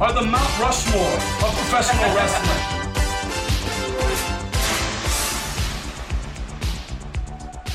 are 0.00 0.12
the 0.12 0.22
Mount 0.22 0.58
Rushmore 0.60 1.02
of 1.02 1.54
professional 1.56 2.14
wrestling. 2.14 2.78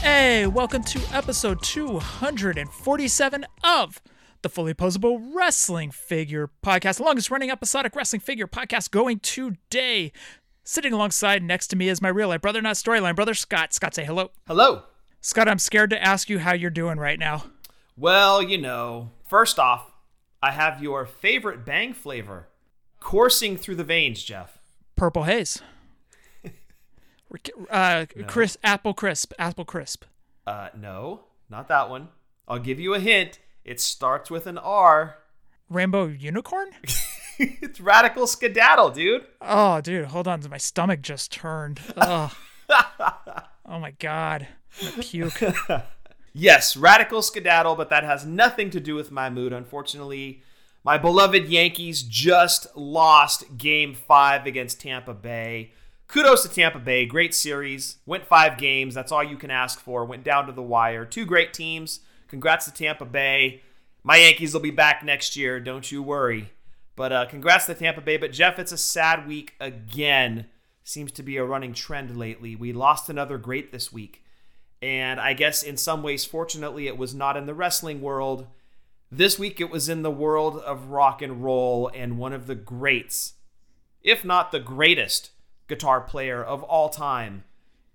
Hey, 0.02 0.48
welcome 0.48 0.84
to 0.86 1.02
episode 1.12 1.62
247 1.62 3.46
of 3.66 4.02
the 4.42 4.48
Fully 4.48 4.74
Poseable 4.74 5.32
Wrestling 5.34 5.92
Figure 5.92 6.50
Podcast, 6.66 6.98
the 6.98 7.04
longest 7.04 7.30
running 7.30 7.52
episodic 7.52 7.94
wrestling 7.94 8.22
figure 8.22 8.48
podcast 8.48 8.92
going 8.92 9.20
today. 9.20 10.14
Sitting 10.64 10.94
alongside 10.94 11.44
next 11.44 11.68
to 11.68 11.76
me 11.76 11.90
is 11.90 12.02
my 12.02 12.08
real 12.08 12.30
life 12.30 12.40
brother, 12.40 12.62
not 12.62 12.78
storyline 12.78 13.18
brother, 13.18 13.34
Scott. 13.34 13.74
Scott, 13.74 13.96
say 13.96 14.06
hello. 14.06 14.32
Hello. 14.48 14.84
Scott, 15.20 15.50
I'm 15.50 15.60
scared 15.60 15.90
to 15.90 16.02
ask 16.02 16.30
you 16.30 16.40
how 16.40 16.54
you're 16.54 16.70
doing 16.70 16.98
right 17.00 17.20
now. 17.20 17.44
Well, 17.98 18.42
you 18.42 18.58
know, 18.58 19.12
first 19.28 19.60
off, 19.60 19.93
I 20.44 20.52
have 20.52 20.84
your 20.84 21.06
favorite 21.06 21.64
bang 21.64 21.94
flavor 21.94 22.50
coursing 23.00 23.56
through 23.56 23.76
the 23.76 23.86
veins, 23.86 24.22
Jeff. 24.22 24.58
Purple 24.98 25.24
haze. 25.24 25.62
uh, 27.70 28.06
Chris, 28.28 28.58
apple 28.62 28.94
crisp, 28.94 29.32
apple 29.40 29.64
crisp. 29.64 30.04
Uh, 30.46 30.68
no, 30.78 31.22
not 31.50 31.70
that 31.70 31.90
one. 31.90 32.10
I'll 32.46 32.60
give 32.60 32.78
you 32.78 32.94
a 32.94 33.00
hint. 33.00 33.40
It 33.64 33.80
starts 33.80 34.30
with 34.30 34.46
an 34.46 34.58
R. 34.58 35.20
Rainbow 35.70 36.08
unicorn? 36.08 36.72
it's 37.40 37.80
radical 37.80 38.28
skedaddle, 38.28 38.90
dude. 38.90 39.24
Oh, 39.40 39.80
dude, 39.80 40.08
hold 40.08 40.28
on. 40.28 40.44
My 40.50 40.58
stomach 40.58 41.02
just 41.02 41.32
turned. 41.32 41.80
Oh, 41.96 42.36
oh 42.70 43.80
my 43.80 43.92
God. 43.92 44.50
Puke. 45.00 45.42
Yes, 46.34 46.76
radical 46.76 47.22
skedaddle, 47.22 47.76
but 47.76 47.90
that 47.90 48.04
has 48.04 48.26
nothing 48.26 48.72
to 48.72 48.80
do 48.80 48.96
with 48.96 49.12
my 49.12 49.30
mood. 49.30 49.54
Unfortunately, 49.54 50.42
my 50.84 50.98
beloved 50.98 51.48
Yankees 51.48 52.02
just 52.02 52.76
lost 52.76 53.58
game 53.58 53.94
five 53.94 54.48
against 54.48 54.82
Tampa 54.82 55.14
Bay. 55.14 55.72
Kudos 56.08 56.44
to 56.44 56.50
Tampa 56.50 56.80
Bay. 56.80 57.06
Great 57.06 57.34
series. 57.36 57.98
Went 58.06 58.26
five 58.26 58.58
games. 58.58 58.96
That's 58.96 59.12
all 59.12 59.24
you 59.24 59.38
can 59.38 59.52
ask 59.52 59.80
for. 59.80 60.06
Went 60.06 60.24
down 60.24 60.48
to 60.48 60.52
the 60.52 60.62
wire. 60.62 61.06
Two 61.06 61.26
great 61.26 61.54
teams. 61.54 62.00
Congrats 62.28 62.66
to 62.66 62.74
Tampa 62.74 63.06
Bay. 63.06 63.62
My 64.04 64.18
Yankees 64.18 64.54
will 64.54 64.62
be 64.62 64.72
back 64.72 65.04
next 65.04 65.38
year. 65.38 65.60
Don't 65.60 65.92
you 65.92 66.02
worry. 66.04 66.52
But 66.96 67.12
uh, 67.12 67.26
congrats 67.28 67.68
to 67.68 67.76
Tampa 67.76 68.02
Bay. 68.02 68.18
But 68.18 68.32
Jeff, 68.32 68.60
it's 68.60 68.72
a 68.72 68.78
sad 68.78 69.28
week 69.28 69.54
again. 69.60 70.48
Seems 70.84 71.12
to 71.14 71.24
be 71.24 71.38
a 71.38 71.46
running 71.46 71.74
trend 71.74 72.18
lately. 72.18 72.56
We 72.56 72.74
lost 72.74 73.10
another 73.10 73.38
great 73.38 73.72
this 73.72 73.94
week. 73.94 74.23
And 74.84 75.18
I 75.18 75.32
guess 75.32 75.64
in 75.64 75.78
some 75.78 76.04
ways, 76.04 76.26
fortunately, 76.26 76.88
it 76.88 76.98
was 76.98 77.16
not 77.16 77.38
in 77.38 77.46
the 77.46 77.54
wrestling 77.54 78.02
world. 78.02 78.48
This 79.10 79.40
week, 79.40 79.62
it 79.62 79.70
was 79.70 79.88
in 79.88 80.02
the 80.02 80.12
world 80.12 80.58
of 80.58 80.90
rock 80.90 81.22
and 81.22 81.42
roll, 81.42 81.90
and 81.96 82.18
one 82.18 82.34
of 82.34 82.48
the 82.48 82.56
greats, 82.56 83.36
if 84.02 84.26
not 84.26 84.52
the 84.52 84.60
greatest, 84.60 85.32
guitar 85.70 86.02
player 86.02 86.44
of 86.44 86.64
all 86.64 86.90
time, 86.90 87.46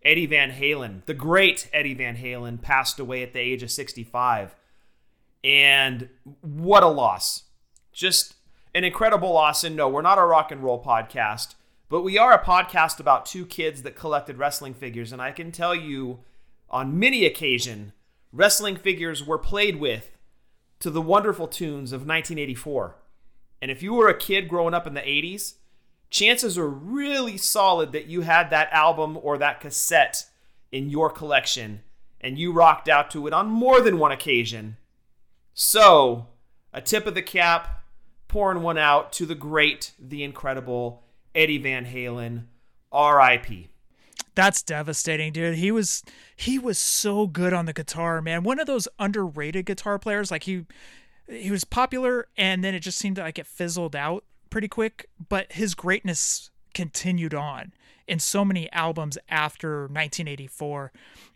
Eddie 0.02 0.24
Van 0.24 0.50
Halen. 0.50 1.04
The 1.04 1.12
great 1.12 1.68
Eddie 1.74 1.92
Van 1.92 2.16
Halen 2.16 2.62
passed 2.62 2.98
away 2.98 3.22
at 3.22 3.34
the 3.34 3.38
age 3.38 3.62
of 3.62 3.70
65. 3.70 4.54
And 5.44 6.08
what 6.40 6.82
a 6.82 6.88
loss. 6.88 7.42
Just 7.92 8.34
an 8.74 8.84
incredible 8.84 9.34
loss. 9.34 9.62
And 9.62 9.76
no, 9.76 9.90
we're 9.90 10.00
not 10.00 10.16
a 10.16 10.24
rock 10.24 10.50
and 10.50 10.62
roll 10.62 10.82
podcast, 10.82 11.54
but 11.90 12.00
we 12.00 12.16
are 12.16 12.32
a 12.32 12.42
podcast 12.42 12.98
about 12.98 13.26
two 13.26 13.44
kids 13.44 13.82
that 13.82 13.94
collected 13.94 14.38
wrestling 14.38 14.72
figures. 14.72 15.12
And 15.12 15.20
I 15.20 15.32
can 15.32 15.52
tell 15.52 15.74
you, 15.74 16.20
on 16.70 16.98
many 16.98 17.24
occasion, 17.24 17.92
wrestling 18.32 18.76
figures 18.76 19.24
were 19.24 19.38
played 19.38 19.76
with 19.76 20.16
to 20.80 20.90
the 20.90 21.02
wonderful 21.02 21.48
tunes 21.48 21.92
of 21.92 22.00
1984. 22.00 22.96
And 23.60 23.70
if 23.70 23.82
you 23.82 23.94
were 23.94 24.08
a 24.08 24.18
kid 24.18 24.48
growing 24.48 24.74
up 24.74 24.86
in 24.86 24.94
the 24.94 25.00
80s, 25.00 25.54
chances 26.10 26.56
are 26.56 26.68
really 26.68 27.36
solid 27.36 27.92
that 27.92 28.06
you 28.06 28.22
had 28.22 28.50
that 28.50 28.72
album 28.72 29.18
or 29.20 29.38
that 29.38 29.60
cassette 29.60 30.26
in 30.70 30.90
your 30.90 31.10
collection 31.10 31.80
and 32.20 32.38
you 32.38 32.52
rocked 32.52 32.88
out 32.88 33.10
to 33.12 33.26
it 33.26 33.32
on 33.32 33.48
more 33.48 33.80
than 33.80 33.98
one 33.98 34.12
occasion. 34.12 34.76
So, 35.54 36.26
a 36.72 36.80
tip 36.80 37.06
of 37.06 37.14
the 37.14 37.22
cap, 37.22 37.82
pouring 38.26 38.62
one 38.62 38.78
out 38.78 39.12
to 39.14 39.26
the 39.26 39.34
great, 39.34 39.92
the 39.98 40.22
incredible 40.22 41.04
Eddie 41.34 41.58
Van 41.58 41.86
Halen, 41.86 42.44
RIP. 42.92 43.68
That's 44.38 44.62
devastating, 44.62 45.32
dude. 45.32 45.56
He 45.56 45.72
was 45.72 46.04
he 46.36 46.60
was 46.60 46.78
so 46.78 47.26
good 47.26 47.52
on 47.52 47.66
the 47.66 47.72
guitar, 47.72 48.22
man. 48.22 48.44
One 48.44 48.60
of 48.60 48.68
those 48.68 48.86
underrated 48.96 49.66
guitar 49.66 49.98
players. 49.98 50.30
Like 50.30 50.44
he 50.44 50.64
he 51.28 51.50
was 51.50 51.64
popular 51.64 52.28
and 52.36 52.62
then 52.62 52.72
it 52.72 52.78
just 52.78 52.98
seemed 52.98 53.18
like 53.18 53.40
it 53.40 53.48
fizzled 53.48 53.96
out 53.96 54.22
pretty 54.48 54.68
quick, 54.68 55.08
but 55.28 55.50
his 55.54 55.74
greatness 55.74 56.52
continued 56.72 57.34
on 57.34 57.72
in 58.06 58.20
so 58.20 58.44
many 58.44 58.70
albums 58.70 59.18
after 59.28 59.80
1984. 59.88 60.92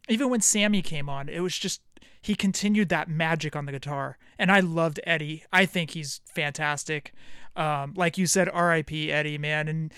Even 0.09 0.31
when 0.31 0.41
Sammy 0.41 0.81
came 0.81 1.09
on, 1.09 1.29
it 1.29 1.41
was 1.41 1.59
just 1.59 1.81
he 2.21 2.37
continued 2.37 2.89
that 2.91 3.09
magic 3.09 3.57
on 3.57 3.67
the 3.67 3.73
guitar. 3.73 4.17
And 4.39 4.53
I 4.53 4.61
loved 4.61 5.01
Eddie. 5.03 5.43
I 5.53 5.67
think 5.67 5.91
he's 5.91 6.21
fantastic. 6.25 7.13
Um, 7.57 7.95
like 7.97 8.17
you 8.17 8.29
said, 8.29 8.49
R.I.P. 8.49 9.11
Eddie, 9.11 9.39
man. 9.39 9.67
And 9.67 9.93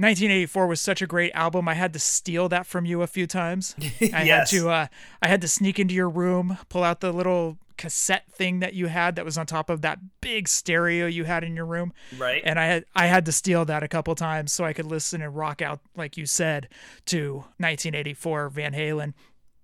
1984 0.00 0.66
was 0.66 0.80
such 0.80 1.02
a 1.02 1.06
great 1.06 1.32
album. 1.34 1.68
I 1.68 1.74
had 1.74 1.92
to 1.92 1.98
steal 1.98 2.48
that 2.48 2.66
from 2.66 2.84
you 2.86 3.02
a 3.02 3.06
few 3.06 3.26
times. 3.26 3.74
I 4.00 4.22
Yes. 4.24 4.50
had 4.50 4.58
to 4.58 4.70
uh 4.70 4.86
I 5.22 5.28
had 5.28 5.40
to 5.42 5.48
sneak 5.48 5.78
into 5.78 5.94
your 5.94 6.08
room, 6.08 6.58
pull 6.68 6.82
out 6.84 7.00
the 7.00 7.12
little 7.12 7.58
cassette 7.76 8.30
thing 8.30 8.60
that 8.60 8.74
you 8.74 8.88
had 8.88 9.16
that 9.16 9.24
was 9.24 9.38
on 9.38 9.46
top 9.46 9.70
of 9.70 9.80
that 9.80 9.98
big 10.20 10.46
stereo 10.48 11.06
you 11.06 11.24
had 11.24 11.42
in 11.42 11.56
your 11.56 11.64
room. 11.64 11.92
Right. 12.18 12.42
And 12.44 12.58
I 12.58 12.66
had 12.66 12.84
I 12.94 13.06
had 13.06 13.24
to 13.26 13.32
steal 13.32 13.64
that 13.66 13.82
a 13.82 13.88
couple 13.88 14.14
times 14.14 14.52
so 14.52 14.64
I 14.64 14.72
could 14.72 14.86
listen 14.86 15.22
and 15.22 15.34
rock 15.36 15.60
out 15.62 15.80
like 15.96 16.16
you 16.16 16.26
said 16.26 16.68
to 17.06 17.44
1984 17.58 18.48
Van 18.50 18.72
Halen. 18.72 19.14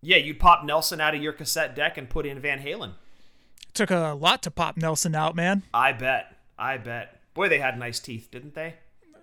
Yeah, 0.03 0.19
you'd 0.19 0.39
pop 0.39 0.65
Nelson 0.65 1.01
out 1.01 1.15
of 1.15 1.23
your 1.23 1.33
cassette 1.33 1.75
deck 1.75 1.97
and 1.99 2.09
put 2.09 2.27
in 2.27 2.39
Van 2.41 2.61
Halen. 2.61 2.93
Took 3.75 3.91
a 3.91 4.17
lot 4.19 4.43
to 4.45 4.51
pop 4.51 4.77
Nelson 4.77 5.15
out, 5.15 5.35
man. 5.35 5.63
I 5.75 5.93
bet. 5.93 6.37
I 6.59 6.79
bet. 6.79 7.21
Boy, 7.35 7.49
they 7.49 7.59
had 7.59 7.79
nice 7.79 7.99
teeth, 8.01 8.29
didn't 8.31 8.55
they? 8.55 8.75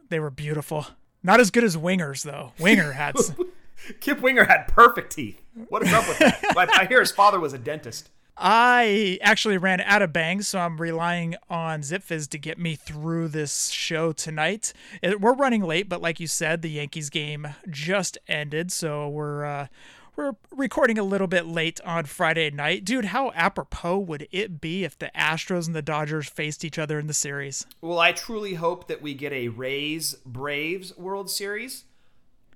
They 0.10 0.20
were 0.20 0.30
beautiful. 0.30 0.86
Not 1.24 1.40
as 1.40 1.52
good 1.52 1.64
as 1.64 1.78
Wingers 1.78 2.24
though. 2.24 2.52
Winger 2.60 2.92
had 2.92 3.16
Kip 4.00 4.22
Winger 4.22 4.46
had 4.46 4.68
perfect 4.68 5.14
teeth. 5.14 5.42
What 5.70 5.84
is 5.84 5.94
up 5.94 6.08
with 6.08 6.20
that? 6.20 6.44
I, 6.58 6.82
I 6.82 6.86
hear 6.86 7.00
his 7.00 7.12
father 7.12 7.40
was 7.40 7.54
a 7.54 7.58
dentist. 7.58 8.10
I 8.36 9.20
actually 9.22 9.58
ran 9.58 9.80
out 9.82 10.02
of 10.02 10.12
bangs, 10.12 10.48
so 10.48 10.60
I'm 10.60 10.82
relying 10.82 11.36
on 11.52 11.82
ZipFizz 11.82 12.28
to 12.30 12.40
get 12.40 12.58
me 12.58 12.76
through 12.76 13.28
this 13.28 13.70
show 13.70 14.12
tonight. 14.12 14.74
We're 15.04 15.36
running 15.36 15.62
late, 15.62 15.88
but 15.88 16.02
like 16.02 16.20
you 16.20 16.26
said, 16.26 16.64
the 16.64 16.72
Yankees 16.72 17.12
game 17.12 17.48
just 17.70 18.18
ended, 18.28 18.72
so 18.72 19.08
we're 19.08 19.46
uh, 19.46 19.68
we're 20.16 20.34
recording 20.52 20.98
a 20.98 21.04
little 21.04 21.28
bit 21.28 21.46
late 21.46 21.82
on 21.82 22.06
Friday 22.06 22.50
night. 22.52 22.86
Dude, 22.86 23.06
how 23.06 23.32
apropos 23.32 24.00
would 24.00 24.28
it 24.32 24.62
be 24.62 24.84
if 24.84 24.98
the 24.98 25.12
Astros 25.16 25.66
and 25.66 25.76
the 25.76 25.82
Dodgers 25.82 26.30
faced 26.30 26.64
each 26.64 26.78
other 26.78 27.00
in 27.00 27.08
the 27.08 27.14
series? 27.14 27.66
Well, 27.82 28.00
I 28.00 28.12
truly 28.12 28.54
hope 28.54 28.88
that 28.88 29.02
we 29.02 29.14
get 29.14 29.34
a 29.34 29.48
Rays 29.48 30.16
Braves 30.26 30.96
World 30.98 31.30
Series. 31.30 31.86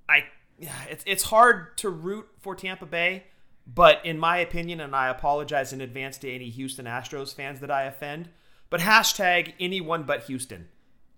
I 0.08 0.24
yeah, 0.58 0.84
it's 0.88 1.04
it's 1.06 1.24
hard 1.24 1.76
to 1.78 1.88
root 1.88 2.28
for 2.40 2.54
Tampa 2.54 2.86
Bay, 2.86 3.24
but 3.66 4.04
in 4.04 4.18
my 4.18 4.38
opinion, 4.38 4.80
and 4.80 4.94
I 4.94 5.08
apologize 5.08 5.72
in 5.72 5.80
advance 5.80 6.18
to 6.18 6.32
any 6.32 6.50
Houston 6.50 6.86
Astros 6.86 7.34
fans 7.34 7.60
that 7.60 7.70
I 7.70 7.84
offend, 7.84 8.28
but 8.70 8.80
hashtag 8.80 9.54
anyone 9.58 10.04
but 10.04 10.24
Houston. 10.24 10.68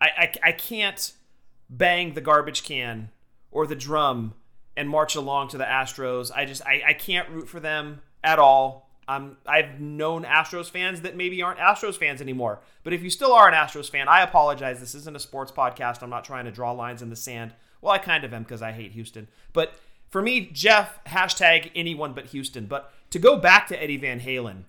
I 0.00 0.08
I, 0.16 0.32
I 0.44 0.52
can't 0.52 1.12
bang 1.68 2.14
the 2.14 2.20
garbage 2.20 2.64
can 2.64 3.10
or 3.50 3.66
the 3.66 3.76
drum 3.76 4.34
and 4.80 4.88
march 4.88 5.14
along 5.14 5.48
to 5.48 5.58
the 5.58 5.64
Astros. 5.64 6.32
I 6.34 6.46
just 6.46 6.62
I, 6.64 6.82
I 6.88 6.92
can't 6.94 7.28
root 7.28 7.50
for 7.50 7.60
them 7.60 8.00
at 8.24 8.38
all. 8.38 8.88
Um, 9.06 9.36
I've 9.46 9.78
known 9.78 10.24
Astros 10.24 10.70
fans 10.70 11.02
that 11.02 11.16
maybe 11.16 11.42
aren't 11.42 11.58
Astros 11.58 11.98
fans 11.98 12.22
anymore. 12.22 12.60
But 12.82 12.94
if 12.94 13.02
you 13.02 13.10
still 13.10 13.34
are 13.34 13.46
an 13.46 13.52
Astros 13.52 13.90
fan, 13.90 14.08
I 14.08 14.22
apologize. 14.22 14.80
This 14.80 14.94
isn't 14.94 15.14
a 15.14 15.20
sports 15.20 15.52
podcast. 15.52 16.02
I'm 16.02 16.08
not 16.08 16.24
trying 16.24 16.46
to 16.46 16.50
draw 16.50 16.72
lines 16.72 17.02
in 17.02 17.10
the 17.10 17.16
sand. 17.16 17.52
Well, 17.82 17.92
I 17.92 17.98
kind 17.98 18.24
of 18.24 18.32
am 18.32 18.42
because 18.42 18.62
I 18.62 18.72
hate 18.72 18.92
Houston. 18.92 19.28
But 19.52 19.74
for 20.08 20.22
me, 20.22 20.48
Jeff, 20.50 21.04
hashtag 21.04 21.70
anyone 21.74 22.14
but 22.14 22.26
Houston. 22.26 22.64
But 22.64 22.90
to 23.10 23.18
go 23.18 23.36
back 23.36 23.66
to 23.66 23.82
Eddie 23.82 23.98
Van 23.98 24.20
Halen, 24.20 24.62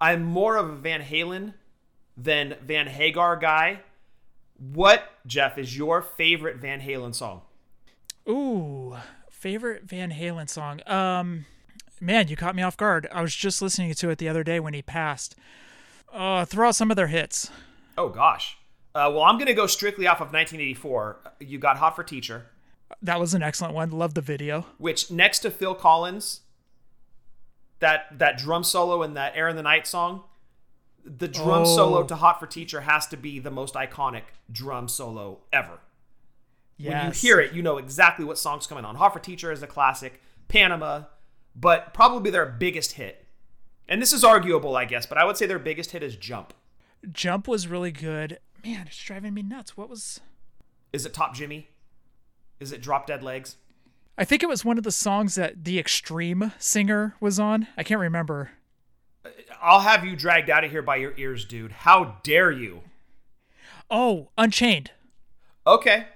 I'm 0.00 0.24
more 0.24 0.56
of 0.56 0.68
a 0.68 0.74
Van 0.74 1.02
Halen 1.02 1.54
than 2.16 2.56
Van 2.64 2.88
Hagar 2.88 3.36
guy. 3.36 3.82
What, 4.58 5.04
Jeff, 5.24 5.56
is 5.56 5.76
your 5.76 6.02
favorite 6.02 6.56
Van 6.56 6.80
Halen 6.80 7.14
song? 7.14 7.42
Ooh, 8.28 8.96
favorite 9.38 9.84
Van 9.84 10.10
Halen 10.12 10.48
song. 10.48 10.80
Um, 10.86 11.46
man, 12.00 12.28
you 12.28 12.36
caught 12.36 12.54
me 12.56 12.62
off 12.62 12.76
guard. 12.76 13.06
I 13.12 13.22
was 13.22 13.34
just 13.34 13.60
listening 13.62 13.92
to 13.94 14.10
it 14.10 14.18
the 14.18 14.28
other 14.28 14.42
day 14.44 14.60
when 14.60 14.74
he 14.74 14.82
passed. 14.82 15.36
Uh, 16.12 16.44
throw 16.44 16.68
out 16.68 16.74
some 16.76 16.90
of 16.90 16.96
their 16.96 17.08
hits. 17.08 17.50
Oh 17.98 18.08
gosh. 18.08 18.56
Uh, 18.94 19.10
well, 19.12 19.22
I'm 19.24 19.38
gonna 19.38 19.52
go 19.54 19.66
strictly 19.66 20.06
off 20.06 20.16
of 20.22 20.32
1984. 20.32 21.18
You 21.40 21.58
got 21.58 21.76
"Hot 21.78 21.94
for 21.94 22.02
Teacher," 22.02 22.46
That 23.02 23.20
was 23.20 23.34
an 23.34 23.42
excellent 23.42 23.74
one. 23.74 23.90
Love 23.90 24.14
the 24.14 24.20
video. 24.22 24.64
which 24.78 25.10
next 25.10 25.40
to 25.40 25.50
Phil 25.50 25.74
Collins, 25.74 26.40
that 27.80 28.18
that 28.18 28.38
drum 28.38 28.64
solo 28.64 29.02
in 29.02 29.14
that 29.14 29.36
"Air 29.36 29.48
in 29.48 29.56
the 29.56 29.62
Night" 29.62 29.86
song, 29.86 30.24
the 31.04 31.28
drum 31.28 31.62
Oh. 31.62 31.76
solo 31.76 32.02
to 32.04 32.16
"Hot 32.16 32.40
for 32.40 32.46
Teacher" 32.46 32.82
has 32.82 33.06
to 33.08 33.16
be 33.18 33.38
the 33.38 33.50
most 33.50 33.74
iconic 33.74 34.22
drum 34.50 34.88
solo 34.88 35.40
ever. 35.52 35.80
Yes. 36.76 36.92
When 36.92 37.06
you 37.06 37.12
hear 37.12 37.40
it, 37.40 37.52
you 37.54 37.62
know 37.62 37.78
exactly 37.78 38.24
what 38.24 38.38
song's 38.38 38.66
coming 38.66 38.84
on. 38.84 38.96
Hot 38.96 39.12
for 39.12 39.18
Teacher 39.18 39.50
is 39.50 39.62
a 39.62 39.66
classic, 39.66 40.20
Panama, 40.48 41.04
but 41.54 41.94
probably 41.94 42.30
their 42.30 42.46
biggest 42.46 42.92
hit. 42.92 43.24
And 43.88 44.02
this 44.02 44.12
is 44.12 44.24
arguable, 44.24 44.76
I 44.76 44.84
guess, 44.84 45.06
but 45.06 45.16
I 45.16 45.24
would 45.24 45.36
say 45.36 45.46
their 45.46 45.58
biggest 45.58 45.92
hit 45.92 46.02
is 46.02 46.16
Jump. 46.16 46.52
Jump 47.12 47.48
was 47.48 47.68
really 47.68 47.92
good. 47.92 48.40
Man, 48.64 48.86
it's 48.88 49.02
driving 49.02 49.32
me 49.32 49.42
nuts. 49.42 49.76
What 49.76 49.88
was? 49.88 50.20
Is 50.92 51.06
it 51.06 51.14
Top 51.14 51.34
Jimmy? 51.34 51.68
Is 52.58 52.72
it 52.72 52.82
Drop 52.82 53.06
Dead 53.06 53.22
Legs? 53.22 53.56
I 54.18 54.24
think 54.24 54.42
it 54.42 54.48
was 54.48 54.64
one 54.64 54.78
of 54.78 54.84
the 54.84 54.90
songs 54.90 55.34
that 55.34 55.64
the 55.64 55.78
Extreme 55.78 56.52
singer 56.58 57.14
was 57.20 57.38
on. 57.38 57.68
I 57.76 57.82
can't 57.82 58.00
remember. 58.00 58.50
Uh, 59.24 59.28
I'll 59.60 59.80
have 59.80 60.04
you 60.04 60.16
dragged 60.16 60.50
out 60.50 60.64
of 60.64 60.70
here 60.70 60.82
by 60.82 60.96
your 60.96 61.12
ears, 61.16 61.44
dude. 61.44 61.70
How 61.72 62.16
dare 62.22 62.50
you? 62.50 62.82
Oh, 63.90 64.30
Unchained. 64.36 64.90
Okay. 65.66 66.06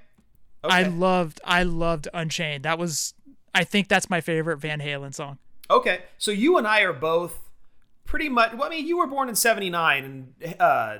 I 0.63 0.83
loved 0.83 1.41
I 1.45 1.63
loved 1.63 2.09
Unchained. 2.13 2.65
That 2.65 2.79
was 2.79 3.15
I 3.55 3.65
think 3.65 3.89
that's 3.89 4.11
my 4.11 4.21
favorite 4.21 4.59
Van 4.59 4.81
Halen 4.81 5.15
song. 5.15 5.39
Okay. 5.71 6.03
So 6.19 6.31
you 6.31 6.59
and 6.59 6.67
I 6.67 6.81
are 6.81 6.93
both 6.93 7.39
pretty 8.05 8.29
much. 8.29 8.53
Well, 8.53 8.65
I 8.65 8.69
mean, 8.71 8.87
you 8.87 8.99
were 8.99 9.07
born 9.07 9.29
in 9.29 9.37
'79, 9.37 10.05
and 10.05 10.55
uh, 10.61 10.99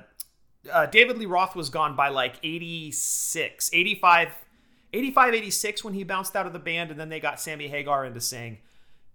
uh, 0.73 0.87
David 0.87 1.19
Lee 1.19 1.27
Roth 1.27 1.57
was 1.57 1.69
gone 1.69 1.97
by 1.97 2.09
like 2.09 2.37
86, 2.43 3.71
85, 3.73 4.29
85, 4.93 5.35
86 5.35 5.85
when 5.85 5.95
he 5.95 6.05
bounced 6.05 6.37
out 6.37 6.47
of 6.47 6.53
the 6.53 6.59
band, 6.59 6.91
and 6.91 6.99
then 6.99 7.09
they 7.09 7.21
got 7.21 7.41
Sammy 7.41 7.69
Hagar 7.69 8.05
in 8.05 8.15
to 8.15 8.21
sing. 8.21 8.59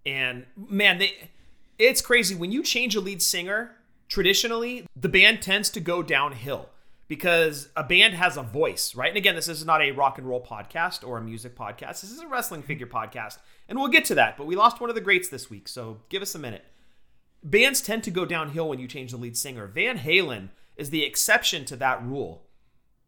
And 0.04 0.46
man, 0.56 0.98
they 0.98 1.30
it's 1.78 2.00
crazy 2.00 2.34
when 2.34 2.52
you 2.52 2.62
change 2.62 2.94
a 2.94 3.00
lead 3.00 3.22
singer. 3.22 3.72
Traditionally, 4.08 4.86
the 4.94 5.08
band 5.08 5.42
tends 5.42 5.68
to 5.70 5.80
go 5.80 6.00
downhill 6.00 6.68
because 7.08 7.68
a 7.76 7.84
band 7.84 8.14
has 8.14 8.36
a 8.36 8.42
voice, 8.42 8.94
right? 8.94 9.08
And 9.08 9.16
again, 9.16 9.34
this 9.34 9.48
is 9.48 9.64
not 9.64 9.82
a 9.82 9.92
rock 9.92 10.18
and 10.18 10.26
roll 10.26 10.44
podcast 10.44 11.06
or 11.06 11.18
a 11.18 11.22
music 11.22 11.56
podcast. 11.56 12.00
This 12.00 12.10
is 12.10 12.20
a 12.20 12.26
wrestling 12.26 12.60
mm-hmm. 12.60 12.68
figure 12.68 12.86
podcast, 12.86 13.38
and 13.68 13.78
we'll 13.78 13.88
get 13.88 14.04
to 14.06 14.14
that. 14.16 14.36
But 14.36 14.46
we 14.46 14.56
lost 14.56 14.80
one 14.80 14.90
of 14.90 14.96
the 14.96 15.02
greats 15.02 15.28
this 15.28 15.48
week, 15.50 15.68
so 15.68 15.98
give 16.08 16.22
us 16.22 16.34
a 16.34 16.38
minute 16.38 16.64
bands 17.42 17.80
tend 17.80 18.02
to 18.04 18.10
go 18.10 18.24
downhill 18.24 18.68
when 18.68 18.80
you 18.80 18.88
change 18.88 19.12
the 19.12 19.16
lead 19.16 19.36
singer. 19.36 19.66
Van 19.66 19.98
Halen 19.98 20.50
is 20.76 20.90
the 20.90 21.04
exception 21.04 21.64
to 21.66 21.76
that 21.76 22.04
rule. 22.04 22.42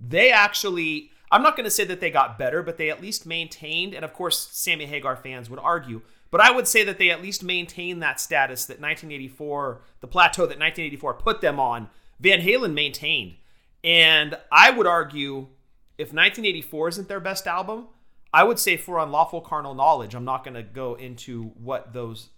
They 0.00 0.30
actually, 0.30 1.10
I'm 1.30 1.42
not 1.42 1.56
going 1.56 1.64
to 1.64 1.70
say 1.70 1.84
that 1.84 2.00
they 2.00 2.10
got 2.10 2.38
better, 2.38 2.62
but 2.62 2.78
they 2.78 2.90
at 2.90 3.02
least 3.02 3.26
maintained, 3.26 3.94
and 3.94 4.04
of 4.04 4.14
course, 4.14 4.48
Sammy 4.52 4.86
Hagar 4.86 5.16
fans 5.16 5.50
would 5.50 5.58
argue, 5.58 6.02
but 6.30 6.40
I 6.40 6.50
would 6.50 6.68
say 6.68 6.84
that 6.84 6.98
they 6.98 7.10
at 7.10 7.22
least 7.22 7.42
maintained 7.42 8.02
that 8.02 8.20
status 8.20 8.66
that 8.66 8.80
1984, 8.80 9.82
the 10.00 10.06
plateau 10.06 10.42
that 10.42 10.58
1984 10.58 11.14
put 11.14 11.40
them 11.40 11.58
on, 11.58 11.88
Van 12.20 12.40
Halen 12.40 12.74
maintained. 12.74 13.36
And 13.84 14.36
I 14.50 14.70
would 14.70 14.86
argue 14.86 15.48
if 15.96 16.08
1984 16.08 16.88
isn't 16.88 17.08
their 17.08 17.20
best 17.20 17.46
album, 17.46 17.86
I 18.32 18.44
would 18.44 18.58
say 18.58 18.76
for 18.76 18.98
Unlawful 18.98 19.40
Carnal 19.40 19.74
Knowledge, 19.74 20.14
I'm 20.14 20.24
not 20.24 20.44
going 20.44 20.54
to 20.54 20.62
go 20.62 20.94
into 20.94 21.52
what 21.56 21.92
those 21.92 22.28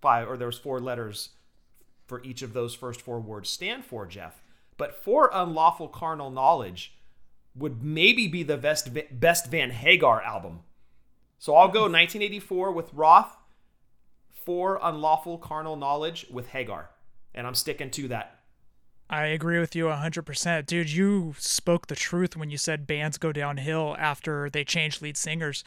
five 0.00 0.28
or 0.28 0.36
there's 0.36 0.58
four 0.58 0.80
letters 0.80 1.30
for 2.06 2.22
each 2.22 2.42
of 2.42 2.52
those 2.52 2.74
first 2.74 3.00
four 3.00 3.20
words 3.20 3.48
stand 3.48 3.84
for, 3.84 4.06
Jeff. 4.06 4.42
But 4.76 4.94
for 4.94 5.30
unlawful 5.32 5.88
carnal 5.88 6.30
knowledge 6.30 6.94
would 7.54 7.82
maybe 7.82 8.26
be 8.26 8.42
the 8.42 8.56
best 8.56 8.90
best 9.12 9.50
Van 9.50 9.70
Hagar 9.70 10.20
album. 10.20 10.60
So 11.38 11.54
I'll 11.54 11.68
go 11.68 11.82
1984 11.82 12.72
with 12.72 12.92
Roth, 12.92 13.36
for 14.44 14.78
unlawful 14.82 15.38
carnal 15.38 15.76
knowledge 15.76 16.26
with 16.30 16.48
Hagar, 16.48 16.90
and 17.34 17.46
I'm 17.46 17.54
sticking 17.54 17.90
to 17.92 18.08
that. 18.08 18.33
I 19.14 19.26
agree 19.26 19.60
with 19.60 19.76
you 19.76 19.84
100%. 19.84 20.66
Dude, 20.66 20.90
you 20.90 21.34
spoke 21.38 21.86
the 21.86 21.94
truth 21.94 22.36
when 22.36 22.50
you 22.50 22.58
said 22.58 22.86
bands 22.86 23.16
go 23.16 23.30
downhill 23.32 23.94
after 23.98 24.50
they 24.50 24.64
change 24.64 25.00
lead 25.00 25.16
singers. 25.16 25.62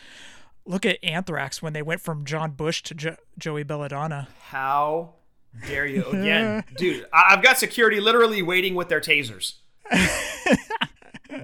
Look 0.65 0.85
at 0.85 1.01
Anthrax 1.03 1.61
when 1.61 1.71
they 1.73 1.81
went 1.81 2.01
from 2.01 2.25
John 2.25 2.51
Bush 2.51 2.83
to 2.83 2.93
jo- 2.93 3.15
Joey 3.37 3.63
Belladonna. 3.63 4.27
How 4.49 5.13
dare 5.65 5.85
you 5.85 6.03
again, 6.07 6.63
dude? 6.77 7.05
I- 7.13 7.27
I've 7.29 7.41
got 7.41 7.57
security 7.57 7.99
literally 8.01 8.41
waiting 8.41 8.75
with 8.75 8.89
their 8.89 8.99
tasers. 8.99 9.53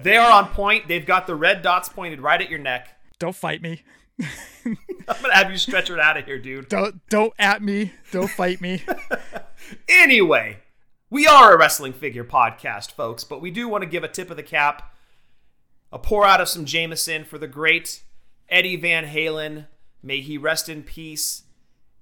they 0.02 0.16
are 0.18 0.30
on 0.30 0.48
point. 0.48 0.88
They've 0.88 1.06
got 1.06 1.26
the 1.26 1.34
red 1.34 1.62
dots 1.62 1.88
pointed 1.88 2.20
right 2.20 2.40
at 2.40 2.50
your 2.50 2.58
neck. 2.58 2.88
Don't 3.18 3.34
fight 3.34 3.62
me. 3.62 3.82
I'm 4.66 4.76
gonna 5.22 5.34
have 5.34 5.50
you 5.50 5.56
stretch 5.56 5.88
it 5.90 5.98
out 5.98 6.16
of 6.18 6.24
here, 6.26 6.38
dude. 6.38 6.68
Don't 6.68 7.00
don't 7.08 7.32
at 7.38 7.62
me. 7.62 7.92
Don't 8.12 8.30
fight 8.30 8.60
me. 8.60 8.82
Anyway, 9.88 10.58
we 11.14 11.28
are 11.28 11.54
a 11.54 11.56
wrestling 11.56 11.92
figure 11.92 12.24
podcast, 12.24 12.90
folks, 12.90 13.22
but 13.22 13.40
we 13.40 13.48
do 13.48 13.68
want 13.68 13.82
to 13.82 13.88
give 13.88 14.02
a 14.02 14.08
tip 14.08 14.32
of 14.32 14.36
the 14.36 14.42
cap, 14.42 14.92
a 15.92 15.98
pour 15.98 16.26
out 16.26 16.40
of 16.40 16.48
some 16.48 16.64
Jameson 16.64 17.24
for 17.24 17.38
the 17.38 17.46
great 17.46 18.02
Eddie 18.48 18.74
Van 18.74 19.06
Halen. 19.06 19.68
May 20.02 20.20
he 20.20 20.36
rest 20.36 20.68
in 20.68 20.82
peace. 20.82 21.44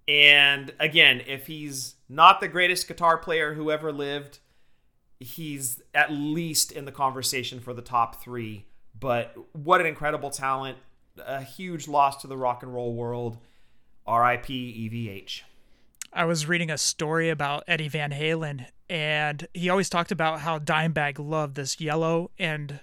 And 0.09 0.73
again, 0.81 1.21
if 1.27 1.47
he's 1.47 1.97
not 2.09 2.41
the 2.41 2.49
greatest 2.49 2.89
guitar 2.89 3.19
player 3.19 3.53
who 3.53 3.71
ever 3.71 3.93
lived, 3.93 4.39
he's 5.21 5.83
at 5.93 6.11
least 6.11 6.73
in 6.73 6.87
the 6.87 6.91
conversation 6.91 7.61
for 7.61 7.75
the 7.75 7.83
top 7.83 8.23
three. 8.23 8.65
But 8.99 9.37
what 9.53 9.83
an 9.83 9.87
incredible 9.87 10.31
talent. 10.31 10.79
A 11.19 11.43
huge 11.43 11.87
loss 11.87 12.23
to 12.23 12.29
the 12.29 12.39
rock 12.39 12.63
and 12.63 12.73
roll 12.73 12.95
world. 12.95 13.37
RIP 14.09 14.47
EVH. 14.47 15.43
I 16.15 16.27
was 16.27 16.47
reading 16.47 16.71
a 16.71 16.77
story 16.77 17.31
about 17.31 17.65
Eddie 17.67 17.89
Van 17.89 18.11
Halen, 18.11 18.67
and 18.93 19.49
he 19.55 19.71
always 19.71 19.89
talked 19.89 20.13
about 20.13 20.41
how 20.41 20.59
Dimebag 20.59 21.19
loved 21.19 21.55
this 21.55 21.81
yellow, 21.81 22.31
and 22.39 22.79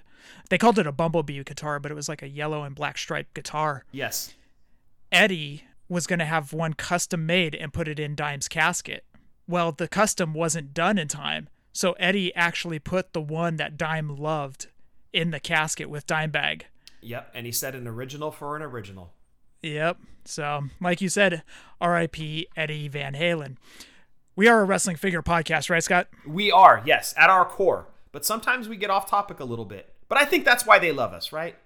they 0.50 0.58
called 0.58 0.80
it 0.80 0.88
a 0.88 0.92
bumblebee 0.92 1.44
guitar, 1.44 1.80
but 1.80 1.92
it 1.92 1.96
was 1.96 2.10
like 2.10 2.24
a 2.24 2.28
yellow 2.28 2.64
and 2.64 2.74
black 2.74 2.98
striped 2.98 3.36
guitar. 3.36 3.86
Yes. 3.92 4.34
Eddie 5.12 5.66
was 5.88 6.08
going 6.08 6.18
to 6.18 6.26
have 6.26 6.52
one 6.52 6.74
custom 6.74 7.28
made 7.28 7.54
and 7.54 7.72
put 7.72 7.88
it 7.88 8.00
in 8.00 8.16
Dime's 8.16 8.48
casket. 8.48 9.06
Well, 9.48 9.72
the 9.72 9.88
custom 9.88 10.34
wasn't 10.34 10.74
done 10.74 10.98
in 10.98 11.08
time, 11.08 11.48
so 11.74 11.92
Eddie 11.94 12.34
actually 12.34 12.80
put 12.80 13.14
the 13.14 13.22
one 13.22 13.58
that 13.58 13.78
Dime 13.78 14.16
loved 14.16 14.66
in 15.14 15.30
the 15.30 15.40
casket 15.40 15.92
with 15.92 16.08
Dimebag. 16.08 16.64
Yep. 17.02 17.30
And 17.36 17.46
he 17.46 17.52
said 17.52 17.76
an 17.76 17.88
original 17.88 18.32
for 18.32 18.56
an 18.56 18.64
original. 18.64 19.14
Yep. 19.62 19.98
So, 20.26 20.64
like 20.82 21.02
you 21.02 21.10
said, 21.10 21.44
R.I.P. 21.80 22.48
Eddie 22.56 22.88
Van 22.88 23.14
Halen. 23.14 23.58
We 24.40 24.48
are 24.48 24.62
a 24.62 24.64
wrestling 24.64 24.96
figure 24.96 25.22
podcast, 25.22 25.70
right, 25.70 25.84
Scott? 25.84 26.08
We 26.26 26.50
are, 26.50 26.82
yes, 26.86 27.14
at 27.18 27.30
our 27.30 27.44
core. 27.44 27.90
But 28.14 28.24
sometimes 28.24 28.70
we 28.70 28.78
get 28.78 28.90
off 28.90 29.10
topic 29.10 29.42
a 29.42 29.44
little 29.44 29.66
bit. 29.66 29.94
But 30.08 30.18
I 30.18 30.24
think 30.24 30.46
that's 30.46 30.66
why 30.66 30.80
they 30.80 30.94
love 30.94 31.12
us, 31.12 31.34
right? 31.34 31.58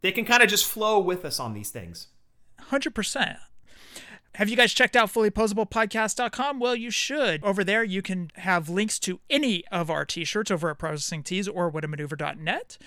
They 0.00 0.12
can 0.12 0.24
kind 0.24 0.42
of 0.42 0.48
just 0.48 0.64
flow 0.64 0.98
with 0.98 1.26
us 1.26 1.38
on 1.38 1.52
these 1.52 1.68
things. 1.68 2.06
100%. 2.70 3.36
Have 4.36 4.48
you 4.48 4.56
guys 4.56 4.72
checked 4.72 4.96
out 4.96 5.12
fullyposeablepodcast.com? 5.12 6.58
Well, 6.58 6.74
you 6.74 6.90
should. 6.90 7.44
Over 7.44 7.62
there, 7.62 7.84
you 7.84 8.00
can 8.00 8.30
have 8.36 8.70
links 8.70 8.98
to 9.00 9.20
any 9.28 9.66
of 9.70 9.90
our 9.90 10.06
t-shirts 10.06 10.50
over 10.50 10.70
at 10.70 10.78
Pro 10.78 10.92
Wrestling 10.92 11.22
Tees 11.22 11.46
or 11.46 11.70
whatamaneuver.net. 11.70 12.78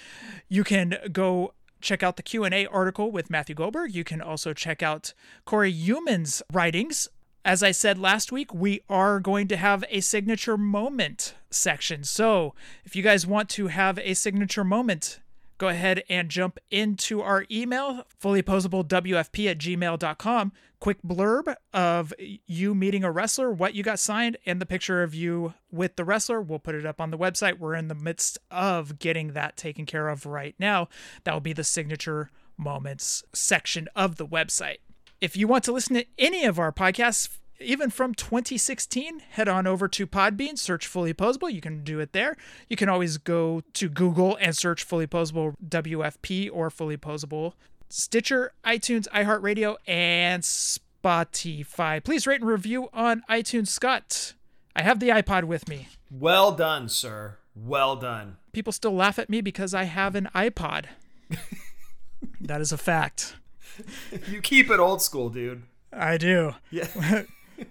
You 0.48 0.64
can 0.64 0.98
go 1.12 1.54
check 1.82 2.02
out 2.02 2.18
the 2.18 2.24
Q&A 2.24 2.66
article 2.66 3.12
with 3.12 3.30
Matthew 3.30 3.54
Goldberg. 3.54 3.94
You 3.94 4.04
can 4.04 4.24
also 4.24 4.54
check 4.54 4.82
out 4.82 5.14
Corey 5.46 5.72
Human's 5.72 6.42
writings. 6.52 7.10
As 7.46 7.64
I 7.64 7.72
said 7.72 7.98
last 7.98 8.32
week, 8.32 8.54
we 8.54 8.82
are 8.90 9.20
going 9.20 9.48
to 9.48 9.58
have 9.58 9.86
a 9.90 10.02
signature 10.02 10.58
moment 10.58 11.36
section. 11.50 12.04
So 12.04 12.54
if 12.84 12.96
you 12.96 13.04
guys 13.04 13.26
want 13.26 13.50
to 13.52 13.68
have 13.68 13.98
a 14.00 14.14
signature 14.14 14.66
moment, 14.66 15.22
go 15.58 15.70
ahead 15.70 16.04
and 16.10 16.30
jump 16.30 16.60
into 16.70 17.22
our 17.22 17.46
email, 17.50 18.04
fullyposeablewfp 18.22 19.50
at 19.50 19.58
gmail.com. 19.58 20.52
Quick 20.82 21.02
blurb 21.02 21.56
of 21.74 22.14
you 22.46 22.76
meeting 22.76 23.04
a 23.06 23.12
wrestler, 23.12 23.52
what 23.52 23.74
you 23.74 23.84
got 23.84 24.00
signed, 24.00 24.38
and 24.46 24.62
the 24.62 24.66
picture 24.66 25.02
of 25.02 25.16
you 25.16 25.54
with 25.72 25.96
the 25.96 26.06
wrestler. 26.06 26.42
We'll 26.42 26.60
put 26.60 26.76
it 26.76 26.86
up 26.86 27.00
on 27.00 27.10
the 27.10 27.18
website. 27.18 27.58
We're 27.58 27.76
in 27.76 27.88
the 27.88 27.96
midst 27.96 28.38
of 28.52 29.00
getting 29.00 29.34
that 29.34 29.56
taken 29.56 29.86
care 29.86 30.10
of 30.10 30.26
right 30.26 30.56
now. 30.60 30.90
That 31.24 31.34
will 31.34 31.42
be 31.42 31.54
the 31.54 31.64
signature 31.64 32.32
moments 32.58 33.24
section 33.34 33.88
of 33.96 34.18
the 34.18 34.28
website. 34.28 34.78
If 35.22 35.36
you 35.36 35.50
want 35.50 35.66
to 35.66 35.74
listen 35.74 35.96
to 35.96 36.06
any 36.18 36.46
of 36.46 36.60
our 36.60 36.72
podcasts, 36.72 37.28
even 37.60 37.90
from 37.90 38.14
2016, 38.14 39.20
head 39.32 39.50
on 39.50 39.68
over 39.68 39.90
to 39.90 40.08
Podbean, 40.08 40.58
search 40.58 40.88
Fully 40.88 41.14
Poseable. 41.14 41.52
You 41.52 41.60
can 41.60 41.84
do 41.84 42.00
it 42.00 42.14
there. 42.14 42.38
You 42.70 42.78
can 42.78 42.88
always 42.88 43.18
go 43.18 43.62
to 43.74 43.90
Google 43.90 44.38
and 44.40 44.56
search 44.56 44.82
Fully 44.86 45.08
Poseable 45.08 45.56
WFP 45.68 46.50
or 46.54 46.70
Fully 46.70 46.96
Poseable 46.96 47.54
Stitcher, 47.90 48.54
iTunes, 48.64 49.10
iHeartRadio, 49.10 49.76
and 49.86 50.42
Spotify. 50.42 52.02
Please 52.02 52.26
rate 52.26 52.40
and 52.40 52.50
review 52.50 52.88
on 52.94 53.24
iTunes. 53.30 53.68
Scott, 53.68 54.36
I 54.74 54.84
have 54.84 55.02
the 55.02 55.10
iPod 55.10 55.46
with 55.46 55.68
me. 55.68 55.90
Well 56.10 56.54
done, 56.54 56.88
sir. 56.88 57.40
Well 57.56 57.98
done. 57.98 58.38
People 58.54 58.72
still 58.72 58.94
laugh 58.94 59.20
at 59.20 59.30
me 59.30 59.42
because 59.42 59.74
I 59.74 59.84
have 59.84 60.16
an 60.16 60.30
iPod. 60.34 60.86
that 62.40 62.62
is 62.62 62.72
a 62.72 62.78
fact. 62.78 63.36
You 64.28 64.42
keep 64.42 64.70
it 64.70 64.80
old 64.80 65.02
school, 65.02 65.30
dude. 65.30 65.64
I 65.92 66.18
do. 66.18 66.56
Yeah. 66.72 66.88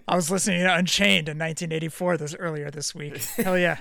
I 0.07 0.15
was 0.15 0.29
listening 0.29 0.61
to 0.61 0.75
Unchained 0.75 1.29
in 1.29 1.37
1984 1.37 2.17
this 2.17 2.35
earlier 2.35 2.69
this 2.69 2.93
week. 2.93 3.17
Hell 3.17 3.57
yeah. 3.57 3.79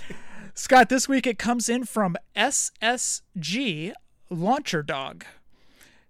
Scott, 0.54 0.88
this 0.88 1.08
week 1.08 1.26
it 1.26 1.38
comes 1.38 1.68
in 1.68 1.84
from 1.84 2.16
SSG 2.34 3.92
Launcher 4.30 4.82
Dog. 4.82 5.24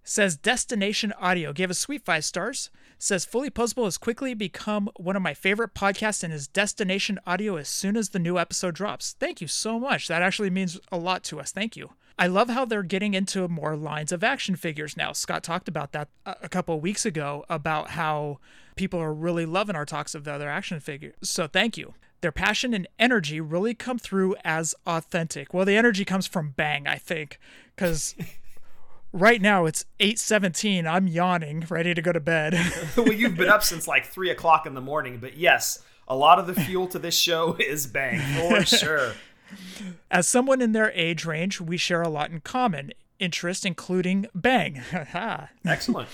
Says 0.03 0.37
Destination 0.37 1.13
Audio 1.19 1.51
gave 1.51 1.69
us 1.69 1.77
sweet 1.77 2.05
five 2.05 2.23
stars. 2.23 2.69
Says 2.97 3.25
Fully 3.25 3.49
Poseable 3.49 3.83
has 3.83 3.97
quickly 3.97 4.33
become 4.33 4.89
one 4.95 5.15
of 5.15 5.21
my 5.21 5.33
favorite 5.33 5.75
podcasts 5.75 6.23
and 6.23 6.33
is 6.33 6.47
Destination 6.47 7.19
Audio 7.27 7.57
as 7.57 7.67
soon 7.67 7.97
as 7.97 8.09
the 8.09 8.19
new 8.19 8.39
episode 8.39 8.73
drops. 8.73 9.15
Thank 9.19 9.41
you 9.41 9.47
so 9.47 9.79
much. 9.79 10.07
That 10.07 10.21
actually 10.21 10.49
means 10.49 10.79
a 10.91 10.97
lot 10.97 11.23
to 11.25 11.39
us. 11.39 11.51
Thank 11.51 11.75
you. 11.75 11.91
I 12.19 12.27
love 12.27 12.49
how 12.49 12.65
they're 12.65 12.83
getting 12.83 13.13
into 13.13 13.47
more 13.47 13.75
lines 13.75 14.11
of 14.11 14.23
action 14.23 14.55
figures 14.55 14.97
now. 14.97 15.11
Scott 15.11 15.43
talked 15.43 15.67
about 15.67 15.91
that 15.91 16.09
a 16.25 16.49
couple 16.49 16.75
of 16.75 16.81
weeks 16.81 17.05
ago 17.05 17.45
about 17.49 17.91
how 17.91 18.39
people 18.75 18.99
are 18.99 19.13
really 19.13 19.45
loving 19.45 19.75
our 19.75 19.85
talks 19.85 20.15
of 20.15 20.23
the 20.23 20.33
other 20.33 20.49
action 20.49 20.79
figures. 20.79 21.15
So 21.21 21.47
thank 21.47 21.77
you. 21.77 21.93
Their 22.21 22.31
passion 22.31 22.73
and 22.73 22.87
energy 22.97 23.39
really 23.39 23.75
come 23.75 23.99
through 23.99 24.35
as 24.43 24.73
authentic. 24.87 25.53
Well, 25.53 25.65
the 25.65 25.77
energy 25.77 26.03
comes 26.03 26.25
from 26.25 26.51
Bang, 26.51 26.87
I 26.87 26.95
think, 26.95 27.39
because 27.75 28.15
right 29.13 29.39
now 29.39 29.65
it's 29.65 29.85
8:17. 29.99 30.87
I'm 30.87 31.07
yawning, 31.07 31.65
ready 31.69 31.93
to 31.93 32.01
go 32.01 32.11
to 32.11 32.19
bed. 32.19 32.55
well, 32.97 33.13
you've 33.13 33.35
been 33.35 33.49
up 33.49 33.63
since 33.63 33.87
like 33.87 34.05
three 34.05 34.31
o'clock 34.31 34.65
in 34.65 34.73
the 34.73 34.81
morning, 34.81 35.19
but 35.19 35.37
yes, 35.37 35.83
a 36.07 36.15
lot 36.15 36.39
of 36.39 36.47
the 36.47 36.55
fuel 36.55 36.87
to 36.87 36.99
this 36.99 37.15
show 37.15 37.55
is 37.59 37.85
Bang 37.85 38.19
for 38.49 38.65
sure. 38.65 39.13
As 40.11 40.27
someone 40.27 40.61
in 40.61 40.71
their 40.71 40.91
age 40.91 41.25
range, 41.25 41.59
we 41.61 41.77
share 41.77 42.01
a 42.01 42.09
lot 42.09 42.31
in 42.31 42.41
common 42.41 42.91
interest, 43.19 43.65
including 43.65 44.27
Bang. 44.33 44.81
Excellent. 45.65 46.09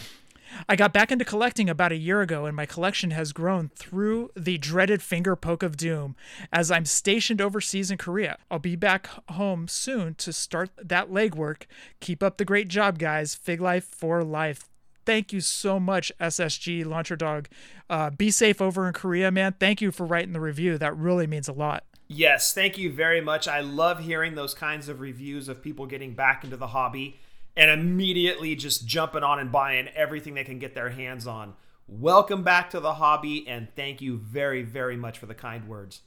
I 0.69 0.75
got 0.75 0.93
back 0.93 1.11
into 1.11 1.25
collecting 1.25 1.69
about 1.69 1.91
a 1.91 1.97
year 1.97 2.21
ago, 2.21 2.45
and 2.45 2.55
my 2.55 2.65
collection 2.65 3.11
has 3.11 3.33
grown 3.33 3.71
through 3.75 4.31
the 4.35 4.57
dreaded 4.57 5.01
finger 5.01 5.35
poke 5.35 5.63
of 5.63 5.77
doom 5.77 6.15
as 6.51 6.71
I'm 6.71 6.85
stationed 6.85 7.41
overseas 7.41 7.89
in 7.89 7.97
Korea. 7.97 8.37
I'll 8.51 8.59
be 8.59 8.75
back 8.75 9.09
home 9.31 9.67
soon 9.67 10.15
to 10.15 10.31
start 10.31 10.69
that 10.77 11.09
legwork. 11.09 11.63
Keep 11.99 12.21
up 12.21 12.37
the 12.37 12.45
great 12.45 12.67
job, 12.67 12.99
guys. 12.99 13.35
Fig 13.35 13.61
Life 13.61 13.85
for 13.85 14.23
life. 14.23 14.69
Thank 15.05 15.33
you 15.33 15.41
so 15.41 15.79
much, 15.79 16.11
SSG 16.19 16.85
Launcher 16.85 17.15
Dog. 17.15 17.49
Uh, 17.89 18.09
be 18.09 18.31
safe 18.31 18.61
over 18.61 18.87
in 18.87 18.93
Korea, 18.93 19.31
man. 19.31 19.55
Thank 19.59 19.81
you 19.81 19.91
for 19.91 20.05
writing 20.05 20.31
the 20.33 20.39
review. 20.39 20.77
That 20.77 20.95
really 20.95 21.27
means 21.27 21.47
a 21.47 21.53
lot. 21.53 21.83
Yes, 22.15 22.53
thank 22.53 22.77
you 22.77 22.91
very 22.91 23.22
much. 23.22 23.48
I 23.48 23.62
love 23.62 24.01
hearing 24.01 24.36
those 24.36 24.53
kinds 24.53 24.88
of 24.88 25.00
reviews 25.00 25.50
of 25.50 25.63
people 25.63 25.88
getting 25.88 26.13
back 26.13 26.43
into 26.43 26.55
the 26.55 26.67
hobby 26.67 27.20
and 27.58 27.72
immediately 27.72 28.55
just 28.55 28.86
jumping 28.86 29.24
on 29.24 29.39
and 29.39 29.51
buying 29.51 29.88
everything 29.96 30.36
they 30.36 30.43
can 30.43 30.60
get 30.60 30.75
their 30.75 30.91
hands 30.91 31.25
on. 31.25 31.55
Welcome 31.88 32.43
back 32.43 32.70
to 32.70 32.79
the 32.79 32.93
hobby, 32.93 33.48
and 33.48 33.67
thank 33.75 34.00
you 34.00 34.17
very, 34.17 34.62
very 34.62 34.96
much 34.96 35.17
for 35.17 35.25
the 35.25 35.34
kind 35.34 35.67
words. 35.67 36.01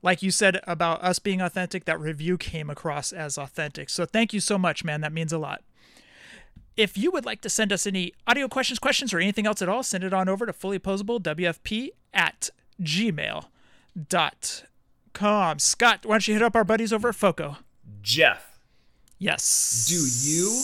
Like 0.00 0.22
you 0.22 0.30
said 0.30 0.60
about 0.64 1.02
us 1.02 1.18
being 1.18 1.40
authentic, 1.40 1.86
that 1.86 1.98
review 1.98 2.38
came 2.38 2.70
across 2.70 3.12
as 3.12 3.36
authentic. 3.36 3.90
So 3.90 4.06
thank 4.06 4.32
you 4.32 4.38
so 4.38 4.58
much, 4.58 4.84
man. 4.84 5.00
That 5.00 5.12
means 5.12 5.32
a 5.32 5.38
lot. 5.38 5.64
If 6.76 6.96
you 6.96 7.10
would 7.10 7.26
like 7.26 7.40
to 7.40 7.50
send 7.50 7.72
us 7.72 7.84
any 7.84 8.14
audio 8.28 8.46
questions, 8.46 8.78
questions, 8.78 9.12
or 9.12 9.18
anything 9.18 9.48
else 9.48 9.60
at 9.60 9.68
all, 9.68 9.82
send 9.82 10.04
it 10.04 10.12
on 10.12 10.28
over 10.28 10.46
to 10.46 10.52
fullyposeablewfp 10.52 11.88
at 12.14 12.50
gmail.com. 15.14 15.58
Scott, 15.58 16.00
why 16.04 16.14
don't 16.14 16.28
you 16.28 16.34
hit 16.34 16.42
up 16.42 16.54
our 16.56 16.64
buddies 16.64 16.92
over 16.92 17.08
at 17.10 17.14
FOCO? 17.14 17.58
Jeff, 18.02 18.58
Yes. 19.18 19.86
do 19.88 19.94
you? 20.28 20.62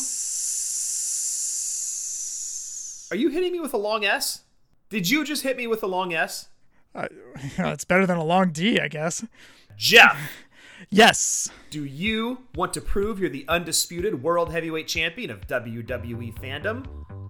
Are 3.11 3.17
you 3.21 3.31
hitting 3.31 3.53
me 3.53 3.61
with 3.61 3.73
a 3.73 3.79
long 3.79 4.05
S? 4.05 4.43
Did 4.91 5.09
you 5.09 5.25
just 5.25 5.43
hit 5.43 5.57
me 5.57 5.67
with 5.67 5.83
a 5.83 5.87
long 5.87 6.13
S? 6.13 6.49
Uh, 6.95 7.09
it's 7.59 7.85
better 7.85 8.07
than 8.07 8.19
a 8.19 8.25
long 8.25 8.51
D, 8.51 8.81
I 8.81 8.89
guess. 8.89 9.25
Jeff, 9.77 10.19
Yes. 10.91 11.51
do 11.71 11.85
you 11.85 12.39
want 12.55 12.73
to 12.75 12.81
prove 12.81 13.19
you're 13.21 13.31
the 13.31 13.45
undisputed 13.49 14.23
world 14.23 14.53
heavyweight 14.53 14.89
champion 14.89 15.31
of 15.31 15.47
WWE 15.47 16.35
fandom? 16.39 16.87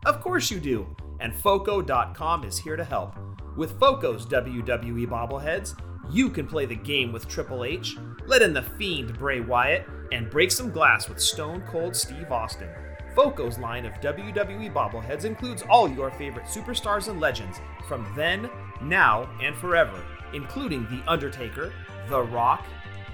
Of 0.07 0.21
course 0.21 0.51
you 0.51 0.61
do, 0.61 0.97
and 1.21 1.35
Foco.com 1.35 2.45
is 2.45 2.59
here 2.59 2.77
to 2.77 2.85
help. 2.85 3.15
With 3.57 3.79
Foco's 3.81 4.25
WWE 4.27 5.07
bobbleheads, 5.09 5.75
you 6.11 6.31
can 6.31 6.47
play 6.47 6.67
the 6.67 6.75
game 6.75 7.13
with 7.13 7.29
Triple 7.29 7.65
H, 7.65 7.97
let 8.27 8.43
in 8.43 8.53
the 8.53 8.63
Fiend 8.63 9.19
Bray 9.19 9.41
Wyatt, 9.41 9.87
and 10.13 10.31
break 10.31 10.51
some 10.51 10.71
glass 10.71 11.09
with 11.09 11.21
Stone 11.21 11.63
Cold 11.69 11.95
Steve 11.95 12.33
Austin. 12.33 12.69
Foco's 13.15 13.59
line 13.59 13.85
of 13.85 13.93
WWE 13.95 14.73
bobbleheads 14.73 15.25
includes 15.25 15.63
all 15.69 15.89
your 15.89 16.11
favorite 16.13 16.47
superstars 16.47 17.09
and 17.09 17.21
legends 17.21 17.61
from 17.87 18.07
then, 18.15 18.49
now, 18.81 19.29
and 19.43 19.57
forever, 19.57 20.03
including 20.33 20.85
The 20.85 21.03
Undertaker, 21.11 21.73
The 22.09 22.23
Rock, 22.23 22.65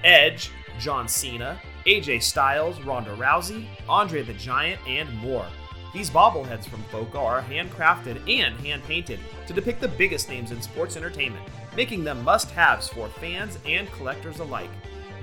Edge, 0.03 0.51
John 0.79 1.07
Cena, 1.07 1.59
AJ 1.85 2.21
Styles, 2.21 2.79
Ronda 2.81 3.15
Rousey, 3.15 3.65
Andre 3.89 4.21
the 4.21 4.33
Giant, 4.33 4.79
and 4.87 5.11
more. 5.17 5.45
These 5.93 6.09
bobbleheads 6.09 6.67
from 6.67 6.83
Foco 6.83 7.19
are 7.19 7.41
handcrafted 7.41 8.17
and 8.29 8.53
hand 8.59 8.83
painted 8.83 9.19
to 9.47 9.53
depict 9.53 9.81
the 9.81 9.87
biggest 9.87 10.29
names 10.29 10.51
in 10.51 10.61
sports 10.61 10.97
entertainment, 10.97 11.45
making 11.75 12.03
them 12.03 12.23
must 12.23 12.51
haves 12.51 12.87
for 12.87 13.09
fans 13.09 13.57
and 13.65 13.91
collectors 13.93 14.39
alike. 14.39 14.69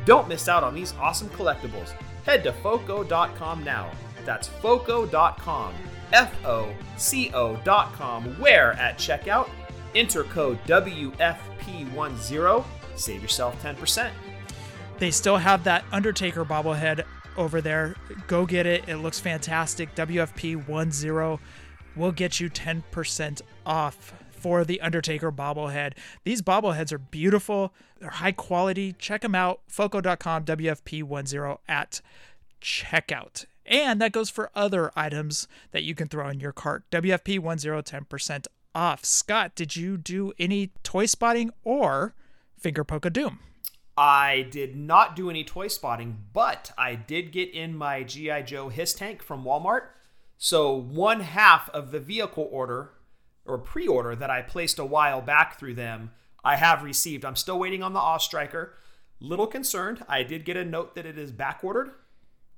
Don't 0.05 0.29
miss 0.29 0.49
out 0.49 0.65
on 0.65 0.75
these 0.75 0.95
awesome 1.01 1.29
collectibles. 1.31 1.95
Head 2.25 2.43
to 2.45 2.53
Foco.com 2.53 3.65
now. 3.65 3.91
That's 4.25 4.49
Foco.com, 4.49 5.75
F 6.13 6.33
O 6.45 6.73
C 6.97 7.31
O.com, 7.35 8.25
where 8.41 8.73
at 8.75 8.99
checkout, 8.99 9.49
enter 9.95 10.25
code 10.25 10.59
WFP10, 10.65 12.65
save 12.97 13.23
yourself 13.23 13.63
10%. 13.63 14.11
They 14.99 15.11
still 15.11 15.39
have 15.39 15.65
that 15.65 15.85
Undertaker 15.91 16.45
bobblehead 16.45 17.05
over 17.37 17.61
there. 17.61 17.97
Go 18.29 18.47
get 18.47 18.67
it. 18.67 18.89
It 18.89 18.99
looks 18.99 19.19
fantastic. 19.19 19.95
WFP10 19.95 21.39
will 21.97 22.13
get 22.13 22.41
you 22.41 22.49
10% 22.49 23.43
off 23.67 24.15
for 24.43 24.65
the 24.65 24.81
Undertaker 24.81 25.31
bobblehead. 25.31 25.93
These 26.25 26.43
bobbleheads 26.43 26.93
are 26.93 26.99
beautiful. 26.99 27.73
They're 28.01 28.11
high 28.11 28.33
quality. 28.33 28.95
Check 28.99 29.23
them 29.23 29.37
out. 29.37 29.61
Foco.com 29.69 30.45
WFP10 30.45 31.59
at 31.69 32.01
checkout. 32.61 33.47
And 33.65 34.01
that 34.01 34.13
goes 34.13 34.29
for 34.29 34.51
other 34.55 34.91
items 34.97 35.47
that 35.71 35.85
you 35.85 35.95
can 35.95 36.09
throw 36.09 36.29
in 36.29 36.41
your 36.41 36.53
cart. 36.53 36.83
WFP10 36.91 37.85
10% 37.85 38.47
off. 38.75 39.05
Scott, 39.05 39.55
did 39.55 39.77
you 39.77 39.97
do 39.97 40.33
any 40.39 40.73
toy 40.83 41.07
spotting 41.07 41.53
or 41.63 42.15
finger 42.59 42.83
poke 42.83 43.05
of 43.05 43.13
doom? 43.13 43.39
I 43.97 44.49
did 44.51 44.75
not 44.75 45.15
do 45.15 45.29
any 45.29 45.45
toy 45.45 45.69
spotting, 45.69 46.19
but 46.33 46.73
I 46.79 46.95
did 46.95 47.31
get 47.31 47.53
in 47.53 47.77
my 47.77 48.03
G.I. 48.03 48.43
Joe 48.43 48.71
Hiss 48.71 48.95
tank 48.95 49.23
from 49.23 49.45
Walmart. 49.45 49.83
So 50.39 50.73
one 50.75 51.21
half 51.21 51.69
of 51.71 51.93
the 51.93 52.01
vehicle 52.01 52.49
order 52.51 52.91
or 53.47 53.59
pre 53.59 53.87
order 53.87 54.15
that 54.17 54.31
I 54.31 54.43
placed 54.43 54.79
a 54.79 54.85
while 54.85 55.21
back 55.21 55.59
through 55.59 55.75
them, 55.75 56.11
I 56.45 56.57
have 56.57 56.83
received. 56.83 57.25
I'm 57.25 57.37
still 57.37 57.59
waiting 57.59 57.83
on 57.83 57.93
the 57.93 58.01
A.W.E. 58.01 58.21
Striker. 58.21 58.75
Little 59.21 59.47
concerned. 59.47 60.05
I 60.09 60.23
did 60.23 60.45
get 60.45 60.57
a 60.57 60.65
note 60.65 60.95
that 60.95 61.07
it 61.07 61.19
is 61.19 61.31
back 61.31 61.61
ordered 61.63 61.93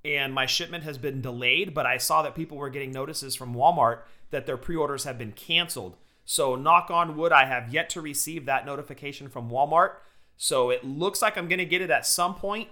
and 0.04 0.34
my 0.34 0.46
shipment 0.46 0.84
has 0.84 0.98
been 0.98 1.22
delayed, 1.22 1.72
but 1.72 1.86
I 1.86 1.96
saw 1.96 2.22
that 2.22 2.34
people 2.34 2.58
were 2.58 2.68
getting 2.68 2.92
notices 2.92 3.34
from 3.34 3.54
Walmart 3.54 4.00
that 4.30 4.46
their 4.46 4.56
pre 4.56 4.76
orders 4.76 5.04
have 5.04 5.16
been 5.16 5.32
canceled. 5.32 5.96
So, 6.26 6.56
knock 6.56 6.90
on 6.90 7.16
wood, 7.16 7.32
I 7.32 7.46
have 7.46 7.72
yet 7.72 7.88
to 7.90 8.00
receive 8.00 8.46
that 8.46 8.66
notification 8.66 9.28
from 9.28 9.50
Walmart. 9.50 9.92
So 10.36 10.70
it 10.70 10.84
looks 10.84 11.22
like 11.22 11.38
I'm 11.38 11.48
going 11.48 11.58
to 11.58 11.64
get 11.64 11.80
it 11.82 11.90
at 11.90 12.06
some 12.06 12.34
point, 12.34 12.68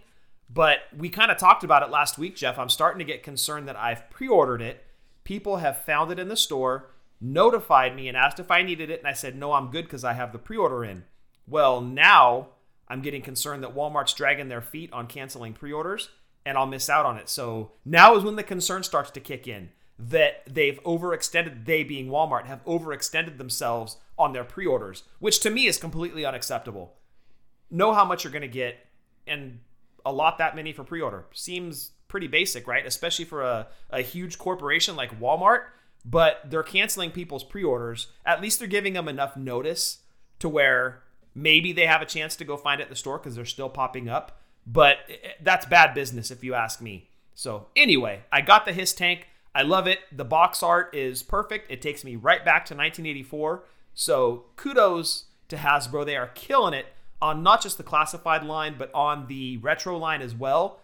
but 0.50 0.80
we 0.96 1.08
kind 1.08 1.30
of 1.30 1.38
talked 1.38 1.62
about 1.62 1.82
it 1.82 1.90
last 1.90 2.18
week, 2.18 2.34
Jeff. 2.34 2.58
I'm 2.58 2.68
starting 2.68 2.98
to 2.98 3.04
get 3.04 3.22
concerned 3.22 3.68
that 3.68 3.76
I've 3.76 4.10
pre 4.10 4.28
ordered 4.28 4.60
it. 4.60 4.84
People 5.24 5.58
have 5.58 5.84
found 5.84 6.10
it 6.10 6.18
in 6.18 6.28
the 6.28 6.36
store, 6.36 6.90
notified 7.22 7.96
me, 7.96 8.08
and 8.08 8.16
asked 8.16 8.40
if 8.40 8.50
I 8.50 8.62
needed 8.62 8.90
it. 8.90 8.98
And 8.98 9.08
I 9.08 9.12
said, 9.12 9.36
no, 9.36 9.52
I'm 9.52 9.70
good 9.70 9.84
because 9.84 10.04
I 10.04 10.12
have 10.12 10.32
the 10.32 10.38
pre 10.38 10.56
order 10.56 10.84
in. 10.84 11.04
Well, 11.46 11.80
now 11.80 12.48
I'm 12.88 13.00
getting 13.00 13.22
concerned 13.22 13.62
that 13.62 13.74
Walmart's 13.74 14.12
dragging 14.12 14.48
their 14.48 14.60
feet 14.60 14.92
on 14.92 15.06
canceling 15.06 15.54
pre 15.54 15.72
orders 15.72 16.10
and 16.44 16.58
I'll 16.58 16.66
miss 16.66 16.90
out 16.90 17.06
on 17.06 17.18
it. 17.18 17.28
So 17.28 17.72
now 17.84 18.16
is 18.16 18.24
when 18.24 18.36
the 18.36 18.42
concern 18.42 18.82
starts 18.82 19.10
to 19.12 19.20
kick 19.20 19.46
in 19.46 19.70
that 19.98 20.42
they've 20.46 20.82
overextended, 20.84 21.64
they 21.64 21.84
being 21.84 22.08
Walmart, 22.08 22.46
have 22.46 22.64
overextended 22.64 23.38
themselves 23.38 23.98
on 24.18 24.32
their 24.32 24.44
pre-orders, 24.44 25.04
which 25.20 25.40
to 25.40 25.50
me 25.50 25.66
is 25.66 25.78
completely 25.78 26.24
unacceptable. 26.24 26.94
Know 27.70 27.92
how 27.92 28.04
much 28.04 28.24
you're 28.24 28.32
going 28.32 28.42
to 28.42 28.48
get 28.48 28.86
and 29.26 29.60
allot 30.04 30.38
that 30.38 30.56
many 30.56 30.72
for 30.72 30.84
pre-order. 30.84 31.26
Seems 31.32 31.92
pretty 32.08 32.26
basic, 32.26 32.66
right? 32.66 32.84
Especially 32.84 33.24
for 33.24 33.42
a, 33.42 33.68
a 33.90 34.02
huge 34.02 34.38
corporation 34.38 34.96
like 34.96 35.18
Walmart, 35.20 35.66
but 36.04 36.40
they're 36.44 36.62
canceling 36.62 37.10
people's 37.10 37.44
pre-orders. 37.44 38.08
At 38.26 38.40
least 38.40 38.58
they're 38.58 38.68
giving 38.68 38.92
them 38.94 39.08
enough 39.08 39.36
notice 39.36 39.98
to 40.40 40.48
where 40.48 41.02
maybe 41.34 41.72
they 41.72 41.86
have 41.86 42.02
a 42.02 42.06
chance 42.06 42.36
to 42.36 42.44
go 42.44 42.56
find 42.56 42.80
it 42.80 42.84
at 42.84 42.90
the 42.90 42.96
store 42.96 43.18
because 43.18 43.36
they're 43.36 43.44
still 43.44 43.68
popping 43.68 44.08
up. 44.08 44.40
But 44.66 44.98
eh, 45.08 45.14
eh, 45.22 45.28
that's 45.40 45.66
bad 45.66 45.94
business 45.94 46.30
if 46.30 46.44
you 46.44 46.54
ask 46.54 46.80
me. 46.80 47.08
So 47.34 47.68
anyway, 47.76 48.22
I 48.30 48.40
got 48.40 48.64
the 48.64 48.72
Hiss 48.72 48.92
tank. 48.92 49.28
I 49.54 49.62
love 49.62 49.86
it. 49.86 50.00
The 50.10 50.24
box 50.24 50.62
art 50.62 50.94
is 50.94 51.22
perfect. 51.22 51.70
It 51.70 51.82
takes 51.82 52.04
me 52.04 52.16
right 52.16 52.44
back 52.44 52.64
to 52.66 52.74
1984. 52.74 53.64
So 53.94 54.44
kudos 54.56 55.24
to 55.48 55.56
Hasbro. 55.56 56.06
They 56.06 56.16
are 56.16 56.28
killing 56.28 56.74
it 56.74 56.86
on 57.20 57.42
not 57.42 57.62
just 57.62 57.76
the 57.76 57.84
classified 57.84 58.44
line, 58.44 58.76
but 58.78 58.90
on 58.94 59.26
the 59.28 59.58
retro 59.58 59.96
line 59.98 60.22
as 60.22 60.34
well. 60.34 60.80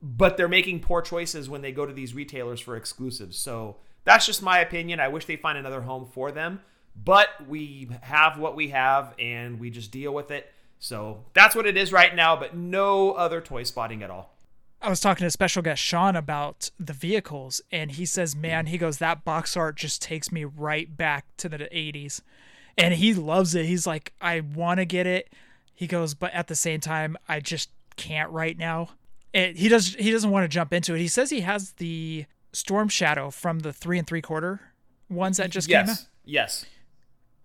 But 0.00 0.36
they're 0.36 0.48
making 0.48 0.80
poor 0.80 1.02
choices 1.02 1.48
when 1.50 1.60
they 1.60 1.72
go 1.72 1.84
to 1.84 1.92
these 1.92 2.14
retailers 2.14 2.60
for 2.60 2.76
exclusives. 2.76 3.36
So 3.36 3.76
that's 4.08 4.24
just 4.26 4.42
my 4.42 4.58
opinion. 4.60 4.98
I 4.98 5.08
wish 5.08 5.26
they 5.26 5.36
find 5.36 5.58
another 5.58 5.82
home 5.82 6.06
for 6.12 6.32
them. 6.32 6.60
But 6.96 7.28
we 7.46 7.88
have 8.00 8.38
what 8.38 8.56
we 8.56 8.70
have 8.70 9.14
and 9.18 9.60
we 9.60 9.70
just 9.70 9.90
deal 9.92 10.12
with 10.12 10.30
it. 10.30 10.52
So 10.80 11.24
that's 11.34 11.54
what 11.54 11.66
it 11.66 11.76
is 11.76 11.92
right 11.92 12.14
now, 12.14 12.34
but 12.34 12.56
no 12.56 13.12
other 13.12 13.40
toy 13.40 13.62
spotting 13.64 14.02
at 14.02 14.10
all. 14.10 14.34
I 14.80 14.88
was 14.88 15.00
talking 15.00 15.24
to 15.24 15.30
special 15.30 15.62
guest 15.62 15.82
Sean 15.82 16.16
about 16.16 16.70
the 16.78 16.92
vehicles, 16.92 17.60
and 17.70 17.92
he 17.92 18.06
says, 18.06 18.34
"Man, 18.36 18.66
he 18.66 18.78
goes 18.78 18.98
that 18.98 19.24
box 19.24 19.56
art 19.56 19.76
just 19.76 20.00
takes 20.00 20.30
me 20.30 20.44
right 20.44 20.96
back 20.96 21.26
to 21.38 21.48
the 21.48 21.68
'80s," 21.72 22.20
and 22.76 22.94
he 22.94 23.12
loves 23.12 23.56
it. 23.56 23.66
He's 23.66 23.86
like, 23.88 24.12
"I 24.20 24.40
want 24.40 24.78
to 24.78 24.84
get 24.84 25.06
it." 25.06 25.32
He 25.74 25.86
goes, 25.86 26.14
but 26.14 26.32
at 26.32 26.46
the 26.46 26.54
same 26.54 26.80
time, 26.80 27.16
I 27.28 27.40
just 27.40 27.70
can't 27.96 28.30
right 28.30 28.56
now. 28.56 28.90
He 29.32 29.68
does. 29.68 29.94
He 29.94 30.10
doesn't 30.10 30.30
want 30.30 30.44
to 30.44 30.48
jump 30.48 30.72
into 30.72 30.94
it. 30.94 31.00
He 31.00 31.08
says 31.08 31.30
he 31.30 31.40
has 31.40 31.72
the 31.72 32.26
Storm 32.52 32.88
Shadow 32.88 33.30
from 33.30 33.60
the 33.60 33.72
three 33.72 33.98
and 33.98 34.06
three 34.06 34.22
quarter 34.22 34.60
ones 35.08 35.36
that 35.38 35.50
just 35.50 35.68
yes. 35.68 35.86
came 35.86 35.92
out. 35.92 36.06
Yes. 36.24 36.66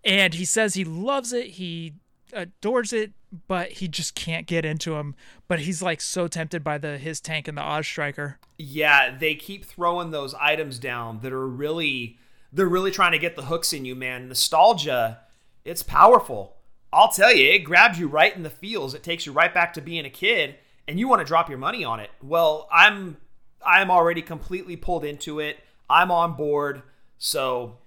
And 0.04 0.34
he 0.34 0.44
says 0.44 0.74
he 0.74 0.84
loves 0.84 1.32
it. 1.32 1.46
He 1.52 1.94
adores 2.32 2.92
it, 2.92 3.12
but 3.48 3.72
he 3.72 3.88
just 3.88 4.14
can't 4.14 4.46
get 4.46 4.64
into 4.64 4.94
him. 4.96 5.14
But 5.48 5.60
he's 5.60 5.82
like 5.82 6.00
so 6.00 6.28
tempted 6.28 6.62
by 6.62 6.78
the 6.78 6.98
Hiss 6.98 7.20
tank 7.20 7.48
and 7.48 7.56
the 7.56 7.62
A.W.E. 7.62 7.84
Striker. 7.84 8.38
Yeah, 8.58 9.16
they 9.16 9.34
keep 9.34 9.64
throwing 9.64 10.10
those 10.10 10.34
items 10.34 10.78
down 10.78 11.20
that 11.20 11.32
are 11.32 11.48
really 11.48 12.18
they're 12.52 12.66
really 12.66 12.90
trying 12.90 13.12
to 13.12 13.18
get 13.18 13.34
the 13.34 13.46
hooks 13.46 13.72
in 13.72 13.84
you, 13.84 13.96
man. 13.96 14.28
Nostalgia, 14.28 15.20
it's 15.64 15.82
powerful. 15.82 16.56
I'll 16.92 17.10
tell 17.10 17.34
you, 17.34 17.50
it 17.50 17.60
grabs 17.60 17.98
you 17.98 18.06
right 18.06 18.34
in 18.34 18.44
the 18.44 18.50
feels. 18.50 18.94
It 18.94 19.02
takes 19.02 19.26
you 19.26 19.32
right 19.32 19.52
back 19.52 19.72
to 19.74 19.80
being 19.80 20.04
a 20.04 20.10
kid 20.10 20.54
and 20.86 20.98
you 20.98 21.08
want 21.08 21.20
to 21.20 21.24
drop 21.24 21.48
your 21.48 21.58
money 21.58 21.84
on 21.84 22.00
it. 22.00 22.10
Well, 22.22 22.68
I'm 22.72 23.16
I'm 23.64 23.90
already 23.90 24.22
completely 24.22 24.76
pulled 24.76 25.04
into 25.04 25.40
it. 25.40 25.58
I'm 25.88 26.10
on 26.10 26.36
board. 26.36 26.82
So 27.18 27.78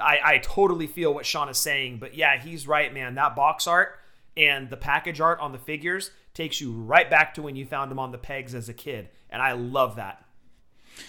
I, 0.00 0.18
I 0.24 0.38
totally 0.38 0.86
feel 0.86 1.14
what 1.14 1.26
Sean 1.26 1.48
is 1.48 1.58
saying, 1.58 1.98
but 1.98 2.14
yeah, 2.14 2.38
he's 2.38 2.66
right, 2.68 2.92
man. 2.92 3.14
That 3.14 3.34
box 3.34 3.66
art 3.66 3.98
and 4.36 4.68
the 4.68 4.76
package 4.76 5.20
art 5.20 5.40
on 5.40 5.52
the 5.52 5.58
figures 5.58 6.10
takes 6.34 6.60
you 6.60 6.72
right 6.72 7.08
back 7.08 7.34
to 7.34 7.42
when 7.42 7.56
you 7.56 7.64
found 7.64 7.90
them 7.90 7.98
on 7.98 8.12
the 8.12 8.18
pegs 8.18 8.54
as 8.54 8.68
a 8.68 8.74
kid, 8.74 9.08
and 9.30 9.40
I 9.40 9.52
love 9.52 9.96
that. 9.96 10.24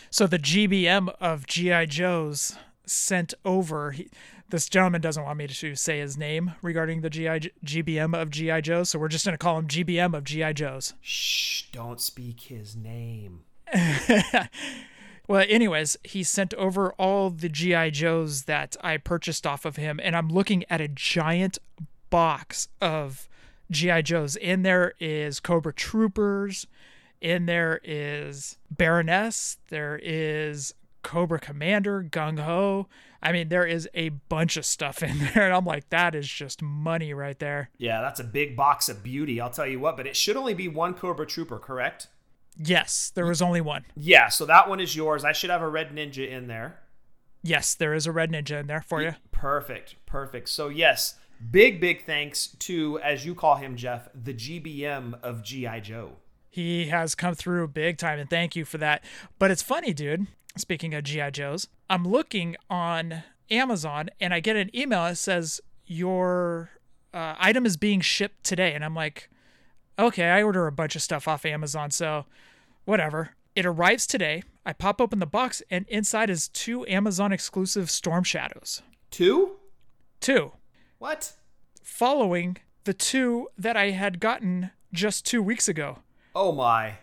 So 0.10 0.28
the 0.28 0.40
GBM 0.40 1.14
of 1.20 1.46
GI 1.46 1.88
Joes 1.88 2.56
sent 2.86 3.34
over. 3.44 3.92
He, 3.92 4.10
this 4.50 4.70
gentleman 4.70 5.02
doesn't 5.02 5.24
want 5.24 5.38
me 5.38 5.48
to 5.48 5.76
say 5.76 6.00
his 6.00 6.18
name 6.18 6.54
regarding 6.62 7.02
the 7.02 7.10
GI 7.10 7.52
GBM 7.66 8.16
of 8.16 8.30
GI 8.30 8.62
Joes, 8.62 8.90
so 8.90 9.00
we're 9.00 9.10
just 9.10 9.26
gonna 9.26 9.38
call 9.38 9.58
him 9.58 9.68
GBM 9.68 10.16
of 10.16 10.24
GI 10.24 10.54
Joes. 10.54 10.94
Shh! 11.02 11.64
Don't 11.74 12.00
speak 12.00 12.42
his 12.42 12.76
name. 12.76 13.44
Well, 15.28 15.46
anyways, 15.50 15.98
he 16.04 16.24
sent 16.24 16.54
over 16.54 16.94
all 16.94 17.30
the 17.30 17.50
G.I. 17.50 17.90
Joes 17.90 18.44
that 18.44 18.78
I 18.82 18.96
purchased 18.96 19.46
off 19.46 19.66
of 19.66 19.76
him, 19.76 20.00
and 20.02 20.16
I'm 20.16 20.30
looking 20.30 20.64
at 20.70 20.80
a 20.80 20.88
giant 20.88 21.58
box 22.10 22.70
of 22.82 23.28
G.I. 23.70 24.04
Joes. 24.04 24.38
In 24.38 24.64
there 24.64 24.94
is 25.02 25.42
Cobra 25.42 25.74
Troopers, 25.74 26.66
in 27.20 27.46
there 27.46 27.82
is 27.84 28.58
Baroness, 28.72 29.58
there 29.70 30.00
is 30.02 30.74
Cobra 31.04 31.40
Commander, 31.40 32.04
Gung 32.10 32.40
Ho. 32.40 32.88
I 33.22 33.34
mean, 33.34 33.50
there 33.50 33.66
is 33.66 33.90
a 33.94 34.10
bunch 34.10 34.56
of 34.56 34.66
stuff 34.66 35.04
in 35.04 35.20
there, 35.34 35.46
and 35.46 35.54
I'm 35.54 35.66
like, 35.66 35.90
that 35.90 36.16
is 36.16 36.30
just 36.30 36.62
money 36.62 37.14
right 37.14 37.38
there. 37.38 37.70
Yeah, 37.78 38.00
that's 38.00 38.22
a 38.22 38.24
big 38.24 38.56
box 38.56 38.88
of 38.88 39.04
beauty, 39.04 39.42
I'll 39.42 39.50
tell 39.50 39.68
you 39.68 39.82
what, 39.82 39.98
but 39.98 40.08
it 40.08 40.16
should 40.16 40.38
only 40.38 40.54
be 40.54 40.70
one 40.70 40.94
Cobra 40.94 41.26
Trooper, 41.26 41.60
correct? 41.60 42.08
Yes, 42.58 43.12
there 43.14 43.26
was 43.26 43.42
only 43.42 43.62
one. 43.62 43.86
Yeah, 43.96 44.30
so 44.30 44.46
that 44.46 44.68
one 44.68 44.80
is 44.80 44.96
yours. 44.96 45.24
I 45.24 45.32
should 45.32 45.50
have 45.50 45.62
a 45.62 45.68
red 45.68 45.96
ninja 45.96 46.28
in 46.28 46.48
there. 46.48 46.80
Yes, 47.44 47.76
there 47.76 47.94
is 47.94 48.08
a 48.08 48.12
red 48.12 48.32
ninja 48.32 48.60
in 48.60 48.68
there 48.68 48.82
for 48.82 49.02
you. 49.02 49.16
Perfect, 49.32 49.96
perfect. 50.06 50.50
So 50.50 50.70
yes, 50.70 51.16
big 51.52 51.80
big 51.80 52.06
thanks 52.06 52.48
to 52.48 53.00
as 53.00 53.26
you 53.26 53.36
call 53.36 53.56
him 53.56 53.76
Jeff, 53.76 54.10
the 54.14 54.34
GBM 54.34 55.22
of 55.22 55.44
GI 55.44 55.82
Joe. 55.82 56.14
He 56.50 56.88
has 56.88 57.14
come 57.14 57.36
through 57.36 57.68
big 57.68 57.98
time 57.98 58.18
and 58.20 58.30
thank 58.30 58.56
you 58.56 58.66
for 58.66 58.80
that. 58.80 59.04
But 59.38 59.52
it's 59.52 59.62
funny, 59.62 59.94
dude. 59.94 60.28
Speaking 60.58 60.96
of 60.96 61.04
GI 61.04 61.32
Joes, 61.32 61.68
I'm 61.90 62.08
looking 62.08 62.56
on 62.70 63.24
Amazon 63.52 64.10
and 64.20 64.34
I 64.34 64.40
get 64.40 64.56
an 64.56 64.76
email 64.76 65.04
that 65.04 65.18
says 65.18 65.62
your 65.86 66.72
uh, 67.14 67.36
item 67.38 67.66
is 67.66 67.78
being 67.78 68.02
shipped 68.02 68.44
today 68.44 68.74
and 68.74 68.84
I'm 68.84 68.96
like, 68.96 69.30
"Okay, 70.00 70.30
I 70.30 70.44
order 70.44 70.68
a 70.68 70.72
bunch 70.72 70.96
of 70.96 71.02
stuff 71.02 71.28
off 71.28 71.46
Amazon, 71.46 71.92
so 71.92 72.26
whatever. 72.86 73.32
It 73.56 73.66
arrives 73.66 74.06
today. 74.06 74.44
I 74.66 74.74
pop 74.74 75.02
open 75.02 75.20
the 75.20 75.26
box, 75.26 75.64
and 75.72 75.86
inside 75.88 76.30
is 76.30 76.50
two 76.50 76.86
Amazon 76.88 77.32
exclusive 77.32 77.90
Storm 77.90 78.24
Shadows. 78.24 78.82
Two? 79.10 79.58
Two. 80.20 80.52
What? 81.00 81.34
Following 81.82 82.58
the 82.84 82.94
two 82.94 83.48
that 83.58 83.76
I 83.76 83.92
had 83.92 84.20
gotten 84.20 84.72
just 84.94 85.26
two 85.26 85.42
weeks 85.42 85.68
ago. 85.68 86.00
Oh 86.36 86.52
my. 86.52 86.98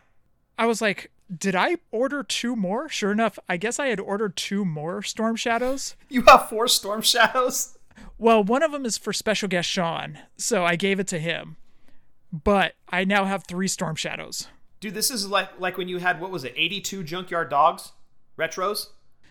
I 0.56 0.66
was 0.66 0.80
like, 0.80 1.10
did 1.36 1.54
I 1.56 1.76
order 1.90 2.22
two 2.22 2.54
more? 2.54 2.88
Sure 2.88 3.10
enough, 3.10 3.38
I 3.48 3.56
guess 3.56 3.78
I 3.80 3.86
had 3.86 3.98
ordered 3.98 4.36
two 4.36 4.64
more 4.64 5.02
Storm 5.02 5.36
Shadows. 5.36 5.96
You 6.08 6.22
have 6.28 6.48
four 6.48 6.68
Storm 6.68 7.02
Shadows? 7.02 7.76
Well, 8.18 8.44
one 8.44 8.62
of 8.62 8.70
them 8.70 8.86
is 8.86 8.96
for 8.96 9.12
special 9.12 9.48
guest 9.48 9.68
Sean, 9.68 10.18
so 10.36 10.64
I 10.64 10.76
gave 10.76 11.00
it 11.00 11.08
to 11.08 11.18
him. 11.18 11.56
But 12.42 12.74
I 12.88 13.04
now 13.04 13.26
have 13.26 13.44
three 13.44 13.68
Storm 13.68 13.94
Shadows. 13.94 14.48
Dude, 14.80 14.94
this 14.94 15.08
is 15.08 15.28
like 15.28 15.60
like 15.60 15.78
when 15.78 15.86
you 15.86 15.98
had 15.98 16.20
what 16.20 16.32
was 16.32 16.42
it, 16.42 16.52
82 16.56 17.04
Junkyard 17.04 17.48
Dogs 17.48 17.92
retros? 18.36 18.88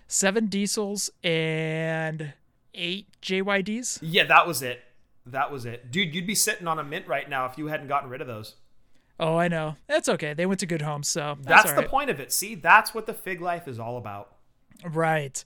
Seven 0.08 0.46
diesels 0.48 1.10
and 1.22 2.34
eight 2.74 3.08
JYDs. 3.22 4.00
Yeah, 4.02 4.24
that 4.24 4.48
was 4.48 4.62
it. 4.62 4.82
That 5.26 5.52
was 5.52 5.66
it. 5.66 5.92
Dude, 5.92 6.16
you'd 6.16 6.28
be 6.28 6.36
sitting 6.36 6.66
on 6.66 6.80
a 6.80 6.84
mint 6.84 7.06
right 7.08 7.30
now 7.30 7.46
if 7.46 7.58
you 7.58 7.68
hadn't 7.68 7.88
gotten 7.88 8.10
rid 8.10 8.22
of 8.22 8.28
those. 8.28 8.56
Oh, 9.20 9.36
I 9.36 9.50
know. 9.50 9.76
That's 9.88 10.08
okay. 10.10 10.34
They 10.34 10.46
went 10.46 10.60
to 10.62 10.66
good 10.66 10.82
homes, 10.82 11.08
so 11.08 11.38
that's, 11.42 11.64
That's, 11.64 11.76
the 11.76 11.82
right. 11.82 11.90
point 11.90 12.10
of 12.10 12.20
it. 12.20 12.32
See, 12.32 12.56
that's 12.56 12.94
what 12.94 13.06
the 13.06 13.14
fig 13.14 13.42
life 13.42 13.68
is 13.68 13.80
all 13.80 13.98
about. 13.98 14.36
Right. 14.84 15.44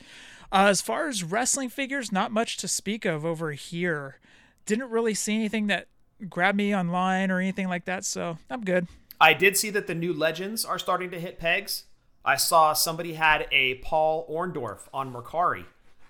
Uh, 0.52 0.68
as 0.70 0.82
far 0.82 1.08
as 1.08 1.24
wrestling 1.24 1.70
figures, 1.70 2.12
not 2.12 2.32
much 2.32 2.58
to 2.58 2.68
speak 2.68 3.04
of 3.04 3.26
over 3.26 3.52
here. 3.52 4.20
Didn't 4.66 4.90
really 4.90 5.14
see 5.14 5.36
anything 5.36 5.68
that 5.68 5.88
grabbed 6.30 6.58
me 6.58 6.76
online 6.76 7.32
or 7.32 7.40
anything 7.40 7.68
like 7.68 7.86
that, 7.86 8.06
so 8.06 8.38
I'm 8.50 8.64
good. 8.64 8.88
I 9.20 9.34
did 9.34 9.58
see 9.58 9.70
that 9.72 9.88
the 9.88 9.96
new 9.96 10.14
legends 10.14 10.64
are 10.64 10.80
starting 10.80 11.12
to 11.12 11.20
hit 11.20 11.40
pegs. 11.40 11.86
I 12.24 12.36
saw 12.36 12.74
somebody 12.74 13.14
had 13.14 13.48
a 13.52 13.76
Paul 13.76 14.28
Orndorff 14.30 14.88
on 14.94 15.14
Mercari, 15.14 15.66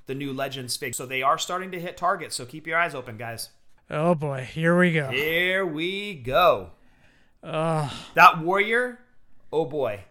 the 0.08 0.16
new 0.16 0.34
legends 0.34 0.76
fig. 0.76 0.96
So 0.96 1.06
they 1.06 1.22
are 1.22 1.38
starting 1.38 1.72
to 1.72 1.80
hit 1.80 1.96
targets. 1.96 2.36
So 2.36 2.46
keep 2.46 2.68
your 2.68 2.78
eyes 2.78 2.96
open, 2.96 3.18
guys. 3.18 3.50
Oh 3.90 4.16
boy, 4.16 4.48
here 4.52 4.78
we 4.78 4.94
go. 4.94 5.10
Here 5.10 5.66
we 5.66 6.16
go. 6.16 6.72
that 7.42 8.42
warrior, 8.42 9.00
oh 9.54 9.66
boy. 9.66 10.02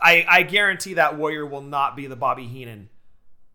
I, 0.00 0.24
I 0.28 0.42
guarantee 0.42 0.94
that 0.94 1.18
warrior 1.18 1.44
will 1.46 1.62
not 1.62 1.96
be 1.96 2.06
the 2.06 2.16
Bobby 2.16 2.46
Heenan 2.46 2.88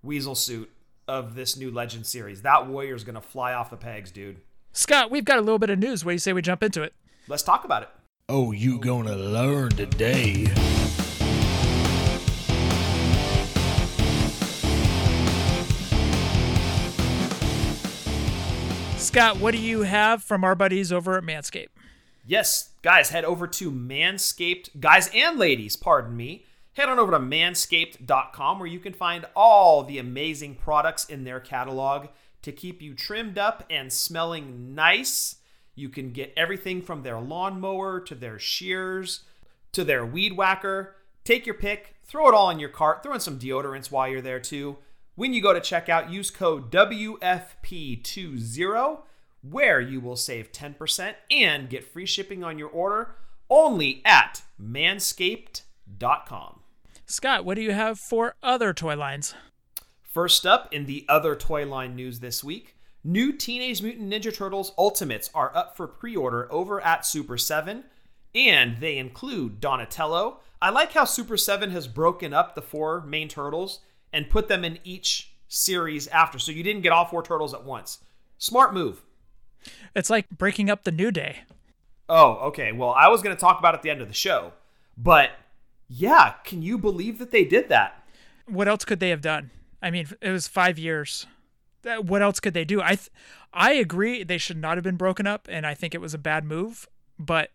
weasel 0.03 0.35
suit 0.35 0.71
of 1.07 1.35
this 1.35 1.55
new 1.57 1.71
legend 1.71 2.05
series. 2.05 2.41
That 2.41 2.67
warrior's 2.67 3.03
gonna 3.03 3.21
fly 3.21 3.53
off 3.53 3.69
the 3.69 3.77
pegs, 3.77 4.11
dude. 4.11 4.41
Scott, 4.73 5.12
we've 5.12 5.25
got 5.25 5.38
a 5.38 5.41
little 5.41 5.60
bit 5.60 5.69
of 5.69 5.79
news. 5.79 6.05
What 6.05 6.12
do 6.12 6.15
you 6.15 6.19
say 6.19 6.31
we 6.31 6.41
jump 6.41 6.63
into 6.63 6.81
it? 6.81 6.93
Let's 7.27 7.43
talk 7.43 7.65
about 7.65 7.84
it. 7.84 7.89
Oh, 8.29 8.53
you 8.53 8.79
gonna 8.79 9.15
learn 9.15 9.71
today. 9.71 10.45
Scott, 18.95 19.41
what 19.41 19.51
do 19.51 19.57
you 19.57 19.81
have 19.81 20.23
from 20.23 20.45
our 20.45 20.55
buddies 20.55 20.93
over 20.93 21.17
at 21.17 21.23
Manscaped? 21.23 21.67
Yes, 22.25 22.69
guys, 22.81 23.10
head 23.10 23.25
over 23.25 23.47
to 23.47 23.69
Manscaped, 23.69 24.79
guys 24.79 25.10
and 25.13 25.38
ladies, 25.38 25.75
pardon 25.75 26.15
me. 26.15 26.45
Head 26.73 26.88
on 26.88 26.97
over 26.97 27.12
to 27.12 27.19
manscaped.com 27.19 28.60
where 28.60 28.69
you 28.69 28.79
can 28.79 28.93
find 28.93 29.25
all 29.36 29.84
the 29.84 29.97
amazing 29.97 30.55
products 30.55 31.03
in 31.03 31.25
their 31.25 31.41
catalog 31.41 32.07
to 32.41 32.51
keep 32.51 32.82
you 32.82 32.93
trimmed 32.93 33.38
up 33.38 33.63
and 33.69 33.91
smelling 33.91 34.75
nice. 34.75 35.38
You 35.75 35.89
can 35.89 36.12
get 36.12 36.34
everything 36.36 36.82
from 36.82 37.04
their 37.04 37.19
lawnmower 37.19 37.99
to 38.01 38.15
their 38.15 38.39
shears 38.39 39.21
to 39.71 39.84
their 39.84 40.06
weed 40.06 40.38
whacker. 40.38 40.95
Take 41.23 41.45
your 41.45 41.56
pick, 41.56 41.95
throw 42.04 42.27
it 42.27 42.34
all 42.34 42.49
in 42.49 42.60
your 42.60 42.69
cart, 42.69 43.04
throw 43.04 43.13
in 43.13 43.19
some 43.19 43.38
deodorants 43.39 43.91
while 43.91 44.08
you're 44.08 44.21
there 44.21 44.39
too. 44.39 44.77
When 45.15 45.34
you 45.34 45.41
go 45.41 45.54
to 45.54 45.60
checkout, 45.60 46.10
use 46.12 46.32
code 46.32 46.71
WFP20 46.71 48.99
where 49.43 49.82
you 49.82 49.99
will 49.99 50.15
save 50.15 50.51
10% 50.51 51.15
and 51.32 51.67
get 51.69 51.84
free 51.84 52.06
shipping 52.06 52.43
on 52.43 52.60
your 52.60 52.69
order 52.69 53.15
only 53.49 54.04
at 54.06 54.43
manscaped.com. 54.62 56.60
Scott, 57.06 57.43
what 57.43 57.56
do 57.56 57.62
you 57.62 57.71
have 57.71 57.99
for 57.99 58.36
other 58.41 58.73
toy 58.73 58.95
lines? 58.95 59.36
First 60.12 60.45
up 60.45 60.74
in 60.74 60.88
the 60.88 61.06
other 61.08 61.38
toy 61.38 61.65
line 61.65 61.95
news 61.95 62.19
this 62.19 62.43
week, 62.43 62.76
new 63.02 63.32
Teenage 63.32 63.82
Mutant 63.82 64.12
Ninja 64.12 64.36
Turtles 64.36 64.74
Ultimates 64.78 65.30
are 65.34 65.56
up 65.56 65.78
for 65.78 65.88
pre 65.88 66.17
order 66.17 66.52
over 66.52 66.82
at 66.82 67.06
Super 67.06 67.38
7, 67.38 67.86
and 68.36 68.78
they 68.80 68.97
include 68.97 69.62
Donatello. 69.62 70.41
I 70.62 70.69
like 70.69 70.91
how 70.91 71.06
Super 71.06 71.38
7 71.38 71.71
has 71.71 71.88
broken 71.88 72.34
up 72.34 72.56
the 72.56 72.62
four 72.62 73.02
main 73.02 73.30
turtles 73.30 73.80
and 74.12 74.30
put 74.30 74.50
them 74.50 74.65
in 74.65 74.80
each 74.84 75.32
series 75.47 76.08
after, 76.10 76.38
so 76.38 76.52
you 76.52 76.62
didn't 76.62 76.82
get 76.82 76.91
all 76.91 77.06
four 77.06 77.24
turtles 77.24 77.54
at 77.54 77.63
once. 77.63 78.00
Smart 78.38 78.74
move. 78.74 79.04
It's 79.95 80.10
like 80.10 80.30
breaking 80.30 80.69
up 80.69 80.84
the 80.84 80.91
New 80.91 81.12
Day. 81.12 81.43
Oh, 82.10 82.34
okay. 82.47 82.74
Well, 82.74 82.89
I 82.89 83.08
was 83.08 83.21
going 83.21 83.34
to 83.34 83.39
talk 83.39 83.60
about 83.60 83.76
it 83.76 83.78
at 83.78 83.84
the 83.84 83.89
end 83.89 84.02
of 84.02 84.10
the 84.10 84.13
show, 84.13 84.52
but 84.97 85.32
yeah, 85.88 86.34
can 86.43 86.62
you 86.62 86.78
believe 86.78 87.17
that 87.19 87.32
they 87.32 87.45
did 87.45 87.69
that? 87.69 88.04
What 88.45 88.67
else 88.67 88.84
could 88.84 89.00
they 89.00 89.10
have 89.10 89.21
done? 89.21 89.52
I 89.82 89.91
mean, 89.91 90.08
it 90.22 90.30
was 90.30 90.48
five 90.48 90.78
years. 90.78 91.26
What 91.84 92.22
else 92.22 92.39
could 92.39 92.54
they 92.54 92.65
do? 92.65 92.82
I, 92.82 92.96
th- 92.96 93.10
I 93.54 93.74
agree 93.74 94.24
they 94.24 94.38
should 94.38 94.58
not 94.58 94.78
have 94.78 94.84
been 94.84 94.98
broken 94.98 95.26
up, 95.26 95.48
and 95.50 95.65
I 95.65 95.74
think 95.74 95.96
it 95.96 96.02
was 96.02 96.13
a 96.13 96.20
bad 96.20 96.46
move. 96.46 96.88
But 97.17 97.52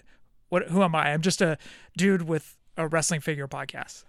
what? 0.48 0.68
Who 0.68 0.82
am 0.82 0.94
I? 0.94 1.12
I'm 1.12 1.22
just 1.22 1.40
a 1.40 1.58
dude 1.96 2.22
with 2.22 2.56
a 2.76 2.88
wrestling 2.88 3.20
figure 3.20 3.46
podcast. 3.46 4.04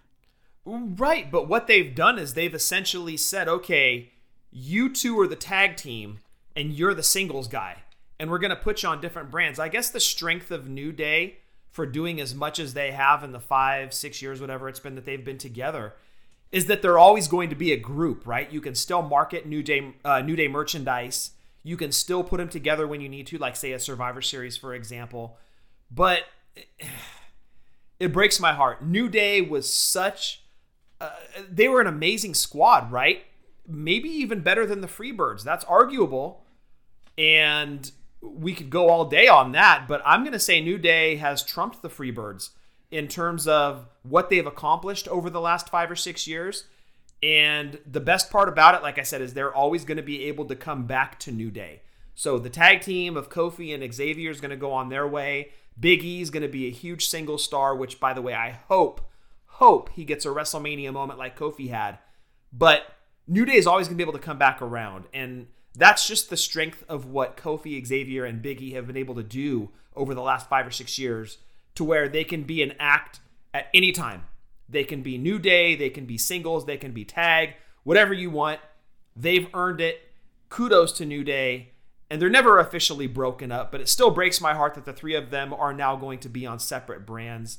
Right, 0.64 1.30
but 1.30 1.48
what 1.48 1.66
they've 1.66 1.94
done 1.94 2.18
is 2.18 2.34
they've 2.34 2.54
essentially 2.54 3.16
said, 3.16 3.48
okay, 3.48 4.10
you 4.50 4.92
two 4.92 5.18
are 5.18 5.26
the 5.26 5.36
tag 5.36 5.76
team 5.76 6.18
and 6.54 6.72
you're 6.72 6.92
the 6.92 7.02
singles 7.02 7.48
guy, 7.48 7.84
and 8.18 8.30
we're 8.30 8.38
to 8.38 8.56
put 8.56 8.82
you 8.82 8.88
on 8.88 9.00
different 9.00 9.30
brands. 9.30 9.58
I 9.58 9.68
guess 9.68 9.88
the 9.88 10.00
strength 10.00 10.50
of 10.50 10.68
New 10.68 10.92
Day 10.92 11.38
for 11.70 11.86
doing 11.86 12.20
as 12.20 12.34
much 12.34 12.58
as 12.58 12.74
they 12.74 12.90
have 12.90 13.22
in 13.22 13.32
the 13.32 13.40
five, 13.40 13.94
six 13.94 14.20
years, 14.20 14.40
whatever 14.40 14.68
it's 14.68 14.80
been 14.80 14.96
that 14.96 15.06
they've 15.06 15.24
been 15.24 15.38
together, 15.38 15.94
is 16.50 16.66
that 16.66 16.82
they're 16.82 16.98
always 16.98 17.28
going 17.28 17.50
to 17.50 17.56
be 17.56 17.72
a 17.72 17.76
group, 17.76 18.26
right? 18.26 18.50
You 18.50 18.60
can 18.60 18.74
still 18.74 19.02
market 19.02 19.46
New 19.46 19.62
Day, 19.62 19.94
uh, 20.04 20.20
New 20.20 20.36
Day 20.36 20.48
merchandise. 20.48 21.32
You 21.62 21.76
can 21.76 21.92
still 21.92 22.24
put 22.24 22.38
them 22.38 22.48
together 22.48 22.86
when 22.86 23.00
you 23.00 23.08
need 23.08 23.26
to, 23.28 23.38
like 23.38 23.56
say 23.56 23.72
a 23.72 23.78
Survivor 23.78 24.22
Series, 24.22 24.56
for 24.56 24.74
example. 24.74 25.36
But 25.90 26.22
it 28.00 28.12
breaks 28.12 28.40
my 28.40 28.54
heart. 28.54 28.84
New 28.84 29.08
Day 29.08 29.40
was 29.40 29.72
such 29.72 30.42
uh, 31.00 31.10
they 31.50 31.68
were 31.68 31.80
an 31.80 31.86
amazing 31.86 32.34
squad, 32.34 32.90
right? 32.90 33.24
Maybe 33.66 34.08
even 34.08 34.40
better 34.40 34.66
than 34.66 34.80
the 34.80 34.88
Freebirds. 34.88 35.44
That's 35.44 35.64
arguable. 35.66 36.44
And 37.16 37.90
we 38.20 38.52
could 38.52 38.70
go 38.70 38.88
all 38.88 39.04
day 39.04 39.28
on 39.28 39.52
that, 39.52 39.86
but 39.86 40.02
I'm 40.04 40.22
going 40.22 40.32
to 40.32 40.40
say 40.40 40.60
New 40.60 40.78
Day 40.78 41.16
has 41.16 41.42
trumped 41.42 41.82
the 41.82 41.88
Freebirds 41.88 42.50
in 42.90 43.08
terms 43.08 43.46
of 43.46 43.86
what 44.02 44.30
they've 44.30 44.46
accomplished 44.46 45.08
over 45.08 45.28
the 45.30 45.40
last 45.40 45.68
5 45.68 45.90
or 45.90 45.96
6 45.96 46.26
years. 46.26 46.64
And 47.22 47.78
the 47.84 48.00
best 48.00 48.30
part 48.30 48.48
about 48.48 48.74
it, 48.74 48.82
like 48.82 48.98
I 48.98 49.02
said, 49.02 49.20
is 49.20 49.34
they're 49.34 49.54
always 49.54 49.84
going 49.84 49.96
to 49.96 50.02
be 50.02 50.24
able 50.24 50.44
to 50.46 50.56
come 50.56 50.86
back 50.86 51.18
to 51.20 51.32
New 51.32 51.50
Day. 51.50 51.82
So 52.14 52.38
the 52.38 52.50
tag 52.50 52.80
team 52.80 53.16
of 53.16 53.30
Kofi 53.30 53.74
and 53.74 53.94
Xavier 53.94 54.30
is 54.30 54.40
going 54.40 54.50
to 54.50 54.56
go 54.56 54.72
on 54.72 54.88
their 54.88 55.06
way. 55.06 55.50
Big 55.78 56.04
E 56.04 56.20
is 56.20 56.30
going 56.30 56.42
to 56.42 56.48
be 56.48 56.66
a 56.66 56.72
huge 56.72 57.08
single 57.08 57.38
star, 57.38 57.76
which, 57.76 58.00
by 58.00 58.12
the 58.12 58.22
way, 58.22 58.34
I 58.34 58.58
hope, 58.68 59.00
hope 59.46 59.90
he 59.90 60.04
gets 60.04 60.24
a 60.24 60.28
WrestleMania 60.28 60.92
moment 60.92 61.18
like 61.18 61.38
Kofi 61.38 61.70
had. 61.70 61.98
But 62.52 62.82
New 63.26 63.44
Day 63.44 63.54
is 63.54 63.66
always 63.66 63.86
going 63.86 63.96
to 63.96 64.04
be 64.04 64.08
able 64.08 64.18
to 64.18 64.24
come 64.24 64.38
back 64.38 64.62
around. 64.62 65.04
And 65.12 65.48
that's 65.76 66.06
just 66.08 66.30
the 66.30 66.36
strength 66.36 66.84
of 66.88 67.06
what 67.06 67.36
Kofi, 67.36 67.84
Xavier, 67.84 68.24
and 68.24 68.42
Big 68.42 68.60
E 68.62 68.72
have 68.72 68.86
been 68.86 68.96
able 68.96 69.14
to 69.16 69.22
do 69.22 69.70
over 69.94 70.14
the 70.14 70.22
last 70.22 70.48
five 70.48 70.66
or 70.66 70.70
six 70.70 70.98
years 70.98 71.38
to 71.78 71.84
where 71.84 72.08
they 72.08 72.24
can 72.24 72.42
be 72.42 72.60
an 72.60 72.74
act 72.80 73.20
at 73.54 73.68
any 73.72 73.92
time. 73.92 74.24
They 74.68 74.82
can 74.82 75.00
be 75.00 75.16
New 75.16 75.38
Day, 75.38 75.76
they 75.76 75.90
can 75.90 76.06
be 76.06 76.18
singles, 76.18 76.66
they 76.66 76.76
can 76.76 76.90
be 76.90 77.04
tag, 77.04 77.54
whatever 77.84 78.12
you 78.12 78.30
want. 78.30 78.58
They've 79.14 79.46
earned 79.54 79.80
it. 79.80 80.00
Kudos 80.48 80.90
to 80.94 81.06
New 81.06 81.22
Day. 81.22 81.70
And 82.10 82.20
they're 82.20 82.28
never 82.28 82.58
officially 82.58 83.06
broken 83.06 83.52
up, 83.52 83.70
but 83.70 83.80
it 83.80 83.88
still 83.88 84.10
breaks 84.10 84.40
my 84.40 84.54
heart 84.54 84.74
that 84.74 84.86
the 84.86 84.92
three 84.92 85.14
of 85.14 85.30
them 85.30 85.54
are 85.54 85.72
now 85.72 85.94
going 85.94 86.18
to 86.20 86.28
be 86.28 86.44
on 86.46 86.58
separate 86.58 87.06
brands. 87.06 87.58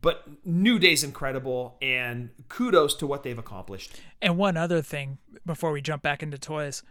But 0.00 0.46
New 0.46 0.78
Day's 0.78 1.02
incredible, 1.02 1.76
and 1.82 2.30
kudos 2.48 2.94
to 2.96 3.06
what 3.06 3.24
they've 3.24 3.38
accomplished. 3.38 4.00
And 4.22 4.38
one 4.38 4.56
other 4.56 4.80
thing 4.80 5.18
before 5.44 5.72
we 5.72 5.80
jump 5.80 6.02
back 6.02 6.22
into 6.22 6.38
toys, 6.38 6.84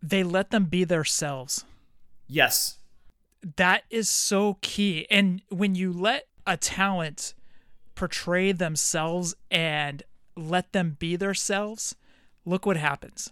they 0.00 0.22
let 0.22 0.50
them 0.50 0.66
be 0.66 0.84
themselves. 0.84 1.64
Yes. 2.28 2.78
That 3.56 3.84
is 3.90 4.08
so 4.08 4.58
key. 4.60 5.06
And 5.10 5.40
when 5.50 5.74
you 5.76 5.92
let 5.92 6.26
a 6.46 6.56
talent 6.56 7.34
portray 7.94 8.52
themselves 8.52 9.34
and 9.50 10.02
let 10.36 10.72
them 10.72 10.96
be 10.98 11.16
themselves, 11.16 11.94
look 12.44 12.66
what 12.66 12.76
happens. 12.76 13.30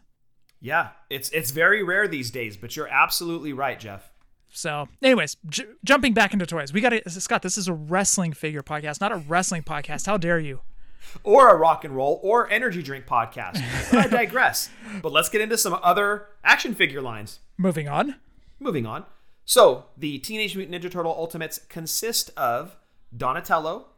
Yeah, 0.60 0.90
it's 1.10 1.28
it's 1.30 1.50
very 1.50 1.82
rare 1.82 2.08
these 2.08 2.30
days, 2.30 2.56
but 2.56 2.74
you're 2.76 2.88
absolutely 2.88 3.52
right, 3.52 3.78
Jeff. 3.78 4.10
So, 4.50 4.88
anyways, 5.02 5.36
j- 5.48 5.66
jumping 5.84 6.14
back 6.14 6.32
into 6.32 6.46
toys, 6.46 6.72
we 6.72 6.80
got 6.80 6.90
to 6.90 7.10
Scott. 7.10 7.42
This 7.42 7.58
is 7.58 7.66
a 7.68 7.74
wrestling 7.74 8.32
figure 8.32 8.62
podcast, 8.62 9.00
not 9.00 9.10
a 9.12 9.16
wrestling 9.16 9.62
podcast. 9.64 10.06
How 10.06 10.16
dare 10.16 10.38
you? 10.38 10.60
Or 11.22 11.50
a 11.50 11.56
rock 11.56 11.84
and 11.84 11.94
roll 11.94 12.18
or 12.22 12.50
energy 12.50 12.82
drink 12.82 13.04
podcast. 13.04 13.60
I 13.92 14.06
digress. 14.10 14.70
but 15.02 15.12
let's 15.12 15.28
get 15.28 15.40
into 15.42 15.58
some 15.58 15.78
other 15.82 16.28
action 16.42 16.74
figure 16.74 17.02
lines. 17.02 17.40
Moving 17.58 17.88
on. 17.88 18.14
Moving 18.60 18.86
on. 18.86 19.04
So, 19.44 19.86
the 19.96 20.18
Teenage 20.18 20.56
Mutant 20.56 20.82
Ninja 20.82 20.90
Turtle 20.90 21.14
Ultimates 21.14 21.60
consist 21.68 22.30
of 22.36 22.76
Donatello, 23.14 23.88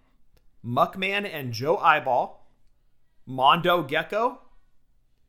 Muckman 0.65 1.25
and 1.25 1.53
Joe 1.53 1.77
Eyeball, 1.77 2.49
Mondo 3.27 3.83
Gecko, 3.83 4.41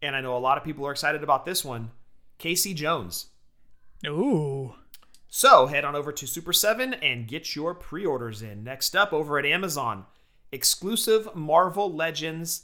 and 0.01 0.15
I 0.15 0.21
know 0.21 0.36
a 0.36 0.39
lot 0.39 0.58
of 0.58 0.63
people 0.63 0.86
are 0.88 0.91
excited 0.91 1.23
about 1.23 1.45
this 1.45 1.63
one, 1.63 1.91
Casey 2.39 2.73
Jones. 2.73 3.27
Ooh. 4.06 4.73
So, 5.27 5.67
head 5.67 5.86
on 5.86 5.95
over 5.95 6.12
to 6.12 6.25
Super 6.25 6.53
7 6.53 6.95
and 6.95 7.27
get 7.27 7.56
your 7.56 7.75
pre 7.75 8.06
orders 8.06 8.41
in. 8.41 8.63
Next 8.63 8.95
up, 8.95 9.13
over 9.13 9.38
at 9.38 9.45
Amazon, 9.45 10.06
exclusive 10.51 11.36
Marvel 11.36 11.93
Legends 11.93 12.63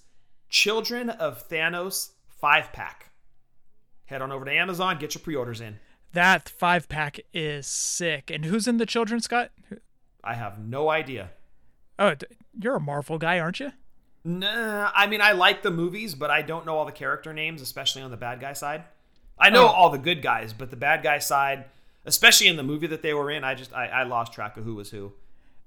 Children 0.49 1.09
of 1.09 1.47
Thanos 1.49 2.11
5 2.27 2.73
pack. 2.73 3.11
Head 4.05 4.21
on 4.21 4.31
over 4.31 4.45
to 4.45 4.51
Amazon, 4.51 4.97
get 4.99 5.13
your 5.13 5.21
pre 5.21 5.35
orders 5.35 5.61
in. 5.61 5.79
That 6.13 6.47
five 6.47 6.87
pack 6.89 7.19
is 7.33 7.67
sick. 7.67 8.29
And 8.31 8.45
who's 8.45 8.67
in 8.67 8.77
the 8.77 8.85
children, 8.85 9.19
Scott? 9.19 9.51
I 10.23 10.35
have 10.35 10.59
no 10.59 10.89
idea. 10.89 11.31
Oh, 11.99 12.13
you're 12.59 12.75
a 12.75 12.79
Marvel 12.79 13.17
guy, 13.17 13.39
aren't 13.39 13.59
you? 13.59 13.71
Nah, 14.23 14.91
I 14.95 15.07
mean, 15.07 15.21
I 15.21 15.33
like 15.33 15.63
the 15.63 15.71
movies, 15.71 16.15
but 16.15 16.29
I 16.31 16.41
don't 16.41 16.65
know 16.65 16.77
all 16.77 16.85
the 16.85 16.91
character 16.91 17.33
names, 17.33 17.61
especially 17.61 18.01
on 18.01 18.11
the 18.11 18.17
bad 18.17 18.39
guy 18.39 18.53
side. 18.53 18.83
I 19.37 19.49
know 19.49 19.65
Oh. 19.65 19.69
all 19.71 19.89
the 19.89 19.97
good 19.97 20.21
guys, 20.21 20.53
but 20.53 20.69
the 20.69 20.77
bad 20.77 21.03
guy 21.03 21.17
side, 21.19 21.65
especially 22.05 22.47
in 22.47 22.55
the 22.55 22.63
movie 22.63 22.87
that 22.87 23.01
they 23.01 23.13
were 23.13 23.29
in, 23.29 23.43
I 23.43 23.55
just 23.55 23.73
I, 23.73 23.87
I 23.87 24.03
lost 24.03 24.31
track 24.33 24.55
of 24.55 24.63
who 24.63 24.75
was 24.75 24.91
who. 24.91 25.11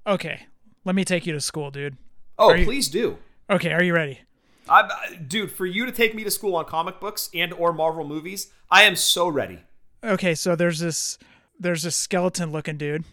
Okay, 0.07 0.47
let 0.85 0.95
me 0.95 1.03
take 1.03 1.25
you 1.27 1.33
to 1.33 1.41
school, 1.41 1.69
dude. 1.69 1.97
Oh, 2.39 2.49
Are 2.51 2.57
you- 2.57 2.65
please 2.65 2.87
do. 2.89 3.17
Okay, 3.49 3.71
are 3.73 3.83
you 3.83 3.93
ready? 3.93 4.21
I'm, 4.69 4.89
dude, 5.27 5.51
for 5.51 5.65
you 5.65 5.85
to 5.85 5.91
take 5.91 6.13
me 6.15 6.23
to 6.23 6.31
school 6.31 6.55
on 6.55 6.65
comic 6.65 6.99
books 6.99 7.29
and 7.33 7.53
or 7.53 7.71
Marvel 7.73 8.05
movies, 8.05 8.51
I 8.71 8.83
am 8.83 8.95
so 8.95 9.27
ready. 9.27 9.59
Okay, 10.07 10.33
so 10.35 10.55
there's 10.55 10.79
this 10.79 11.17
there's 11.59 11.83
this 11.83 11.95
skeleton 11.95 12.51
looking 12.51 12.77
dude. 12.77 13.03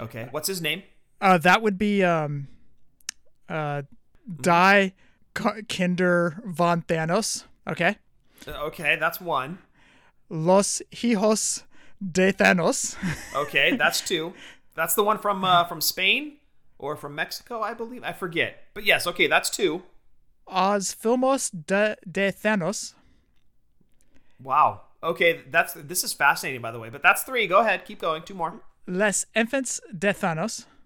Okay, 0.00 0.28
what's 0.30 0.48
his 0.48 0.60
name? 0.60 0.82
Uh, 1.20 1.38
that 1.38 1.62
would 1.62 1.78
be 1.78 2.02
um, 2.04 2.48
uh, 3.48 3.82
Die 4.40 4.92
Kinder 5.34 6.42
von 6.44 6.82
Thanos. 6.82 7.44
Okay, 7.68 7.96
Uh, 8.46 8.64
Okay, 8.66 8.96
that's 8.96 9.20
one. 9.20 9.58
Los 10.28 10.82
Hijos 10.92 11.62
de 12.00 12.32
Thanos. 12.32 12.96
Okay, 13.36 13.76
that's 13.76 14.00
two. 14.00 14.32
That's 14.74 14.94
the 14.94 15.04
one 15.04 15.18
from 15.18 15.44
uh, 15.44 15.64
from 15.64 15.80
Spain 15.80 16.38
or 16.78 16.96
from 16.96 17.14
Mexico, 17.14 17.60
I 17.62 17.74
believe. 17.74 18.02
I 18.04 18.12
forget. 18.12 18.64
But 18.74 18.84
yes, 18.84 19.06
okay, 19.06 19.26
that's 19.26 19.50
two. 19.50 19.82
Os 20.46 20.94
Filmos 20.94 21.50
de, 21.50 21.96
de 22.10 22.30
Thanos. 22.32 22.94
Wow. 24.42 24.82
Okay, 25.02 25.42
that's 25.50 25.74
this 25.74 26.02
is 26.04 26.12
fascinating, 26.12 26.60
by 26.62 26.70
the 26.72 26.78
way. 26.78 26.88
But 26.90 27.02
that's 27.02 27.22
three. 27.22 27.46
Go 27.46 27.60
ahead, 27.60 27.84
keep 27.84 28.00
going. 28.00 28.22
Two 28.22 28.34
more. 28.34 28.62
Les 28.86 29.26
Infants 29.34 29.80
de 29.96 30.12
Thanos. 30.12 30.66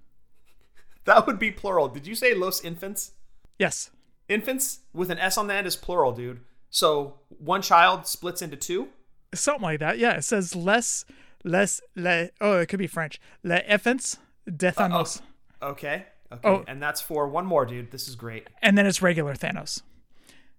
That 1.04 1.26
would 1.26 1.38
be 1.38 1.50
plural. 1.50 1.88
Did 1.88 2.06
you 2.06 2.14
say 2.14 2.34
los 2.34 2.60
infants? 2.62 3.12
Yes. 3.58 3.90
Infants 4.28 4.80
with 4.92 5.10
an 5.10 5.18
S 5.18 5.38
on 5.38 5.46
the 5.46 5.54
end 5.54 5.66
is 5.66 5.74
plural, 5.74 6.12
dude. 6.12 6.40
So 6.68 7.14
one 7.38 7.62
child 7.62 8.06
splits 8.06 8.42
into 8.42 8.56
two. 8.56 8.88
something 9.34 9.62
like 9.62 9.80
that. 9.80 9.98
Yeah, 9.98 10.12
it 10.12 10.24
says 10.24 10.54
les 10.54 11.06
less, 11.42 11.80
le. 11.96 12.28
Oh, 12.40 12.58
it 12.58 12.66
could 12.66 12.78
be 12.78 12.86
French. 12.86 13.18
Le 13.42 13.60
effens 13.66 14.18
de 14.46 14.68
uh, 14.68 14.72
oh, 14.76 14.80
Thanos, 14.82 15.22
Okay. 15.62 16.04
Okay. 16.32 16.48
Oh. 16.48 16.64
And 16.68 16.82
that's 16.82 17.00
for 17.00 17.26
one 17.26 17.46
more, 17.46 17.64
dude. 17.64 17.90
This 17.90 18.06
is 18.06 18.14
great. 18.14 18.48
and 18.62 18.76
then 18.76 18.86
it's 18.86 19.00
regular 19.02 19.34
Thanos. 19.34 19.82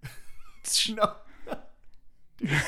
No. 0.90 1.14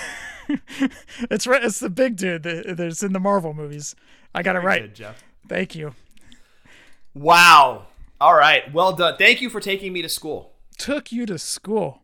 It's 1.31 1.47
right. 1.47 1.63
It's 1.65 1.81
the 1.81 1.91
big 1.91 2.17
dude 2.17 2.43
that, 2.43 2.77
that's 2.77 3.03
in 3.03 3.13
the 3.13 3.21
Marvel 3.21 3.55
movies. 3.55 3.95
I 4.35 4.43
got 4.43 4.57
it 4.57 4.61
right. 4.61 4.83
Good, 4.83 4.95
Jeff. 4.95 5.25
Thank 5.49 5.75
you. 5.75 5.95
Wow. 7.15 7.87
All 8.21 8.35
right. 8.35 8.73
Well 8.73 8.93
done. 8.93 9.17
Thank 9.17 9.41
you 9.41 9.51
for 9.51 9.61
taking 9.61 9.93
me 9.93 10.03
to 10.03 10.09
school. 10.09 10.53
Took 10.79 11.13
you 11.13 11.27
to 11.27 11.39
school. 11.39 12.03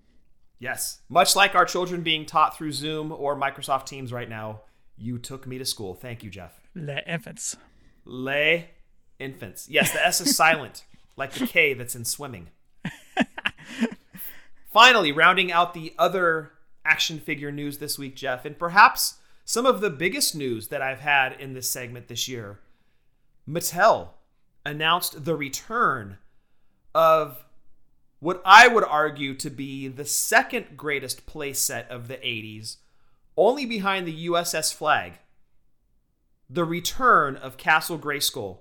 Yes. 0.58 1.00
Much 1.08 1.34
like 1.34 1.54
our 1.54 1.64
children 1.64 2.02
being 2.02 2.26
taught 2.26 2.56
through 2.56 2.72
Zoom 2.72 3.12
or 3.12 3.34
Microsoft 3.34 3.86
Teams 3.86 4.12
right 4.12 4.28
now, 4.28 4.60
you 4.96 5.18
took 5.18 5.46
me 5.46 5.58
to 5.58 5.64
school. 5.64 5.94
Thank 5.94 6.22
you, 6.22 6.30
Jeff. 6.30 6.60
Le 6.74 7.00
infants. 7.06 7.56
Le 8.04 8.64
infants. 9.18 9.68
Yes, 9.68 9.92
the 9.92 10.06
S 10.06 10.20
is 10.20 10.36
silent, 10.36 10.84
like 11.16 11.32
the 11.32 11.46
K 11.46 11.74
that's 11.74 11.96
in 11.96 12.04
swimming. 12.04 12.48
Finally, 14.72 15.10
rounding 15.10 15.50
out 15.50 15.74
the 15.74 15.92
other 15.98 16.52
action 16.84 17.18
figure 17.18 17.52
news 17.52 17.78
this 17.78 17.98
week, 17.98 18.16
Jeff, 18.16 18.44
and 18.44 18.58
perhaps 18.58 19.18
some 19.44 19.66
of 19.66 19.80
the 19.80 19.90
biggest 19.90 20.34
news 20.34 20.68
that 20.68 20.82
I've 20.82 21.00
had 21.00 21.32
in 21.40 21.54
this 21.54 21.70
segment 21.70 22.08
this 22.08 22.28
year 22.28 22.60
Mattel 23.48 24.10
announced 24.64 25.24
the 25.24 25.34
return 25.34 26.18
of 26.94 27.44
what 28.20 28.42
I 28.44 28.68
would 28.68 28.84
argue 28.84 29.34
to 29.34 29.50
be 29.50 29.88
the 29.88 30.04
second 30.04 30.76
greatest 30.76 31.26
playset 31.26 31.88
of 31.88 32.06
the 32.06 32.16
80s, 32.16 32.76
only 33.36 33.64
behind 33.64 34.06
the 34.06 34.28
USS 34.28 34.74
Flagg 34.74 35.14
the 36.50 36.64
return 36.64 37.36
of 37.36 37.56
Castle 37.56 37.98
Grayskull. 37.98 38.58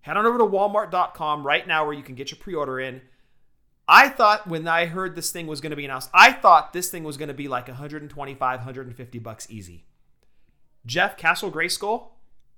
Head 0.00 0.16
on 0.16 0.26
over 0.26 0.38
to 0.38 0.44
walmart.com 0.44 1.46
right 1.46 1.66
now 1.66 1.84
where 1.84 1.94
you 1.94 2.02
can 2.02 2.16
get 2.16 2.32
your 2.32 2.38
pre 2.38 2.54
order 2.54 2.80
in. 2.80 3.00
I 3.88 4.08
thought 4.08 4.46
when 4.46 4.68
I 4.68 4.86
heard 4.86 5.16
this 5.16 5.32
thing 5.32 5.46
was 5.46 5.60
going 5.60 5.70
to 5.70 5.76
be 5.76 5.84
announced, 5.84 6.10
I 6.14 6.32
thought 6.32 6.72
this 6.72 6.90
thing 6.90 7.04
was 7.04 7.16
going 7.16 7.28
to 7.28 7.34
be 7.34 7.48
like 7.48 7.68
125, 7.68 8.58
150 8.58 9.18
bucks 9.18 9.46
easy. 9.50 9.84
Jeff, 10.86 11.16
Castle 11.16 11.50
Grayskull, 11.50 12.08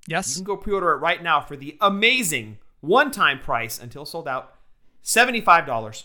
you 0.06 0.14
Yes. 0.14 0.37
You 0.37 0.44
can 0.44 0.44
go 0.44 0.56
pre 0.56 0.72
order 0.72 0.90
it 0.92 0.98
right 0.98 1.22
now 1.22 1.40
for 1.40 1.56
the 1.56 1.76
amazing 1.80 2.58
one 2.80 3.10
time 3.10 3.38
price 3.38 3.80
until 3.80 4.04
sold 4.04 4.28
out 4.28 4.54
$75. 5.02 6.04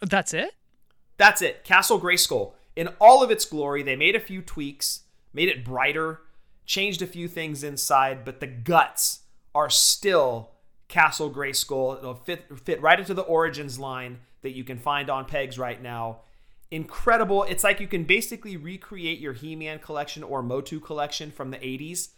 That's 0.00 0.34
it. 0.34 0.54
That's 1.16 1.42
it. 1.42 1.64
Castle 1.64 2.00
Grayskull. 2.00 2.52
In 2.76 2.88
all 3.00 3.22
of 3.22 3.30
its 3.30 3.44
glory, 3.44 3.82
they 3.82 3.94
made 3.94 4.16
a 4.16 4.20
few 4.20 4.42
tweaks, 4.42 5.02
made 5.32 5.48
it 5.48 5.64
brighter, 5.64 6.22
changed 6.66 7.02
a 7.02 7.06
few 7.06 7.28
things 7.28 7.62
inside, 7.62 8.24
but 8.24 8.40
the 8.40 8.48
guts 8.48 9.20
are 9.54 9.70
still 9.70 10.50
Castle 10.94 11.28
Grayskull. 11.28 11.98
It'll 11.98 12.14
fit 12.14 12.56
fit 12.60 12.80
right 12.80 13.00
into 13.00 13.14
the 13.14 13.22
Origins 13.22 13.80
line 13.80 14.20
that 14.42 14.52
you 14.52 14.62
can 14.62 14.78
find 14.78 15.10
on 15.10 15.24
pegs 15.24 15.58
right 15.58 15.82
now. 15.82 16.20
Incredible. 16.70 17.42
It's 17.42 17.64
like 17.64 17.80
you 17.80 17.88
can 17.88 18.04
basically 18.04 18.56
recreate 18.56 19.18
your 19.18 19.32
He-Man 19.32 19.80
collection 19.80 20.22
or 20.22 20.40
Motu 20.40 20.78
collection 20.78 21.32
from 21.32 21.50
the 21.50 21.56
80s 21.56 22.10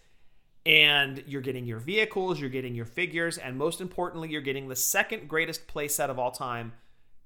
and 0.66 1.24
you're 1.26 1.40
getting 1.40 1.64
your 1.64 1.78
vehicles, 1.78 2.38
you're 2.38 2.50
getting 2.50 2.74
your 2.74 2.84
figures, 2.84 3.38
and 3.38 3.56
most 3.56 3.80
importantly, 3.80 4.28
you're 4.28 4.42
getting 4.42 4.68
the 4.68 4.76
second 4.76 5.26
greatest 5.26 5.68
playset 5.68 6.10
of 6.10 6.18
all 6.18 6.32
time, 6.32 6.72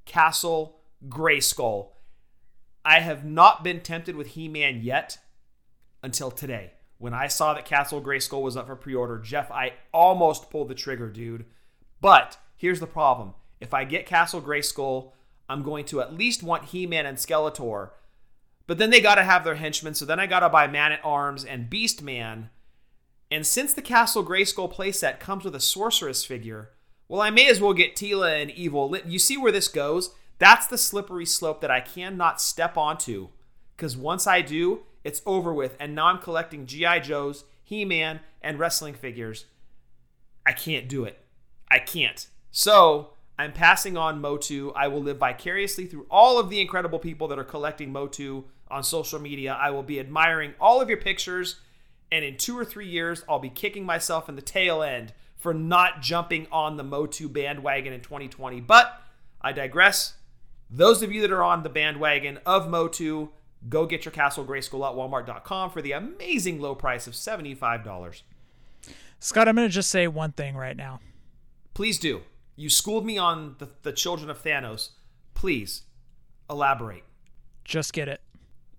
Castle 0.04 0.76
Grayskull. 1.08 1.88
I 2.84 3.00
have 3.00 3.24
not 3.24 3.64
been 3.64 3.80
tempted 3.80 4.14
with 4.14 4.28
He 4.28 4.46
Man 4.46 4.82
yet 4.82 5.18
until 6.00 6.30
today. 6.30 6.74
When 7.00 7.14
I 7.14 7.28
saw 7.28 7.54
that 7.54 7.64
Castle 7.64 8.02
Grayskull 8.02 8.42
was 8.42 8.58
up 8.58 8.66
for 8.66 8.76
pre 8.76 8.94
order, 8.94 9.18
Jeff, 9.18 9.50
I 9.50 9.72
almost 9.90 10.50
pulled 10.50 10.68
the 10.68 10.74
trigger, 10.74 11.08
dude. 11.08 11.46
But 11.98 12.36
here's 12.58 12.78
the 12.78 12.86
problem 12.86 13.32
if 13.58 13.72
I 13.72 13.84
get 13.84 14.04
Castle 14.04 14.42
Grayskull, 14.42 15.12
I'm 15.48 15.62
going 15.62 15.86
to 15.86 16.02
at 16.02 16.12
least 16.12 16.42
want 16.42 16.66
He 16.66 16.86
Man 16.86 17.06
and 17.06 17.16
Skeletor. 17.16 17.92
But 18.66 18.76
then 18.76 18.90
they 18.90 19.00
got 19.00 19.14
to 19.14 19.24
have 19.24 19.44
their 19.44 19.54
henchmen, 19.54 19.94
so 19.94 20.04
then 20.04 20.20
I 20.20 20.26
got 20.26 20.40
to 20.40 20.50
buy 20.50 20.66
Man 20.66 20.92
at 20.92 21.00
Arms 21.02 21.42
and 21.42 21.70
Beast 21.70 22.02
Man. 22.02 22.50
And 23.30 23.46
since 23.46 23.72
the 23.72 23.80
Castle 23.80 24.22
Grayskull 24.22 24.70
playset 24.70 25.20
comes 25.20 25.46
with 25.46 25.54
a 25.54 25.60
sorceress 25.60 26.26
figure, 26.26 26.68
well, 27.08 27.22
I 27.22 27.30
may 27.30 27.48
as 27.48 27.62
well 27.62 27.72
get 27.72 27.96
Teela 27.96 28.42
and 28.42 28.50
Evil. 28.50 28.94
You 29.06 29.18
see 29.18 29.38
where 29.38 29.50
this 29.50 29.68
goes? 29.68 30.10
That's 30.38 30.66
the 30.66 30.76
slippery 30.76 31.24
slope 31.24 31.62
that 31.62 31.70
I 31.70 31.80
cannot 31.80 32.42
step 32.42 32.76
onto. 32.76 33.28
Because 33.74 33.96
once 33.96 34.26
I 34.26 34.42
do, 34.42 34.82
it's 35.04 35.22
over 35.26 35.52
with. 35.52 35.76
And 35.80 35.94
now 35.94 36.06
I'm 36.06 36.18
collecting 36.18 36.66
G.I. 36.66 37.00
Joes, 37.00 37.44
He 37.62 37.84
Man, 37.84 38.20
and 38.42 38.58
wrestling 38.58 38.94
figures. 38.94 39.46
I 40.46 40.52
can't 40.52 40.88
do 40.88 41.04
it. 41.04 41.18
I 41.70 41.78
can't. 41.78 42.26
So 42.50 43.10
I'm 43.38 43.52
passing 43.52 43.96
on 43.96 44.20
Motu. 44.20 44.72
I 44.74 44.88
will 44.88 45.02
live 45.02 45.18
vicariously 45.18 45.86
through 45.86 46.06
all 46.10 46.38
of 46.38 46.50
the 46.50 46.60
incredible 46.60 46.98
people 46.98 47.28
that 47.28 47.38
are 47.38 47.44
collecting 47.44 47.92
Motu 47.92 48.44
on 48.70 48.82
social 48.82 49.18
media. 49.18 49.56
I 49.58 49.70
will 49.70 49.82
be 49.82 50.00
admiring 50.00 50.54
all 50.60 50.80
of 50.80 50.88
your 50.88 50.98
pictures. 50.98 51.56
And 52.12 52.24
in 52.24 52.36
two 52.36 52.58
or 52.58 52.64
three 52.64 52.88
years, 52.88 53.24
I'll 53.28 53.38
be 53.38 53.50
kicking 53.50 53.84
myself 53.84 54.28
in 54.28 54.36
the 54.36 54.42
tail 54.42 54.82
end 54.82 55.12
for 55.36 55.54
not 55.54 56.02
jumping 56.02 56.46
on 56.52 56.76
the 56.76 56.84
Motu 56.84 57.28
bandwagon 57.28 57.92
in 57.92 58.00
2020. 58.00 58.60
But 58.60 59.00
I 59.40 59.52
digress. 59.52 60.14
Those 60.68 61.02
of 61.02 61.10
you 61.10 61.22
that 61.22 61.32
are 61.32 61.42
on 61.42 61.62
the 61.62 61.68
bandwagon 61.68 62.38
of 62.44 62.68
Motu, 62.68 63.28
go 63.68 63.86
get 63.86 64.04
your 64.04 64.12
Castle 64.12 64.44
Grayskull 64.44 64.88
at 64.88 64.96
walmart.com 64.96 65.70
for 65.70 65.82
the 65.82 65.92
amazing 65.92 66.60
low 66.60 66.74
price 66.74 67.06
of 67.06 67.14
$75. 67.14 68.22
Scott, 69.18 69.48
I'm 69.48 69.56
going 69.56 69.68
to 69.68 69.72
just 69.72 69.90
say 69.90 70.08
one 70.08 70.32
thing 70.32 70.56
right 70.56 70.76
now. 70.76 71.00
Please 71.74 71.98
do. 71.98 72.22
You 72.56 72.70
schooled 72.70 73.04
me 73.04 73.18
on 73.18 73.56
the, 73.58 73.68
the 73.82 73.92
children 73.92 74.30
of 74.30 74.42
Thanos. 74.42 74.90
Please 75.34 75.82
elaborate. 76.48 77.04
Just 77.64 77.92
get 77.92 78.08
it. 78.08 78.20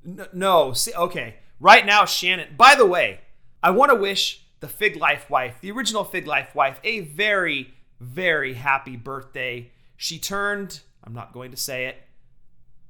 N- 0.06 0.28
no, 0.34 0.74
see, 0.74 0.94
okay. 0.94 1.36
Right 1.60 1.86
now, 1.86 2.06
Shannon. 2.06 2.56
By 2.58 2.76
the 2.76 2.86
way, 2.86 3.22
I 3.62 3.70
want 3.70 3.92
to 3.92 3.96
wish 3.96 4.44
the 4.60 4.68
Fig 4.68 4.96
Life 4.96 5.30
wife, 5.30 5.56
the 5.62 5.72
original 5.72 6.04
Fig 6.04 6.28
Life 6.28 6.56
wife, 6.56 6.80
a 6.84 7.02
very, 7.02 7.74
very 8.00 8.56
happy 8.56 8.96
birthday. 8.96 9.72
She 9.96 10.18
turned, 10.20 10.82
I'm 11.04 11.14
not 11.14 11.34
going 11.34 11.52
to 11.52 11.58
say 11.58 11.86
it, 11.86 11.98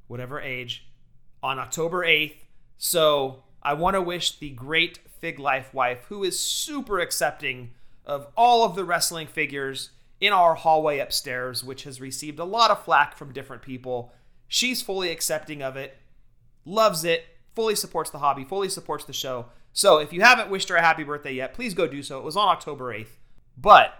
whatever 0.07 0.39
age, 0.39 0.87
on 1.43 1.59
October 1.59 2.05
8th. 2.05 2.35
So 2.77 3.43
I 3.61 3.73
want 3.73 3.95
to 3.95 4.01
wish 4.01 4.37
the 4.37 4.49
great 4.49 4.99
Fig 5.19 5.39
Life 5.39 5.73
wife, 5.73 6.05
who 6.09 6.23
is 6.23 6.39
super 6.39 6.99
accepting 6.99 7.71
of 8.05 8.27
all 8.35 8.65
of 8.65 8.75
the 8.75 8.83
wrestling 8.83 9.27
figures 9.27 9.91
in 10.19 10.33
our 10.33 10.55
hallway 10.55 10.99
upstairs, 10.99 11.63
which 11.63 11.83
has 11.83 12.01
received 12.01 12.39
a 12.39 12.45
lot 12.45 12.71
of 12.71 12.83
flack 12.83 13.15
from 13.15 13.33
different 13.33 13.61
people. 13.61 14.13
She's 14.47 14.81
fully 14.81 15.09
accepting 15.09 15.61
of 15.61 15.75
it, 15.75 15.97
loves 16.65 17.03
it, 17.03 17.25
fully 17.55 17.75
supports 17.75 18.09
the 18.09 18.19
hobby, 18.19 18.43
fully 18.43 18.69
supports 18.69 19.05
the 19.05 19.13
show. 19.13 19.47
So 19.73 19.99
if 19.99 20.11
you 20.11 20.21
haven't 20.21 20.49
wished 20.49 20.69
her 20.69 20.75
a 20.75 20.81
happy 20.81 21.03
birthday 21.03 21.33
yet, 21.33 21.53
please 21.53 21.73
go 21.73 21.87
do 21.87 22.03
so. 22.03 22.19
It 22.19 22.25
was 22.25 22.35
on 22.35 22.49
October 22.49 22.93
8th. 22.93 23.17
But 23.57 23.93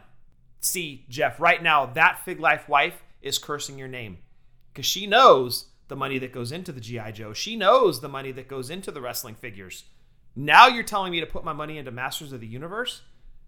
see, 0.59 1.05
Jeff, 1.09 1.39
right 1.39 1.61
now, 1.61 1.85
that 1.85 2.23
Fig 2.23 2.39
Life 2.39 2.67
wife 2.67 3.03
is 3.21 3.37
cursing 3.37 3.77
your 3.77 3.87
name 3.87 4.17
because 4.73 4.85
she 4.85 5.07
knows 5.07 5.65
the 5.91 5.95
money 5.97 6.17
that 6.17 6.31
goes 6.31 6.53
into 6.53 6.71
the 6.71 6.79
G.I. 6.79 7.11
Joe. 7.11 7.33
She 7.33 7.57
knows 7.57 7.99
the 7.99 8.07
money 8.07 8.31
that 8.31 8.47
goes 8.47 8.69
into 8.69 8.91
the 8.91 9.01
wrestling 9.01 9.35
figures. 9.35 9.83
Now 10.37 10.67
you're 10.67 10.85
telling 10.85 11.11
me 11.11 11.19
to 11.19 11.25
put 11.25 11.43
my 11.43 11.51
money 11.51 11.77
into 11.77 11.91
Masters 11.91 12.31
of 12.31 12.39
the 12.39 12.47
Universe? 12.47 13.01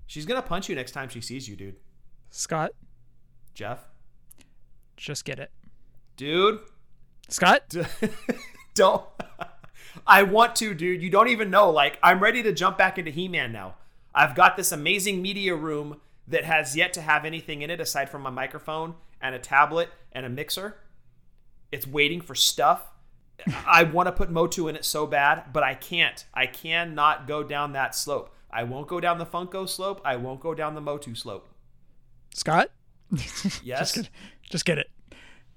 She's 0.07 0.25
going 0.25 0.41
to 0.41 0.45
punch 0.45 0.67
you 0.67 0.75
next 0.75 0.91
time 0.91 1.07
she 1.07 1.21
sees 1.21 1.47
you, 1.47 1.55
dude. 1.55 1.77
Scott, 2.29 2.73
Jeff? 3.53 3.85
just 4.97 5.23
get 5.23 5.39
it. 5.39 5.51
Dude? 6.17 6.59
Scott, 7.29 7.73
don't. 8.73 9.05
I 10.05 10.23
want 10.23 10.57
to, 10.57 10.73
dude. 10.73 11.01
You 11.01 11.09
don't 11.09 11.29
even 11.29 11.49
know. 11.49 11.69
Like, 11.69 11.97
I'm 12.03 12.19
ready 12.19 12.43
to 12.43 12.51
jump 12.51 12.77
back 12.77 12.97
into 12.97 13.09
He 13.09 13.29
Man 13.29 13.53
now. 13.53 13.75
I've 14.13 14.35
got 14.35 14.57
this 14.57 14.73
amazing 14.73 15.21
media 15.21 15.55
room 15.55 16.01
that 16.27 16.43
has 16.43 16.75
yet 16.75 16.91
to 16.93 17.01
have 17.01 17.23
anything 17.23 17.61
in 17.61 17.69
it 17.69 17.79
aside 17.79 18.09
from 18.09 18.21
my 18.21 18.29
microphone 18.29 18.95
and 19.21 19.33
a 19.33 19.39
tablet 19.39 19.89
and 20.11 20.25
a 20.25 20.29
mixer. 20.29 20.75
It's 21.73 21.87
waiting 21.87 22.21
for 22.21 22.35
stuff. 22.35 22.83
I 23.65 23.83
want 23.83 24.05
to 24.07 24.11
put 24.11 24.29
Motu 24.29 24.67
in 24.67 24.75
it 24.75 24.85
so 24.85 25.07
bad, 25.07 25.45
but 25.51 25.63
I 25.63 25.73
can't. 25.73 26.23
I 26.33 26.45
cannot 26.45 27.27
go 27.27 27.41
down 27.43 27.73
that 27.73 27.95
slope. 27.95 28.33
I 28.51 28.63
won't 28.63 28.87
go 28.87 28.99
down 28.99 29.17
the 29.17 29.25
Funko 29.25 29.67
slope. 29.67 29.99
I 30.05 30.15
won't 30.17 30.39
go 30.39 30.53
down 30.53 30.75
the 30.75 30.81
Motu 30.81 31.15
slope. 31.15 31.49
Scott, 32.35 32.69
Yes, 33.63 33.97
just 34.49 34.65
get 34.65 34.77
it. 34.77 34.87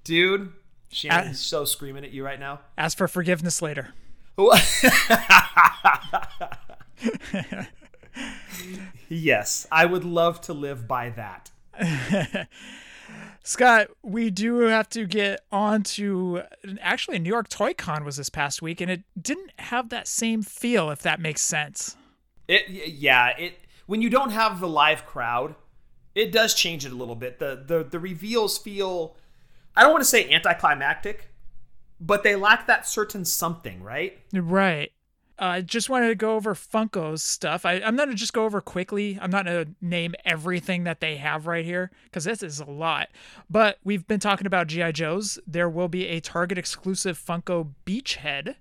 dude. 0.03 0.51
Shannon's 0.89 1.37
Uh, 1.37 1.43
so 1.59 1.65
screaming 1.65 2.03
at 2.03 2.11
you 2.11 2.25
right 2.25 2.39
now. 2.39 2.61
Ask 2.77 2.97
for 2.97 3.07
forgiveness 3.07 3.61
later. 3.61 3.89
yes, 9.09 9.67
I 9.71 9.85
would 9.85 10.03
love 10.03 10.41
to 10.41 10.53
live 10.53 10.87
by 10.87 11.09
that. 11.11 11.51
Scott, 13.47 13.87
we 14.03 14.29
do 14.29 14.59
have 14.59 14.89
to 14.89 15.05
get 15.05 15.39
on 15.53 15.81
to 15.81 16.41
actually 16.81 17.17
New 17.17 17.29
York 17.29 17.47
Toy 17.47 17.73
Con 17.73 18.03
was 18.03 18.17
this 18.17 18.29
past 18.29 18.61
week 18.61 18.81
and 18.81 18.91
it 18.91 19.03
didn't 19.19 19.53
have 19.59 19.87
that 19.87 20.05
same 20.05 20.41
feel 20.41 20.89
if 20.89 21.01
that 21.03 21.21
makes 21.21 21.43
sense. 21.43 21.95
It 22.49 22.67
yeah, 22.67 23.29
it 23.37 23.57
when 23.85 24.01
you 24.01 24.09
don't 24.09 24.31
have 24.31 24.59
the 24.59 24.67
live 24.67 25.05
crowd, 25.05 25.55
it 26.13 26.33
does 26.33 26.53
change 26.53 26.85
it 26.85 26.91
a 26.91 26.95
little 26.95 27.15
bit. 27.15 27.39
The 27.39 27.63
the 27.65 27.85
the 27.85 27.99
reveals 27.99 28.57
feel 28.57 29.15
I 29.77 29.83
don't 29.83 29.93
want 29.93 30.03
to 30.03 30.09
say 30.09 30.29
anticlimactic, 30.29 31.29
but 32.01 32.23
they 32.23 32.35
lack 32.35 32.67
that 32.67 32.85
certain 32.85 33.23
something, 33.23 33.81
right? 33.81 34.19
Right. 34.33 34.91
I 35.39 35.59
uh, 35.59 35.61
just 35.61 35.87
wanted 35.89 36.07
to 36.07 36.15
go 36.15 36.35
over 36.35 36.55
Funko's 36.55 37.21
stuff. 37.21 37.63
I, 37.63 37.73
am 37.75 37.95
going 37.95 38.09
to 38.09 38.15
just 38.15 38.33
go 38.33 38.45
over 38.45 38.59
quickly. 38.59 39.19
I'm 39.21 39.29
not 39.29 39.45
going 39.45 39.65
to 39.65 39.71
name 39.81 40.15
everything 40.25 40.83
that 40.85 40.99
they 40.99 41.17
have 41.17 41.45
right 41.45 41.63
here 41.63 41.91
because 42.05 42.23
this 42.23 42.41
is 42.41 42.59
a 42.59 42.65
lot. 42.65 43.09
But 43.47 43.77
we've 43.83 44.07
been 44.07 44.19
talking 44.19 44.47
about 44.47 44.65
G.I. 44.65 44.93
Joe's. 44.93 45.37
There 45.45 45.69
will 45.69 45.89
be 45.89 46.07
a 46.07 46.21
Target 46.21 46.57
exclusive 46.57 47.23
Funko 47.23 47.73
Beachhead. 47.85 48.55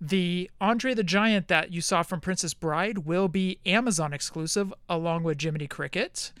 The 0.00 0.50
Andre 0.58 0.94
the 0.94 1.04
Giant 1.04 1.48
that 1.48 1.70
you 1.72 1.82
saw 1.82 2.02
from 2.02 2.20
Princess 2.20 2.54
Bride 2.54 2.98
will 2.98 3.28
be 3.28 3.58
Amazon 3.66 4.14
exclusive 4.14 4.72
along 4.88 5.24
with 5.24 5.40
Jiminy 5.40 5.68
Cricket 5.68 6.32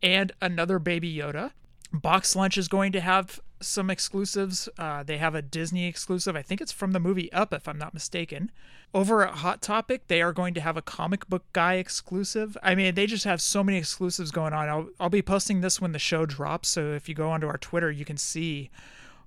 and 0.00 0.32
another 0.40 0.78
Baby 0.78 1.14
Yoda. 1.14 1.50
Box 1.92 2.36
Lunch 2.36 2.56
is 2.56 2.68
going 2.68 2.92
to 2.92 3.00
have 3.00 3.40
some 3.60 3.90
exclusives. 3.90 4.68
Uh, 4.78 5.02
they 5.02 5.18
have 5.18 5.34
a 5.34 5.42
Disney 5.42 5.86
exclusive. 5.86 6.36
I 6.36 6.42
think 6.42 6.60
it's 6.60 6.72
from 6.72 6.92
the 6.92 7.00
movie 7.00 7.32
Up, 7.32 7.52
if 7.52 7.68
I'm 7.68 7.78
not 7.78 7.94
mistaken. 7.94 8.50
Over 8.92 9.26
at 9.26 9.36
Hot 9.36 9.62
Topic, 9.62 10.08
they 10.08 10.20
are 10.20 10.32
going 10.32 10.54
to 10.54 10.60
have 10.60 10.76
a 10.76 10.82
comic 10.82 11.28
book 11.28 11.44
guy 11.52 11.74
exclusive. 11.74 12.56
I 12.62 12.74
mean, 12.74 12.94
they 12.94 13.06
just 13.06 13.24
have 13.24 13.40
so 13.40 13.62
many 13.62 13.78
exclusives 13.78 14.30
going 14.30 14.52
on. 14.52 14.68
I'll, 14.68 14.88
I'll 14.98 15.10
be 15.10 15.22
posting 15.22 15.60
this 15.60 15.80
when 15.80 15.92
the 15.92 15.98
show 15.98 16.26
drops. 16.26 16.68
So 16.70 16.92
if 16.92 17.08
you 17.08 17.14
go 17.14 17.30
onto 17.30 17.46
our 17.46 17.58
Twitter, 17.58 17.90
you 17.90 18.04
can 18.04 18.16
see 18.16 18.70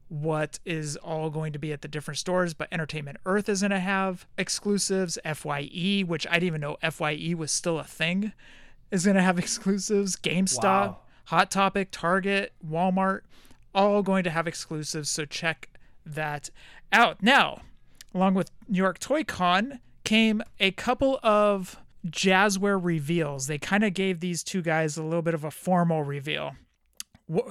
what 0.10 0.60
is 0.66 0.96
all 0.98 1.30
going 1.30 1.54
to 1.54 1.60
be 1.60 1.72
at 1.72 1.82
the 1.82 1.88
different 1.88 2.18
stores. 2.18 2.54
But 2.54 2.68
Entertainment 2.72 3.18
Earth 3.26 3.48
is 3.48 3.62
going 3.62 3.72
to 3.72 3.80
have 3.80 4.28
exclusives. 4.38 5.18
FYE, 5.24 6.04
which 6.06 6.28
I 6.28 6.34
didn't 6.34 6.48
even 6.48 6.62
know 6.62 6.78
FYE 6.82 7.34
was 7.38 7.52
still 7.52 7.80
a 7.80 7.84
thing, 7.84 8.34
is 8.92 9.06
going 9.06 9.16
to 9.16 9.24
have 9.24 9.40
exclusives. 9.40 10.16
GameStop. 10.18 10.64
Wow. 10.64 10.98
Hot 11.28 11.50
Topic, 11.50 11.88
Target, 11.90 12.52
Walmart, 12.68 13.22
all 13.74 14.04
going 14.04 14.24
to 14.24 14.30
have 14.30 14.48
exclusives. 14.48 15.10
So 15.10 15.26
check 15.26 15.70
that 16.06 16.50
out. 16.92 17.22
Now, 17.22 17.62
along 18.14 18.34
with 18.36 18.52
New 18.68 18.78
York 18.78 19.00
Toy 19.00 19.24
Con 19.24 19.80
came 20.04 20.42
a 20.60 20.72
couple 20.72 21.20
of 21.24 21.78
Jazzware 22.08 22.80
reveals. 22.82 23.48
They 23.48 23.58
kind 23.58 23.84
of 23.84 23.94
gave 23.94 24.20
these 24.20 24.44
two 24.44 24.62
guys 24.62 24.98
a 24.98 25.04
little 25.04 25.22
bit 25.22 25.34
of 25.34 25.44
a 25.44 25.52
formal 25.52 26.04
reveal. 26.04 26.56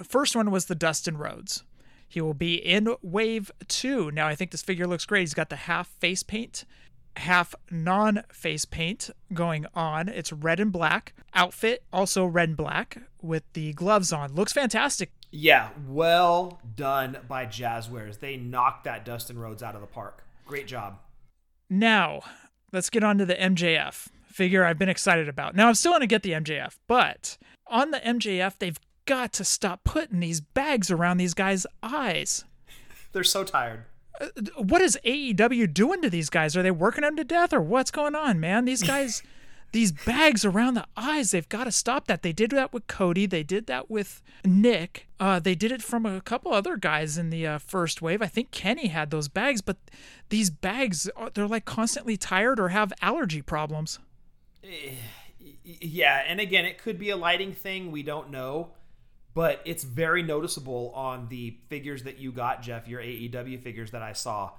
First 0.04 0.37
one 0.37 0.50
was 0.50 0.66
the 0.66 0.74
Dustin 0.74 1.16
Rhodes. 1.16 1.64
He 2.06 2.20
will 2.20 2.35
be 2.35 2.56
in 2.56 2.94
Wave 3.00 3.50
2. 3.68 4.11
Now, 4.11 4.26
I 4.28 4.35
think 4.35 4.50
this 4.50 4.61
figure 4.61 4.87
looks 4.87 5.06
great. 5.06 5.20
He's 5.20 5.32
got 5.32 5.48
the 5.48 5.56
half 5.56 5.88
face 5.88 6.22
paint, 6.22 6.66
half 7.16 7.54
non 7.70 8.24
face 8.30 8.66
paint 8.66 9.08
going 9.32 9.64
on. 9.74 10.11
It's 10.11 10.30
red 10.30 10.61
and 10.61 10.70
black. 10.70 11.14
Outfit, 11.32 11.85
also 11.90 12.26
red 12.26 12.50
and 12.50 12.56
black 12.56 12.98
with 13.22 13.44
the 13.54 13.72
gloves 13.72 14.12
on. 14.12 14.35
Looks 14.35 14.52
fantastic. 14.52 15.11
Yeah, 15.35 15.71
well 15.88 16.61
done 16.77 17.16
by 17.27 17.47
Jazzwares. 17.47 18.21
They 18.21 18.37
knocked 18.37 18.85
that 18.85 19.05
Dustin 19.07 19.38
Rhodes 19.38 19.62
out 19.62 19.75
of 19.75 19.81
the 19.81 19.87
park. 19.87 20.25
Great 20.47 20.66
job. 20.66 20.99
Now, 21.71 22.21
let's 22.71 22.90
get 22.90 23.03
on 23.03 23.16
to 23.16 23.25
the 23.25 23.35
MJF 23.35 24.09
figure 24.27 24.64
I've 24.64 24.79
been 24.79 24.90
excited 24.90 25.31
about. 25.31 25.57
Now, 25.57 25.68
I'm 25.68 25.75
still 25.75 25.92
going 25.92 26.03
to 26.03 26.07
get 26.07 26.23
the 26.23 26.33
MJF, 26.33 26.77
but 26.87 27.38
on 27.66 27.92
the 27.92 27.99
MJF, 28.01 28.59
they've 28.59 28.79
got 29.07 29.33
to 29.35 29.45
stop 29.45 29.85
putting 29.85 30.21
these 30.21 30.42
bags 30.42 30.90
around 30.90 31.16
these 31.16 31.35
guys' 31.35 31.66
eyes. 31.83 32.45
They're 33.12 33.25
so 33.25 33.42
tired. 33.42 33.85
Uh, 34.21 34.29
what 34.59 34.83
is 34.83 34.99
AEW 35.05 35.73
doing 35.73 36.03
to 36.03 36.11
these 36.11 36.29
guys? 36.29 36.57
Are 36.59 36.62
they 36.62 36.71
working 36.71 37.03
them 37.03 37.16
to 37.16 37.25
death 37.25 37.55
or 37.55 37.62
what's 37.62 37.90
going 37.90 38.14
on, 38.14 38.38
man? 38.38 38.66
These 38.66 38.83
guys 38.83 39.23
these 39.72 39.90
bags 39.90 40.44
around 40.44 40.74
the 40.74 40.87
eyes. 40.96 41.30
They've 41.30 41.48
got 41.48 41.64
to 41.64 41.72
stop 41.72 42.06
that. 42.06 42.22
They 42.22 42.32
did 42.32 42.50
that 42.52 42.72
with 42.72 42.87
Cody. 42.87 43.26
They 43.26 43.42
did 43.42 43.66
that 43.66 43.90
with 43.90 44.22
Nick. 44.44 45.08
Uh, 45.18 45.40
they 45.40 45.54
did 45.54 45.72
it 45.72 45.82
from 45.82 46.06
a 46.06 46.20
couple 46.20 46.52
other 46.52 46.76
guys 46.76 47.18
in 47.18 47.30
the 47.30 47.46
uh, 47.46 47.58
first 47.58 48.02
wave. 48.02 48.22
I 48.22 48.26
think 48.26 48.50
Kenny 48.50 48.88
had 48.88 49.11
those 49.11 49.28
bags, 49.28 49.61
but 49.61 49.78
these 50.28 50.50
bags, 50.50 51.08
uh, 51.16 51.30
they're 51.32 51.46
like 51.46 51.64
constantly 51.64 52.16
tired 52.16 52.61
or 52.61 52.68
have 52.68 52.92
allergy 53.00 53.42
problems. 53.42 53.98
Yeah, 55.64 56.22
and 56.26 56.38
again, 56.38 56.64
it 56.64 56.78
could 56.78 56.98
be 56.98 57.11
a 57.11 57.16
lighting 57.16 57.52
thing. 57.52 57.90
We 57.90 58.02
don't 58.02 58.30
know. 58.30 58.70
But 59.35 59.62
it's 59.64 59.82
very 59.82 60.22
noticeable 60.22 60.92
on 60.94 61.28
the 61.28 61.56
figures 61.70 62.02
that 62.02 62.18
you 62.18 62.32
got, 62.32 62.61
Jeff, 62.61 62.87
your 62.87 63.00
AEW 63.00 63.62
figures 63.62 63.92
that 63.92 64.02
I 64.02 64.12
saw 64.12 64.50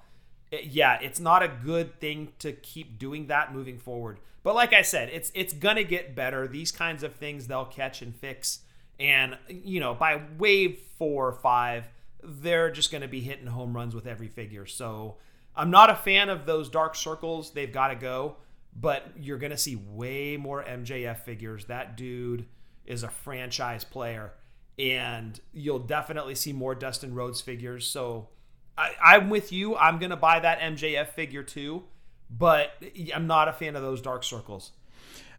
Eh, 0.54 0.68
yeah, 0.70 1.00
it's 1.02 1.20
not 1.20 1.42
a 1.44 1.48
good 1.48 2.00
thing 2.00 2.30
to 2.40 2.54
keep 2.54 3.00
doing 3.00 3.28
that 3.28 3.54
moving 3.54 3.80
forward. 3.80 4.20
But 4.44 4.56
like 4.56 4.74
I 4.74 4.82
said, 4.84 5.10
it's 5.10 5.32
it's 5.34 5.54
gonna 5.54 5.84
get 5.84 6.16
better. 6.16 6.48
These 6.48 6.72
kinds 6.72 7.04
of 7.04 7.16
things 7.16 7.48
they'll 7.48 7.66
catch 7.66 8.02
and 8.02 8.16
fix, 8.16 8.60
and 9.00 9.38
you 9.48 9.80
know 9.80 9.94
by 9.94 10.22
wave 10.38 10.80
four 10.98 11.28
or 11.28 11.34
five, 11.34 11.88
they're 12.22 12.72
just 12.72 12.92
gonna 12.92 13.08
be 13.08 13.22
hitting 13.22 13.48
home 13.48 13.76
runs 13.76 13.96
with 13.96 14.06
every 14.06 14.28
figure. 14.28 14.66
So 14.66 15.18
I'm 15.56 15.72
not 15.72 15.90
a 15.90 15.96
fan 15.96 16.30
of 16.30 16.46
those 16.46 16.70
dark 16.70 16.96
circles. 16.96 17.52
They've 17.52 17.72
got 17.72 17.90
to 17.90 17.96
go. 17.96 18.38
But 18.76 19.12
you're 19.20 19.38
gonna 19.38 19.58
see 19.58 19.76
way 19.76 20.36
more 20.36 20.64
MJF 20.64 21.20
figures. 21.20 21.66
That 21.66 21.96
dude 21.96 22.48
is 22.86 23.04
a 23.04 23.10
franchise 23.10 23.84
player, 23.84 24.34
and 24.80 25.40
you'll 25.54 25.80
definitely 25.80 26.36
see 26.36 26.54
more 26.54 26.76
Dustin 26.76 27.14
Rhodes 27.14 27.40
figures. 27.40 27.86
So 27.86 28.30
I, 28.78 29.16
am 29.16 29.30
with 29.30 29.52
you. 29.52 29.76
I'm 29.76 30.00
gonna 30.00 30.18
buy 30.18 30.40
that 30.40 30.60
MJF 30.60 31.10
figure 31.10 31.44
too, 31.44 31.84
but 32.30 32.72
I'm 33.14 33.28
not 33.28 33.48
a 33.48 33.54
fan 33.54 33.76
of 33.76 33.82
those 33.82 34.02
dark 34.02 34.24
circles. 34.24 34.72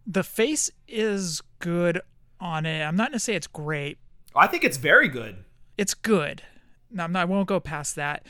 The 0.06 0.22
face 0.22 0.70
is 0.86 1.42
good 1.58 2.00
on 2.40 2.66
it. 2.66 2.82
I'm 2.82 2.96
not 2.96 3.10
gonna 3.10 3.18
say 3.18 3.34
it's 3.34 3.46
great. 3.46 3.98
I 4.36 4.46
think 4.46 4.64
it's 4.64 4.76
very 4.76 5.08
good. 5.08 5.36
It's 5.76 5.94
good. 5.94 6.42
No, 6.90 7.06
not, 7.06 7.22
I 7.22 7.24
won't 7.24 7.48
go 7.48 7.60
past 7.60 7.96
that. 7.96 8.24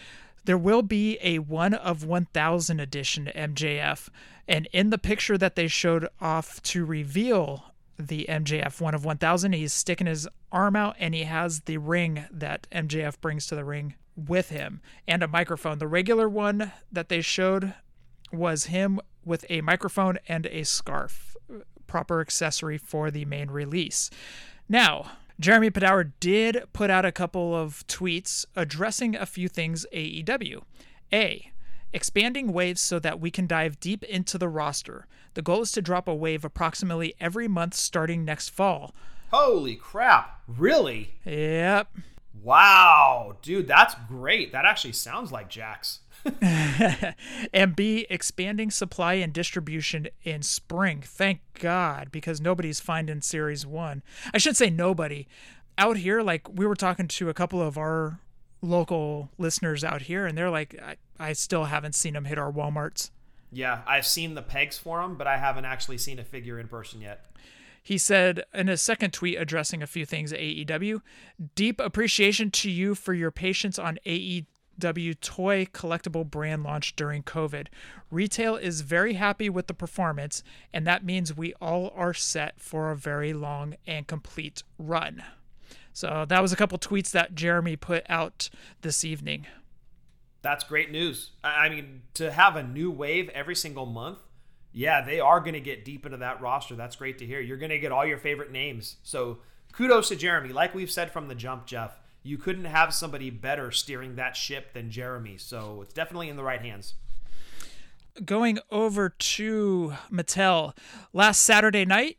There 0.44 0.58
will 0.58 0.82
be 0.82 1.18
a 1.22 1.38
one 1.38 1.74
of 1.74 2.04
1,000 2.04 2.80
edition 2.80 3.30
MJF, 3.34 4.08
and 4.46 4.68
in 4.72 4.90
the 4.90 4.98
picture 4.98 5.38
that 5.38 5.56
they 5.56 5.68
showed 5.68 6.08
off 6.20 6.62
to 6.64 6.84
reveal 6.84 7.64
the 7.98 8.26
MJF 8.28 8.80
one 8.80 8.94
of 8.94 9.04
1000. 9.04 9.52
He's 9.52 9.72
sticking 9.72 10.06
his 10.06 10.28
arm 10.50 10.76
out 10.76 10.96
and 10.98 11.14
he 11.14 11.24
has 11.24 11.60
the 11.60 11.78
ring 11.78 12.24
that 12.30 12.66
MJF 12.72 13.20
brings 13.20 13.46
to 13.46 13.54
the 13.54 13.64
ring 13.64 13.94
with 14.16 14.50
him 14.50 14.80
and 15.06 15.22
a 15.22 15.28
microphone. 15.28 15.78
The 15.78 15.88
regular 15.88 16.28
one 16.28 16.72
that 16.90 17.08
they 17.08 17.20
showed 17.20 17.74
was 18.32 18.66
him 18.66 19.00
with 19.24 19.44
a 19.48 19.60
microphone 19.60 20.18
and 20.28 20.46
a 20.46 20.64
scarf, 20.64 21.36
proper 21.86 22.20
accessory 22.20 22.78
for 22.78 23.10
the 23.10 23.24
main 23.24 23.50
release. 23.50 24.10
Now, 24.68 25.12
Jeremy 25.40 25.70
Padawer 25.70 26.12
did 26.20 26.62
put 26.72 26.90
out 26.90 27.04
a 27.04 27.12
couple 27.12 27.54
of 27.54 27.86
tweets 27.86 28.46
addressing 28.54 29.16
a 29.16 29.26
few 29.26 29.48
things 29.48 29.86
AEW. 29.92 30.62
A. 31.12 31.50
Expanding 31.92 32.52
waves 32.52 32.80
so 32.80 32.98
that 32.98 33.20
we 33.20 33.30
can 33.30 33.46
dive 33.46 33.78
deep 33.80 34.02
into 34.04 34.38
the 34.38 34.48
roster. 34.48 35.06
The 35.34 35.42
goal 35.42 35.62
is 35.62 35.72
to 35.72 35.82
drop 35.82 36.08
a 36.08 36.14
wave 36.14 36.44
approximately 36.44 37.14
every 37.20 37.48
month 37.48 37.74
starting 37.74 38.24
next 38.24 38.50
fall. 38.50 38.94
Holy 39.32 39.74
crap. 39.74 40.40
Really? 40.46 41.14
Yep. 41.24 41.88
Wow, 42.42 43.36
dude, 43.42 43.68
that's 43.68 43.94
great. 44.08 44.52
That 44.52 44.64
actually 44.64 44.92
sounds 44.92 45.32
like 45.32 45.50
Jakks. 45.50 45.98
and 47.52 47.76
B, 47.76 48.06
expanding 48.08 48.70
supply 48.70 49.14
and 49.14 49.32
distribution 49.32 50.08
in 50.22 50.42
spring. 50.42 51.02
Thank 51.04 51.40
God, 51.54 52.10
because 52.10 52.40
nobody's 52.40 52.80
finding 52.80 53.20
Series 53.20 53.66
1. 53.66 54.02
I 54.32 54.38
should 54.38 54.56
say 54.56 54.70
nobody. 54.70 55.26
Out 55.76 55.96
here, 55.98 56.22
like, 56.22 56.48
we 56.52 56.66
were 56.66 56.76
talking 56.76 57.08
to 57.08 57.28
a 57.28 57.34
couple 57.34 57.60
of 57.60 57.76
our 57.76 58.20
local 58.62 59.30
listeners 59.38 59.84
out 59.84 60.02
here, 60.02 60.26
and 60.26 60.36
they're 60.36 60.50
like, 60.50 60.80
I, 60.82 60.96
I 61.18 61.32
still 61.34 61.64
haven't 61.64 61.94
seen 61.94 62.14
them 62.14 62.24
hit 62.24 62.38
our 62.38 62.52
Walmarts. 62.52 63.10
Yeah, 63.52 63.82
I've 63.86 64.06
seen 64.06 64.34
the 64.34 64.42
pegs 64.42 64.78
for 64.78 65.00
them, 65.00 65.16
but 65.16 65.26
I 65.26 65.36
haven't 65.36 65.64
actually 65.64 65.98
seen 65.98 66.18
a 66.18 66.24
figure 66.24 66.58
in 66.58 66.68
person 66.68 67.00
yet. 67.00 67.26
He 67.84 67.98
said 67.98 68.44
in 68.54 68.70
a 68.70 68.78
second 68.78 69.12
tweet 69.12 69.38
addressing 69.38 69.82
a 69.82 69.86
few 69.86 70.06
things 70.06 70.32
at 70.32 70.40
AEW, 70.40 71.02
deep 71.54 71.78
appreciation 71.78 72.50
to 72.52 72.70
you 72.70 72.94
for 72.94 73.12
your 73.12 73.30
patience 73.30 73.78
on 73.78 73.98
AEW 74.06 75.20
toy 75.20 75.66
collectible 75.66 76.28
brand 76.28 76.62
launch 76.62 76.96
during 76.96 77.22
COVID. 77.22 77.66
Retail 78.10 78.56
is 78.56 78.80
very 78.80 79.14
happy 79.14 79.50
with 79.50 79.66
the 79.66 79.74
performance, 79.74 80.42
and 80.72 80.86
that 80.86 81.04
means 81.04 81.36
we 81.36 81.52
all 81.60 81.92
are 81.94 82.14
set 82.14 82.58
for 82.58 82.90
a 82.90 82.96
very 82.96 83.34
long 83.34 83.76
and 83.86 84.06
complete 84.06 84.62
run. 84.78 85.22
So 85.92 86.24
that 86.26 86.40
was 86.40 86.54
a 86.54 86.56
couple 86.56 86.78
tweets 86.78 87.10
that 87.10 87.34
Jeremy 87.34 87.76
put 87.76 88.06
out 88.08 88.48
this 88.80 89.04
evening. 89.04 89.46
That's 90.40 90.64
great 90.64 90.90
news. 90.90 91.32
I 91.42 91.68
mean, 91.68 92.02
to 92.14 92.32
have 92.32 92.56
a 92.56 92.62
new 92.62 92.90
wave 92.90 93.28
every 93.34 93.54
single 93.54 93.84
month 93.84 94.20
yeah, 94.74 95.02
they 95.02 95.20
are 95.20 95.38
going 95.38 95.54
to 95.54 95.60
get 95.60 95.84
deep 95.84 96.04
into 96.04 96.18
that 96.18 96.40
roster. 96.40 96.74
That's 96.74 96.96
great 96.96 97.18
to 97.18 97.26
hear. 97.26 97.40
You're 97.40 97.56
going 97.56 97.70
to 97.70 97.78
get 97.78 97.92
all 97.92 98.04
your 98.04 98.18
favorite 98.18 98.50
names. 98.50 98.96
So 99.04 99.38
kudos 99.72 100.08
to 100.08 100.16
Jeremy. 100.16 100.52
Like 100.52 100.74
we've 100.74 100.90
said 100.90 101.12
from 101.12 101.28
the 101.28 101.34
jump, 101.36 101.64
Jeff, 101.64 102.00
you 102.24 102.36
couldn't 102.36 102.64
have 102.64 102.92
somebody 102.92 103.30
better 103.30 103.70
steering 103.70 104.16
that 104.16 104.36
ship 104.36 104.74
than 104.74 104.90
Jeremy. 104.90 105.38
So 105.38 105.80
it's 105.82 105.94
definitely 105.94 106.28
in 106.28 106.36
the 106.36 106.42
right 106.42 106.60
hands. 106.60 106.94
Going 108.24 108.58
over 108.70 109.10
to 109.10 109.94
Mattel, 110.10 110.76
last 111.12 111.42
Saturday 111.42 111.84
night, 111.84 112.18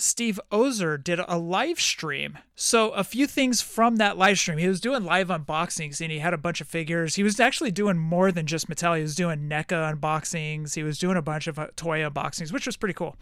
Steve 0.00 0.40
Ozer 0.50 0.96
did 0.98 1.20
a 1.26 1.38
live 1.38 1.80
stream. 1.80 2.38
So, 2.54 2.90
a 2.90 3.04
few 3.04 3.26
things 3.26 3.60
from 3.60 3.96
that 3.96 4.18
live 4.18 4.38
stream. 4.38 4.58
He 4.58 4.68
was 4.68 4.80
doing 4.80 5.04
live 5.04 5.28
unboxings 5.28 6.00
and 6.00 6.10
he 6.10 6.18
had 6.18 6.34
a 6.34 6.38
bunch 6.38 6.60
of 6.60 6.68
figures. 6.68 7.16
He 7.16 7.22
was 7.22 7.38
actually 7.38 7.70
doing 7.70 7.98
more 7.98 8.32
than 8.32 8.46
just 8.46 8.68
Mattel. 8.68 8.96
He 8.96 9.02
was 9.02 9.14
doing 9.14 9.48
NECA 9.48 9.94
unboxings, 9.94 10.74
he 10.74 10.82
was 10.82 10.98
doing 10.98 11.16
a 11.16 11.22
bunch 11.22 11.46
of 11.46 11.58
uh, 11.58 11.68
toy 11.76 12.00
unboxings, 12.00 12.52
which 12.52 12.66
was 12.66 12.76
pretty 12.76 12.94
cool. 12.94 13.16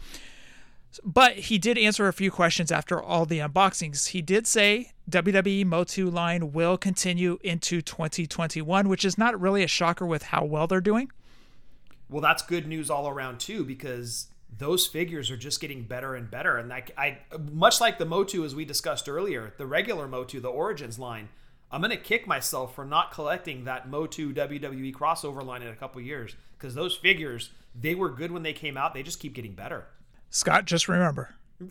But 1.03 1.33
he 1.35 1.57
did 1.59 1.77
answer 1.77 2.07
a 2.07 2.13
few 2.13 2.31
questions 2.31 2.71
after 2.71 3.01
all 3.01 3.25
the 3.25 3.39
unboxings. 3.39 4.07
He 4.07 4.21
did 4.21 4.47
say 4.47 4.91
WWE 5.09 5.65
Motu 5.65 6.09
line 6.09 6.51
will 6.51 6.77
continue 6.77 7.37
into 7.43 7.81
2021, 7.81 8.89
which 8.89 9.05
is 9.05 9.17
not 9.17 9.39
really 9.39 9.63
a 9.63 9.67
shocker 9.67 10.05
with 10.05 10.23
how 10.23 10.43
well 10.43 10.65
they're 10.65 10.81
doing. 10.81 11.11
Well, 12.09 12.21
that's 12.21 12.41
good 12.41 12.67
news 12.67 12.89
all 12.89 13.07
around 13.07 13.39
too, 13.39 13.63
because 13.63 14.28
those 14.59 14.85
figures 14.85 15.31
are 15.31 15.37
just 15.37 15.59
getting 15.59 15.83
better 15.83 16.15
and 16.15 16.29
better. 16.29 16.57
And 16.57 16.69
like 16.69 16.91
I, 16.97 17.19
much 17.51 17.81
like 17.81 17.97
the 17.97 18.05
Motu 18.05 18.45
as 18.45 18.53
we 18.53 18.65
discussed 18.65 19.09
earlier, 19.09 19.53
the 19.57 19.65
regular 19.65 20.07
Motu, 20.07 20.39
the 20.39 20.49
Origins 20.49 20.99
line, 20.99 21.29
I'm 21.71 21.81
gonna 21.81 21.97
kick 21.97 22.27
myself 22.27 22.75
for 22.75 22.85
not 22.85 23.11
collecting 23.11 23.63
that 23.63 23.89
Motu 23.89 24.33
WWE 24.33 24.93
crossover 24.93 25.43
line 25.43 25.61
in 25.61 25.69
a 25.69 25.75
couple 25.75 26.01
years 26.01 26.35
because 26.57 26.75
those 26.75 26.95
figures 26.95 27.51
they 27.73 27.95
were 27.95 28.09
good 28.09 28.31
when 28.31 28.43
they 28.43 28.53
came 28.53 28.77
out. 28.77 28.93
They 28.93 29.03
just 29.03 29.19
keep 29.19 29.33
getting 29.33 29.53
better. 29.53 29.87
Scott, 30.29 30.65
just 30.65 30.87
remember. 30.87 31.35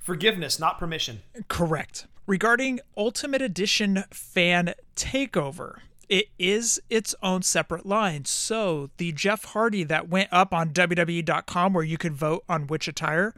Forgiveness, 0.00 0.58
not 0.58 0.78
permission. 0.78 1.20
Correct. 1.48 2.06
Regarding 2.26 2.80
Ultimate 2.96 3.42
Edition 3.42 4.04
fan 4.10 4.74
takeover, 4.96 5.80
it 6.10 6.26
is 6.40 6.82
its 6.90 7.14
own 7.22 7.40
separate 7.40 7.86
line. 7.86 8.24
So 8.24 8.90
the 8.96 9.12
Jeff 9.12 9.44
Hardy 9.44 9.84
that 9.84 10.08
went 10.08 10.28
up 10.32 10.52
on 10.52 10.70
WWE.com 10.70 11.72
where 11.72 11.84
you 11.84 11.96
could 11.96 12.14
vote 12.14 12.44
on 12.48 12.66
which 12.66 12.88
attire, 12.88 13.32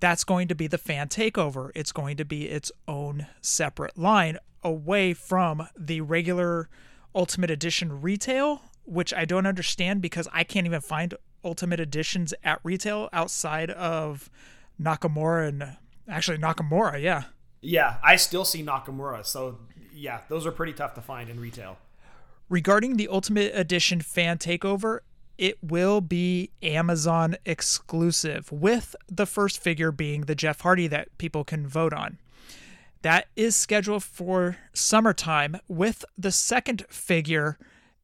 that's 0.00 0.22
going 0.22 0.46
to 0.48 0.54
be 0.54 0.66
the 0.66 0.78
fan 0.78 1.08
takeover. 1.08 1.70
It's 1.74 1.92
going 1.92 2.18
to 2.18 2.24
be 2.26 2.46
its 2.46 2.70
own 2.86 3.26
separate 3.40 3.96
line 3.98 4.36
away 4.62 5.14
from 5.14 5.66
the 5.76 6.02
regular 6.02 6.68
Ultimate 7.14 7.50
Edition 7.50 8.02
retail, 8.02 8.62
which 8.84 9.14
I 9.14 9.24
don't 9.24 9.46
understand 9.46 10.02
because 10.02 10.28
I 10.30 10.44
can't 10.44 10.66
even 10.66 10.82
find 10.82 11.14
Ultimate 11.42 11.80
Editions 11.80 12.34
at 12.44 12.60
retail 12.62 13.08
outside 13.14 13.70
of 13.70 14.28
Nakamura 14.78 15.48
and 15.48 15.76
actually 16.06 16.36
Nakamura, 16.36 17.00
yeah. 17.00 17.24
Yeah, 17.62 17.96
I 18.02 18.16
still 18.16 18.44
see 18.44 18.62
Nakamura. 18.62 19.24
So 19.24 19.58
yeah, 19.94 20.20
those 20.28 20.46
are 20.46 20.52
pretty 20.52 20.74
tough 20.74 20.92
to 20.94 21.00
find 21.00 21.30
in 21.30 21.40
retail. 21.40 21.78
Regarding 22.50 22.96
the 22.96 23.06
Ultimate 23.06 23.52
Edition 23.54 24.00
fan 24.00 24.36
takeover, 24.36 24.98
it 25.38 25.62
will 25.62 26.00
be 26.00 26.50
Amazon 26.64 27.36
exclusive, 27.46 28.50
with 28.50 28.96
the 29.08 29.24
first 29.24 29.62
figure 29.62 29.92
being 29.92 30.22
the 30.22 30.34
Jeff 30.34 30.62
Hardy 30.62 30.88
that 30.88 31.16
people 31.16 31.44
can 31.44 31.64
vote 31.64 31.92
on. 31.92 32.18
That 33.02 33.28
is 33.36 33.54
scheduled 33.54 34.02
for 34.02 34.56
summertime, 34.72 35.60
with 35.68 36.04
the 36.18 36.32
second 36.32 36.84
figure 36.88 37.56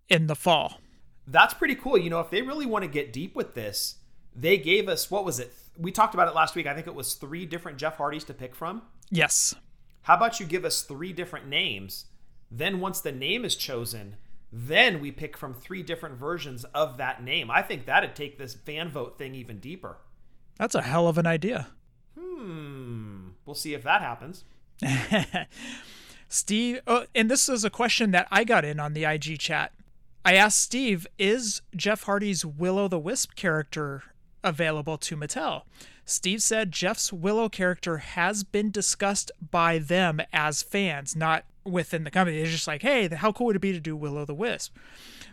in 0.08 0.28
the 0.28 0.36
fall. 0.36 0.80
That's 1.26 1.52
pretty 1.52 1.74
cool. 1.74 1.98
You 1.98 2.10
know, 2.10 2.20
if 2.20 2.30
they 2.30 2.42
really 2.42 2.66
want 2.66 2.84
to 2.84 2.88
get 2.88 3.12
deep 3.12 3.34
with 3.34 3.54
this, 3.54 3.96
they 4.32 4.58
gave 4.58 4.88
us 4.88 5.10
what 5.10 5.24
was 5.24 5.40
it? 5.40 5.52
We 5.76 5.90
talked 5.90 6.14
about 6.14 6.28
it 6.28 6.36
last 6.36 6.54
week. 6.54 6.68
I 6.68 6.74
think 6.74 6.86
it 6.86 6.94
was 6.94 7.14
three 7.14 7.46
different 7.46 7.78
Jeff 7.78 7.96
Hardys 7.96 8.22
to 8.22 8.32
pick 8.32 8.54
from. 8.54 8.82
Yes. 9.10 9.56
How 10.02 10.14
about 10.14 10.38
you 10.38 10.46
give 10.46 10.64
us 10.64 10.82
three 10.82 11.12
different 11.12 11.48
names? 11.48 12.04
Then, 12.48 12.78
once 12.78 13.00
the 13.00 13.10
name 13.10 13.44
is 13.44 13.56
chosen, 13.56 14.18
then 14.52 15.00
we 15.00 15.10
pick 15.10 15.36
from 15.36 15.54
three 15.54 15.82
different 15.82 16.16
versions 16.16 16.64
of 16.66 16.96
that 16.98 17.22
name. 17.22 17.50
I 17.50 17.62
think 17.62 17.86
that'd 17.86 18.14
take 18.14 18.38
this 18.38 18.54
fan 18.54 18.88
vote 18.88 19.18
thing 19.18 19.34
even 19.34 19.58
deeper. 19.58 19.98
That's 20.58 20.74
a 20.74 20.82
hell 20.82 21.08
of 21.08 21.18
an 21.18 21.26
idea. 21.26 21.68
Hmm. 22.18 23.28
We'll 23.44 23.54
see 23.54 23.74
if 23.74 23.82
that 23.82 24.02
happens. 24.02 24.44
Steve, 26.28 26.80
oh, 26.86 27.04
and 27.14 27.30
this 27.30 27.48
is 27.48 27.64
a 27.64 27.70
question 27.70 28.10
that 28.10 28.26
I 28.30 28.44
got 28.44 28.64
in 28.64 28.80
on 28.80 28.94
the 28.94 29.04
IG 29.04 29.38
chat. 29.38 29.72
I 30.24 30.34
asked 30.34 30.58
Steve, 30.58 31.06
is 31.18 31.62
Jeff 31.74 32.02
Hardy's 32.02 32.44
Willow 32.44 32.88
the 32.88 32.98
Wisp 32.98 33.36
character 33.36 34.02
available 34.42 34.98
to 34.98 35.16
Mattel? 35.16 35.62
Steve 36.04 36.42
said 36.42 36.72
Jeff's 36.72 37.12
Willow 37.12 37.48
character 37.48 37.98
has 37.98 38.42
been 38.42 38.70
discussed 38.70 39.30
by 39.50 39.78
them 39.78 40.20
as 40.32 40.62
fans, 40.62 41.14
not 41.14 41.44
within 41.66 42.04
the 42.04 42.10
company. 42.10 42.38
They're 42.38 42.46
just 42.46 42.66
like, 42.66 42.82
hey, 42.82 43.08
how 43.08 43.32
cool 43.32 43.46
would 43.46 43.56
it 43.56 43.60
be 43.60 43.72
to 43.72 43.80
do 43.80 43.96
Willow 43.96 44.24
the 44.24 44.34
Wisp? 44.34 44.76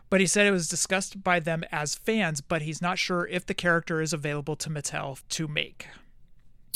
But 0.10 0.20
he 0.20 0.28
said 0.28 0.46
it 0.46 0.52
was 0.52 0.68
discussed 0.68 1.24
by 1.24 1.40
them 1.40 1.64
as 1.72 1.96
fans, 1.96 2.42
but 2.42 2.62
he's 2.64 2.82
not 2.82 3.00
sure 3.00 3.28
if 3.28 3.46
the 3.46 3.54
character 3.54 4.02
is 4.02 4.14
available 4.14 4.56
to 4.58 4.70
Mattel 4.70 5.22
to 5.30 5.48
make. 5.48 5.88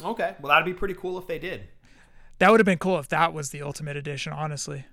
Okay, 0.03 0.35
well, 0.39 0.49
that'd 0.49 0.65
be 0.65 0.73
pretty 0.73 0.93
cool 0.93 1.17
if 1.17 1.27
they 1.27 1.39
did. 1.39 1.67
That 2.39 2.51
would 2.51 2.59
have 2.59 2.65
been 2.65 2.77
cool 2.77 2.99
if 2.99 3.09
that 3.09 3.33
was 3.33 3.49
the 3.49 3.61
Ultimate 3.61 3.97
Edition, 3.97 4.31
honestly. 4.31 4.85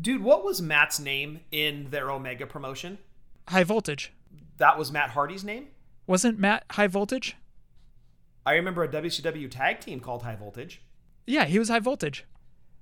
Dude, 0.00 0.22
what 0.22 0.44
was 0.44 0.60
Matt's 0.60 1.00
name 1.00 1.40
in 1.50 1.90
their 1.90 2.10
Omega 2.10 2.46
promotion? 2.46 2.98
High 3.48 3.64
Voltage. 3.64 4.12
That 4.58 4.78
was 4.78 4.92
Matt 4.92 5.10
Hardy's 5.10 5.44
name? 5.44 5.68
Wasn't 6.06 6.38
Matt 6.38 6.64
High 6.72 6.86
Voltage? 6.86 7.36
I 8.44 8.54
remember 8.54 8.82
a 8.82 8.88
WCW 8.88 9.50
tag 9.50 9.80
team 9.80 10.00
called 10.00 10.22
High 10.22 10.36
Voltage. 10.36 10.82
Yeah, 11.26 11.44
he 11.44 11.58
was 11.58 11.68
High 11.68 11.80
Voltage. 11.80 12.24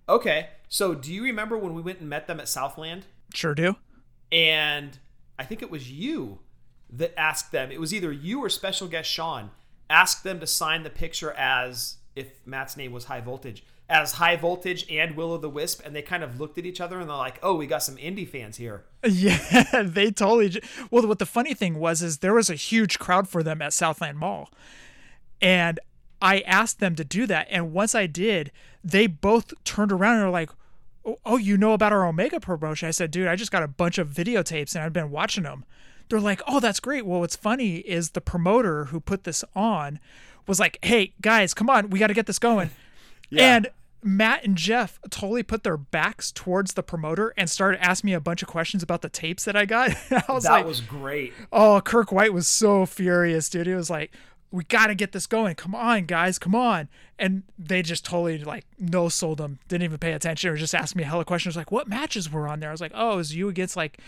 Okay, 0.08 0.48
so 0.68 0.94
do 0.94 1.12
you 1.12 1.22
remember 1.22 1.58
when 1.58 1.74
we 1.74 1.82
went 1.82 2.00
and 2.00 2.08
met 2.08 2.26
them 2.26 2.40
at 2.40 2.48
Southland? 2.48 3.06
Sure 3.34 3.54
do. 3.54 3.76
And 4.32 4.98
I 5.38 5.44
think 5.44 5.62
it 5.62 5.70
was 5.70 5.90
you 5.90 6.38
that 6.90 7.18
asked 7.18 7.52
them, 7.52 7.70
it 7.70 7.80
was 7.80 7.92
either 7.92 8.10
you 8.10 8.42
or 8.42 8.48
special 8.48 8.88
guest 8.88 9.10
Sean, 9.10 9.50
asked 9.90 10.24
them 10.24 10.40
to 10.40 10.46
sign 10.46 10.82
the 10.82 10.90
picture 10.90 11.32
as 11.32 11.96
if 12.16 12.26
Matt's 12.46 12.76
name 12.76 12.92
was 12.92 13.04
High 13.04 13.20
Voltage, 13.20 13.64
as 13.88 14.12
High 14.12 14.36
Voltage 14.36 14.86
and 14.90 15.14
Will 15.16 15.32
o' 15.32 15.38
the 15.38 15.48
Wisp. 15.48 15.82
And 15.84 15.94
they 15.94 16.02
kind 16.02 16.22
of 16.22 16.40
looked 16.40 16.58
at 16.58 16.66
each 16.66 16.80
other 16.80 16.98
and 16.98 17.08
they're 17.08 17.16
like, 17.16 17.38
oh, 17.42 17.54
we 17.54 17.66
got 17.66 17.82
some 17.82 17.96
indie 17.96 18.28
fans 18.28 18.56
here. 18.56 18.84
Yeah, 19.08 19.82
they 19.84 20.10
totally. 20.10 20.60
Well, 20.90 21.06
what 21.06 21.18
the 21.18 21.26
funny 21.26 21.54
thing 21.54 21.78
was 21.78 22.02
is 22.02 22.18
there 22.18 22.34
was 22.34 22.50
a 22.50 22.54
huge 22.54 22.98
crowd 22.98 23.28
for 23.28 23.42
them 23.42 23.62
at 23.62 23.72
Southland 23.72 24.18
Mall. 24.18 24.50
And 25.40 25.78
I 26.20 26.40
asked 26.40 26.80
them 26.80 26.94
to 26.96 27.04
do 27.04 27.26
that. 27.26 27.46
And 27.50 27.72
once 27.72 27.94
I 27.94 28.06
did, 28.06 28.50
they 28.82 29.06
both 29.06 29.52
turned 29.64 29.92
around 29.92 30.16
and 30.16 30.24
were 30.26 30.30
like, 30.30 30.50
oh, 31.04 31.18
oh, 31.24 31.36
you 31.36 31.56
know 31.56 31.72
about 31.72 31.92
our 31.92 32.06
Omega 32.06 32.40
promotion? 32.40 32.88
I 32.88 32.92
said, 32.92 33.10
dude, 33.10 33.28
I 33.28 33.36
just 33.36 33.52
got 33.52 33.62
a 33.62 33.68
bunch 33.68 33.98
of 33.98 34.08
videotapes 34.08 34.74
and 34.74 34.84
I've 34.84 34.92
been 34.92 35.10
watching 35.10 35.44
them. 35.44 35.64
They're 36.08 36.20
like, 36.20 36.40
oh, 36.46 36.60
that's 36.60 36.80
great. 36.80 37.06
Well, 37.06 37.20
what's 37.20 37.36
funny 37.36 37.76
is 37.78 38.10
the 38.10 38.20
promoter 38.20 38.86
who 38.86 38.98
put 38.98 39.24
this 39.24 39.44
on 39.54 40.00
was 40.46 40.58
like, 40.58 40.78
hey, 40.82 41.12
guys, 41.20 41.54
come 41.54 41.68
on, 41.68 41.90
we 41.90 41.98
got 41.98 42.06
to 42.06 42.14
get 42.14 42.26
this 42.26 42.38
going. 42.38 42.70
yeah. 43.30 43.56
And 43.56 43.70
Matt 44.02 44.44
and 44.44 44.56
Jeff 44.56 44.98
totally 45.10 45.42
put 45.42 45.64
their 45.64 45.76
backs 45.76 46.30
towards 46.32 46.74
the 46.74 46.82
promoter 46.82 47.34
and 47.36 47.50
started 47.50 47.84
asking 47.84 48.08
me 48.08 48.14
a 48.14 48.20
bunch 48.20 48.42
of 48.42 48.48
questions 48.48 48.82
about 48.82 49.02
the 49.02 49.08
tapes 49.08 49.44
that 49.44 49.56
I 49.56 49.66
got. 49.66 49.90
I 50.10 50.32
was 50.32 50.44
that 50.44 50.52
like, 50.52 50.66
was 50.66 50.80
great. 50.80 51.32
Oh, 51.52 51.80
Kirk 51.80 52.12
White 52.12 52.32
was 52.32 52.48
so 52.48 52.86
furious, 52.86 53.48
dude. 53.48 53.66
He 53.66 53.74
was 53.74 53.90
like, 53.90 54.12
we 54.50 54.64
got 54.64 54.86
to 54.86 54.94
get 54.94 55.12
this 55.12 55.26
going. 55.26 55.54
Come 55.54 55.74
on, 55.74 56.06
guys, 56.06 56.38
come 56.38 56.54
on. 56.54 56.88
And 57.18 57.42
they 57.58 57.82
just 57.82 58.04
totally 58.04 58.38
like 58.38 58.64
no 58.78 59.08
sold 59.08 59.38
them. 59.38 59.58
Didn't 59.68 59.84
even 59.84 59.98
pay 59.98 60.12
attention 60.12 60.50
or 60.50 60.56
just 60.56 60.74
asked 60.74 60.96
me 60.96 61.02
a 61.02 61.06
hella 61.06 61.24
questions 61.24 61.56
like, 61.56 61.70
what 61.70 61.88
matches 61.88 62.30
were 62.30 62.48
on 62.48 62.60
there? 62.60 62.70
I 62.70 62.72
was 62.72 62.80
like, 62.80 62.92
oh, 62.94 63.14
it 63.14 63.16
was 63.16 63.34
you 63.34 63.48
against 63.48 63.76
like, 63.76 63.98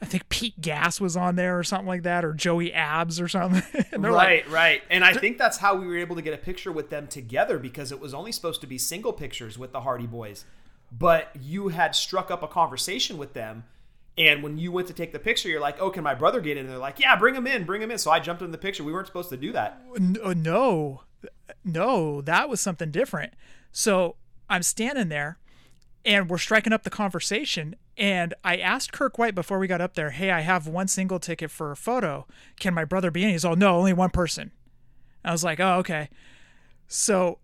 I 0.00 0.04
think 0.04 0.28
Pete 0.28 0.60
Gas 0.60 1.00
was 1.00 1.16
on 1.16 1.36
there 1.36 1.56
or 1.56 1.62
something 1.62 1.86
like 1.86 2.02
that, 2.02 2.24
or 2.24 2.34
Joey 2.34 2.72
Abs 2.72 3.20
or 3.20 3.28
something. 3.28 3.62
right, 3.92 4.44
like, 4.44 4.50
right. 4.50 4.82
And 4.90 5.04
I 5.04 5.14
think 5.14 5.38
that's 5.38 5.58
how 5.58 5.76
we 5.76 5.86
were 5.86 5.96
able 5.96 6.16
to 6.16 6.22
get 6.22 6.34
a 6.34 6.38
picture 6.38 6.72
with 6.72 6.90
them 6.90 7.06
together 7.06 7.56
because 7.56 7.92
it 7.92 8.00
was 8.00 8.12
only 8.12 8.32
supposed 8.32 8.60
to 8.62 8.66
be 8.66 8.78
single 8.78 9.12
pictures 9.12 9.58
with 9.58 9.70
the 9.70 9.82
Hardy 9.82 10.08
Boys. 10.08 10.44
But 10.90 11.30
you 11.40 11.68
had 11.68 11.94
struck 11.94 12.32
up 12.32 12.42
a 12.42 12.48
conversation 12.48 13.16
with 13.16 13.32
them 13.32 13.64
and 14.18 14.42
when 14.42 14.58
you 14.58 14.70
went 14.72 14.88
to 14.88 14.94
take 14.94 15.12
the 15.12 15.18
picture, 15.18 15.48
you're 15.48 15.60
like, 15.60 15.80
"Oh, 15.80 15.90
can 15.90 16.04
my 16.04 16.14
brother 16.14 16.40
get 16.40 16.56
in?" 16.56 16.64
And 16.64 16.70
they're 16.70 16.78
like, 16.78 17.00
"Yeah, 17.00 17.16
bring 17.16 17.34
him 17.34 17.46
in, 17.46 17.64
bring 17.64 17.80
him 17.80 17.90
in." 17.90 17.98
So 17.98 18.10
I 18.10 18.20
jumped 18.20 18.42
in 18.42 18.50
the 18.50 18.58
picture. 18.58 18.84
We 18.84 18.92
weren't 18.92 19.06
supposed 19.06 19.30
to 19.30 19.36
do 19.36 19.52
that. 19.52 19.82
Uh, 20.22 20.34
no, 20.36 21.02
no, 21.64 22.20
that 22.20 22.48
was 22.48 22.60
something 22.60 22.90
different. 22.90 23.32
So 23.70 24.16
I'm 24.50 24.62
standing 24.62 25.08
there, 25.08 25.38
and 26.04 26.28
we're 26.28 26.38
striking 26.38 26.72
up 26.72 26.82
the 26.82 26.90
conversation. 26.90 27.76
And 27.96 28.34
I 28.44 28.56
asked 28.56 28.92
Kirk 28.92 29.18
White 29.18 29.34
before 29.34 29.58
we 29.58 29.66
got 29.66 29.80
up 29.80 29.94
there, 29.94 30.10
"Hey, 30.10 30.30
I 30.30 30.40
have 30.40 30.66
one 30.66 30.88
single 30.88 31.18
ticket 31.18 31.50
for 31.50 31.70
a 31.70 31.76
photo. 31.76 32.26
Can 32.60 32.74
my 32.74 32.84
brother 32.84 33.10
be 33.10 33.24
in?" 33.24 33.30
He's 33.30 33.44
all, 33.44 33.56
"No, 33.56 33.76
only 33.76 33.94
one 33.94 34.10
person." 34.10 34.50
I 35.24 35.32
was 35.32 35.44
like, 35.44 35.60
"Oh, 35.60 35.78
okay." 35.78 36.10
So 36.86 37.38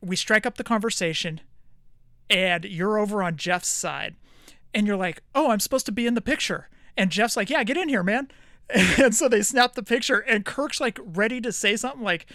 we 0.00 0.14
strike 0.14 0.46
up 0.46 0.56
the 0.56 0.64
conversation, 0.64 1.40
and 2.30 2.64
you're 2.64 2.98
over 2.98 3.24
on 3.24 3.36
Jeff's 3.36 3.68
side 3.68 4.14
and 4.76 4.86
you're 4.86 4.96
like, 4.96 5.22
oh, 5.34 5.50
I'm 5.50 5.58
supposed 5.58 5.86
to 5.86 5.92
be 5.92 6.06
in 6.06 6.12
the 6.12 6.20
picture. 6.20 6.68
And 6.98 7.10
Jeff's 7.10 7.34
like, 7.34 7.48
yeah, 7.48 7.64
get 7.64 7.78
in 7.78 7.88
here, 7.88 8.04
man. 8.04 8.30
And 8.98 9.14
so 9.14 9.28
they 9.28 9.42
snap 9.42 9.74
the 9.74 9.82
picture, 9.82 10.18
and 10.18 10.44
Kirk's 10.44 10.80
like 10.80 10.98
ready 11.00 11.40
to 11.40 11.52
say 11.52 11.76
something 11.76 12.02
like, 12.02 12.26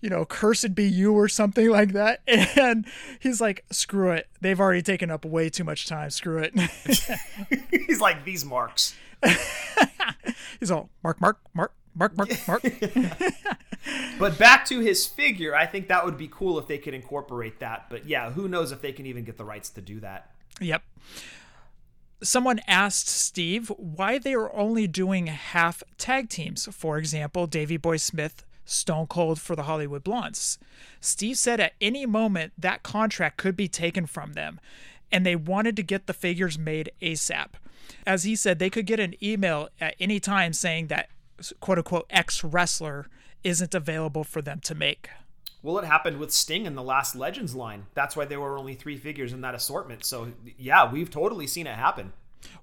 you 0.00 0.08
know, 0.08 0.24
cursed 0.24 0.72
be 0.72 0.84
you 0.84 1.12
or 1.12 1.26
something 1.26 1.68
like 1.78 1.94
that. 1.94 2.20
And 2.28 2.86
he's 3.18 3.40
like, 3.40 3.64
screw 3.72 4.12
it. 4.12 4.28
They've 4.40 4.60
already 4.60 4.82
taken 4.82 5.10
up 5.10 5.24
way 5.24 5.50
too 5.50 5.64
much 5.64 5.86
time. 5.86 6.10
Screw 6.10 6.38
it. 6.38 6.54
He's 7.86 8.00
like 8.00 8.24
these 8.24 8.44
marks. 8.44 8.94
he's 10.60 10.70
all, 10.70 10.90
Mark, 11.02 11.20
Mark, 11.20 11.40
Mark, 11.54 11.72
Mark, 11.96 12.16
Mark, 12.16 12.30
Mark. 12.46 12.62
But 14.20 14.38
back 14.38 14.64
to 14.66 14.78
his 14.78 15.06
figure, 15.06 15.56
I 15.56 15.66
think 15.66 15.88
that 15.88 16.04
would 16.04 16.16
be 16.16 16.28
cool 16.28 16.56
if 16.60 16.68
they 16.68 16.78
could 16.78 16.94
incorporate 16.94 17.58
that. 17.58 17.86
But 17.90 18.06
yeah, 18.06 18.30
who 18.30 18.46
knows 18.46 18.70
if 18.70 18.80
they 18.80 18.92
can 18.92 19.06
even 19.06 19.24
get 19.24 19.38
the 19.38 19.44
rights 19.44 19.70
to 19.70 19.80
do 19.80 19.98
that. 20.00 20.30
Yep. 20.60 20.82
Someone 22.22 22.60
asked 22.66 23.08
Steve 23.08 23.68
why 23.76 24.18
they 24.18 24.34
are 24.34 24.54
only 24.54 24.86
doing 24.86 25.28
half 25.28 25.82
tag 25.96 26.28
teams. 26.28 26.68
For 26.70 26.98
example, 26.98 27.46
Davey 27.46 27.78
Boy 27.78 27.96
Smith, 27.96 28.44
Stone 28.66 29.06
Cold 29.06 29.40
for 29.40 29.56
the 29.56 29.62
Hollywood 29.62 30.04
Blondes. 30.04 30.58
Steve 31.00 31.38
said 31.38 31.60
at 31.60 31.72
any 31.80 32.04
moment 32.04 32.52
that 32.58 32.82
contract 32.82 33.38
could 33.38 33.56
be 33.56 33.68
taken 33.68 34.04
from 34.06 34.34
them, 34.34 34.60
and 35.10 35.24
they 35.24 35.34
wanted 35.34 35.76
to 35.76 35.82
get 35.82 36.06
the 36.06 36.12
figures 36.12 36.58
made 36.58 36.92
ASAP. 37.00 37.52
As 38.06 38.24
he 38.24 38.36
said, 38.36 38.58
they 38.58 38.70
could 38.70 38.86
get 38.86 39.00
an 39.00 39.14
email 39.22 39.70
at 39.80 39.96
any 39.98 40.20
time 40.20 40.52
saying 40.52 40.88
that 40.88 41.08
quote 41.60 41.78
unquote 41.78 42.06
ex 42.10 42.44
wrestler 42.44 43.06
isn't 43.42 43.74
available 43.74 44.24
for 44.24 44.42
them 44.42 44.60
to 44.60 44.74
make. 44.74 45.08
Well, 45.62 45.78
it 45.78 45.84
happened 45.84 46.18
with 46.18 46.32
Sting 46.32 46.64
in 46.66 46.74
the 46.74 46.82
last 46.82 47.14
Legends 47.14 47.54
line. 47.54 47.86
That's 47.94 48.16
why 48.16 48.24
there 48.24 48.40
were 48.40 48.56
only 48.56 48.74
three 48.74 48.96
figures 48.96 49.32
in 49.32 49.42
that 49.42 49.54
assortment. 49.54 50.04
So, 50.04 50.32
yeah, 50.58 50.90
we've 50.90 51.10
totally 51.10 51.46
seen 51.46 51.66
it 51.66 51.76
happen. 51.76 52.12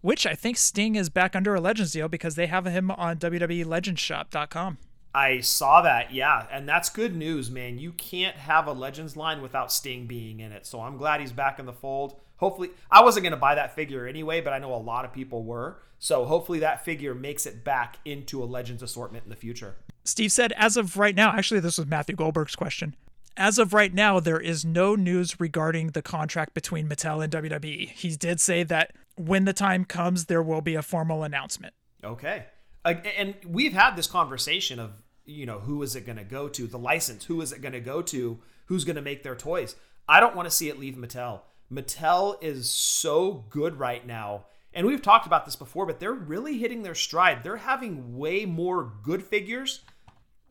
Which 0.01 0.25
I 0.25 0.33
think 0.33 0.57
Sting 0.57 0.95
is 0.95 1.09
back 1.09 1.35
under 1.35 1.53
a 1.53 1.61
Legends 1.61 1.91
deal 1.91 2.07
because 2.07 2.35
they 2.35 2.47
have 2.47 2.65
him 2.65 2.89
on 2.89 3.17
WWELegendsShop.com. 3.17 4.77
I 5.13 5.39
saw 5.39 5.81
that, 5.81 6.13
yeah, 6.13 6.45
and 6.51 6.67
that's 6.67 6.89
good 6.89 7.15
news, 7.15 7.49
man. 7.49 7.79
You 7.79 7.91
can't 7.91 8.35
have 8.35 8.67
a 8.67 8.71
Legends 8.71 9.15
line 9.15 9.41
without 9.41 9.71
Sting 9.71 10.05
being 10.05 10.39
in 10.39 10.51
it. 10.51 10.65
So 10.65 10.81
I'm 10.81 10.97
glad 10.97 11.21
he's 11.21 11.31
back 11.31 11.59
in 11.59 11.65
the 11.65 11.73
fold. 11.73 12.19
Hopefully, 12.37 12.69
I 12.91 13.03
wasn't 13.03 13.23
going 13.23 13.31
to 13.31 13.37
buy 13.37 13.55
that 13.55 13.75
figure 13.75 14.05
anyway, 14.05 14.41
but 14.41 14.53
I 14.53 14.59
know 14.59 14.73
a 14.73 14.77
lot 14.77 15.05
of 15.05 15.13
people 15.13 15.43
were. 15.43 15.79
So 15.99 16.25
hopefully 16.25 16.59
that 16.59 16.85
figure 16.85 17.15
makes 17.15 17.45
it 17.47 17.63
back 17.63 17.97
into 18.05 18.43
a 18.43 18.45
Legends 18.45 18.83
assortment 18.83 19.23
in 19.23 19.29
the 19.31 19.35
future. 19.35 19.77
Steve 20.07 20.31
said, 20.31 20.53
as 20.53 20.77
of 20.77 20.97
right 20.97 21.15
now, 21.15 21.33
actually, 21.33 21.59
this 21.59 21.77
was 21.77 21.87
Matthew 21.87 22.15
Goldberg's 22.15 22.55
question. 22.55 22.95
As 23.35 23.59
of 23.59 23.73
right 23.73 23.93
now, 23.93 24.19
there 24.19 24.39
is 24.39 24.65
no 24.65 24.95
news 24.95 25.39
regarding 25.39 25.89
the 25.89 26.01
contract 26.01 26.53
between 26.53 26.87
Mattel 26.87 27.23
and 27.23 27.31
WWE. 27.31 27.89
He 27.89 28.15
did 28.15 28.39
say 28.39 28.63
that 28.63 28.93
when 29.15 29.45
the 29.45 29.53
time 29.53 29.85
comes, 29.85 30.25
there 30.25 30.41
will 30.41 30.61
be 30.61 30.75
a 30.75 30.81
formal 30.81 31.23
announcement. 31.23 31.73
Okay. 32.03 32.45
Uh, 32.83 32.95
and 33.17 33.35
we've 33.45 33.73
had 33.73 33.95
this 33.95 34.07
conversation 34.07 34.79
of, 34.79 35.03
you 35.25 35.45
know, 35.45 35.59
who 35.59 35.83
is 35.83 35.95
it 35.95 36.05
going 36.05 36.17
to 36.17 36.23
go 36.23 36.47
to? 36.47 36.67
The 36.67 36.79
license, 36.79 37.25
who 37.25 37.41
is 37.41 37.51
it 37.51 37.61
going 37.61 37.73
to 37.73 37.79
go 37.79 38.01
to? 38.03 38.39
Who's 38.65 38.85
going 38.85 38.95
to 38.95 39.01
make 39.01 39.23
their 39.23 39.35
toys? 39.35 39.75
I 40.07 40.19
don't 40.19 40.35
want 40.35 40.47
to 40.47 40.55
see 40.55 40.69
it 40.69 40.79
leave 40.79 40.95
Mattel. 40.95 41.41
Mattel 41.71 42.41
is 42.41 42.69
so 42.69 43.45
good 43.49 43.77
right 43.77 44.05
now. 44.07 44.45
And 44.73 44.87
we've 44.87 45.01
talked 45.01 45.27
about 45.27 45.45
this 45.45 45.55
before, 45.55 45.85
but 45.85 45.99
they're 45.99 46.13
really 46.13 46.57
hitting 46.57 46.83
their 46.83 46.95
stride. 46.95 47.43
They're 47.43 47.57
having 47.57 48.17
way 48.17 48.45
more 48.45 48.93
good 49.03 49.23
figures 49.23 49.81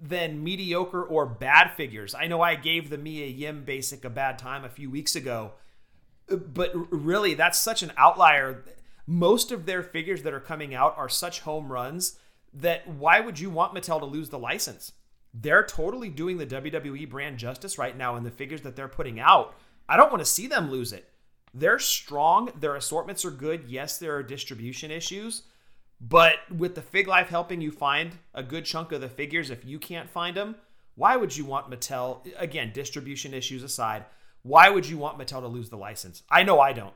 than 0.00 0.44
mediocre 0.44 1.02
or 1.02 1.26
bad 1.26 1.70
figures. 1.70 2.14
I 2.14 2.26
know 2.26 2.42
I 2.42 2.54
gave 2.54 2.90
the 2.90 2.98
Mia 2.98 3.26
Yim 3.26 3.64
basic 3.64 4.04
a 4.04 4.10
bad 4.10 4.38
time 4.38 4.64
a 4.64 4.68
few 4.68 4.90
weeks 4.90 5.16
ago, 5.16 5.52
but 6.28 6.72
really 6.92 7.34
that's 7.34 7.58
such 7.58 7.82
an 7.82 7.92
outlier. 7.96 8.64
Most 9.06 9.52
of 9.52 9.66
their 9.66 9.82
figures 9.82 10.22
that 10.22 10.34
are 10.34 10.40
coming 10.40 10.74
out 10.74 10.96
are 10.98 11.08
such 11.08 11.40
home 11.40 11.72
runs 11.72 12.18
that 12.52 12.86
why 12.88 13.20
would 13.20 13.38
you 13.38 13.50
want 13.50 13.74
Mattel 13.74 14.00
to 14.00 14.06
lose 14.06 14.28
the 14.28 14.38
license? 14.38 14.92
They're 15.32 15.64
totally 15.64 16.08
doing 16.08 16.38
the 16.38 16.46
WWE 16.46 17.08
brand 17.08 17.38
justice 17.38 17.78
right 17.78 17.96
now 17.96 18.16
in 18.16 18.24
the 18.24 18.30
figures 18.30 18.62
that 18.62 18.76
they're 18.76 18.88
putting 18.88 19.20
out. 19.20 19.54
I 19.88 19.96
don't 19.96 20.10
want 20.10 20.24
to 20.24 20.30
see 20.30 20.46
them 20.46 20.70
lose 20.70 20.92
it. 20.92 21.08
They're 21.52 21.78
strong, 21.78 22.50
their 22.58 22.74
assortments 22.74 23.24
are 23.24 23.30
good. 23.30 23.64
Yes, 23.66 23.98
there 23.98 24.14
are 24.16 24.22
distribution 24.22 24.90
issues, 24.90 25.42
but 26.00 26.36
with 26.54 26.74
the 26.74 26.82
Fig 26.82 27.08
Life 27.08 27.28
helping 27.28 27.60
you 27.60 27.70
find 27.70 28.18
a 28.34 28.42
good 28.42 28.64
chunk 28.64 28.92
of 28.92 29.00
the 29.00 29.08
figures, 29.08 29.50
if 29.50 29.64
you 29.64 29.78
can't 29.78 30.10
find 30.10 30.36
them, 30.36 30.56
why 30.94 31.16
would 31.16 31.36
you 31.36 31.44
want 31.44 31.70
Mattel, 31.70 32.26
again, 32.38 32.70
distribution 32.72 33.34
issues 33.34 33.62
aside, 33.62 34.04
why 34.42 34.68
would 34.68 34.86
you 34.86 34.98
want 34.98 35.18
Mattel 35.18 35.40
to 35.40 35.48
lose 35.48 35.70
the 35.70 35.76
license? 35.76 36.22
I 36.30 36.42
know 36.42 36.60
I 36.60 36.72
don't. 36.72 36.94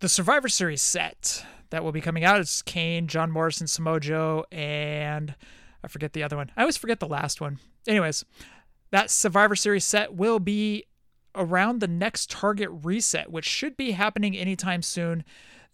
The 0.00 0.08
Survivor 0.08 0.48
Series 0.48 0.82
set 0.82 1.44
that 1.70 1.82
will 1.82 1.92
be 1.92 2.00
coming 2.00 2.24
out 2.24 2.40
is 2.40 2.62
Kane, 2.62 3.06
John 3.06 3.30
Morrison, 3.30 3.66
Samoa 3.66 4.00
Joe, 4.00 4.44
and 4.52 5.34
I 5.82 5.88
forget 5.88 6.12
the 6.12 6.22
other 6.22 6.36
one. 6.36 6.50
I 6.56 6.62
always 6.62 6.76
forget 6.76 7.00
the 7.00 7.06
last 7.08 7.40
one. 7.40 7.58
Anyways, 7.86 8.24
that 8.90 9.10
Survivor 9.10 9.56
Series 9.56 9.84
set 9.84 10.14
will 10.14 10.38
be 10.38 10.84
around 11.34 11.80
the 11.80 11.88
next 11.88 12.30
Target 12.30 12.70
reset, 12.70 13.30
which 13.30 13.44
should 13.44 13.76
be 13.76 13.92
happening 13.92 14.36
anytime 14.36 14.82
soon. 14.82 15.24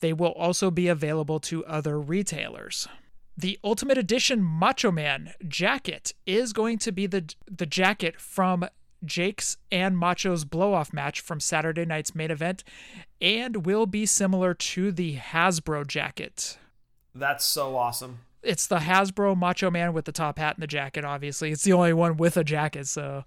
They 0.02 0.12
will 0.12 0.32
also 0.32 0.70
be 0.72 0.88
available 0.88 1.38
to 1.40 1.64
other 1.64 1.98
retailers. 1.98 2.88
The 3.36 3.56
Ultimate 3.62 3.96
Edition 3.96 4.42
Macho 4.42 4.90
Man 4.90 5.32
jacket 5.46 6.12
is 6.26 6.52
going 6.52 6.78
to 6.78 6.90
be 6.90 7.06
the 7.06 7.32
the 7.48 7.66
jacket 7.66 8.20
from 8.20 8.66
Jake's 9.04 9.58
and 9.70 9.96
Macho's 9.96 10.44
blow 10.44 10.74
off 10.74 10.92
match 10.92 11.20
from 11.20 11.38
Saturday 11.38 11.84
night's 11.84 12.16
main 12.16 12.32
event 12.32 12.64
and 13.20 13.64
will 13.64 13.86
be 13.86 14.04
similar 14.04 14.54
to 14.54 14.90
the 14.90 15.18
Hasbro 15.18 15.86
jacket. 15.86 16.58
That's 17.14 17.44
so 17.44 17.76
awesome. 17.76 18.18
It's 18.42 18.66
the 18.66 18.78
Hasbro 18.78 19.36
Macho 19.36 19.70
Man 19.70 19.92
with 19.92 20.04
the 20.04 20.12
top 20.12 20.36
hat 20.36 20.56
and 20.56 20.62
the 20.64 20.66
jacket, 20.66 21.04
obviously. 21.04 21.52
It's 21.52 21.62
the 21.62 21.74
only 21.74 21.92
one 21.92 22.16
with 22.16 22.36
a 22.36 22.42
jacket, 22.42 22.88
so. 22.88 23.22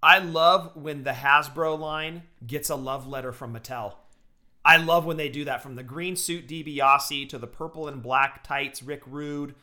I 0.00 0.20
love 0.20 0.76
when 0.76 1.02
the 1.02 1.10
Hasbro 1.10 1.76
line 1.76 2.22
gets 2.46 2.70
a 2.70 2.76
love 2.76 3.08
letter 3.08 3.32
from 3.32 3.52
Mattel. 3.52 3.94
I 4.64 4.78
love 4.78 5.04
when 5.04 5.18
they 5.18 5.28
do 5.28 5.44
that 5.44 5.62
from 5.62 5.74
the 5.74 5.82
green 5.82 6.16
suit 6.16 6.48
DiBiase 6.48 7.28
to 7.28 7.38
the 7.38 7.46
purple 7.46 7.86
and 7.86 8.02
black 8.02 8.42
tights 8.42 8.82
Rick 8.82 9.02
Rude. 9.06 9.54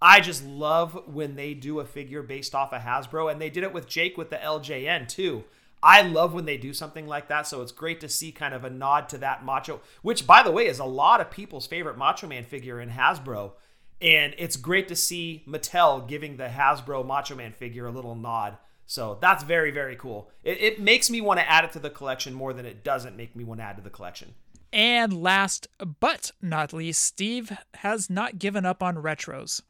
I 0.00 0.20
just 0.20 0.44
love 0.44 1.02
when 1.06 1.36
they 1.36 1.54
do 1.54 1.80
a 1.80 1.84
figure 1.84 2.22
based 2.22 2.54
off 2.54 2.72
of 2.72 2.82
Hasbro, 2.82 3.30
and 3.30 3.40
they 3.40 3.50
did 3.50 3.64
it 3.64 3.72
with 3.72 3.86
Jake 3.86 4.16
with 4.16 4.30
the 4.30 4.36
LJN 4.36 5.08
too. 5.08 5.44
I 5.82 6.02
love 6.02 6.32
when 6.32 6.46
they 6.46 6.56
do 6.56 6.72
something 6.72 7.06
like 7.06 7.28
that, 7.28 7.46
so 7.46 7.62
it's 7.62 7.72
great 7.72 8.00
to 8.00 8.08
see 8.08 8.32
kind 8.32 8.54
of 8.54 8.64
a 8.64 8.70
nod 8.70 9.08
to 9.10 9.18
that 9.18 9.44
Macho, 9.44 9.80
which, 10.02 10.26
by 10.26 10.42
the 10.42 10.50
way, 10.50 10.66
is 10.66 10.78
a 10.78 10.84
lot 10.84 11.20
of 11.20 11.30
people's 11.30 11.66
favorite 11.66 11.98
Macho 11.98 12.26
Man 12.26 12.44
figure 12.44 12.80
in 12.80 12.90
Hasbro. 12.90 13.52
And 14.00 14.34
it's 14.36 14.56
great 14.56 14.88
to 14.88 14.96
see 14.96 15.44
Mattel 15.46 16.06
giving 16.06 16.36
the 16.36 16.48
Hasbro 16.48 17.06
Macho 17.06 17.34
Man 17.34 17.52
figure 17.52 17.86
a 17.86 17.92
little 17.92 18.14
nod. 18.14 18.58
So 18.86 19.18
that's 19.20 19.42
very, 19.42 19.70
very 19.70 19.96
cool. 19.96 20.30
It, 20.44 20.60
it 20.60 20.80
makes 20.80 21.10
me 21.10 21.20
want 21.20 21.40
to 21.40 21.50
add 21.50 21.64
it 21.64 21.72
to 21.72 21.78
the 21.78 21.90
collection 21.90 22.34
more 22.34 22.52
than 22.52 22.66
it 22.66 22.84
doesn't 22.84 23.16
make 23.16 23.34
me 23.34 23.44
want 23.44 23.60
to 23.60 23.64
add 23.64 23.76
to 23.76 23.82
the 23.82 23.90
collection. 23.90 24.34
And 24.76 25.22
last 25.22 25.68
but 26.00 26.32
not 26.42 26.74
least, 26.74 27.02
Steve 27.02 27.50
has 27.76 28.10
not 28.10 28.38
given 28.38 28.66
up 28.66 28.82
on 28.82 28.96
retros. 28.96 29.62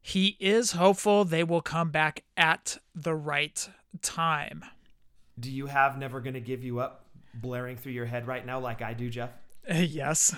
He 0.00 0.36
is 0.38 0.72
hopeful 0.72 1.24
they 1.24 1.42
will 1.42 1.60
come 1.60 1.90
back 1.90 2.22
at 2.36 2.78
the 2.94 3.16
right 3.16 3.68
time. 4.02 4.64
Do 5.36 5.50
you 5.50 5.66
have 5.66 5.98
Never 5.98 6.20
Gonna 6.20 6.38
Give 6.38 6.62
You 6.62 6.78
Up 6.78 7.06
blaring 7.34 7.76
through 7.76 7.90
your 7.90 8.06
head 8.06 8.28
right 8.28 8.46
now, 8.46 8.60
like 8.60 8.82
I 8.82 8.92
do, 8.94 9.10
Jeff? 9.10 9.30
yes. 9.68 10.32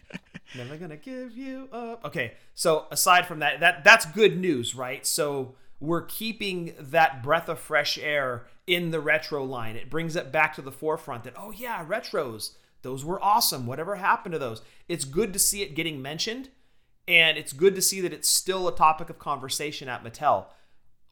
Never 0.56 0.78
gonna 0.78 0.96
give 0.96 1.36
you 1.36 1.68
up. 1.72 2.06
Okay, 2.06 2.32
so 2.54 2.86
aside 2.90 3.26
from 3.26 3.40
that, 3.40 3.60
that 3.60 3.84
that's 3.84 4.06
good 4.06 4.38
news, 4.38 4.74
right? 4.74 5.06
So 5.06 5.56
we're 5.78 6.06
keeping 6.06 6.72
that 6.78 7.22
breath 7.22 7.50
of 7.50 7.58
fresh 7.58 7.98
air 7.98 8.46
in 8.66 8.92
the 8.92 9.00
retro 9.00 9.44
line. 9.44 9.76
It 9.76 9.90
brings 9.90 10.16
it 10.16 10.32
back 10.32 10.54
to 10.54 10.62
the 10.62 10.72
forefront 10.72 11.24
that, 11.24 11.34
oh 11.36 11.50
yeah, 11.50 11.84
retros, 11.84 12.52
those 12.82 13.04
were 13.04 13.22
awesome. 13.22 13.66
Whatever 13.66 13.96
happened 13.96 14.32
to 14.32 14.38
those? 14.38 14.62
It's 14.88 15.04
good 15.04 15.32
to 15.32 15.38
see 15.38 15.62
it 15.62 15.74
getting 15.74 16.02
mentioned, 16.02 16.50
and 17.08 17.38
it's 17.38 17.52
good 17.52 17.74
to 17.74 17.82
see 17.82 18.00
that 18.00 18.12
it's 18.12 18.28
still 18.28 18.68
a 18.68 18.76
topic 18.76 19.10
of 19.10 19.18
conversation 19.18 19.88
at 19.88 20.04
Mattel. 20.04 20.46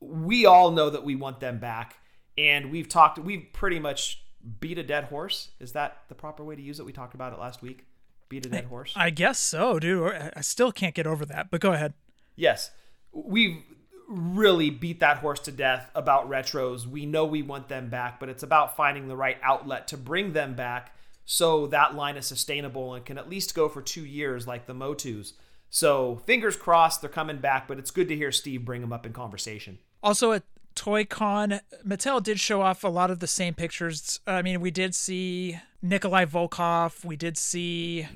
We 0.01 0.47
all 0.47 0.71
know 0.71 0.91
that 0.91 1.05
we 1.05 1.15
want 1.15 1.41
them 1.41 1.59
back, 1.59 1.99
and 2.37 2.71
we've 2.71 2.89
talked, 2.89 3.19
we've 3.19 3.47
pretty 3.53 3.79
much 3.79 4.23
beat 4.61 4.79
a 4.79 4.83
dead 4.83 5.05
horse. 5.05 5.51
Is 5.61 5.73
that 5.73 5.99
the 6.09 6.15
proper 6.15 6.45
way 6.45 6.57
to 6.57 6.63
use 6.63 6.81
it? 6.81 6.87
We 6.87 6.93
talked 6.93 7.15
about 7.15 7.33
it 7.33 7.39
last 7.39 7.63
week. 7.63 7.87
Beat 8.29 8.47
a 8.47 8.49
dead 8.49 8.67
horse. 8.67 8.93
I 8.97 9.11
guess 9.11 9.41
so, 9.41 9.79
dude. 9.79 10.31
I 10.37 10.41
still 10.41 10.71
can't 10.71 10.95
get 10.95 11.07
over 11.07 11.25
that, 11.27 11.51
but 11.51 11.61
go 11.61 11.73
ahead. 11.73 11.95
Yes. 12.37 12.71
We've 13.13 13.63
really 14.09 14.71
beat 14.71 15.01
that 15.01 15.19
horse 15.19 15.41
to 15.41 15.53
death 15.53 15.91
about 15.95 16.31
retros. 16.31 16.87
We 16.87 17.07
know 17.07 17.25
we 17.25 17.43
want 17.43 17.69
them 17.69 17.91
back, 17.91 18.19
but 18.19 18.29
it's 18.29 18.43
about 18.43 18.77
finding 18.77 19.09
the 19.09 19.17
right 19.17 19.37
outlet 19.43 19.89
to 19.89 19.97
bring 19.97 20.33
them 20.33 20.55
back 20.55 20.95
so 21.33 21.69
that 21.69 21.95
line 21.95 22.17
is 22.17 22.27
sustainable 22.27 22.93
and 22.93 23.05
can 23.05 23.17
at 23.17 23.31
least 23.31 23.55
go 23.55 23.69
for 23.69 23.81
two 23.81 24.05
years 24.05 24.49
like 24.49 24.67
the 24.67 24.75
Motus. 24.75 25.35
So 25.69 26.17
fingers 26.27 26.57
crossed 26.57 27.03
they're 27.03 27.09
coming 27.09 27.39
back, 27.39 27.69
but 27.69 27.79
it's 27.79 27.93
good 27.93 28.09
to 28.09 28.17
hear 28.17 28.33
Steve 28.33 28.65
bring 28.65 28.81
them 28.81 28.93
up 28.93 29.07
in 29.07 29.13
conversation. 29.13 29.79
Also 30.03 30.33
at 30.33 30.43
Toy 30.75 31.05
Con, 31.05 31.61
Mattel 31.87 32.21
did 32.21 32.41
show 32.41 32.63
off 32.63 32.83
a 32.83 32.89
lot 32.89 33.13
of 33.13 33.21
the 33.21 33.29
same 33.29 33.55
pictures. 33.55 34.19
I 34.27 34.43
mean, 34.43 34.61
we 34.61 34.73
did 34.73 34.93
see 34.93 35.57
Nikolai 35.81 36.25
Volkov, 36.25 37.05
we 37.05 37.15
did 37.15 37.39
see 37.39 38.09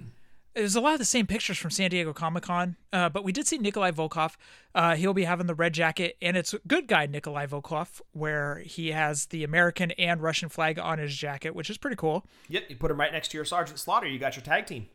there's 0.54 0.76
a 0.76 0.80
lot 0.80 0.92
of 0.92 0.98
the 0.98 1.04
same 1.04 1.26
pictures 1.26 1.58
from 1.58 1.70
San 1.70 1.90
Diego 1.90 2.12
Comic 2.12 2.44
Con, 2.44 2.76
uh, 2.92 3.08
but 3.08 3.24
we 3.24 3.32
did 3.32 3.46
see 3.46 3.58
Nikolai 3.58 3.90
Volkov. 3.90 4.36
Uh, 4.74 4.94
he'll 4.94 5.14
be 5.14 5.24
having 5.24 5.46
the 5.46 5.54
red 5.54 5.74
jacket, 5.74 6.16
and 6.22 6.36
it's 6.36 6.54
good 6.66 6.86
guy 6.86 7.06
Nikolai 7.06 7.46
Volkov, 7.46 8.00
where 8.12 8.58
he 8.58 8.92
has 8.92 9.26
the 9.26 9.44
American 9.44 9.90
and 9.92 10.22
Russian 10.22 10.48
flag 10.48 10.78
on 10.78 10.98
his 10.98 11.14
jacket, 11.14 11.54
which 11.54 11.70
is 11.70 11.78
pretty 11.78 11.96
cool. 11.96 12.24
Yep, 12.48 12.64
you 12.68 12.76
put 12.76 12.90
him 12.90 13.00
right 13.00 13.12
next 13.12 13.28
to 13.32 13.38
your 13.38 13.44
Sergeant 13.44 13.78
Slaughter. 13.78 14.06
You 14.06 14.18
got 14.18 14.36
your 14.36 14.44
tag 14.44 14.66
team. 14.66 14.86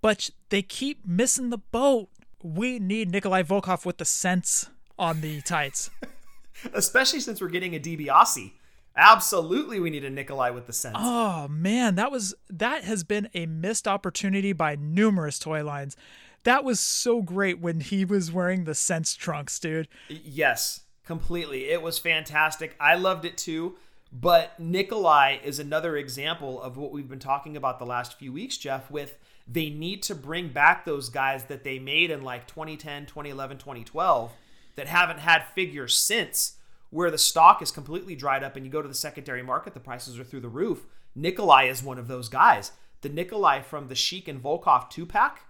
But 0.00 0.30
they 0.48 0.62
keep 0.62 1.06
missing 1.06 1.50
the 1.50 1.58
boat. 1.58 2.08
We 2.42 2.78
need 2.78 3.10
Nikolai 3.10 3.42
Volkov 3.42 3.84
with 3.84 3.98
the 3.98 4.04
cents 4.04 4.68
on 4.98 5.20
the 5.20 5.40
tights. 5.42 5.90
Especially 6.72 7.20
since 7.20 7.40
we're 7.40 7.48
getting 7.48 7.74
a 7.74 7.80
DiBiase. 7.80 8.52
Absolutely, 8.96 9.80
we 9.80 9.90
need 9.90 10.04
a 10.04 10.10
Nikolai 10.10 10.50
with 10.50 10.66
the 10.66 10.72
cents. 10.72 10.98
Oh 10.98 11.48
man, 11.48 11.94
that 11.94 12.10
was 12.10 12.34
that 12.50 12.84
has 12.84 13.04
been 13.04 13.28
a 13.34 13.46
missed 13.46 13.88
opportunity 13.88 14.52
by 14.52 14.76
numerous 14.76 15.38
toy 15.38 15.64
lines. 15.64 15.96
That 16.44 16.64
was 16.64 16.80
so 16.80 17.22
great 17.22 17.60
when 17.60 17.80
he 17.80 18.04
was 18.04 18.32
wearing 18.32 18.64
the 18.64 18.74
cents 18.74 19.14
trunks, 19.14 19.58
dude. 19.58 19.88
Yes, 20.08 20.80
completely. 21.06 21.70
It 21.70 21.82
was 21.82 21.98
fantastic. 21.98 22.74
I 22.80 22.96
loved 22.96 23.24
it 23.24 23.38
too. 23.38 23.76
But 24.12 24.60
Nikolai 24.60 25.38
is 25.42 25.58
another 25.58 25.96
example 25.96 26.60
of 26.60 26.76
what 26.76 26.92
we've 26.92 27.08
been 27.08 27.18
talking 27.18 27.56
about 27.56 27.78
the 27.78 27.86
last 27.86 28.18
few 28.18 28.30
weeks, 28.30 28.58
Jeff, 28.58 28.90
with 28.90 29.16
they 29.48 29.70
need 29.70 30.02
to 30.02 30.14
bring 30.14 30.48
back 30.48 30.84
those 30.84 31.08
guys 31.08 31.44
that 31.44 31.64
they 31.64 31.78
made 31.78 32.10
in 32.10 32.22
like 32.22 32.46
2010, 32.46 33.06
2011, 33.06 33.56
2012 33.56 34.32
that 34.76 34.86
haven't 34.86 35.20
had 35.20 35.44
figures 35.54 35.96
since 35.96 36.58
where 36.92 37.10
the 37.10 37.16
stock 37.16 37.62
is 37.62 37.70
completely 37.70 38.14
dried 38.14 38.44
up 38.44 38.54
and 38.54 38.66
you 38.66 38.70
go 38.70 38.82
to 38.82 38.88
the 38.88 38.94
secondary 38.94 39.42
market, 39.42 39.72
the 39.72 39.80
prices 39.80 40.18
are 40.18 40.24
through 40.24 40.40
the 40.40 40.48
roof. 40.48 40.84
Nikolai 41.14 41.64
is 41.64 41.82
one 41.82 41.98
of 41.98 42.06
those 42.06 42.28
guys. 42.28 42.72
The 43.00 43.08
Nikolai 43.08 43.62
from 43.62 43.88
the 43.88 43.94
Sheik 43.94 44.28
and 44.28 44.42
Volkov 44.42 44.90
two 44.90 45.06
pack, 45.06 45.46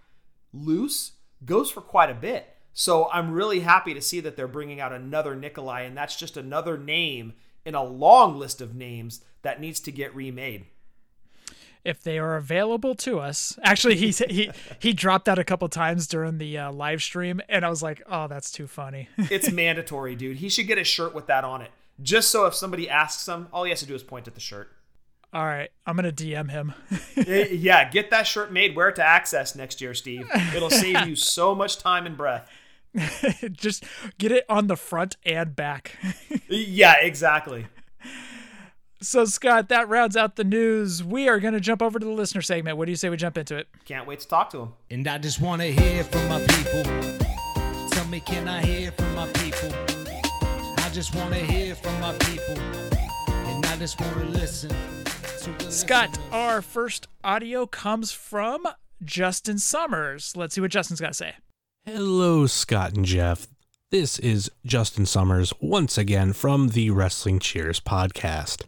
loose, 0.53 1.13
goes 1.45 1.69
for 1.69 1.81
quite 1.81 2.11
a 2.11 2.15
bit. 2.15 2.57
So 2.73 3.11
I'm 3.11 3.33
really 3.33 3.61
happy 3.61 3.93
to 3.93 4.01
see 4.01 4.21
that 4.21 4.37
they're 4.37 4.47
bringing 4.47 4.81
out 4.81 4.93
another 4.93 5.35
Nikolai, 5.35 5.81
and 5.83 5.97
that's 5.97 6.15
just 6.15 6.37
another 6.37 6.79
name 6.79 7.33
in 7.67 7.75
a 7.75 7.83
long 7.83 8.39
list 8.39 8.61
of 8.61 8.77
names 8.77 9.25
that 9.43 9.61
needs 9.61 9.81
to 9.81 9.91
get 9.91 10.15
remade 10.15 10.67
if 11.85 12.03
they 12.03 12.19
are 12.19 12.37
available 12.37 12.95
to 12.95 13.19
us. 13.19 13.59
Actually, 13.63 13.97
he 13.97 14.11
he 14.11 14.51
he 14.79 14.93
dropped 14.93 15.25
that 15.27 15.39
a 15.39 15.45
couple 15.45 15.69
times 15.69 16.07
during 16.07 16.39
the 16.39 16.59
uh, 16.59 16.73
live 16.73 17.03
stream, 17.03 17.41
and 17.49 17.65
I 17.65 17.71
was 17.71 17.83
like, 17.83 18.03
"Oh, 18.07 18.29
that's 18.29 18.51
too 18.51 18.67
funny." 18.67 19.09
it's 19.19 19.51
mandatory, 19.51 20.15
dude. 20.15 20.39
He 20.39 20.49
should 20.49 20.67
get 20.67 20.79
a 20.79 20.85
shirt 20.85 21.15
with 21.15 21.27
that 21.27 21.45
on 21.45 21.63
it, 21.63 21.71
just 22.01 22.31
so 22.31 22.47
if 22.47 22.55
somebody 22.55 22.89
asks 22.89 23.27
him, 23.27 23.49
all 23.53 23.65
he 23.65 23.71
has 23.71 23.81
to 23.81 23.87
do 23.87 23.95
is 23.95 24.03
point 24.03 24.29
at 24.29 24.35
the 24.35 24.41
shirt. 24.41 24.71
All 25.33 25.45
right, 25.45 25.71
I'm 25.87 25.97
gonna 25.97 26.13
DM 26.13 26.51
him. 26.51 26.75
yeah, 27.17 27.89
get 27.89 28.11
that 28.11 28.27
shirt 28.27 28.53
made. 28.53 28.77
Wear 28.77 28.91
it 28.91 28.97
to 28.97 29.05
Access 29.05 29.55
next 29.57 29.81
year, 29.81 29.95
Steve. 29.95 30.29
It'll 30.55 30.71
save 30.71 31.07
you 31.07 31.17
so 31.17 31.55
much 31.55 31.79
time 31.79 32.07
and 32.07 32.17
breath. 32.17 32.49
Just 33.51 33.85
get 34.19 34.31
it 34.31 34.45
on 34.51 34.67
the 34.67 34.77
front 34.77 35.17
and 35.25 35.57
back. 35.57 35.97
yeah, 36.49 36.97
exactly. 37.01 37.67
So, 39.03 39.25
Scott, 39.25 39.69
that 39.71 39.89
rounds 39.89 40.17
out 40.17 40.37
the 40.37 40.45
news. 40.45 41.03
We 41.03 41.29
are 41.29 41.41
going 41.41 41.55
to 41.55 41.61
jump 41.61 41.83
over 41.83 41.99
to 41.99 42.05
the 42.05 42.13
listener 42.13 42.41
segment. 42.41 42.77
What 42.77 42.85
do 42.85 42.93
you 42.93 42.97
say 42.97 43.09
we 43.09 43.17
jump 43.17 43.37
into 43.37 43.57
it? 43.57 43.67
Can't 43.85 44.07
wait 44.07 44.21
to 44.21 44.29
talk 44.29 44.51
to 44.51 44.61
him. 44.61 44.75
And 44.93 45.09
I 45.09 45.19
just 45.19 45.41
want 45.41 45.61
to 45.61 45.73
hear 45.73 46.05
from 46.05 46.29
my 46.29 46.41
people. 46.47 46.85
Tell 47.91 48.07
me, 48.07 48.21
can 48.21 48.47
I 48.47 48.65
hear 48.65 48.93
from 48.93 49.13
my 49.17 49.27
people? 49.33 49.71
I 50.79 50.89
just 50.93 51.17
want 51.17 51.35
to 51.35 51.41
hear 51.41 51.75
from 51.75 52.01
my 52.01 52.13
people. 52.13 52.57
And 53.27 53.67
I 53.67 53.77
just 53.77 54.01
want 54.01 54.15
to 54.19 54.25
listen. 54.27 54.71
Scott, 55.69 56.17
our 56.31 56.63
first 56.63 57.09
audio 57.25 57.67
comes 57.67 58.13
from 58.13 58.69
Justin 59.03 59.59
Summers. 59.59 60.37
Let's 60.37 60.55
see 60.55 60.61
what 60.61 60.71
Justin's 60.71 61.01
got 61.01 61.09
to 61.09 61.15
say. 61.15 61.35
Hello, 61.85 62.47
Scott 62.47 62.95
and 62.95 63.05
Jeff. 63.05 63.49
This 63.91 64.21
is 64.21 64.49
Justin 64.65 65.07
Summers 65.07 65.53
once 65.61 65.99
again 65.99 66.33
from 66.33 66.69
the 66.69 66.91
Wrestling 66.91 67.41
Cheers 67.41 67.81
podcast 67.81 68.63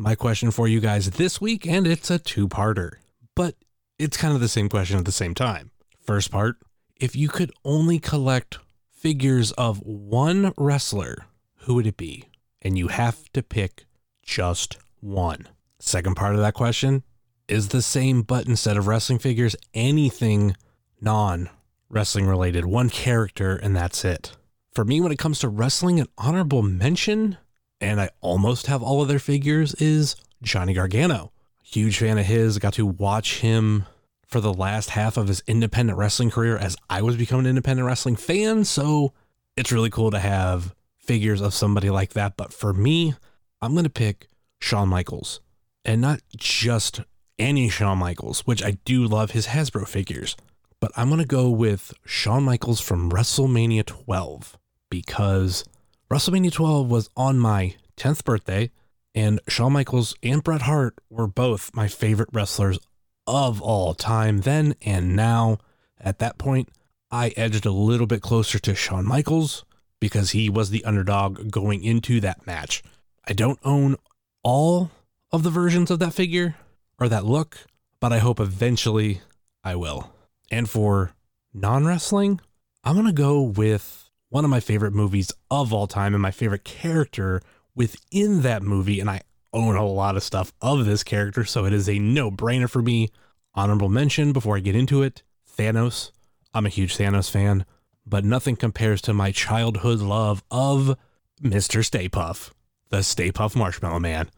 my 0.00 0.14
question 0.14 0.50
for 0.50 0.66
you 0.66 0.80
guys 0.80 1.10
this 1.10 1.40
week, 1.40 1.66
and 1.66 1.86
it's 1.86 2.10
a 2.10 2.18
two 2.18 2.48
parter, 2.48 2.92
but 3.34 3.54
it's 3.98 4.16
kind 4.16 4.34
of 4.34 4.40
the 4.40 4.48
same 4.48 4.68
question 4.68 4.98
at 4.98 5.04
the 5.04 5.12
same 5.12 5.34
time. 5.34 5.70
First 6.00 6.30
part 6.30 6.56
if 6.96 7.14
you 7.14 7.28
could 7.28 7.52
only 7.64 7.98
collect 7.98 8.58
figures 8.90 9.52
of 9.52 9.78
one 9.82 10.52
wrestler, 10.56 11.26
who 11.60 11.74
would 11.74 11.86
it 11.86 11.96
be? 11.96 12.24
And 12.62 12.76
you 12.76 12.88
have 12.88 13.30
to 13.32 13.42
pick 13.42 13.84
just 14.22 14.78
one. 15.00 15.48
Second 15.78 16.14
part 16.14 16.34
of 16.34 16.40
that 16.40 16.54
question 16.54 17.02
is 17.48 17.68
the 17.68 17.82
same, 17.82 18.22
but 18.22 18.46
instead 18.46 18.76
of 18.76 18.86
wrestling 18.86 19.18
figures, 19.18 19.56
anything 19.72 20.56
non 21.00 21.48
wrestling 21.88 22.26
related, 22.26 22.64
one 22.66 22.90
character, 22.90 23.56
and 23.56 23.74
that's 23.74 24.04
it. 24.04 24.32
For 24.72 24.84
me, 24.84 25.00
when 25.00 25.12
it 25.12 25.18
comes 25.18 25.40
to 25.40 25.48
wrestling, 25.48 26.00
an 26.00 26.06
honorable 26.16 26.62
mention 26.62 27.38
and 27.80 28.00
I 28.00 28.10
almost 28.20 28.66
have 28.66 28.82
all 28.82 29.02
of 29.02 29.08
their 29.08 29.18
figures, 29.18 29.74
is 29.74 30.16
Johnny 30.42 30.74
Gargano. 30.74 31.32
Huge 31.62 31.98
fan 31.98 32.18
of 32.18 32.26
his. 32.26 32.58
Got 32.58 32.74
to 32.74 32.86
watch 32.86 33.40
him 33.40 33.86
for 34.26 34.40
the 34.40 34.52
last 34.52 34.90
half 34.90 35.16
of 35.16 35.28
his 35.28 35.42
independent 35.46 35.98
wrestling 35.98 36.30
career 36.30 36.56
as 36.56 36.76
I 36.88 37.02
was 37.02 37.16
becoming 37.16 37.46
an 37.46 37.50
independent 37.50 37.86
wrestling 37.86 38.16
fan. 38.16 38.64
So 38.64 39.12
it's 39.56 39.72
really 39.72 39.90
cool 39.90 40.10
to 40.10 40.18
have 40.20 40.74
figures 40.98 41.40
of 41.40 41.54
somebody 41.54 41.90
like 41.90 42.12
that. 42.12 42.36
But 42.36 42.52
for 42.52 42.72
me, 42.72 43.14
I'm 43.60 43.72
going 43.72 43.84
to 43.84 43.90
pick 43.90 44.28
Shawn 44.60 44.88
Michaels 44.88 45.40
and 45.84 46.00
not 46.00 46.20
just 46.36 47.00
any 47.38 47.68
Shawn 47.68 47.98
Michaels, 47.98 48.40
which 48.40 48.62
I 48.62 48.72
do 48.84 49.04
love 49.04 49.32
his 49.32 49.48
Hasbro 49.48 49.88
figures. 49.88 50.36
But 50.80 50.92
I'm 50.96 51.08
going 51.08 51.20
to 51.20 51.26
go 51.26 51.50
with 51.50 51.92
Shawn 52.06 52.44
Michaels 52.44 52.80
from 52.80 53.10
WrestleMania 53.10 53.84
12 53.84 54.58
because 54.90 55.64
WrestleMania 56.10 56.50
12 56.50 56.90
was 56.90 57.08
on 57.16 57.38
my 57.38 57.76
10th 57.96 58.24
birthday, 58.24 58.72
and 59.14 59.40
Shawn 59.46 59.72
Michaels 59.74 60.16
and 60.24 60.42
Bret 60.42 60.62
Hart 60.62 60.96
were 61.08 61.28
both 61.28 61.72
my 61.72 61.86
favorite 61.86 62.30
wrestlers 62.32 62.80
of 63.28 63.62
all 63.62 63.94
time 63.94 64.40
then 64.40 64.74
and 64.82 65.14
now. 65.14 65.58
At 66.00 66.18
that 66.18 66.36
point, 66.36 66.68
I 67.12 67.28
edged 67.36 67.64
a 67.64 67.70
little 67.70 68.08
bit 68.08 68.22
closer 68.22 68.58
to 68.58 68.74
Shawn 68.74 69.06
Michaels 69.06 69.64
because 70.00 70.30
he 70.30 70.50
was 70.50 70.70
the 70.70 70.84
underdog 70.84 71.48
going 71.48 71.84
into 71.84 72.20
that 72.20 72.44
match. 72.44 72.82
I 73.28 73.32
don't 73.32 73.60
own 73.62 73.94
all 74.42 74.90
of 75.30 75.44
the 75.44 75.50
versions 75.50 75.92
of 75.92 76.00
that 76.00 76.14
figure 76.14 76.56
or 76.98 77.08
that 77.08 77.24
look, 77.24 77.58
but 78.00 78.12
I 78.12 78.18
hope 78.18 78.40
eventually 78.40 79.20
I 79.62 79.76
will. 79.76 80.12
And 80.50 80.68
for 80.68 81.12
non 81.54 81.86
wrestling, 81.86 82.40
I'm 82.82 82.94
going 82.94 83.06
to 83.06 83.12
go 83.12 83.42
with 83.42 84.09
one 84.30 84.44
of 84.44 84.50
my 84.50 84.60
favorite 84.60 84.94
movies 84.94 85.32
of 85.50 85.72
all 85.72 85.86
time 85.86 86.14
and 86.14 86.22
my 86.22 86.30
favorite 86.30 86.64
character 86.64 87.42
within 87.74 88.42
that 88.42 88.62
movie. 88.62 89.00
And 89.00 89.10
I 89.10 89.20
own 89.52 89.76
a 89.76 89.84
lot 89.84 90.16
of 90.16 90.22
stuff 90.22 90.52
of 90.62 90.86
this 90.86 91.02
character, 91.04 91.44
so 91.44 91.66
it 91.66 91.72
is 91.72 91.88
a 91.88 91.98
no 91.98 92.30
brainer 92.30 92.70
for 92.70 92.80
me. 92.80 93.10
Honorable 93.54 93.88
mention 93.88 94.32
before 94.32 94.56
I 94.56 94.60
get 94.60 94.76
into 94.76 95.02
it 95.02 95.22
Thanos. 95.58 96.12
I'm 96.54 96.66
a 96.66 96.70
huge 96.70 96.96
Thanos 96.96 97.30
fan, 97.30 97.66
but 98.06 98.24
nothing 98.24 98.56
compares 98.56 99.02
to 99.02 99.12
my 99.12 99.32
childhood 99.32 100.00
love 100.00 100.42
of 100.50 100.96
Mr. 101.42 101.84
Stay 101.84 102.08
Puft, 102.08 102.50
the 102.90 103.02
Stay 103.02 103.32
Puft 103.32 103.56
Marshmallow 103.56 103.98
Man. 103.98 104.30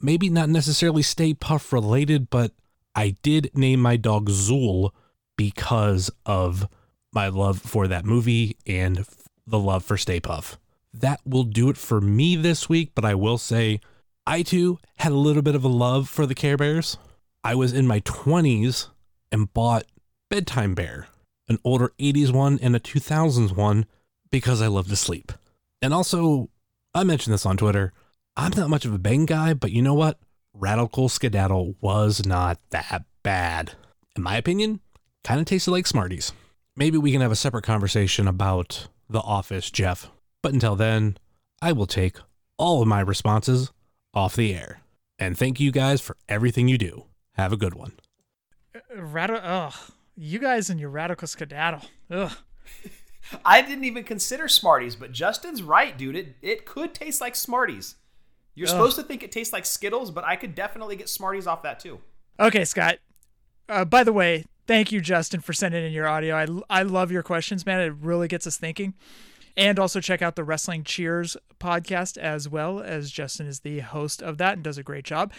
Maybe 0.00 0.28
not 0.28 0.48
necessarily 0.48 1.02
Stay 1.02 1.34
Puft 1.34 1.72
related, 1.72 2.30
but 2.30 2.52
I 2.94 3.16
did 3.22 3.50
name 3.54 3.80
my 3.80 3.96
dog 3.96 4.30
Zuul 4.30 4.90
because 5.36 6.10
of 6.24 6.68
my 7.12 7.28
love 7.28 7.60
for 7.60 7.86
that 7.88 8.04
movie 8.04 8.56
and 8.66 9.06
the 9.46 9.58
love 9.58 9.84
for 9.84 9.96
Stay 9.96 10.20
Puft. 10.20 10.56
That 10.92 11.20
will 11.26 11.44
do 11.44 11.68
it 11.68 11.76
for 11.76 12.00
me 12.00 12.36
this 12.36 12.68
week, 12.68 12.92
but 12.94 13.04
I 13.04 13.14
will 13.14 13.38
say 13.38 13.80
I 14.26 14.42
too 14.42 14.78
had 14.96 15.12
a 15.12 15.16
little 15.16 15.42
bit 15.42 15.54
of 15.54 15.64
a 15.64 15.68
love 15.68 16.08
for 16.08 16.26
the 16.26 16.34
Care 16.34 16.56
Bears. 16.56 16.96
I 17.42 17.54
was 17.54 17.72
in 17.72 17.86
my 17.86 18.00
20s 18.00 18.88
and 19.30 19.52
bought 19.52 19.84
Bedtime 20.30 20.74
Bear, 20.74 21.08
an 21.48 21.58
older 21.64 21.92
80s 21.98 22.32
one 22.32 22.58
and 22.62 22.74
a 22.74 22.80
2000s 22.80 23.54
one 23.54 23.86
because 24.30 24.62
I 24.62 24.68
love 24.68 24.88
to 24.88 24.96
sleep. 24.96 25.32
And 25.82 25.92
also, 25.92 26.48
I 26.94 27.04
mentioned 27.04 27.34
this 27.34 27.44
on 27.44 27.56
Twitter. 27.56 27.92
I'm 28.36 28.52
not 28.56 28.70
much 28.70 28.84
of 28.84 28.94
a 28.94 28.98
Bang 28.98 29.26
guy, 29.26 29.52
but 29.52 29.72
you 29.72 29.82
know 29.82 29.94
what? 29.94 30.18
Radical 30.54 31.08
Skadattle 31.08 31.74
was 31.80 32.24
not 32.24 32.58
that 32.70 33.04
bad. 33.22 33.72
In 34.16 34.22
my 34.22 34.36
opinion, 34.36 34.80
kind 35.24 35.40
of 35.40 35.46
tasted 35.46 35.72
like 35.72 35.86
Smarties. 35.86 36.32
Maybe 36.76 36.96
we 36.98 37.12
can 37.12 37.20
have 37.20 37.32
a 37.32 37.36
separate 37.36 37.64
conversation 37.64 38.26
about 38.26 38.88
the 39.08 39.20
office, 39.20 39.70
Jeff. 39.70 40.10
But 40.42 40.52
until 40.52 40.76
then, 40.76 41.16
I 41.62 41.72
will 41.72 41.86
take 41.86 42.16
all 42.58 42.82
of 42.82 42.88
my 42.88 43.00
responses 43.00 43.72
off 44.12 44.36
the 44.36 44.54
air. 44.54 44.80
And 45.18 45.38
thank 45.38 45.60
you 45.60 45.70
guys 45.70 46.00
for 46.00 46.16
everything 46.28 46.68
you 46.68 46.78
do. 46.78 47.04
Have 47.32 47.52
a 47.52 47.56
good 47.56 47.74
one. 47.74 47.92
Radical, 48.94 49.40
ugh. 49.42 49.74
You 50.16 50.38
guys 50.38 50.70
and 50.70 50.78
your 50.78 50.90
radical 50.90 51.26
skadattle. 51.26 51.84
Ugh. 52.10 52.32
I 53.44 53.62
didn't 53.62 53.84
even 53.84 54.04
consider 54.04 54.48
Smarties, 54.48 54.96
but 54.96 55.12
Justin's 55.12 55.62
right, 55.62 55.96
dude. 55.96 56.16
It 56.16 56.36
it 56.42 56.66
could 56.66 56.94
taste 56.94 57.20
like 57.20 57.34
Smarties. 57.34 57.96
You're 58.54 58.68
Ugh. 58.68 58.72
supposed 58.72 58.96
to 58.96 59.02
think 59.02 59.22
it 59.22 59.32
tastes 59.32 59.52
like 59.52 59.66
Skittles, 59.66 60.10
but 60.10 60.24
I 60.24 60.36
could 60.36 60.54
definitely 60.54 60.96
get 60.96 61.08
Smarties 61.08 61.46
off 61.46 61.62
that 61.62 61.80
too. 61.80 62.00
Okay, 62.38 62.64
Scott. 62.64 62.98
Uh, 63.68 63.84
by 63.84 64.04
the 64.04 64.12
way, 64.12 64.44
Thank 64.66 64.92
you, 64.92 65.00
Justin, 65.00 65.40
for 65.40 65.52
sending 65.52 65.84
in 65.84 65.92
your 65.92 66.08
audio. 66.08 66.36
I, 66.36 66.80
I 66.80 66.82
love 66.82 67.12
your 67.12 67.22
questions, 67.22 67.66
man. 67.66 67.80
It 67.80 67.94
really 68.00 68.28
gets 68.28 68.46
us 68.46 68.56
thinking. 68.56 68.94
And 69.56 69.78
also 69.78 70.00
check 70.00 70.22
out 70.22 70.36
the 70.36 70.44
Wrestling 70.44 70.84
Cheers 70.84 71.36
podcast 71.60 72.16
as 72.16 72.48
well, 72.48 72.80
as 72.80 73.10
Justin 73.10 73.46
is 73.46 73.60
the 73.60 73.80
host 73.80 74.22
of 74.22 74.38
that 74.38 74.54
and 74.54 74.64
does 74.64 74.78
a 74.78 74.82
great 74.82 75.04
job. 75.04 75.32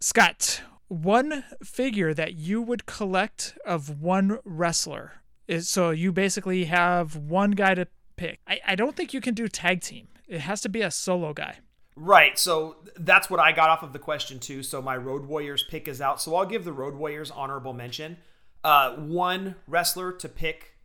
Scott, 0.00 0.60
one 0.88 1.44
figure 1.62 2.12
that 2.12 2.34
you 2.34 2.60
would 2.60 2.84
collect 2.84 3.56
of 3.64 4.02
one 4.02 4.38
wrestler 4.44 5.22
is 5.48 5.68
so 5.68 5.90
you 5.90 6.12
basically 6.12 6.64
have 6.64 7.16
one 7.16 7.52
guy 7.52 7.74
to 7.74 7.86
pick. 8.16 8.40
I, 8.46 8.60
I 8.66 8.74
don't 8.74 8.96
think 8.96 9.14
you 9.14 9.20
can 9.20 9.34
do 9.34 9.48
tag 9.48 9.80
team. 9.80 10.08
It 10.28 10.40
has 10.40 10.60
to 10.62 10.68
be 10.68 10.82
a 10.82 10.90
solo 10.90 11.32
guy. 11.32 11.58
Right. 11.96 12.38
So 12.38 12.76
that's 12.96 13.30
what 13.30 13.40
I 13.40 13.52
got 13.52 13.70
off 13.70 13.82
of 13.82 13.92
the 13.92 13.98
question 13.98 14.40
too. 14.40 14.62
So 14.62 14.82
my 14.82 14.96
Road 14.96 15.26
Warriors 15.26 15.62
pick 15.62 15.86
is 15.86 16.00
out. 16.00 16.20
So 16.20 16.34
I'll 16.34 16.46
give 16.46 16.64
the 16.64 16.72
Road 16.72 16.94
Warriors 16.94 17.30
honorable 17.30 17.72
mention. 17.72 18.16
Uh, 18.64 18.94
one 18.96 19.56
wrestler 19.68 20.10
to 20.10 20.28
pick, 20.28 20.78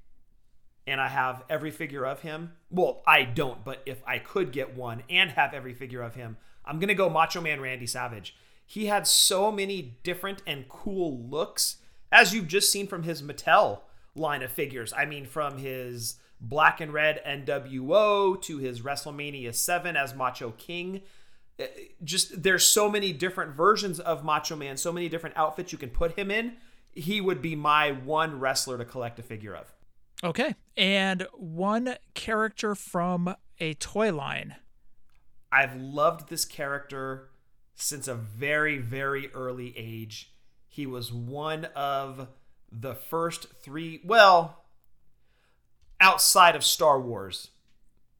and 0.85 0.99
I 0.99 1.07
have 1.07 1.43
every 1.49 1.71
figure 1.71 2.05
of 2.05 2.19
him. 2.19 2.51
Well, 2.69 3.01
I 3.07 3.23
don't, 3.23 3.63
but 3.63 3.81
if 3.85 4.03
I 4.05 4.19
could 4.19 4.51
get 4.51 4.75
one 4.75 5.03
and 5.09 5.31
have 5.31 5.53
every 5.53 5.73
figure 5.73 6.01
of 6.01 6.15
him, 6.15 6.35
I'm 6.65 6.79
gonna 6.79 6.93
go 6.93 7.09
Macho 7.09 7.39
Man 7.39 7.61
Randy 7.61 7.87
Savage. 7.87 8.35
He 8.65 8.87
had 8.87 9.07
so 9.07 9.51
many 9.51 9.97
different 10.03 10.43
and 10.45 10.67
cool 10.67 11.17
looks, 11.17 11.77
as 12.11 12.33
you've 12.33 12.47
just 12.47 12.71
seen 12.71 12.85
from 12.85 13.03
his 13.03 13.21
Mattel 13.23 13.79
line 14.13 14.43
of 14.43 14.51
figures. 14.51 14.91
I 14.93 15.05
mean, 15.05 15.25
from 15.25 15.57
his 15.57 16.15
black 16.41 16.81
and 16.81 16.93
red 16.93 17.21
NWO 17.25 18.41
to 18.41 18.57
his 18.57 18.81
WrestleMania 18.81 19.53
7 19.53 19.95
as 19.95 20.15
Macho 20.15 20.51
King. 20.51 21.01
Uh, 21.59 21.65
just 22.03 22.43
there's 22.43 22.65
so 22.65 22.89
many 22.89 23.11
different 23.11 23.55
versions 23.55 23.99
of 23.99 24.23
Macho 24.23 24.55
Man, 24.55 24.77
so 24.77 24.91
many 24.91 25.09
different 25.09 25.37
outfits 25.37 25.71
you 25.71 25.77
can 25.77 25.89
put 25.89 26.17
him 26.17 26.31
in. 26.31 26.57
He 26.91 27.21
would 27.21 27.41
be 27.41 27.55
my 27.55 27.91
one 27.91 28.39
wrestler 28.39 28.77
to 28.77 28.85
collect 28.85 29.19
a 29.19 29.23
figure 29.23 29.55
of. 29.55 29.73
Okay. 30.23 30.55
And 30.75 31.27
one 31.33 31.95
character 32.13 32.75
from 32.75 33.35
a 33.59 33.73
toy 33.75 34.11
line. 34.13 34.55
I've 35.51 35.75
loved 35.75 36.29
this 36.29 36.45
character 36.45 37.29
since 37.75 38.07
a 38.07 38.15
very, 38.15 38.77
very 38.77 39.31
early 39.33 39.73
age. 39.77 40.33
He 40.67 40.85
was 40.85 41.11
one 41.11 41.65
of 41.75 42.27
the 42.71 42.93
first 42.93 43.47
three, 43.63 44.01
well, 44.03 44.65
outside 45.99 46.55
of 46.55 46.63
Star 46.63 46.99
Wars. 46.99 47.49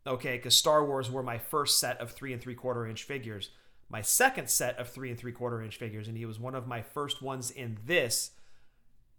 Okay, 0.08 0.38
because 0.38 0.56
Star 0.56 0.84
Wars 0.84 1.12
were 1.12 1.22
my 1.22 1.38
first 1.38 1.80
set 1.80 2.00
of 2.00 2.12
three 2.12 2.34
and 2.34 2.42
three 2.42 2.56
quarter 2.56 2.88
inch 2.88 3.04
figures. 3.04 3.50
My 3.90 4.02
second 4.02 4.50
set 4.50 4.78
of 4.78 4.90
three 4.90 5.10
and 5.10 5.20
three 5.20 5.32
quarter 5.32 5.62
inch 5.62 5.78
figures, 5.78 6.08
and 6.08 6.18
he 6.18 6.26
was 6.26 6.40
one 6.40 6.56
of 6.56 6.68
my 6.68 6.82
first 6.82 7.22
ones 7.22 7.52
in 7.52 7.78
this 7.86 8.32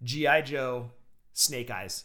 G.I. 0.02 0.42
Joe 0.42 0.90
Snake 1.32 1.70
Eyes. 1.70 2.04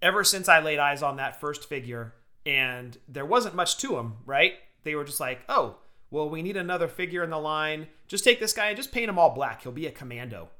Ever 0.00 0.24
since 0.24 0.48
I 0.48 0.60
laid 0.60 0.78
eyes 0.78 1.02
on 1.02 1.16
that 1.16 1.40
first 1.40 1.68
figure, 1.68 2.14
and 2.44 2.98
there 3.08 3.26
wasn't 3.26 3.54
much 3.54 3.78
to 3.78 3.96
him, 3.98 4.14
right? 4.26 4.54
They 4.84 4.94
were 4.94 5.04
just 5.04 5.20
like, 5.20 5.40
oh, 5.48 5.76
well, 6.10 6.28
we 6.28 6.42
need 6.42 6.56
another 6.56 6.88
figure 6.88 7.22
in 7.22 7.30
the 7.30 7.38
line. 7.38 7.86
Just 8.08 8.24
take 8.24 8.40
this 8.40 8.52
guy 8.52 8.68
and 8.68 8.76
just 8.76 8.92
paint 8.92 9.08
him 9.08 9.18
all 9.18 9.30
black. 9.30 9.62
He'll 9.62 9.72
be 9.72 9.86
a 9.86 9.92
commando. 9.92 10.50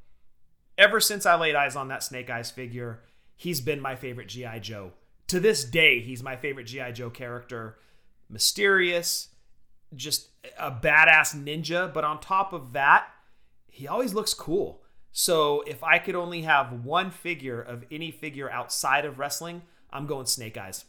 Ever 0.79 1.01
since 1.01 1.27
I 1.27 1.35
laid 1.35 1.55
eyes 1.55 1.77
on 1.77 1.89
that 1.89 2.03
Snake 2.03 2.31
Eyes 2.31 2.51
figure, 2.51 3.01
he's 3.37 3.61
been 3.61 3.81
my 3.81 3.95
favorite 3.95 4.29
G.I. 4.29 4.61
Joe. 4.61 4.93
To 5.29 5.41
this 5.41 5.65
day, 5.65 6.01
he's 6.01 6.23
my 6.23 6.37
favorite 6.37 6.67
G.I. 6.67 6.93
Joe 6.93 7.11
character. 7.11 7.79
Mysterious, 8.31 9.29
just 9.95 10.29
a 10.59 10.71
badass 10.71 11.37
ninja, 11.37 11.93
but 11.93 12.05
on 12.05 12.21
top 12.21 12.53
of 12.53 12.73
that, 12.73 13.07
he 13.69 13.87
always 13.87 14.15
looks 14.15 14.35
cool. 14.35 14.82
So 15.13 15.63
if 15.67 15.85
I 15.85 15.99
could 15.99 16.15
only 16.15 16.43
have 16.43 16.85
one 16.85 17.11
figure 17.11 17.61
of 17.61 17.85
any 17.91 18.11
figure 18.11 18.51
outside 18.51 19.05
of 19.05 19.19
wrestling, 19.19 19.63
I'm 19.91 20.07
going 20.07 20.27
Snake 20.27 20.57
Eyes. 20.57 20.87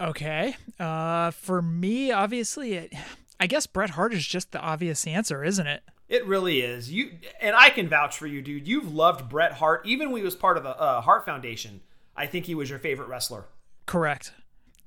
Okay. 0.00 0.56
Uh, 0.78 1.30
for 1.30 1.62
me, 1.62 2.12
obviously, 2.12 2.74
it, 2.74 2.92
I 3.40 3.46
guess 3.46 3.66
Bret 3.66 3.90
Hart 3.90 4.12
is 4.12 4.26
just 4.26 4.52
the 4.52 4.60
obvious 4.60 5.06
answer, 5.06 5.42
isn't 5.42 5.66
it? 5.66 5.82
It 6.08 6.24
really 6.26 6.60
is. 6.60 6.92
You 6.92 7.12
and 7.40 7.56
I 7.56 7.70
can 7.70 7.88
vouch 7.88 8.16
for 8.16 8.26
you, 8.26 8.40
dude. 8.40 8.68
You've 8.68 8.94
loved 8.94 9.28
Bret 9.28 9.54
Hart 9.54 9.84
even 9.84 10.10
when 10.10 10.20
he 10.20 10.24
was 10.24 10.36
part 10.36 10.56
of 10.56 10.62
the 10.62 10.78
uh, 10.78 11.00
Hart 11.00 11.24
Foundation. 11.24 11.80
I 12.14 12.26
think 12.26 12.46
he 12.46 12.54
was 12.54 12.70
your 12.70 12.78
favorite 12.78 13.08
wrestler. 13.08 13.46
Correct. 13.86 14.32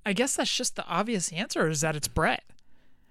I 0.06 0.14
guess 0.14 0.36
that's 0.36 0.56
just 0.56 0.76
the 0.76 0.86
obvious 0.86 1.32
answer 1.34 1.68
is 1.68 1.82
that 1.82 1.96
it's 1.96 2.08
Bret. 2.08 2.44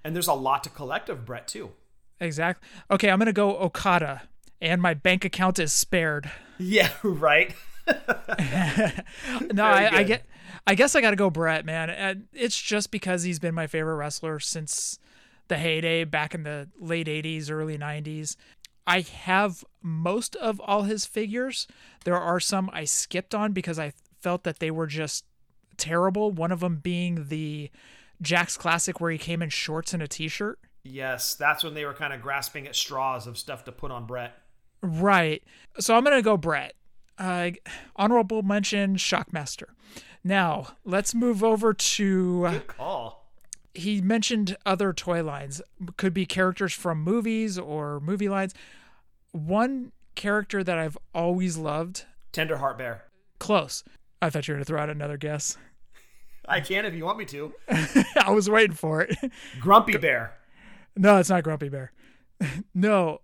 And 0.03 0.15
there's 0.15 0.27
a 0.27 0.33
lot 0.33 0.65
to 0.65 0.71
collect 0.71 1.11
of 1.11 1.27
Bret 1.27 1.47
too. 1.47 1.73
Exactly. 2.19 2.67
Okay, 2.91 3.11
I'm 3.11 3.19
gonna 3.19 3.33
go 3.33 3.59
Okada, 3.59 4.23
and 4.61 4.83
my 4.83 4.95
bank 4.95 5.25
account 5.25 5.59
is 5.59 5.73
spared. 5.73 6.31
Yeah, 6.61 6.91
right. 7.05 7.55
no, 7.87 9.63
I, 9.63 9.99
I, 9.99 10.03
get. 10.03 10.27
I 10.67 10.75
guess 10.75 10.97
I 10.97 11.01
got 11.01 11.11
to 11.11 11.17
go 11.17 11.31
Bret, 11.31 11.65
man. 11.65 11.89
Uh, 11.89 12.15
it's 12.33 12.61
just 12.61 12.91
because 12.91 13.23
he's 13.23 13.39
been 13.39 13.55
my 13.55 13.69
favorite 13.69 13.95
wrestler 13.95 14.41
since 14.41 14.99
the 15.47 15.57
heyday 15.57 16.03
back 16.03 16.35
in 16.35 16.43
the 16.43 16.69
late 16.81 17.07
80s, 17.07 17.49
early 17.49 17.79
90s. 17.79 18.35
I 18.89 19.01
have 19.03 19.65
most 19.83 20.35
of 20.35 20.61
all 20.61 20.83
his 20.83 21.07
figures. 21.07 21.69
There 22.05 22.19
are 22.19 22.41
some 22.41 22.71
I 22.73 22.85
skipped 22.85 23.35
on 23.35 23.53
because 23.53 23.79
I 23.79 23.93
felt 24.21 24.43
that 24.45 24.59
they 24.59 24.71
were 24.71 24.87
just 24.87 25.25
terrible. 25.77 26.33
One 26.33 26.51
of 26.51 26.61
them 26.61 26.79
being 26.79 27.29
the 27.29 27.71
Jakks 28.23 28.59
Classic 28.59 29.01
where 29.01 29.11
he 29.11 29.19
came 29.19 29.43
in 29.43 29.51
shorts 29.51 29.95
and 29.95 30.03
a 30.03 30.09
t-shirt. 30.09 30.59
Yes, 30.83 31.35
that's 31.35 31.63
when 31.63 31.75
they 31.75 31.85
were 31.85 31.95
kind 31.95 32.13
of 32.13 32.23
grasping 32.23 32.67
at 32.67 32.75
straws 32.75 33.27
of 33.27 33.37
stuff 33.39 33.65
to 33.65 33.73
put 33.73 33.91
on 33.91 34.07
Bret. 34.07 34.35
Right. 34.83 35.43
So 35.81 35.97
I'm 35.97 36.05
going 36.05 36.17
to 36.17 36.23
go 36.23 36.37
Bret. 36.37 36.75
Uh, 37.19 37.51
honorable 37.97 38.43
mention 38.43 38.97
Shockmaster. 38.97 39.71
Now, 40.23 40.69
let's 40.85 41.15
move 41.15 41.43
over 41.43 41.73
to 41.75 42.43
Good 42.43 42.67
call. 42.69 43.33
he 43.75 44.01
mentioned 44.01 44.57
other 44.67 44.93
toy 44.93 45.23
lines. 45.23 45.61
Could 45.97 46.15
be 46.15 46.27
characters 46.27 46.73
from 46.75 47.03
movies 47.03 47.59
or 47.59 47.99
movie 48.01 48.29
lines. 48.29 48.55
One 49.33 49.93
character 50.15 50.65
that 50.65 50.79
i've 50.79 50.99
always 51.15 51.57
loved. 51.57 52.05
Tender 52.33 52.57
heart 52.57 52.77
bear. 52.79 53.05
Close. 53.39 53.85
I 54.21 54.31
thought 54.31 54.49
you 54.49 54.53
were 54.53 54.57
going 54.59 54.65
to 54.65 54.69
throw 54.69 54.81
out 54.81 54.91
another 54.91 55.17
guess. 55.17 55.57
I 56.49 56.61
can 56.61 56.85
if 56.85 56.95
you 56.95 57.05
want 57.05 57.19
me 57.19 57.25
to. 57.27 57.53
I 58.21 58.31
was 58.31 58.51
waiting 58.51 58.75
for 58.75 59.03
it. 59.03 59.17
Grumpy 59.61 59.97
bear. 59.97 60.35
No 60.97 61.17
it's 61.19 61.31
not 61.31 61.45
grumpy 61.45 61.69
bear. 61.69 61.93
No 62.75 63.21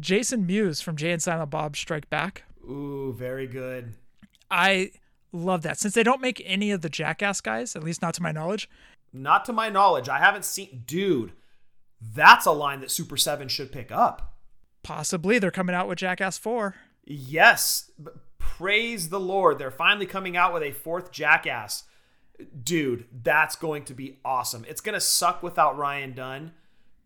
jason 0.00 0.46
mewes 0.46 0.80
from 0.80 0.96
jay 0.96 1.12
and 1.12 1.22
silent 1.22 1.50
bob 1.50 1.76
strike 1.76 2.08
back 2.10 2.44
ooh 2.68 3.12
very 3.16 3.46
good 3.46 3.94
i 4.50 4.90
love 5.32 5.62
that 5.62 5.78
since 5.78 5.94
they 5.94 6.02
don't 6.02 6.20
make 6.20 6.42
any 6.44 6.70
of 6.70 6.80
the 6.80 6.88
jackass 6.88 7.40
guys 7.40 7.76
at 7.76 7.84
least 7.84 8.02
not 8.02 8.14
to 8.14 8.22
my 8.22 8.32
knowledge 8.32 8.68
not 9.12 9.44
to 9.46 9.52
my 9.52 9.68
knowledge. 9.68 10.08
I 10.08 10.18
haven't 10.18 10.44
seen. 10.44 10.84
Dude, 10.86 11.32
that's 12.00 12.46
a 12.46 12.52
line 12.52 12.80
that 12.80 12.90
Super 12.90 13.16
7 13.16 13.48
should 13.48 13.72
pick 13.72 13.90
up. 13.90 14.34
Possibly. 14.82 15.38
They're 15.38 15.50
coming 15.50 15.74
out 15.74 15.88
with 15.88 15.98
Jackass 15.98 16.38
4. 16.38 16.74
Yes. 17.04 17.90
Praise 18.38 19.08
the 19.08 19.20
Lord. 19.20 19.58
They're 19.58 19.70
finally 19.70 20.06
coming 20.06 20.36
out 20.36 20.54
with 20.54 20.62
a 20.62 20.72
fourth 20.72 21.12
Jackass. 21.12 21.84
Dude, 22.62 23.06
that's 23.12 23.56
going 23.56 23.84
to 23.84 23.94
be 23.94 24.18
awesome. 24.24 24.64
It's 24.68 24.80
going 24.80 24.94
to 24.94 25.00
suck 25.00 25.42
without 25.42 25.76
Ryan 25.76 26.14
Dunn. 26.14 26.52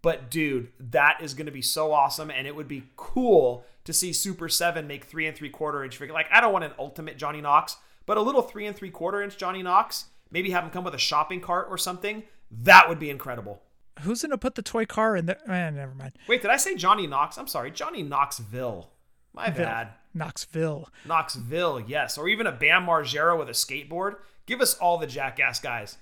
But 0.05 0.31
dude, 0.31 0.69
that 0.79 1.23
is 1.23 1.33
going 1.33 1.47
to 1.47 1.53
be 1.53 1.63
so 1.63 1.91
awesome, 1.91 2.31
and 2.31 2.47
it 2.47 2.55
would 2.55 2.69
be 2.69 2.85
cool 2.95 3.65
to 3.85 3.93
see 3.95 4.13
Super 4.13 4.51
Seven 4.51 4.87
make 4.87 5.07
three 5.07 5.27
and 5.27 5.35
three 5.35 5.49
quarter 5.49 5.83
inch 5.83 5.97
figure. 5.97 6.13
Like 6.13 6.29
I 6.31 6.43
don't 6.43 6.53
want 6.53 6.67
an 6.67 6.73
ultimate 6.79 7.17
Johnny 7.17 7.41
Knox, 7.41 7.79
but 8.05 8.19
a 8.19 8.21
little 8.21 8.43
three 8.43 8.67
and 8.67 8.77
three 8.77 8.91
quarter 8.91 9.23
inch 9.23 9.39
Johnny 9.39 9.63
Knox 9.63 10.05
maybe 10.31 10.51
have 10.51 10.63
him 10.63 10.69
come 10.69 10.85
with 10.85 10.95
a 10.95 10.99
shopping 10.99 11.41
cart 11.41 11.69
or 11.71 11.79
something. 11.79 12.23
That 12.51 12.87
would 12.87 12.99
be 12.99 13.09
incredible. 13.09 13.63
Who's 14.01 14.21
gonna 14.21 14.37
put 14.37 14.57
the 14.57 14.63
toy 14.63 14.85
car 14.85 15.17
in 15.17 15.25
there? 15.25 15.41
Eh, 15.49 15.71
never 15.71 15.95
mind. 15.95 16.13
Wait, 16.29 16.43
did 16.43 16.51
I 16.51 16.59
say 16.59 16.75
Johnny 16.77 17.07
Knox? 17.07 17.39
I'm 17.39 17.47
sorry, 17.47 17.71
Johnny 17.71 18.03
Knoxville. 18.03 18.91
My 19.33 19.49
Ville. 19.49 19.65
bad. 19.65 19.89
Knoxville. 20.13 20.91
Knoxville, 21.07 21.81
yes. 21.81 22.19
Or 22.19 22.29
even 22.29 22.47
a 22.47 22.53
Bam 22.53 22.85
Margera 22.85 23.39
with 23.39 23.49
a 23.49 23.53
skateboard. 23.53 24.17
Give 24.45 24.61
us 24.61 24.75
all 24.75 24.99
the 24.99 25.07
jackass 25.07 25.61
guys. 25.61 25.97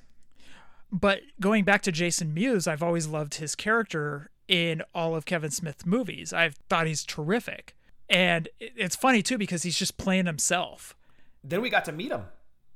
But 0.93 1.23
going 1.41 1.65
back 1.65 1.83
to 1.83 1.93
Jason 1.93 2.35
Mewes, 2.35 2.67
I've 2.67 2.83
always 2.83 3.07
loved 3.07 3.37
his 3.37 3.55
character 3.55 4.31
in 4.47 4.83
all 4.95 5.17
of 5.17 5.25
Kevin 5.25 5.51
Smith's 5.51 5.87
movies. 5.87 6.33
I've 6.33 6.57
thought 6.69 6.87
he's 6.87 7.05
terrific. 7.05 7.75
And 8.11 8.49
it's 8.61 8.95
funny 8.95 9.23
too 9.23 9.39
because 9.39 9.63
he's 9.63 9.79
just 9.79 9.97
playing 9.97 10.27
himself. 10.27 10.95
Then 11.43 11.63
we 11.63 11.71
got 11.71 11.87
to 11.87 11.93
meet 11.93 12.13
him 12.13 12.25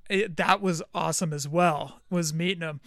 it, 0.09 0.37
that 0.37 0.61
was 0.61 0.83
awesome 0.95 1.33
as 1.33 1.49
well. 1.49 2.01
Was 2.11 2.33
meeting 2.33 2.62
him. 2.62 2.81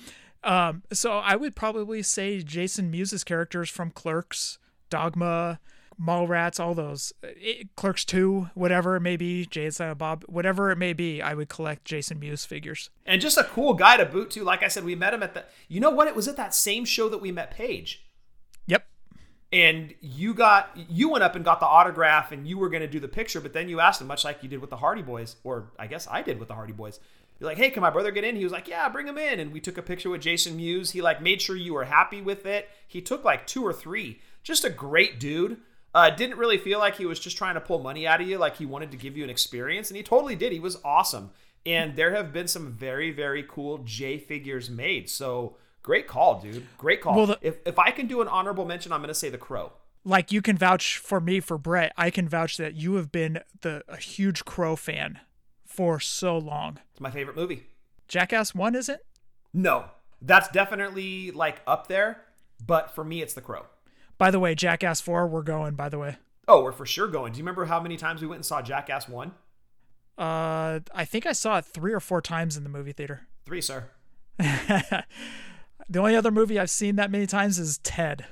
Um, 0.44 0.84
so 0.92 1.18
I 1.18 1.36
would 1.36 1.56
probably 1.56 2.02
say 2.02 2.42
Jason 2.42 2.90
Mewes' 2.90 3.24
characters 3.24 3.70
from 3.70 3.92
Clerks, 3.92 4.58
Dogma, 4.90 5.60
Mallrats, 6.02 6.60
all 6.60 6.74
those 6.74 7.12
it, 7.24 7.76
Clerks 7.76 8.06
Two, 8.06 8.50
whatever 8.54 8.96
it 8.96 9.02
may 9.02 9.18
be, 9.18 9.46
Jay 9.46 9.66
and 9.66 9.74
Silent 9.76 9.98
Bob, 9.98 10.24
whatever 10.28 10.72
it 10.72 10.78
may 10.78 10.94
be, 10.94 11.22
I 11.22 11.34
would 11.34 11.50
collect 11.50 11.86
Jason 11.86 12.20
Mewes 12.20 12.46
figures. 12.46 12.90
And 13.06 13.22
just 13.22 13.38
a 13.38 13.44
cool 13.44 13.74
guy 13.74 13.98
to 13.98 14.06
boot 14.06 14.32
too. 14.32 14.44
Like 14.44 14.64
I 14.64 14.68
said, 14.70 14.86
we 14.86 14.96
met 14.96 15.14
him 15.14 15.24
at 15.24 15.34
the. 15.34 15.46
You 15.68 15.80
know 15.80 15.90
what? 15.90 16.08
It 16.08 16.16
was 16.16 16.28
at 16.28 16.38
that 16.38 16.54
same 16.56 16.86
show 16.86 17.10
that 17.10 17.20
we 17.22 17.32
met 17.32 17.52
Paige. 17.52 18.06
Yep. 18.68 18.86
and 19.52 19.94
you 20.00 20.34
got 20.34 20.70
you 20.76 21.10
went 21.10 21.24
up 21.24 21.36
and 21.36 21.44
got 21.44 21.60
the 21.60 21.66
autograph 21.66 22.32
and 22.32 22.48
you 22.48 22.58
were 22.58 22.70
going 22.70 22.82
to 22.82 22.88
do 22.88 23.00
the 23.00 23.08
picture 23.08 23.42
but 23.42 23.52
then 23.54 23.68
you 23.68 23.80
asked 23.80 24.00
him 24.00 24.06
much 24.08 24.24
like 24.24 24.44
you 24.44 24.50
did 24.50 24.62
with 24.62 24.70
the 24.70 24.78
hardy 24.78 25.02
boys 25.02 25.38
or 25.44 25.72
i 25.80 25.88
guess 25.88 26.08
i 26.12 26.22
did 26.22 26.38
with 26.38 26.48
the 26.48 26.54
hardy 26.54 26.72
boys 26.74 27.00
you're 27.40 27.50
like 27.50 27.58
hey 27.58 27.72
can 27.72 27.82
my 27.82 27.90
brother 27.90 28.12
get 28.12 28.24
in 28.24 28.36
he 28.36 28.44
was 28.44 28.54
like 28.54 28.68
yeah 28.68 28.88
bring 28.90 29.08
him 29.08 29.18
in 29.18 29.40
and 29.40 29.52
we 29.52 29.60
took 29.60 29.78
a 29.80 29.82
picture 29.82 30.10
with 30.12 30.22
jason 30.22 30.56
mewes 30.56 30.92
he 30.92 31.02
like 31.02 31.20
made 31.20 31.42
sure 31.42 31.56
you 31.56 31.74
were 31.74 31.86
happy 31.86 32.22
with 32.22 32.46
it 32.46 32.70
he 32.88 33.02
took 33.02 33.24
like 33.24 33.48
two 33.48 33.66
or 33.66 33.74
three 33.74 34.20
just 34.44 34.64
a 34.64 34.70
great 34.70 35.20
dude 35.20 35.58
uh, 35.94 36.10
didn't 36.10 36.38
really 36.38 36.58
feel 36.58 36.80
like 36.80 36.96
he 36.98 37.06
was 37.06 37.20
just 37.20 37.38
trying 37.38 37.56
to 37.56 37.62
pull 37.62 37.80
money 37.80 38.06
out 38.08 38.22
of 38.22 38.28
you 38.28 38.38
like 38.38 38.58
he 38.58 38.66
wanted 38.66 38.92
to 38.92 38.98
give 38.98 39.18
you 39.18 39.24
an 39.24 39.30
experience 39.30 39.90
and 39.90 39.98
he 39.98 40.04
totally 40.04 40.36
did 40.36 40.52
he 40.52 40.60
was 40.60 40.78
awesome 40.84 41.32
and 41.66 41.96
there 41.96 42.16
have 42.16 42.32
been 42.32 42.48
some 42.48 42.72
very 42.72 43.12
very 43.12 43.44
cool 43.44 43.80
j 43.80 44.18
figures 44.18 44.70
made 44.70 45.10
so 45.10 45.56
Great 45.82 46.08
call, 46.08 46.42
dude. 46.42 46.68
Great 46.78 47.02
call. 47.02 47.16
Well, 47.16 47.26
the- 47.28 47.40
if 47.42 47.58
if 47.66 47.80
I 47.80 47.92
can 47.92 48.08
do 48.08 48.22
an 48.22 48.28
honorable 48.28 48.66
mention, 48.66 48.92
I'm 48.92 49.00
going 49.00 49.08
to 49.08 49.14
say 49.14 49.30
the 49.30 49.38
Crow. 49.38 49.72
Like 50.06 50.32
you 50.32 50.42
can 50.42 50.58
vouch 50.58 50.98
for 50.98 51.20
me 51.20 51.40
for 51.40 51.58
Bret, 51.58 51.94
I 51.98 52.10
can 52.10 52.28
vouch 52.28 52.58
that 52.58 52.76
you 52.76 52.96
have 52.96 53.12
been 53.12 53.40
the 53.62 53.84
a 53.88 53.98
huge 53.98 54.46
Crow 54.46 54.76
fan 54.76 55.20
for 55.66 56.00
so 56.00 56.38
long. 56.38 56.80
It's 56.92 57.02
my 57.02 57.12
favorite 57.12 57.36
movie. 57.36 57.68
Jackass 58.08 58.56
1 58.56 58.76
is 58.76 58.90
it? 58.90 59.06
No, 59.54 59.86
that's 60.22 60.50
definitely 60.50 61.32
like 61.32 61.62
up 61.68 61.88
there, 61.88 62.22
but 62.66 62.94
for 62.94 63.04
me, 63.04 63.22
it's 63.22 63.34
the 63.34 63.42
Crow. 63.42 63.66
By 64.20 64.30
the 64.30 64.40
way, 64.40 64.54
Jackass 64.54 65.02
4 65.02 65.26
we're 65.26 65.42
going 65.42 65.74
by 65.74 65.90
the 65.90 65.98
way. 65.98 66.18
Oh, 66.48 66.62
we're 66.64 66.72
for 66.72 66.86
sure 66.86 67.08
going. 67.08 67.34
Do 67.34 67.38
you 67.40 67.44
remember 67.44 67.66
how 67.66 67.80
many 67.80 67.98
times 67.98 68.22
we 68.22 68.28
went 68.28 68.38
and 68.40 68.46
saw 68.46 68.62
Jackass 68.62 69.10
1? 69.10 69.32
Uh 70.20 70.80
I 70.94 71.06
think 71.06 71.26
I 71.26 71.32
saw 71.32 71.58
it 71.58 71.66
3 71.66 71.92
or 71.94 72.00
4 72.00 72.22
times 72.22 72.56
in 72.56 72.64
the 72.64 72.70
movie 72.70 72.92
theater. 72.92 73.22
3, 73.46 73.62
sir. 73.62 73.90
The 75.92 75.98
only 76.00 76.16
other 76.16 76.30
movie 76.30 76.60
I've 76.60 76.70
seen 76.70 76.98
that 76.98 77.10
many 77.10 77.26
times 77.26 77.58
is 77.58 77.80
Ted. 77.80 78.28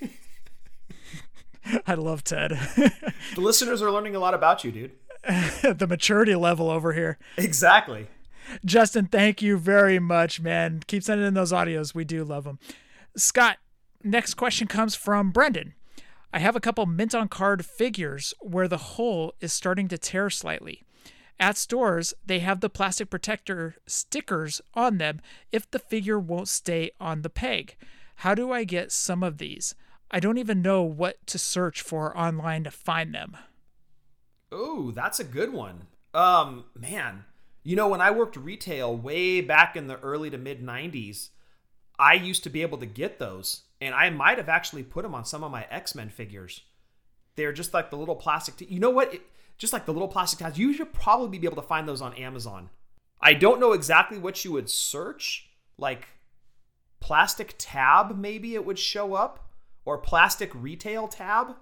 I 1.86 1.94
love 1.94 2.22
Ted. 2.22 2.50
the 2.50 3.40
listeners 3.40 3.80
are 3.80 3.90
learning 3.90 4.14
a 4.14 4.18
lot 4.18 4.34
about 4.34 4.62
you, 4.62 4.72
dude. 4.72 4.90
the 5.62 5.86
maturity 5.88 6.34
level 6.34 6.68
over 6.68 6.92
here. 6.92 7.18
Exactly. 7.38 8.08
Justin, 8.64 9.06
thank 9.06 9.40
you 9.40 9.56
very 9.56 9.98
much, 9.98 10.40
man. 10.40 10.82
Keep 10.86 11.04
sending 11.04 11.26
in 11.26 11.32
those 11.34 11.52
audios. 11.52 11.94
We 11.94 12.04
do 12.04 12.24
love 12.24 12.44
them. 12.44 12.58
Scott, 13.16 13.56
next 14.04 14.34
question 14.34 14.66
comes 14.66 14.94
from 14.94 15.30
Brendan. 15.30 15.74
I 16.32 16.38
have 16.38 16.56
a 16.56 16.60
couple 16.60 16.86
mint 16.86 17.14
on 17.14 17.28
card 17.28 17.64
figures 17.64 18.32
where 18.40 18.68
the 18.68 18.78
hole 18.78 19.34
is 19.40 19.52
starting 19.52 19.88
to 19.88 19.98
tear 19.98 20.30
slightly. 20.30 20.82
At 21.38 21.56
stores, 21.56 22.14
they 22.24 22.38
have 22.38 22.60
the 22.60 22.70
plastic 22.70 23.10
protector 23.10 23.76
stickers 23.86 24.60
on 24.74 24.98
them 24.98 25.20
if 25.50 25.70
the 25.70 25.78
figure 25.78 26.18
won't 26.18 26.48
stay 26.48 26.92
on 27.00 27.22
the 27.22 27.30
peg. 27.30 27.76
How 28.16 28.34
do 28.34 28.52
I 28.52 28.64
get 28.64 28.92
some 28.92 29.22
of 29.22 29.38
these? 29.38 29.74
I 30.10 30.20
don't 30.20 30.38
even 30.38 30.62
know 30.62 30.82
what 30.82 31.26
to 31.26 31.38
search 31.38 31.82
for 31.82 32.16
online 32.16 32.64
to 32.64 32.70
find 32.70 33.14
them. 33.14 33.36
Oh, 34.52 34.90
that's 34.90 35.18
a 35.18 35.24
good 35.24 35.52
one. 35.52 35.86
Um, 36.14 36.64
man, 36.78 37.24
you 37.62 37.76
know, 37.76 37.88
when 37.88 38.00
I 38.00 38.10
worked 38.10 38.36
retail 38.36 38.94
way 38.94 39.40
back 39.40 39.76
in 39.76 39.86
the 39.86 39.98
early 40.00 40.30
to 40.30 40.38
mid 40.38 40.62
90s, 40.62 41.30
I 41.98 42.14
used 42.14 42.44
to 42.44 42.50
be 42.50 42.62
able 42.62 42.78
to 42.78 42.86
get 42.86 43.18
those, 43.18 43.62
and 43.82 43.94
I 43.94 44.10
might 44.10 44.38
have 44.38 44.48
actually 44.48 44.82
put 44.82 45.02
them 45.02 45.14
on 45.14 45.24
some 45.24 45.42
of 45.42 45.50
my 45.50 45.66
X 45.70 45.94
Men 45.94 46.08
figures. 46.08 46.62
They're 47.36 47.52
just 47.52 47.74
like 47.74 47.90
the 47.90 47.96
little 47.96 48.16
plastic. 48.16 48.56
T- 48.56 48.66
you 48.66 48.80
know 48.80 48.90
what? 48.90 49.14
It, 49.14 49.22
just 49.58 49.72
like 49.72 49.86
the 49.86 49.92
little 49.92 50.08
plastic 50.08 50.40
tabs. 50.40 50.58
You 50.58 50.72
should 50.72 50.92
probably 50.92 51.38
be 51.38 51.46
able 51.46 51.60
to 51.62 51.68
find 51.68 51.88
those 51.88 52.02
on 52.02 52.14
Amazon. 52.14 52.70
I 53.20 53.34
don't 53.34 53.60
know 53.60 53.72
exactly 53.72 54.18
what 54.18 54.44
you 54.44 54.52
would 54.52 54.68
search, 54.68 55.48
like 55.78 56.08
plastic 57.00 57.54
tab, 57.58 58.16
maybe 58.18 58.54
it 58.54 58.66
would 58.66 58.78
show 58.78 59.14
up, 59.14 59.50
or 59.84 59.98
plastic 59.98 60.50
retail 60.54 61.06
tab. 61.06 61.54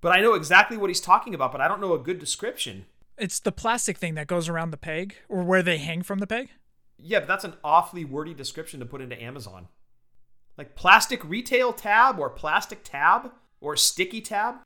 But 0.00 0.12
I 0.12 0.20
know 0.20 0.34
exactly 0.34 0.76
what 0.76 0.90
he's 0.90 1.00
talking 1.00 1.34
about, 1.34 1.52
but 1.52 1.60
I 1.60 1.68
don't 1.68 1.80
know 1.80 1.94
a 1.94 1.98
good 1.98 2.18
description. 2.18 2.86
It's 3.16 3.40
the 3.40 3.52
plastic 3.52 3.98
thing 3.98 4.14
that 4.16 4.26
goes 4.26 4.48
around 4.48 4.70
the 4.70 4.76
peg 4.76 5.16
or 5.28 5.42
where 5.42 5.62
they 5.62 5.78
hang 5.78 6.02
from 6.02 6.18
the 6.18 6.26
peg. 6.26 6.50
Yeah, 6.98 7.20
but 7.20 7.28
that's 7.28 7.44
an 7.44 7.54
awfully 7.64 8.04
wordy 8.04 8.34
description 8.34 8.80
to 8.80 8.86
put 8.86 9.00
into 9.00 9.20
Amazon. 9.20 9.68
Like 10.58 10.74
plastic 10.74 11.24
retail 11.24 11.72
tab 11.72 12.18
or 12.18 12.30
plastic 12.30 12.80
tab 12.84 13.32
or 13.60 13.76
sticky 13.76 14.20
tab. 14.20 14.56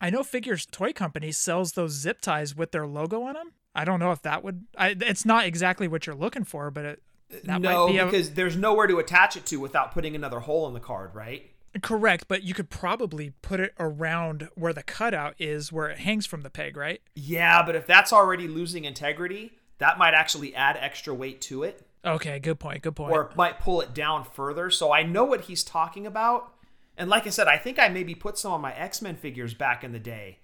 I 0.00 0.10
know 0.10 0.22
Figures 0.22 0.66
Toy 0.66 0.92
Company 0.92 1.32
sells 1.32 1.72
those 1.72 1.92
zip 1.92 2.20
ties 2.20 2.56
with 2.56 2.72
their 2.72 2.86
logo 2.86 3.22
on 3.22 3.34
them. 3.34 3.52
I 3.74 3.84
don't 3.84 4.00
know 4.00 4.12
if 4.12 4.22
that 4.22 4.42
would. 4.42 4.66
I, 4.76 4.96
it's 5.00 5.24
not 5.24 5.46
exactly 5.46 5.88
what 5.88 6.06
you're 6.06 6.16
looking 6.16 6.44
for, 6.44 6.70
but 6.70 6.84
it, 6.84 7.02
that 7.44 7.60
no, 7.60 7.86
might 7.86 7.92
be 7.92 7.98
a, 7.98 8.04
because 8.04 8.34
there's 8.34 8.56
nowhere 8.56 8.86
to 8.86 8.98
attach 8.98 9.36
it 9.36 9.46
to 9.46 9.56
without 9.58 9.92
putting 9.92 10.14
another 10.14 10.40
hole 10.40 10.66
in 10.66 10.74
the 10.74 10.80
card, 10.80 11.14
right? 11.14 11.50
correct. 11.82 12.26
But 12.28 12.42
you 12.42 12.54
could 12.54 12.70
probably 12.70 13.32
put 13.42 13.60
it 13.60 13.74
around 13.78 14.48
where 14.54 14.72
the 14.72 14.82
cutout 14.82 15.34
is, 15.38 15.72
where 15.72 15.88
it 15.88 15.98
hangs 15.98 16.26
from 16.26 16.42
the 16.42 16.50
peg, 16.50 16.76
right? 16.76 17.00
Yeah, 17.14 17.62
but 17.64 17.76
if 17.76 17.86
that's 17.86 18.12
already 18.12 18.48
losing 18.48 18.84
integrity, 18.84 19.52
that 19.78 19.98
might 19.98 20.14
actually 20.14 20.54
add 20.54 20.76
extra 20.80 21.14
weight 21.14 21.40
to 21.42 21.62
it. 21.62 21.86
Okay, 22.04 22.38
good 22.38 22.58
point. 22.60 22.82
Good 22.82 22.96
point. 22.96 23.12
Or 23.12 23.30
might 23.36 23.60
pull 23.60 23.80
it 23.80 23.94
down 23.94 24.24
further. 24.24 24.70
So 24.70 24.92
I 24.92 25.02
know 25.02 25.24
what 25.24 25.42
he's 25.42 25.64
talking 25.64 26.06
about. 26.06 26.52
And 26.96 27.08
like 27.10 27.26
I 27.26 27.30
said, 27.30 27.48
I 27.48 27.58
think 27.58 27.78
I 27.78 27.88
maybe 27.88 28.14
put 28.14 28.38
some 28.38 28.52
of 28.52 28.60
my 28.60 28.74
X 28.74 29.02
Men 29.02 29.16
figures 29.16 29.54
back 29.54 29.84
in 29.84 29.92
the 29.92 29.98
day. 29.98 30.38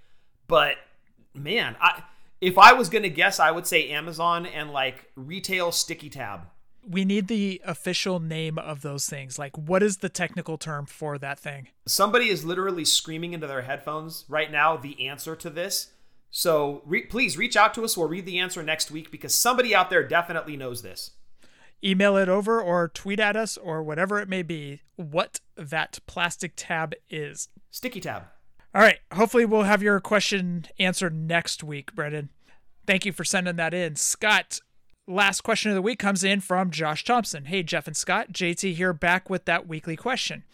But 0.47 0.77
man, 1.35 1.77
I 1.81 2.03
if 2.41 2.59
I 2.59 2.73
was 2.73 2.89
gonna 2.89 3.09
guess, 3.09 3.41
I 3.41 3.51
would 3.51 3.67
say 3.67 3.89
Amazon 3.91 4.47
and 4.47 4.71
like 4.73 5.11
retail 5.17 5.73
sticky 5.73 6.11
tab. 6.11 6.49
we 6.87 7.05
need 7.05 7.29
the 7.29 7.63
official 7.65 8.21
name 8.21 8.59
of 8.59 8.83
those 8.83 9.09
things. 9.09 9.39
Like, 9.39 9.57
what 9.57 9.83
is 9.83 9.99
the 9.99 10.09
technical 10.11 10.59
term 10.59 10.85
for 10.87 11.17
that 11.19 11.39
thing? 11.39 11.69
Somebody 11.87 12.29
is 12.29 12.45
literally 12.45 12.85
screaming 12.85 13.33
into 13.33 13.47
their 13.47 13.63
headphones 13.63 14.25
right 14.29 14.51
now 14.53 14.77
the 14.77 15.09
answer 15.09 15.35
to 15.37 15.49
this. 15.51 15.93
So 16.31 16.83
re- 16.85 17.07
please 17.07 17.39
reach 17.39 17.57
out 17.57 17.73
to 17.75 17.85
us. 17.85 17.97
We'll 17.97 18.09
read 18.09 18.27
the 18.27 18.39
answer 18.39 18.63
next 18.63 18.91
week 18.91 19.11
because 19.11 19.35
somebody 19.35 19.75
out 19.75 19.89
there 19.89 20.07
definitely 20.07 20.57
knows 20.57 20.83
this. 20.83 21.13
Email 21.85 22.17
it 22.17 22.29
over 22.29 22.61
or 22.61 22.89
tweet 22.89 23.21
at 23.21 23.37
us 23.37 23.57
or 23.57 23.83
whatever 23.83 24.19
it 24.19 24.29
may 24.29 24.43
be. 24.43 24.81
What 24.97 25.41
that 25.57 25.99
plastic 26.07 26.53
tab 26.57 26.95
is. 27.11 27.49
Sticky 27.71 28.01
tab. 28.01 28.25
All 28.75 28.81
right. 28.81 28.99
Hopefully, 29.13 29.45
we'll 29.45 29.65
have 29.65 29.83
your 29.83 30.01
question 30.01 30.67
answered 30.79 31.15
next 31.15 31.63
week, 31.63 31.95
Brendan. 31.95 32.31
Thank 32.87 33.05
you 33.05 33.13
for 33.13 33.25
sending 33.25 33.57
that 33.57 33.75
in. 33.75 33.97
Scott, 33.97 34.61
last 35.07 35.43
question 35.43 35.71
of 35.71 35.75
the 35.75 35.83
week 35.83 35.99
comes 35.99 36.25
in 36.25 36.41
from 36.41 36.71
Josh 36.71 37.05
Thompson. 37.05 37.47
Hey, 37.47 37.63
Jeff 37.63 37.87
and 37.87 37.97
Scott, 37.97 38.33
JT 38.33 38.75
here 38.75 38.93
back 38.93 39.29
with 39.29 39.45
that 39.45 39.67
weekly 39.67 39.97
question. 39.97 40.45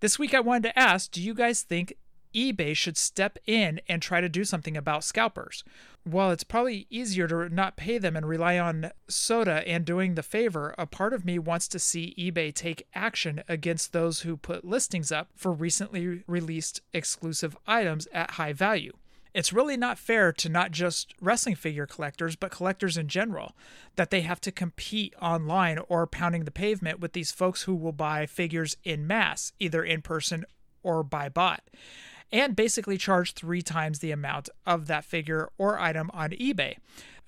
This 0.00 0.18
week, 0.18 0.34
I 0.34 0.40
wanted 0.40 0.64
to 0.64 0.78
ask 0.78 1.10
do 1.12 1.22
you 1.22 1.34
guys 1.34 1.62
think 1.62 1.94
eBay 2.34 2.76
should 2.76 2.96
step 2.96 3.38
in 3.46 3.80
and 3.88 4.00
try 4.00 4.20
to 4.20 4.28
do 4.28 4.44
something 4.44 4.76
about 4.76 5.04
scalpers? 5.04 5.64
While 6.04 6.30
it's 6.30 6.44
probably 6.44 6.86
easier 6.90 7.28
to 7.28 7.48
not 7.48 7.76
pay 7.76 7.98
them 7.98 8.16
and 8.16 8.26
rely 8.26 8.58
on 8.58 8.90
Soda 9.08 9.66
and 9.68 9.84
doing 9.84 10.14
the 10.14 10.22
favor, 10.22 10.74
a 10.76 10.86
part 10.86 11.12
of 11.12 11.24
me 11.24 11.38
wants 11.38 11.68
to 11.68 11.78
see 11.78 12.14
eBay 12.18 12.52
take 12.52 12.88
action 12.94 13.44
against 13.48 13.92
those 13.92 14.20
who 14.20 14.36
put 14.36 14.64
listings 14.64 15.12
up 15.12 15.28
for 15.36 15.52
recently 15.52 16.24
released 16.26 16.80
exclusive 16.92 17.56
items 17.66 18.08
at 18.12 18.32
high 18.32 18.52
value. 18.52 18.92
It's 19.34 19.52
really 19.52 19.76
not 19.76 19.98
fair 19.98 20.32
to 20.32 20.48
not 20.48 20.72
just 20.72 21.14
wrestling 21.20 21.54
figure 21.54 21.86
collectors, 21.86 22.36
but 22.36 22.50
collectors 22.50 22.98
in 22.98 23.08
general, 23.08 23.56
that 23.96 24.10
they 24.10 24.20
have 24.22 24.40
to 24.42 24.52
compete 24.52 25.14
online 25.22 25.78
or 25.88 26.06
pounding 26.06 26.44
the 26.44 26.50
pavement 26.50 27.00
with 27.00 27.12
these 27.12 27.32
folks 27.32 27.62
who 27.62 27.74
will 27.74 27.92
buy 27.92 28.26
figures 28.26 28.76
in 28.84 29.06
mass, 29.06 29.52
either 29.58 29.82
in 29.82 30.02
person 30.02 30.44
or 30.82 31.02
by 31.02 31.28
bot 31.28 31.62
and 32.32 32.56
basically 32.56 32.96
charge 32.96 33.34
three 33.34 33.62
times 33.62 33.98
the 33.98 34.10
amount 34.10 34.48
of 34.66 34.86
that 34.86 35.04
figure 35.04 35.50
or 35.58 35.78
item 35.78 36.10
on 36.14 36.30
eBay. 36.30 36.76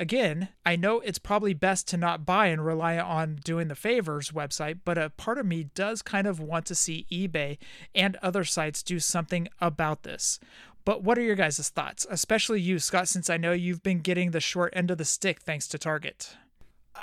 Again, 0.01 0.49
I 0.67 0.75
know 0.75 0.99
it's 1.01 1.19
probably 1.21 1.55
best 1.55 1.87
to 1.89 1.97
not 1.97 2.27
buy 2.27 2.47
and 2.47 2.65
rely 2.65 2.99
on 2.99 3.37
doing 3.45 3.69
the 3.69 3.77
favors 3.77 4.33
website, 4.33 4.81
but 4.85 4.99
a 4.99 5.11
part 5.11 5.39
of 5.39 5.47
me 5.47 5.69
does 5.75 6.03
kind 6.03 6.27
of 6.27 6.41
want 6.41 6.67
to 6.67 6.75
see 6.75 7.07
eBay 7.13 7.59
and 7.95 8.17
other 8.17 8.43
sites 8.43 8.83
do 8.83 8.99
something 8.99 9.47
about 9.61 10.03
this. 10.03 10.41
But 10.85 11.03
what 11.05 11.17
are 11.17 11.23
your 11.23 11.37
guys' 11.37 11.69
thoughts, 11.69 12.07
especially 12.11 12.61
you, 12.61 12.79
Scott, 12.79 13.09
since 13.09 13.31
I 13.31 13.37
know 13.37 13.53
you've 13.53 13.83
been 13.83 14.01
getting 14.01 14.33
the 14.33 14.41
short 14.41 14.73
end 14.77 14.91
of 14.91 14.99
the 14.99 15.05
stick 15.05 15.41
thanks 15.41 15.69
to 15.69 15.79
Target? 15.79 16.37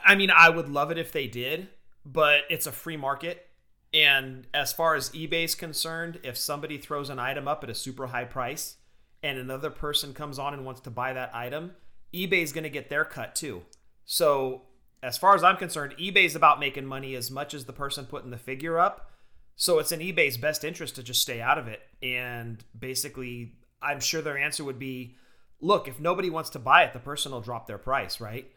I 0.06 0.16
mean, 0.16 0.30
I 0.30 0.50
would 0.50 0.70
love 0.70 0.92
it 0.92 0.98
if 0.98 1.12
they 1.12 1.28
did, 1.28 1.70
but 2.06 2.42
it's 2.50 2.68
a 2.68 2.72
free 2.72 2.98
market. 2.98 3.48
And 3.94 4.48
as 4.54 4.72
far 4.72 4.96
as 4.96 5.10
eBay's 5.10 5.56
concerned, 5.56 6.20
if 6.24 6.38
somebody 6.38 6.78
throws 6.78 7.10
an 7.10 7.20
item 7.20 7.48
up 7.48 7.64
at 7.64 7.70
a 7.70 7.76
super 7.76 8.08
high 8.08 8.26
price 8.26 8.78
and 9.22 9.38
another 9.38 9.70
person 9.70 10.14
comes 10.14 10.40
on 10.40 10.54
and 10.54 10.66
wants 10.66 10.82
to 10.82 10.90
buy 10.90 11.14
that 11.14 11.36
item, 11.36 11.74
eBay's 12.14 12.54
going 12.54 12.64
to 12.64 12.70
get 12.70 12.90
their 12.90 13.06
cut 13.06 13.36
too. 13.36 13.64
So, 14.06 14.64
as 15.04 15.18
far 15.18 15.36
as 15.36 15.44
I'm 15.44 15.58
concerned, 15.58 15.96
eBay's 16.00 16.36
about 16.36 16.60
making 16.60 16.86
money 16.86 17.16
as 17.16 17.32
much 17.32 17.54
as 17.54 17.66
the 17.66 17.74
person 17.74 18.06
putting 18.06 18.30
the 18.30 18.38
figure 18.38 18.80
up. 18.80 19.12
So, 19.56 19.80
it's 19.80 19.92
in 19.92 20.00
eBay's 20.00 20.38
best 20.38 20.64
interest 20.64 20.96
to 20.96 21.04
just 21.04 21.22
stay 21.22 21.42
out 21.42 21.58
of 21.58 21.68
it. 21.68 21.82
And 22.02 22.64
basically, 22.78 23.54
I'm 23.82 24.00
sure 24.00 24.22
their 24.22 24.38
answer 24.38 24.64
would 24.64 24.80
be 24.80 25.16
look, 25.60 25.88
if 25.88 26.00
nobody 26.00 26.30
wants 26.30 26.50
to 26.52 26.60
buy 26.60 26.84
it, 26.84 26.94
the 26.94 27.00
person 27.00 27.32
will 27.32 27.42
drop 27.42 27.68
their 27.68 27.78
price, 27.78 28.20
right? 28.20 28.50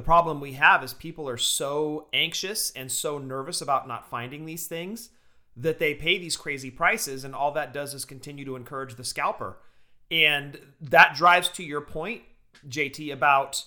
The 0.00 0.04
problem 0.04 0.40
we 0.40 0.54
have 0.54 0.82
is 0.82 0.94
people 0.94 1.28
are 1.28 1.36
so 1.36 2.06
anxious 2.14 2.70
and 2.70 2.90
so 2.90 3.18
nervous 3.18 3.60
about 3.60 3.86
not 3.86 4.08
finding 4.08 4.46
these 4.46 4.66
things 4.66 5.10
that 5.54 5.78
they 5.78 5.92
pay 5.92 6.16
these 6.16 6.38
crazy 6.38 6.70
prices, 6.70 7.22
and 7.22 7.34
all 7.34 7.52
that 7.52 7.74
does 7.74 7.92
is 7.92 8.06
continue 8.06 8.46
to 8.46 8.56
encourage 8.56 8.94
the 8.94 9.04
scalper. 9.04 9.58
And 10.10 10.58
that 10.80 11.16
drives 11.16 11.50
to 11.50 11.62
your 11.62 11.82
point, 11.82 12.22
JT, 12.66 13.12
about 13.12 13.66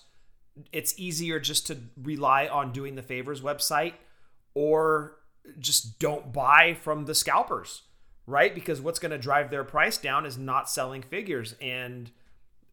it's 0.71 0.97
easier 0.97 1.39
just 1.39 1.67
to 1.67 1.77
rely 2.01 2.47
on 2.47 2.71
doing 2.71 2.95
the 2.95 3.03
favors 3.03 3.41
website 3.41 3.93
or 4.55 5.17
just 5.59 5.99
don't 5.99 6.34
buy 6.34 6.73
from 6.73 7.05
the 7.05 7.13
scalpers, 7.13 7.84
right? 8.25 8.55
Because 8.55 8.81
what's 8.81 8.97
going 8.97 9.11
to 9.11 9.19
drive 9.19 9.51
their 9.51 9.63
price 9.63 9.99
down 9.99 10.25
is 10.25 10.39
not 10.39 10.67
selling 10.67 11.03
figures 11.03 11.53
and 11.61 12.09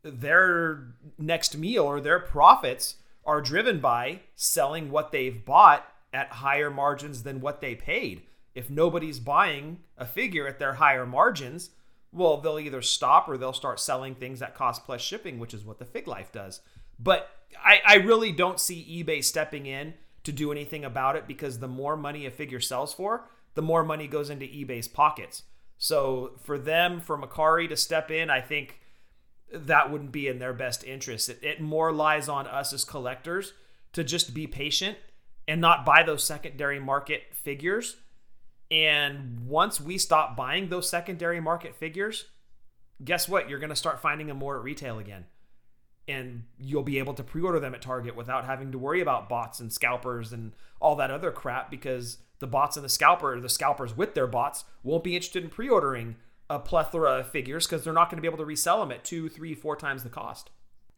their 0.02 0.94
next 1.18 1.58
meal 1.58 1.84
or 1.84 2.00
their 2.00 2.20
profits 2.20 2.94
are 3.30 3.40
driven 3.40 3.78
by 3.78 4.18
selling 4.34 4.90
what 4.90 5.12
they've 5.12 5.44
bought 5.44 5.86
at 6.12 6.32
higher 6.32 6.68
margins 6.68 7.22
than 7.22 7.40
what 7.40 7.60
they 7.60 7.76
paid. 7.76 8.22
If 8.56 8.68
nobody's 8.68 9.20
buying 9.20 9.78
a 9.96 10.04
figure 10.04 10.48
at 10.48 10.58
their 10.58 10.74
higher 10.74 11.06
margins, 11.06 11.70
well, 12.10 12.38
they'll 12.38 12.58
either 12.58 12.82
stop 12.82 13.28
or 13.28 13.38
they'll 13.38 13.52
start 13.52 13.78
selling 13.78 14.16
things 14.16 14.42
at 14.42 14.56
cost 14.56 14.84
plus 14.84 15.00
shipping, 15.00 15.38
which 15.38 15.54
is 15.54 15.64
what 15.64 15.78
the 15.78 15.84
Fig 15.84 16.08
Life 16.08 16.32
does. 16.32 16.60
But 16.98 17.30
I, 17.64 17.80
I 17.86 17.94
really 17.98 18.32
don't 18.32 18.58
see 18.58 19.04
eBay 19.04 19.22
stepping 19.22 19.64
in 19.64 19.94
to 20.24 20.32
do 20.32 20.50
anything 20.50 20.84
about 20.84 21.14
it 21.14 21.28
because 21.28 21.60
the 21.60 21.68
more 21.68 21.96
money 21.96 22.26
a 22.26 22.32
figure 22.32 22.58
sells 22.58 22.92
for, 22.92 23.28
the 23.54 23.62
more 23.62 23.84
money 23.84 24.08
goes 24.08 24.28
into 24.28 24.44
eBay's 24.44 24.88
pockets. 24.88 25.44
So 25.78 26.32
for 26.42 26.58
them, 26.58 27.00
for 27.00 27.16
Macari 27.16 27.68
to 27.68 27.76
step 27.76 28.10
in, 28.10 28.28
I 28.28 28.40
think 28.40 28.79
that 29.52 29.90
wouldn't 29.90 30.12
be 30.12 30.28
in 30.28 30.38
their 30.38 30.52
best 30.52 30.84
interest. 30.84 31.28
It, 31.28 31.40
it 31.42 31.60
more 31.60 31.92
lies 31.92 32.28
on 32.28 32.46
us 32.46 32.72
as 32.72 32.84
collectors 32.84 33.52
to 33.92 34.04
just 34.04 34.34
be 34.34 34.46
patient 34.46 34.96
and 35.48 35.60
not 35.60 35.84
buy 35.84 36.02
those 36.02 36.24
secondary 36.24 36.78
market 36.78 37.22
figures. 37.32 37.96
And 38.70 39.46
once 39.48 39.80
we 39.80 39.98
stop 39.98 40.36
buying 40.36 40.68
those 40.68 40.88
secondary 40.88 41.40
market 41.40 41.74
figures, 41.74 42.26
guess 43.02 43.28
what? 43.28 43.48
You're 43.48 43.58
going 43.58 43.70
to 43.70 43.76
start 43.76 44.00
finding 44.00 44.28
them 44.28 44.36
more 44.36 44.56
at 44.56 44.62
retail 44.62 44.98
again. 44.98 45.24
And 46.06 46.44
you'll 46.58 46.82
be 46.82 46.98
able 46.98 47.14
to 47.14 47.24
pre 47.24 47.42
order 47.42 47.60
them 47.60 47.74
at 47.74 47.82
Target 47.82 48.16
without 48.16 48.44
having 48.44 48.72
to 48.72 48.78
worry 48.78 49.00
about 49.00 49.28
bots 49.28 49.60
and 49.60 49.72
scalpers 49.72 50.32
and 50.32 50.52
all 50.80 50.96
that 50.96 51.10
other 51.10 51.30
crap 51.30 51.70
because 51.70 52.18
the 52.38 52.46
bots 52.46 52.76
and 52.76 52.84
the 52.84 52.88
scalper, 52.88 53.38
the 53.40 53.48
scalpers 53.48 53.96
with 53.96 54.14
their 54.14 54.26
bots, 54.26 54.64
won't 54.82 55.04
be 55.04 55.14
interested 55.14 55.44
in 55.44 55.50
pre 55.50 55.68
ordering 55.68 56.16
a 56.50 56.58
plethora 56.58 57.20
of 57.20 57.30
figures 57.30 57.66
because 57.66 57.84
they're 57.84 57.92
not 57.92 58.10
going 58.10 58.18
to 58.18 58.22
be 58.22 58.28
able 58.28 58.36
to 58.36 58.44
resell 58.44 58.80
them 58.80 58.90
at 58.90 59.04
two, 59.04 59.28
three, 59.28 59.54
four 59.54 59.76
times 59.76 60.02
the 60.02 60.10
cost. 60.10 60.50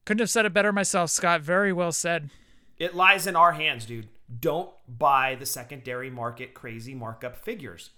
Couldn't 0.06 0.20
have 0.20 0.30
said 0.30 0.46
it 0.46 0.54
better 0.54 0.72
myself, 0.72 1.10
Scott. 1.10 1.42
Very 1.42 1.72
well 1.72 1.92
said. 1.92 2.30
It 2.78 2.96
lies 2.96 3.26
in 3.26 3.36
our 3.36 3.52
hands, 3.52 3.84
dude. 3.84 4.08
Don't 4.40 4.70
buy 4.88 5.34
the 5.34 5.44
secondary 5.44 6.10
market 6.10 6.54
crazy 6.54 6.94
markup 6.94 7.36
figures. 7.36 7.90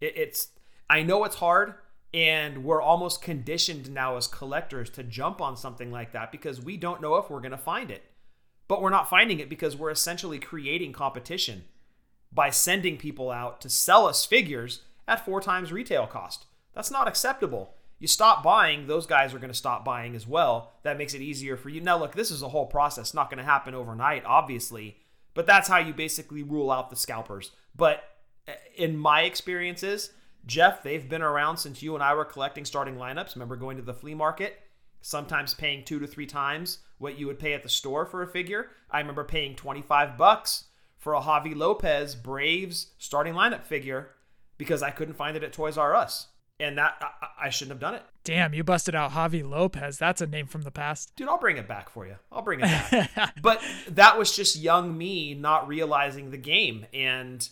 It, 0.00 0.16
it's 0.16 0.48
I 0.88 1.02
know 1.02 1.24
it's 1.24 1.36
hard, 1.36 1.74
and 2.14 2.64
we're 2.64 2.80
almost 2.80 3.20
conditioned 3.20 3.90
now 3.90 4.16
as 4.16 4.28
collectors 4.28 4.88
to 4.90 5.02
jump 5.02 5.40
on 5.40 5.56
something 5.56 5.90
like 5.90 6.12
that 6.12 6.30
because 6.30 6.62
we 6.62 6.76
don't 6.76 7.02
know 7.02 7.16
if 7.16 7.28
we're 7.28 7.40
going 7.40 7.50
to 7.50 7.58
find 7.58 7.90
it. 7.90 8.04
But 8.68 8.80
we're 8.80 8.90
not 8.90 9.10
finding 9.10 9.40
it 9.40 9.50
because 9.50 9.76
we're 9.76 9.90
essentially 9.90 10.38
creating 10.38 10.92
competition 10.92 11.64
by 12.32 12.50
sending 12.50 12.96
people 12.96 13.30
out 13.30 13.60
to 13.62 13.68
sell 13.68 14.06
us 14.06 14.24
figures 14.24 14.82
at 15.08 15.24
four 15.24 15.40
times 15.40 15.72
retail 15.72 16.06
cost. 16.06 16.46
That's 16.74 16.90
not 16.90 17.08
acceptable. 17.08 17.74
You 17.98 18.08
stop 18.08 18.42
buying, 18.42 18.88
those 18.88 19.06
guys 19.06 19.32
are 19.32 19.38
going 19.38 19.52
to 19.52 19.56
stop 19.56 19.84
buying 19.84 20.16
as 20.16 20.26
well. 20.26 20.72
That 20.82 20.98
makes 20.98 21.14
it 21.14 21.20
easier 21.20 21.56
for 21.56 21.68
you. 21.68 21.80
Now, 21.80 21.98
look, 21.98 22.14
this 22.14 22.32
is 22.32 22.42
a 22.42 22.48
whole 22.48 22.66
process, 22.66 23.14
not 23.14 23.30
going 23.30 23.38
to 23.38 23.44
happen 23.44 23.74
overnight, 23.74 24.24
obviously, 24.24 24.96
but 25.34 25.46
that's 25.46 25.68
how 25.68 25.78
you 25.78 25.94
basically 25.94 26.42
rule 26.42 26.72
out 26.72 26.90
the 26.90 26.96
scalpers. 26.96 27.52
But 27.76 28.02
eh, 28.48 28.54
in 28.76 28.96
my 28.96 29.22
experiences, 29.22 30.10
Jef, 30.44 30.82
they've 30.82 31.08
been 31.08 31.22
around 31.22 31.58
since 31.58 31.80
you 31.80 31.94
and 31.94 32.02
I 32.02 32.14
were 32.14 32.24
collecting 32.24 32.64
starting 32.64 32.96
lineups. 32.96 33.36
Remember 33.36 33.54
going 33.54 33.76
to 33.76 33.84
the 33.84 33.94
flea 33.94 34.14
market, 34.14 34.58
sometimes 35.00 35.54
paying 35.54 35.84
two 35.84 36.00
to 36.00 36.06
three 36.08 36.26
times 36.26 36.78
what 36.98 37.18
you 37.18 37.28
would 37.28 37.38
pay 37.38 37.52
at 37.52 37.62
the 37.62 37.68
store 37.68 38.04
for 38.04 38.22
a 38.22 38.26
figure. 38.26 38.70
I 38.90 38.98
remember 38.98 39.22
paying 39.22 39.54
25 39.54 40.18
bucks 40.18 40.64
for 40.98 41.14
a 41.14 41.20
Javy 41.20 41.54
Lopez 41.54 42.16
Braves 42.16 42.88
starting 42.98 43.34
lineup 43.34 43.64
figure 43.64 44.10
because 44.58 44.82
I 44.82 44.90
couldn't 44.90 45.14
find 45.14 45.36
it 45.36 45.44
at 45.44 45.52
Toys 45.52 45.78
R 45.78 45.94
Us 45.94 46.28
and 46.62 46.78
that 46.78 46.96
I, 47.00 47.46
I, 47.46 47.50
shouldn't 47.50 47.72
have 47.72 47.80
done 47.80 47.94
it. 47.94 48.02
Damn, 48.24 48.54
you 48.54 48.62
busted 48.62 48.94
out 48.94 49.12
Javy 49.12 49.48
Lopez. 49.48 49.98
That's 49.98 50.20
a 50.20 50.26
name 50.26 50.46
from 50.46 50.62
the 50.62 50.70
past. 50.70 51.12
Dude, 51.16 51.28
I'll 51.28 51.38
bring 51.38 51.56
it 51.56 51.66
back 51.66 51.90
for 51.90 52.06
you. 52.06 52.16
I'll 52.30 52.42
bring 52.42 52.60
it 52.60 52.62
back. 52.62 53.34
but 53.42 53.62
that 53.88 54.18
was 54.18 54.34
just 54.34 54.56
young 54.56 54.96
me 54.96 55.34
not 55.34 55.66
realizing 55.66 56.30
the 56.30 56.38
game. 56.38 56.86
And 56.94 57.46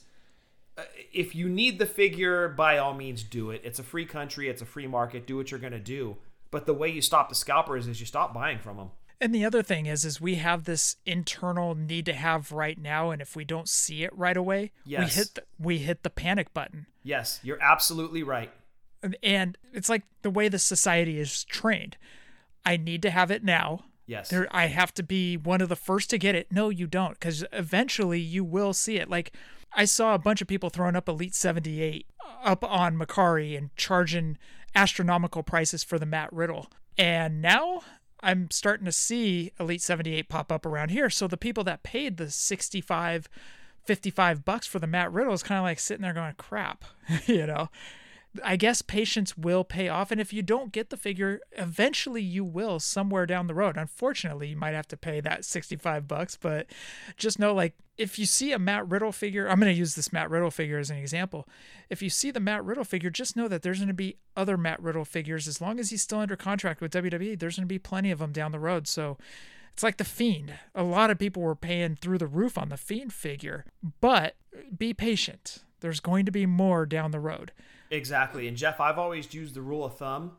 uh, 0.79 0.83
if 1.13 1.35
you 1.35 1.49
need 1.49 1.79
the 1.79 1.87
figure, 1.87 2.49
by 2.49 2.79
all 2.79 2.95
means, 2.95 3.23
do 3.25 3.51
it. 3.51 3.63
It's 3.65 3.79
a 3.79 3.83
free 3.83 4.07
country. 4.07 4.49
It's 4.49 4.63
a 4.63 4.67
free 4.67 4.87
market. 4.87 5.27
Do 5.27 5.37
what 5.37 5.51
you're 5.51 5.61
going 5.61 5.73
to 5.73 5.81
do. 5.81 6.17
But 6.51 6.67
the 6.67 6.75
way 6.75 6.89
you 6.89 7.03
stop 7.03 7.29
the 7.29 7.35
scalpers 7.35 7.87
is 7.89 8.01
you 8.01 8.07
stop 8.07 8.33
buying 8.33 8.59
from 8.59 8.77
them. 8.77 8.91
And 9.23 9.35
the 9.35 9.45
other 9.45 9.63
thing 9.63 9.85
is, 9.85 10.05
is 10.05 10.19
we 10.19 10.37
have 10.37 10.65
this 10.65 10.97
internal 11.05 11.75
need 11.75 12.07
to 12.07 12.15
have 12.15 12.53
right 12.53 12.79
now, 12.79 13.11
and 13.11 13.21
if 13.21 13.37
we 13.37 13.45
don't 13.45 13.69
see 13.69 14.03
it 14.03 14.17
right 14.17 14.37
away, 14.37 14.73
yes. 14.83 15.01
we 15.01 15.21
hit 15.21 15.35
the, 15.35 15.43
we 15.59 15.79
hit 15.79 16.03
the 16.05 16.11
panic 16.11 16.55
button. 16.55 16.87
Yes, 17.03 17.39
you're 17.43 17.61
absolutely 17.61 18.23
right 18.23 18.51
and 19.23 19.57
it's 19.73 19.89
like 19.89 20.03
the 20.23 20.31
way 20.31 20.49
the 20.49 20.59
society 20.59 21.19
is 21.19 21.45
trained. 21.45 21.97
I 22.65 22.77
need 22.77 23.03
to 23.03 23.11
have 23.11 23.31
it 23.31 23.43
now. 23.43 23.85
Yes. 24.07 24.29
There, 24.29 24.49
I 24.51 24.67
have 24.67 24.93
to 24.95 25.03
be 25.03 25.37
one 25.37 25.61
of 25.61 25.69
the 25.69 25.77
first 25.77 26.11
to 26.11 26.19
get 26.19 26.35
it. 26.35 26.51
No, 26.51 26.69
you 26.69 26.87
don't, 26.87 27.13
because 27.13 27.45
eventually 27.53 28.21
you 28.21 28.43
will 28.43 28.73
see 28.73 28.97
it. 28.97 29.09
Like 29.09 29.33
I 29.73 29.85
saw 29.85 30.15
a 30.15 30.19
bunch 30.19 30.43
of 30.43 30.49
people 30.49 30.69
throwing 30.69 30.97
up 30.97 31.09
Elite 31.09 31.35
78 31.35 32.07
up 32.43 32.65
on 32.65 32.97
Mercari 32.97 33.57
and 33.57 33.75
charging 33.77 34.37
astronomical 34.75 35.43
prices 35.43 35.85
for 35.85 35.99
the 35.99 36.07
Matt 36.07 36.33
Riddle. 36.33 36.69
And 36.99 37.41
now 37.41 37.83
I'm 38.21 38.51
starting 38.51 38.85
to 38.87 38.93
see 38.93 39.53
Elite 39.59 39.83
78 39.83 40.29
pop 40.29 40.53
up 40.53 40.67
around 40.67 40.91
here. 40.91 41.09
So 41.09 41.27
the 41.27 41.37
people 41.37 41.65
that 41.65 41.83
paid 41.83 42.17
the 42.17 42.31
65, 42.31 43.29
55 43.85 44.45
bucks 44.45 44.67
for 44.67 44.79
the 44.79 44.87
Matt 44.87 45.13
Riddle 45.13 45.33
is 45.33 45.43
kind 45.43 45.59
of 45.59 45.65
like 45.65 45.79
sitting 45.79 46.03
there 46.03 46.13
going, 46.13 46.35
crap, 46.35 46.85
you 47.27 47.47
know? 47.47 47.69
I 48.45 48.57
guess 48.57 48.81
patience 48.81 49.37
will 49.37 49.65
pay 49.65 49.89
off. 49.89 50.11
And 50.11 50.21
if 50.21 50.33
you 50.33 50.43
don't 50.43 50.73
get 50.73 50.91
the 50.91 50.97
figure, 50.97 51.41
eventually 51.53 52.23
you 52.23 52.45
will 52.45 52.79
somewhere 52.79 53.27
down 53.27 53.49
the 53.49 53.55
road. 53.55 53.77
Unfortunately, 53.77 54.49
you 54.49 54.57
might 54.57 54.75
have 54.75 54.89
to 54.89 54.97
pay 54.97 55.21
that 55.21 55.45
65 55.45 56.07
bucks, 56.07 56.37
but 56.37 56.67
just 57.17 57.39
know 57.39 57.53
like 57.53 57.75
if 57.99 58.19
you 58.19 58.27
see 58.27 58.53
a 58.53 58.59
Matt 58.59 58.89
Riddle 58.89 59.13
figure, 59.13 59.49
I'm 59.49 59.59
going 59.59 59.73
to 59.73 59.79
use 59.79 59.95
this 59.95 60.13
Matt 60.13 60.31
Riddle 60.31 60.51
figure 60.51 60.79
as 60.79 60.91
an 60.91 60.97
example. 60.97 61.49
If 61.91 62.03
you 62.03 62.09
see 62.09 62.31
the 62.31 62.41
Matt 62.41 62.65
Riddle 62.65 62.85
figure, 62.85 63.11
just 63.11 63.37
know 63.37 63.49
that 63.49 63.63
there's 63.63 63.79
going 63.79 63.89
to 63.89 63.95
be 63.95 64.17
other 64.37 64.57
Matt 64.57 64.81
Riddle 64.81 65.05
figures. 65.05 65.49
As 65.49 65.61
long 65.61 65.81
as 65.81 65.91
he's 65.91 66.03
still 66.03 66.21
under 66.21 66.37
contract 66.37 66.81
with 66.81 66.93
WWE, 66.93 67.39
there's 67.39 67.57
going 67.57 67.67
to 67.67 67.73
be 67.73 67.79
plenty 67.79 68.11
of 68.11 68.21
them 68.21 68.33
down 68.33 68.53
the 68.53 68.59
road. 68.59 68.87
So 68.89 69.19
it's 69.73 69.83
like 69.83 69.97
the 69.97 70.05
Fiend. 70.05 70.55
A 70.75 70.83
lot 70.83 71.11
of 71.11 71.19
people 71.19 71.43
were 71.43 71.57
paying 71.57 71.97
through 71.97 72.19
the 72.19 72.27
roof 72.27 72.57
on 72.57 72.69
the 72.69 72.77
Fiend 72.77 73.13
figure, 73.13 73.67
but 74.01 74.37
be 74.77 74.95
patient. 74.95 75.59
There's 75.81 76.01
going 76.01 76.27
to 76.27 76.33
be 76.33 76.47
more 76.47 76.87
down 76.87 77.11
the 77.11 77.21
road. 77.21 77.53
Exactly. 77.91 78.47
And 78.47 78.57
Jef, 78.57 78.81
I've 78.81 78.99
always 78.99 79.33
used 79.35 79.55
the 79.55 79.63
rule 79.63 79.85
of 79.85 79.97
thumb 79.99 80.37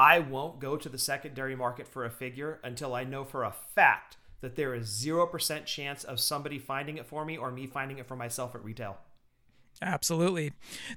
I 0.00 0.18
won't 0.18 0.60
go 0.60 0.78
to 0.78 0.88
the 0.88 0.96
secondary 0.96 1.54
market 1.54 1.86
for 1.86 2.06
a 2.06 2.10
figure 2.10 2.58
until 2.64 2.94
I 2.94 3.04
know 3.04 3.22
for 3.22 3.44
a 3.44 3.52
fact 3.52 4.16
that 4.40 4.56
there 4.56 4.74
is 4.74 4.88
0% 4.88 5.66
chance 5.66 6.04
of 6.04 6.18
somebody 6.18 6.58
finding 6.58 6.96
it 6.96 7.06
for 7.06 7.24
me 7.24 7.36
or 7.36 7.50
me 7.50 7.66
finding 7.66 7.98
it 7.98 8.06
for 8.06 8.16
myself 8.16 8.54
at 8.54 8.64
retail. 8.64 8.96
Absolutely. 9.82 10.52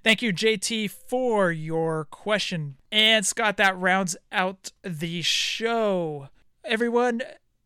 Thank 0.05 0.21
you, 0.21 0.33
JT, 0.33 0.89
for 0.89 1.51
your 1.51 2.05
question. 2.05 2.77
And 2.93 3.25
Scott, 3.25 3.57
that 3.57 3.77
rounds 3.77 4.15
out 4.31 4.71
the 4.83 5.21
show. 5.21 6.29
Everyone, 6.63 7.21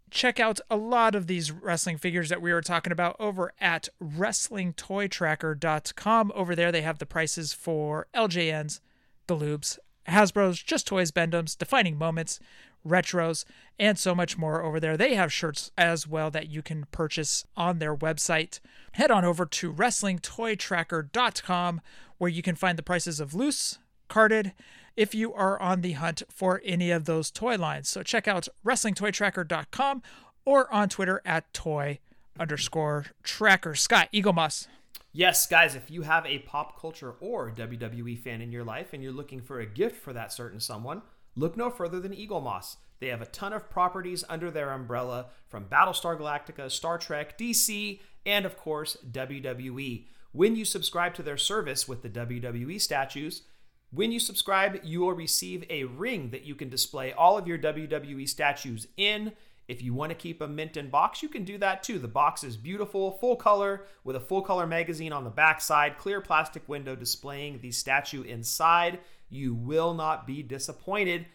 check 0.10 0.40
out 0.40 0.60
a 0.70 0.78
lot 0.78 1.16
of 1.16 1.28
these 1.28 1.52
wrestling 1.52 1.98
figures 1.98 2.30
that 2.30 2.42
we 2.42 2.54
were 2.54 2.62
talking 2.62 2.92
about 2.92 3.16
over 3.20 3.54
at 3.60 3.90
WrestlingToyTracker.com. 4.02 6.32
Over 6.36 6.56
there, 6.56 6.72
they 6.72 6.82
have 6.82 7.00
the 7.00 7.06
prices 7.06 7.54
for 7.54 8.08
LJNs, 8.14 8.80
the 9.28 9.36
Lubes, 9.36 9.78
Hasbro's, 10.08 10.62
Just 10.62 10.88
Toys, 10.88 11.12
Bend-Ems, 11.12 11.56
Defining 11.56 11.98
Moments, 11.98 12.40
Retros, 12.88 13.44
and 13.78 14.00
so 14.00 14.16
much 14.16 14.38
more 14.38 14.64
over 14.64 14.80
there. 14.80 14.96
They 14.96 15.16
have 15.16 15.34
shirts 15.34 15.72
as 15.78 16.08
well 16.08 16.32
that 16.32 16.48
you 16.50 16.62
can 16.62 16.86
purchase 16.92 17.46
on 17.58 17.80
their 17.80 17.94
website. 17.96 18.62
Head 18.94 19.12
on 19.12 19.26
over 19.26 19.46
to 19.46 19.74
WrestlingToyTracker.com 19.74 21.82
where 22.18 22.30
you 22.30 22.42
can 22.42 22.56
find 22.56 22.78
the 22.78 22.84
prices 22.84 23.20
of 23.20 23.34
loose, 23.34 23.80
carded, 24.08 24.54
if 24.98 25.16
you 25.16 25.34
are 25.34 25.62
on 25.62 25.82
the 25.82 25.94
hunt 25.94 26.24
for 26.30 26.62
any 26.66 26.92
of 26.92 27.06
those 27.06 27.32
toy 27.32 27.56
lines. 27.56 27.88
So 27.88 28.04
check 28.04 28.28
out 28.28 28.50
WrestlingToyTracker.com 28.66 30.02
or 30.44 30.74
on 30.74 30.90
Twitter 30.90 31.22
at 31.24 31.54
toy 31.54 32.00
underscore 32.40 33.06
tracker. 33.24 33.76
Scott, 33.76 34.10
Eaglemoss. 34.14 34.68
Yes, 35.14 35.48
guys, 35.48 35.76
if 35.76 35.90
you 35.90 36.02
have 36.02 36.26
a 36.26 36.40
pop 36.40 36.80
culture 36.80 37.16
or 37.22 37.52
WWE 37.52 38.20
fan 38.20 38.42
in 38.42 38.52
your 38.52 38.64
life 38.64 38.88
and 38.94 39.02
you're 39.02 39.12
looking 39.12 39.42
for 39.42 39.60
a 39.60 39.66
gift 39.66 39.96
for 40.04 40.14
that 40.14 40.34
certain 40.34 40.60
someone, 40.60 41.02
look 41.36 41.56
no 41.56 41.70
further 41.70 42.00
than 42.00 42.14
Eaglemoss. 42.14 42.76
They 43.00 43.08
have 43.08 43.22
a 43.22 43.28
ton 43.28 43.54
of 43.54 43.70
properties 43.70 44.24
under 44.28 44.52
their 44.52 44.72
umbrella 44.72 45.28
from 45.48 45.66
Battlestar 45.66 46.20
Galactica, 46.20 46.70
Star 46.72 46.98
Trek, 46.98 47.38
DC, 47.38 48.00
and 48.26 48.46
of 48.46 48.58
course, 48.58 48.98
WWE. 49.10 50.06
when 50.34 50.56
you 50.56 50.66
subscribe 50.66 51.14
to 51.16 51.24
their 51.24 51.38
service 51.38 51.88
with 51.88 52.02
the 52.04 52.10
WWE 52.10 52.80
statues. 52.82 53.44
When 53.92 54.12
you 54.12 54.20
subscribe, 54.20 54.82
you 54.84 55.00
will 55.00 55.14
receive 55.14 55.64
a 55.70 55.86
ring 55.86 56.32
that 56.32 56.44
you 56.44 56.56
can 56.56 56.70
display 56.70 57.14
all 57.14 57.38
of 57.38 57.48
your 57.48 57.58
WWE 57.58 58.28
statues 58.28 58.88
in. 58.98 59.32
If 59.70 59.82
you 59.82 59.94
want 59.94 60.12
to 60.12 60.16
keep 60.16 60.42
a 60.42 60.48
mint 60.48 60.76
in 60.76 60.90
box, 60.90 61.24
you 61.24 61.30
can 61.30 61.46
do 61.46 61.58
that 61.60 61.84
too. 61.84 61.98
The 61.98 62.08
box 62.08 62.44
is 62.44 62.58
beautiful, 62.58 63.12
full 63.12 63.38
color, 63.38 63.86
with 64.04 64.16
a 64.16 64.22
full 64.22 64.42
color 64.42 64.68
magazine 64.68 65.14
on 65.14 65.24
the 65.24 65.30
back 65.30 65.62
side, 65.62 65.98
clear 65.98 66.20
plastic 66.20 66.68
window 66.68 66.96
displaying 66.96 67.60
the 67.60 67.72
statue 67.72 68.24
inside. 68.24 69.00
You 69.30 69.54
will 69.54 69.94
not 69.94 70.28
be 70.28 70.44
disappointed. 70.44 71.26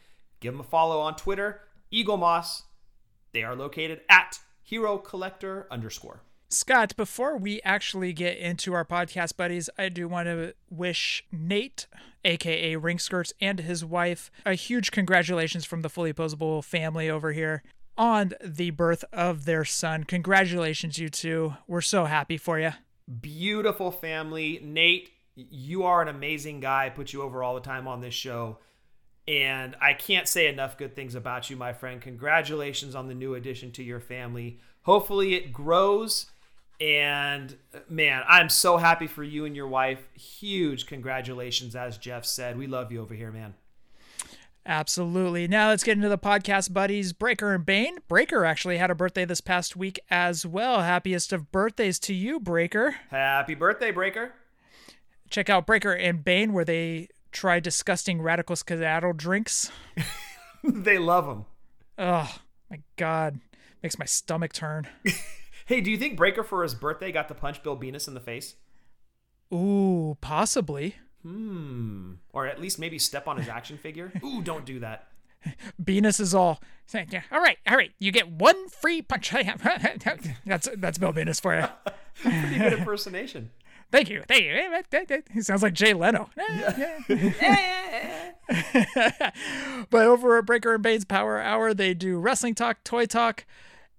Give 0.41 0.53
them 0.53 0.61
a 0.61 0.65
follow 0.65 1.01
on 1.01 1.17
Twitter, 1.17 1.61
Eaglemoss. 1.93 2.63
They 3.33 3.43
are 3.43 3.57
located 3.57 4.01
at 4.11 4.41
Hero 4.63 4.99
Collector 4.99 5.67
underscore. 5.71 6.23
Scott, 6.53 6.95
before 6.97 7.39
we 7.39 7.63
actually 7.63 8.13
get 8.13 8.37
into 8.37 8.75
our 8.75 8.85
podcast 8.85 9.39
buddies, 9.39 9.71
I 9.79 9.89
do 9.89 10.07
want 10.07 10.27
to 10.27 10.55
wish 10.69 11.25
Nate, 11.33 11.87
aka 12.27 12.77
Ring 12.77 12.99
Skirts, 12.99 13.33
and 13.41 13.61
his 13.61 13.83
wife 13.83 14.31
a 14.45 14.53
huge 14.53 14.91
congratulations 14.91 15.65
from 15.65 15.81
the 15.81 15.89
Fully 15.89 16.13
Poseable 16.13 16.63
family 16.63 17.09
over 17.09 17.33
here 17.33 17.63
on 17.97 18.35
the 18.45 18.69
birth 18.69 19.03
of 19.15 19.47
their 19.47 19.65
son. 19.65 20.05
Congratulations, 20.05 20.99
you 20.99 21.09
two. 21.09 21.55
We're 21.67 21.81
so 21.81 22.05
happy 22.05 22.37
for 22.37 22.61
you. 22.61 22.73
Beautiful 23.21 23.91
family. 23.91 24.61
Nate, 24.63 25.11
you 25.35 25.85
are 25.85 26.03
an 26.03 26.09
amazing 26.09 26.61
guy. 26.61 26.87
I 26.87 26.91
put 26.91 27.15
you 27.15 27.23
over 27.23 27.43
all 27.43 27.55
the 27.55 27.61
time 27.63 27.89
on 27.89 28.03
this 28.03 28.15
show. 28.15 28.59
And 29.27 29.75
I 29.81 29.95
can't 29.95 30.29
say 30.29 30.49
enough 30.49 30.77
good 30.77 30.95
things 30.95 31.15
about 31.15 31.49
you, 31.49 31.57
my 31.57 31.73
friend. 31.73 32.01
Congratulations 32.01 32.95
on 32.95 33.09
the 33.09 33.15
new 33.15 33.35
addition 33.35 33.73
to 33.73 33.83
your 33.83 34.01
family. 34.01 34.59
Hopefully, 34.83 35.35
it 35.35 35.53
grows. 35.53 36.27
And 36.81 37.57
man, 37.89 38.23
I'm 38.29 38.49
so 38.49 38.77
happy 38.77 39.07
for 39.07 39.23
you 39.23 39.45
and 39.45 39.55
your 39.55 39.69
wife. 39.69 40.09
Huge 40.15 40.87
congratulations, 40.87 41.77
as 41.77 41.97
Jef 41.99 42.25
said. 42.25 42.59
We 42.59 42.67
love 42.67 42.91
you 42.91 43.01
over 43.01 43.15
here, 43.15 43.31
man. 43.31 43.55
Absolutely. 44.65 45.49
Now 45.49 45.71
let's 45.71 45.83
get 45.83 45.97
into 45.97 46.09
the 46.09 46.19
podcast 46.19 46.73
buddies, 46.73 47.13
Breaker 47.13 47.53
and 47.53 47.67
Bane. 47.67 47.99
Breaker 48.07 48.45
actually 48.45 48.79
had 48.79 48.91
a 48.91 48.95
birthday 48.95 49.25
this 49.25 49.41
past 49.41 49.77
week 49.77 49.99
as 50.09 50.47
well. 50.47 50.83
Happiest 50.83 51.33
of 51.33 51.51
birthdays 51.51 51.99
to 52.01 52.15
you, 52.15 52.39
Breaker. 52.39 52.97
Happy 53.11 53.55
birthday, 53.55 53.91
Breaker. 53.91 54.33
Check 55.31 55.51
out 55.51 55.67
Breaker 55.67 55.93
and 55.93 56.25
Bane 56.25 56.53
where 56.53 56.65
they 56.65 57.09
try 57.33 57.59
disgusting 57.59 58.23
radical 58.23 58.55
skadattle 58.55 59.17
drinks. 59.17 59.73
they 60.65 60.99
love 60.99 61.27
them. 61.27 61.45
Oh, 61.99 62.33
my 62.71 62.81
God. 62.97 63.41
Makes 63.83 63.99
my 63.99 64.05
stomach 64.05 64.53
turn. 64.53 64.87
hey, 65.67 65.81
do 65.81 65.91
you 65.91 65.97
think 65.99 66.17
Breaker 66.17 66.43
for 66.43 66.63
his 66.63 66.75
birthday 66.75 67.13
got 67.13 67.29
to 67.29 67.35
punch 67.35 67.63
Bill 67.63 67.77
Venus 67.77 68.09
in 68.09 68.15
the 68.15 68.21
face? 68.21 68.55
Ooh, 69.53 70.17
possibly. 70.21 70.97
Hmm. 71.23 72.15
Or 72.33 72.47
at 72.47 72.61
least 72.61 72.79
maybe 72.79 72.99
step 72.99 73.29
on 73.29 73.37
his 73.37 73.49
action 73.49 73.79
figure. 73.79 74.13
Ooh, 74.25 74.43
don't 74.43 74.65
do 74.65 74.81
that. 74.81 75.09
Venus 75.79 76.21
is 76.21 76.35
all 76.35 76.61
saying, 76.87 77.09
yeah, 77.11 77.23
all 77.33 77.41
right, 77.41 77.59
all 77.67 77.77
right, 77.77 77.91
you 77.99 78.13
get 78.13 78.31
one 78.31 78.69
free 78.69 79.03
punch. 79.03 79.31
that's 80.47 80.69
that's 80.77 80.99
Bill 80.99 81.13
Venus 81.13 81.41
for 81.41 81.59
you. 81.59 81.67
Pretty 82.15 82.59
good 82.59 82.75
impersonation. 82.75 83.51
Thank 83.91 84.09
you, 84.09 84.23
thank 84.27 85.11
you. 85.11 85.23
He 85.33 85.43
sounds 85.43 85.63
like 85.63 85.75
Jay 85.75 85.95
Leno. 85.95 86.31
but 89.91 90.07
over 90.07 90.39
at 90.39 90.47
Breaker 90.47 90.75
and 90.75 90.83
Bane's 90.83 91.05
Power 91.05 91.41
Hour, 91.41 91.75
they 91.75 91.93
do 91.93 92.19
wrestling 92.19 92.55
talk, 92.55 92.85
toy 92.85 93.05
talk, 93.07 93.45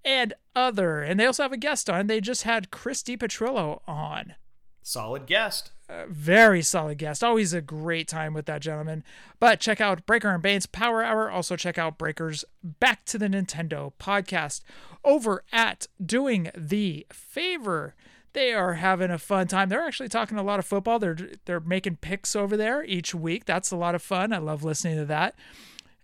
and 0.04 0.34
other. 0.54 1.02
And 1.02 1.18
they 1.18 1.26
also 1.26 1.42
have 1.42 1.52
a 1.52 1.56
guest 1.56 1.88
on. 1.88 2.06
They 2.06 2.20
just 2.20 2.42
had 2.42 2.70
Christy 2.70 3.16
Petrillo 3.16 3.80
on. 3.86 4.34
Solid 4.82 5.26
guest. 5.26 5.72
Uh, 5.88 6.04
very 6.08 6.62
solid 6.62 6.98
guest. 6.98 7.24
Always 7.24 7.52
a 7.52 7.60
great 7.60 8.08
time 8.08 8.34
with 8.34 8.46
that 8.46 8.62
gentleman. 8.62 9.02
But 9.40 9.60
check 9.60 9.80
out 9.80 10.06
Breaker 10.06 10.28
and 10.30 10.42
Bane's 10.42 10.66
Power 10.66 11.02
Hour. 11.02 11.30
Also 11.30 11.56
check 11.56 11.78
out 11.78 11.98
Breaker's 11.98 12.44
Back 12.62 13.04
to 13.06 13.18
the 13.18 13.28
Nintendo 13.28 13.92
podcast 13.98 14.62
over 15.04 15.42
at 15.52 15.86
Doing 16.04 16.50
the 16.56 17.06
Favor. 17.12 17.94
They 18.34 18.52
are 18.52 18.74
having 18.74 19.10
a 19.10 19.18
fun 19.18 19.46
time. 19.46 19.68
They're 19.68 19.86
actually 19.86 20.08
talking 20.08 20.38
a 20.38 20.42
lot 20.42 20.58
of 20.58 20.66
football. 20.66 20.98
They're 20.98 21.16
they're 21.44 21.60
making 21.60 21.96
picks 21.96 22.34
over 22.34 22.56
there 22.56 22.82
each 22.84 23.14
week. 23.14 23.44
That's 23.44 23.70
a 23.70 23.76
lot 23.76 23.94
of 23.94 24.02
fun. 24.02 24.32
I 24.32 24.38
love 24.38 24.64
listening 24.64 24.96
to 24.96 25.04
that. 25.06 25.34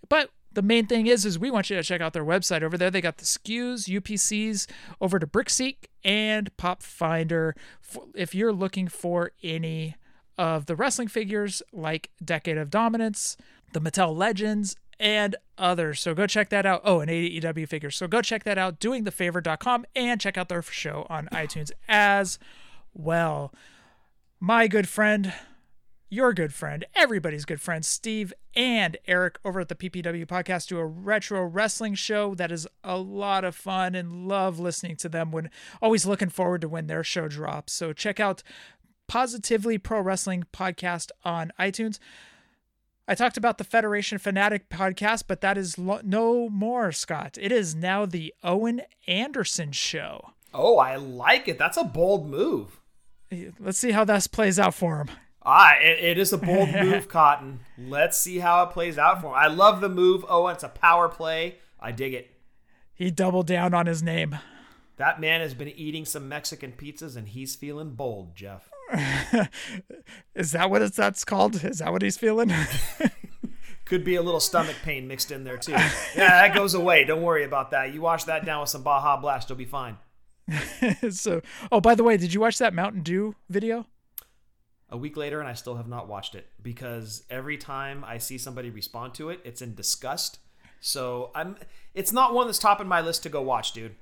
But 0.08 0.30
the 0.52 0.62
main 0.62 0.86
thing 0.86 1.06
is 1.06 1.24
is 1.24 1.38
we 1.38 1.50
want 1.50 1.70
you 1.70 1.76
to 1.76 1.82
check 1.82 2.00
out 2.00 2.12
their 2.12 2.24
website 2.24 2.62
over 2.62 2.76
there. 2.76 2.90
They 2.90 3.00
got 3.00 3.18
the 3.18 3.24
SKUs 3.24 3.88
upcs 3.88 4.66
over 5.00 5.18
to 5.18 5.26
brickseek 5.26 5.86
and 6.04 6.54
pop 6.56 6.82
finder 6.82 7.54
if 8.14 8.34
you're 8.34 8.52
looking 8.52 8.88
for 8.88 9.32
any 9.42 9.96
of 10.38 10.66
the 10.66 10.74
wrestling 10.74 11.08
figures 11.08 11.62
like 11.72 12.10
decade 12.24 12.56
of 12.56 12.70
dominance 12.70 13.36
the 13.72 13.80
mattel 13.80 14.16
legends 14.16 14.76
and 14.98 15.36
others. 15.56 16.00
So 16.00 16.14
go 16.14 16.26
check 16.26 16.50
that 16.50 16.66
out. 16.66 16.82
Oh 16.84 17.00
and 17.00 17.10
aew 17.10 17.68
figures. 17.68 17.96
So 17.96 18.06
go 18.06 18.20
check 18.20 18.44
that 18.44 18.58
out. 18.58 18.80
Doingthefavor.com 18.80 19.86
and 19.96 20.20
check 20.20 20.36
out 20.36 20.48
their 20.48 20.62
show 20.62 21.06
on 21.08 21.26
itunes 21.28 21.70
as 21.88 22.38
well. 22.92 23.52
My 24.38 24.68
good 24.68 24.88
friend 24.88 25.32
your 26.10 26.34
good 26.34 26.52
friend, 26.52 26.84
everybody's 26.94 27.44
good 27.44 27.60
friend, 27.60 27.84
Steve 27.84 28.34
and 28.56 28.96
Eric 29.06 29.38
over 29.44 29.60
at 29.60 29.68
the 29.68 29.76
PPW 29.76 30.26
podcast 30.26 30.66
do 30.66 30.78
a 30.78 30.84
retro 30.84 31.44
wrestling 31.44 31.94
show 31.94 32.34
that 32.34 32.50
is 32.50 32.66
a 32.82 32.96
lot 32.96 33.44
of 33.44 33.54
fun 33.54 33.94
and 33.94 34.26
love 34.26 34.58
listening 34.58 34.96
to 34.96 35.08
them 35.08 35.30
when 35.30 35.50
always 35.80 36.04
looking 36.04 36.28
forward 36.28 36.62
to 36.62 36.68
when 36.68 36.88
their 36.88 37.04
show 37.04 37.28
drops. 37.28 37.72
So 37.72 37.92
check 37.92 38.18
out 38.18 38.42
Positively 39.06 39.78
Pro 39.78 40.00
Wrestling 40.00 40.44
podcast 40.52 41.10
on 41.24 41.52
iTunes. 41.60 42.00
I 43.06 43.14
talked 43.14 43.36
about 43.36 43.58
the 43.58 43.64
Federation 43.64 44.18
Fanatic 44.18 44.68
podcast, 44.68 45.24
but 45.28 45.40
that 45.40 45.56
is 45.56 45.78
lo- 45.78 46.00
no 46.02 46.48
more, 46.48 46.90
Scott. 46.92 47.38
It 47.40 47.52
is 47.52 47.74
now 47.74 48.04
the 48.04 48.34
Owen 48.42 48.82
Anderson 49.06 49.72
show. 49.72 50.30
Oh, 50.52 50.78
I 50.78 50.96
like 50.96 51.46
it. 51.46 51.58
That's 51.58 51.76
a 51.76 51.84
bold 51.84 52.28
move. 52.28 52.80
Let's 53.60 53.78
see 53.78 53.92
how 53.92 54.04
this 54.04 54.26
plays 54.26 54.58
out 54.58 54.74
for 54.74 54.98
him. 54.98 55.10
Ah, 55.42 55.76
it, 55.80 55.98
it 56.04 56.18
is 56.18 56.32
a 56.32 56.38
bold 56.38 56.72
move, 56.82 57.08
Cotton. 57.08 57.60
Let's 57.78 58.18
see 58.18 58.38
how 58.38 58.62
it 58.64 58.70
plays 58.70 58.98
out 58.98 59.20
for 59.20 59.28
him. 59.28 59.34
I 59.34 59.46
love 59.46 59.80
the 59.80 59.88
move. 59.88 60.24
Oh, 60.28 60.48
it's 60.48 60.64
a 60.64 60.68
power 60.68 61.08
play. 61.08 61.56
I 61.80 61.92
dig 61.92 62.14
it. 62.14 62.30
He 62.94 63.10
doubled 63.10 63.46
down 63.46 63.72
on 63.72 63.86
his 63.86 64.02
name. 64.02 64.38
That 64.98 65.18
man 65.18 65.40
has 65.40 65.54
been 65.54 65.68
eating 65.68 66.04
some 66.04 66.28
Mexican 66.28 66.72
pizzas 66.72 67.16
and 67.16 67.26
he's 67.26 67.56
feeling 67.56 67.94
bold, 67.94 68.36
Jef. 68.36 68.68
is 70.34 70.52
that 70.52 70.68
what 70.68 70.82
it's 70.82 70.96
that's 70.96 71.24
called? 71.24 71.64
Is 71.64 71.78
that 71.78 71.90
what 71.90 72.02
he's 72.02 72.18
feeling? 72.18 72.52
Could 73.86 74.04
be 74.04 74.16
a 74.16 74.22
little 74.22 74.40
stomach 74.40 74.76
pain 74.84 75.08
mixed 75.08 75.30
in 75.30 75.44
there 75.44 75.56
too. 75.56 75.72
Yeah, 75.72 75.88
that 76.14 76.54
goes 76.54 76.74
away. 76.74 77.04
Don't 77.04 77.22
worry 77.22 77.44
about 77.44 77.70
that. 77.70 77.94
You 77.94 78.02
wash 78.02 78.24
that 78.24 78.44
down 78.44 78.60
with 78.60 78.68
some 78.68 78.82
Baja 78.82 79.16
Blast, 79.16 79.48
you'll 79.48 79.56
be 79.56 79.64
fine. 79.64 79.96
so, 81.10 81.40
oh, 81.72 81.80
by 81.80 81.94
the 81.94 82.04
way, 82.04 82.18
did 82.18 82.34
you 82.34 82.40
watch 82.40 82.58
that 82.58 82.74
Mountain 82.74 83.02
Dew 83.02 83.34
video? 83.48 83.86
A 84.90 84.96
week 84.96 85.16
later 85.16 85.40
and 85.40 85.48
I 85.48 85.54
still 85.54 85.76
have 85.76 85.88
not 85.88 86.08
watched 86.08 86.34
it 86.34 86.48
because 86.62 87.24
every 87.30 87.56
time 87.56 88.04
I 88.04 88.18
see 88.18 88.38
somebody 88.38 88.70
respond 88.70 89.14
to 89.14 89.30
it, 89.30 89.40
it's 89.44 89.62
in 89.62 89.74
disgust. 89.74 90.38
So 90.80 91.30
I'm 91.34 91.56
it's 91.94 92.12
not 92.12 92.34
one 92.34 92.46
that's 92.46 92.58
topping 92.58 92.88
my 92.88 93.00
list 93.00 93.22
to 93.24 93.28
go 93.28 93.42
watch, 93.42 93.72
dude. 93.72 93.96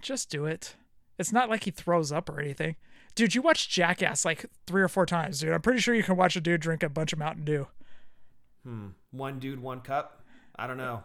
Just 0.00 0.30
do 0.30 0.46
it. 0.46 0.74
It's 1.18 1.32
not 1.32 1.48
like 1.48 1.64
he 1.64 1.70
throws 1.70 2.10
up 2.10 2.28
or 2.28 2.40
anything. 2.40 2.76
Dude, 3.14 3.34
you 3.34 3.42
watch 3.42 3.68
Jackass 3.68 4.24
like 4.24 4.46
three 4.66 4.82
or 4.82 4.88
four 4.88 5.04
times, 5.06 5.40
dude. 5.40 5.52
I'm 5.52 5.60
pretty 5.60 5.80
sure 5.80 5.94
you 5.94 6.02
can 6.02 6.16
watch 6.16 6.34
a 6.36 6.40
dude 6.40 6.62
drink 6.62 6.82
a 6.82 6.88
bunch 6.88 7.12
of 7.12 7.18
Mountain 7.18 7.44
Dew. 7.44 7.66
Hmm. 8.64 8.88
One 9.10 9.38
dude, 9.38 9.60
one 9.60 9.80
cup? 9.80 10.22
I 10.56 10.66
don't 10.66 10.78
know. 10.78 11.02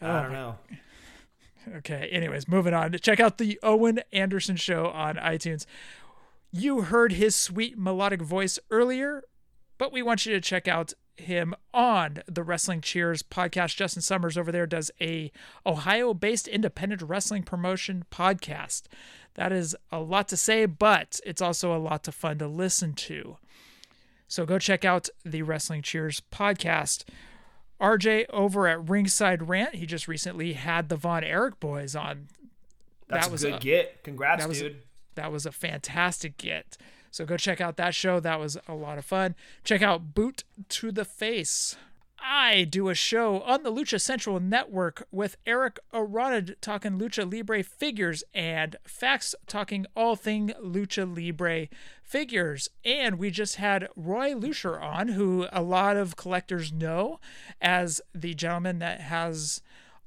I 0.00 0.22
don't 0.22 0.32
know. 0.32 0.56
Okay. 1.76 2.08
Anyways, 2.12 2.46
moving 2.48 2.74
on. 2.74 2.92
Check 3.00 3.18
out 3.18 3.38
the 3.38 3.58
Owen 3.62 4.00
Anderson 4.12 4.56
show 4.56 4.86
on 4.88 5.16
iTunes. 5.16 5.66
You 6.58 6.80
heard 6.80 7.12
his 7.12 7.36
sweet 7.36 7.76
melodic 7.76 8.22
voice 8.22 8.58
earlier, 8.70 9.22
but 9.76 9.92
we 9.92 10.00
want 10.00 10.24
you 10.24 10.32
to 10.32 10.40
check 10.40 10.66
out 10.66 10.94
him 11.14 11.54
on 11.74 12.22
the 12.26 12.42
Wrestling 12.42 12.80
Cheers 12.80 13.22
podcast. 13.22 13.76
Justin 13.76 14.00
Summers 14.00 14.38
over 14.38 14.50
there 14.50 14.66
does 14.66 14.90
a 14.98 15.30
Ohio-based 15.66 16.48
independent 16.48 17.02
wrestling 17.02 17.42
promotion 17.42 18.06
podcast. 18.10 18.84
That 19.34 19.52
is 19.52 19.76
a 19.92 20.00
lot 20.00 20.28
to 20.28 20.36
say, 20.38 20.64
but 20.64 21.20
it's 21.26 21.42
also 21.42 21.76
a 21.76 21.78
lot 21.78 22.08
of 22.08 22.14
fun 22.14 22.38
to 22.38 22.48
listen 22.48 22.94
to. 22.94 23.36
So 24.26 24.46
go 24.46 24.58
check 24.58 24.82
out 24.82 25.10
the 25.26 25.42
Wrestling 25.42 25.82
Cheers 25.82 26.22
podcast. 26.32 27.04
RJ 27.82 28.30
over 28.30 28.66
at 28.66 28.88
Ringside 28.88 29.46
Rant, 29.46 29.74
he 29.74 29.84
just 29.84 30.08
recently 30.08 30.54
had 30.54 30.88
the 30.88 30.96
Von 30.96 31.22
Erich 31.22 31.60
boys 31.60 31.94
on. 31.94 32.28
That's 33.08 33.26
that 33.26 33.32
was 33.32 33.44
a 33.44 33.50
good 33.50 33.56
a, 33.56 33.60
get. 33.60 34.04
Congrats, 34.04 34.46
dude. 34.58 34.85
That 35.16 35.32
was 35.32 35.44
a 35.44 35.52
fantastic 35.52 36.38
get. 36.38 36.76
So 37.10 37.24
go 37.24 37.36
check 37.36 37.60
out 37.60 37.76
that 37.76 37.94
show. 37.94 38.20
That 38.20 38.38
was 38.38 38.56
a 38.68 38.74
lot 38.74 38.98
of 38.98 39.04
fun. 39.04 39.34
Check 39.64 39.82
out 39.82 40.14
Boot 40.14 40.44
to 40.68 40.92
the 40.92 41.04
Face. 41.04 41.76
I 42.18 42.64
do 42.64 42.88
a 42.88 42.94
show 42.94 43.40
on 43.42 43.62
the 43.62 43.72
Lucha 43.72 44.00
Central 44.00 44.40
Network 44.40 45.06
with 45.10 45.36
Eric 45.46 45.78
Aronid 45.92 46.56
talking 46.60 46.98
Lucha 46.98 47.30
Libre 47.30 47.62
figures 47.62 48.24
and 48.34 48.76
Facts 48.84 49.34
talking 49.46 49.86
all 49.94 50.16
thing 50.16 50.52
Lucha 50.62 51.06
Libre 51.06 51.68
figures. 52.02 52.68
And 52.84 53.18
we 53.18 53.30
just 53.30 53.56
had 53.56 53.88
Roy 53.94 54.34
Lucier 54.34 54.80
on, 54.80 55.08
who 55.08 55.46
a 55.52 55.62
lot 55.62 55.96
of 55.96 56.16
collectors 56.16 56.72
know 56.72 57.20
as 57.60 58.00
the 58.14 58.34
gentleman 58.34 58.78
that 58.80 59.02
has 59.02 59.62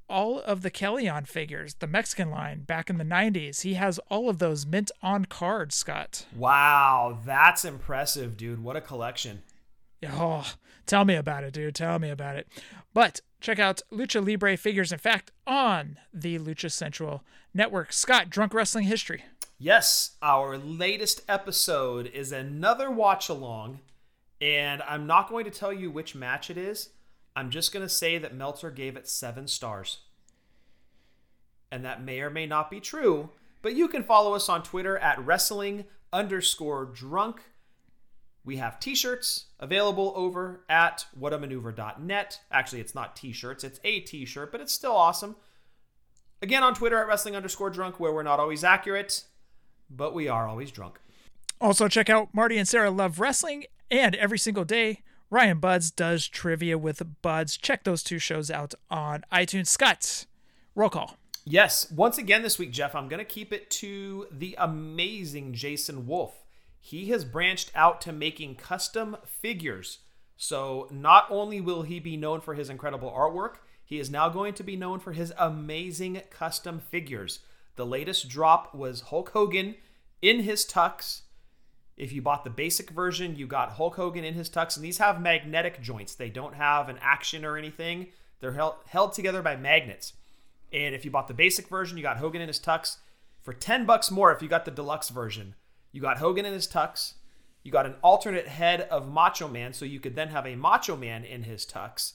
all 0.09 0.39
of 0.39 0.61
the 0.61 0.71
Kelian 0.71 1.27
figures, 1.27 1.75
the 1.75 1.87
Mexican 1.87 2.29
line 2.29 2.61
back 2.61 2.89
in 2.89 2.97
the 2.97 3.03
90s. 3.03 3.61
He 3.61 3.75
has 3.75 3.99
all 4.09 4.29
of 4.29 4.39
those 4.39 4.65
mint 4.65 4.91
on 5.01 5.25
cards, 5.25 5.75
Scott. 5.75 6.25
Wow, 6.35 7.19
that's 7.25 7.63
impressive, 7.63 8.35
dude. 8.35 8.63
What 8.63 8.75
a 8.75 8.81
collection. 8.81 9.43
Oh, 10.07 10.53
tell 10.85 11.05
me 11.05 11.15
about 11.15 11.43
it, 11.43 11.53
dude. 11.53 11.75
Tell 11.75 11.99
me 11.99 12.09
about 12.09 12.35
it. 12.35 12.47
But 12.93 13.21
check 13.41 13.59
out 13.59 13.81
Lucha 13.91 14.25
Libre 14.25 14.57
Figures 14.57 14.91
in 14.91 14.97
Fact 14.97 15.31
on 15.45 15.97
the 16.13 16.39
Lucha 16.39 16.71
Central 16.71 17.23
Network. 17.53 17.93
Scott, 17.93 18.29
Drunk 18.29 18.53
Wrestling 18.53 18.85
History. 18.85 19.23
Yes, 19.57 20.11
our 20.21 20.57
latest 20.57 21.21
episode 21.27 22.07
is 22.07 22.31
another 22.31 22.89
watch 22.89 23.27
along, 23.27 23.81
and 24.39 24.81
I'm 24.83 25.05
not 25.05 25.29
going 25.29 25.43
to 25.45 25.51
tell 25.51 25.73
you 25.73 25.91
which 25.91 26.15
match 26.15 26.49
it 26.49 26.57
is. 26.57 26.89
I'm 27.35 27.49
just 27.49 27.71
going 27.71 27.85
to 27.85 27.93
say 27.93 28.17
that 28.17 28.35
Meltzer 28.35 28.71
gave 28.71 28.95
it 28.95 29.07
seven 29.07 29.47
stars. 29.47 29.99
And 31.71 31.85
that 31.85 32.03
may 32.03 32.21
or 32.21 32.29
may 32.29 32.45
not 32.45 32.71
be 32.71 32.79
true, 32.79 33.29
but 33.61 33.75
you 33.75 33.87
can 33.87 34.03
follow 34.03 34.33
us 34.33 34.49
on 34.49 34.63
Twitter 34.63 34.97
at 34.97 35.23
wrestling 35.23 35.85
underscore 36.11 36.85
drunk. 36.85 37.41
We 38.43 38.57
have 38.57 38.79
t 38.79 38.95
shirts 38.95 39.45
available 39.59 40.13
over 40.15 40.61
at 40.69 41.05
whatamaneuver.net. 41.19 42.39
Actually, 42.51 42.81
it's 42.81 42.95
not 42.95 43.15
t 43.15 43.31
shirts, 43.31 43.63
it's 43.63 43.79
a 43.83 43.99
t 43.99 44.25
shirt, 44.25 44.51
but 44.51 44.61
it's 44.61 44.73
still 44.73 44.95
awesome. 44.95 45.35
Again, 46.41 46.63
on 46.63 46.73
Twitter 46.73 46.97
at 46.97 47.07
wrestling 47.07 47.35
underscore 47.35 47.69
drunk, 47.69 47.99
where 47.99 48.13
we're 48.13 48.23
not 48.23 48.39
always 48.39 48.63
accurate, 48.63 49.25
but 49.89 50.13
we 50.13 50.27
are 50.27 50.47
always 50.47 50.71
drunk. 50.71 50.99
Also, 51.61 51.87
check 51.89 52.09
out 52.09 52.33
Marty 52.33 52.57
and 52.57 52.67
Sarah 52.67 52.91
Love 52.91 53.19
Wrestling, 53.19 53.65
and 53.91 54.15
every 54.15 54.39
single 54.39 54.63
day, 54.63 55.01
Ryan 55.31 55.59
Buds 55.59 55.91
does 55.91 56.27
trivia 56.27 56.77
with 56.77 57.03
Buds. 57.21 57.55
Check 57.55 57.83
those 57.83 58.03
two 58.03 58.17
shows 58.17 58.49
out 58.49 58.73
on 58.89 59.23
iTunes. 59.31 59.67
Scott, 59.67 60.25
roll 60.73 60.89
call. 60.89 61.17
Yes, 61.45 61.91
once 61.91 62.17
again 62.17 62.41
this 62.41 62.57
week, 62.57 62.71
Jef, 62.71 62.95
I'm 62.95 63.07
going 63.07 63.19
to 63.19 63.25
keep 63.25 63.53
it 63.53 63.69
to 63.71 64.27
the 64.31 64.55
amazing 64.57 65.53
Jason 65.53 66.07
Wolf. 66.07 66.43
He 66.79 67.09
has 67.09 67.25
branched 67.25 67.71
out 67.75 68.01
to 68.01 68.11
making 68.11 68.55
custom 68.55 69.17
figures. 69.25 69.99
So 70.35 70.87
not 70.91 71.27
only 71.29 71.61
will 71.61 71.83
he 71.83 71.99
be 71.99 72.17
known 72.17 72.41
for 72.41 72.55
his 72.55 72.69
incredible 72.69 73.11
artwork, 73.11 73.55
he 73.83 73.99
is 73.99 74.09
now 74.09 74.29
going 74.29 74.53
to 74.55 74.63
be 74.63 74.75
known 74.75 74.99
for 74.99 75.13
his 75.13 75.33
amazing 75.37 76.21
custom 76.29 76.79
figures. 76.79 77.39
The 77.75 77.85
latest 77.85 78.29
drop 78.29 78.73
was 78.73 79.01
Hulk 79.01 79.29
Hogan 79.29 79.75
in 80.21 80.41
his 80.41 80.65
tux. 80.65 81.21
If 81.99 82.13
you 82.13 82.21
bought 82.21 82.45
the 82.45 82.49
basic 82.49 82.91
version, 82.91 83.35
you 83.35 83.45
got 83.45 83.73
Hulk 83.73 83.97
Hogan 83.97 84.23
in 84.23 84.33
his 84.33 84.49
tux, 84.49 84.77
and 84.77 84.85
these 84.85 84.99
have 84.99 85.21
magnetic 85.21 85.81
joints. 85.81 86.15
They 86.15 86.29
don't 86.29 86.55
have 86.55 86.87
an 86.87 86.97
action 87.01 87.43
or 87.43 87.57
anything. 87.57 88.07
They're 88.39 88.53
held, 88.53 88.75
held 88.87 89.11
together 89.11 89.41
by 89.41 89.57
magnets. 89.57 90.13
And 90.71 90.95
if 90.95 91.03
you 91.03 91.11
bought 91.11 91.27
the 91.27 91.33
basic 91.33 91.67
version, 91.67 91.97
you 91.97 92.03
got 92.03 92.17
Hogan 92.17 92.41
in 92.41 92.47
his 92.47 92.59
tux. 92.59 92.97
For 93.41 93.51
10 93.51 93.85
bucks 93.85 94.09
more, 94.09 94.31
if 94.31 94.41
you 94.41 94.47
got 94.47 94.63
the 94.63 94.71
deluxe 94.71 95.09
version, 95.09 95.55
you 95.91 96.01
got 96.01 96.19
Hogan 96.19 96.45
in 96.45 96.53
his 96.53 96.67
tux. 96.67 97.15
You 97.63 97.71
got 97.73 97.85
an 97.85 97.95
alternate 98.01 98.47
head 98.47 98.81
of 98.83 99.11
Macho 99.11 99.49
Man, 99.49 99.73
so 99.73 99.83
you 99.83 99.99
could 99.99 100.15
then 100.15 100.29
have 100.29 100.47
a 100.47 100.55
Macho 100.55 100.95
Man 100.95 101.25
in 101.25 101.43
his 101.43 101.65
tux. 101.65 102.13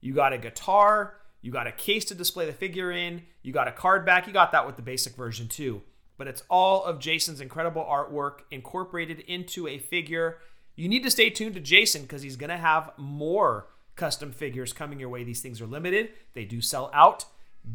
You 0.00 0.14
got 0.14 0.32
a 0.32 0.38
guitar. 0.38 1.16
You 1.42 1.52
got 1.52 1.66
a 1.66 1.72
case 1.72 2.06
to 2.06 2.14
display 2.14 2.46
the 2.46 2.52
figure 2.52 2.90
in. 2.90 3.24
You 3.42 3.52
got 3.52 3.68
a 3.68 3.72
card 3.72 4.06
back. 4.06 4.26
You 4.26 4.32
got 4.32 4.52
that 4.52 4.66
with 4.66 4.76
the 4.76 4.82
basic 4.82 5.14
version 5.16 5.48
too. 5.48 5.82
But 6.18 6.28
it's 6.28 6.42
all 6.50 6.84
of 6.84 6.98
Jason's 6.98 7.40
incredible 7.40 7.82
artwork 7.82 8.40
incorporated 8.50 9.20
into 9.20 9.66
a 9.66 9.78
figure. 9.78 10.38
You 10.76 10.88
need 10.88 11.04
to 11.04 11.10
stay 11.10 11.30
tuned 11.30 11.54
to 11.54 11.60
Jason 11.60 12.02
because 12.02 12.22
he's 12.22 12.36
going 12.36 12.50
to 12.50 12.56
have 12.56 12.90
more 12.98 13.68
custom 13.96 14.32
figures 14.32 14.72
coming 14.72 15.00
your 15.00 15.08
way. 15.08 15.24
These 15.24 15.40
things 15.40 15.60
are 15.60 15.66
limited, 15.66 16.10
they 16.34 16.44
do 16.44 16.60
sell 16.60 16.90
out. 16.92 17.24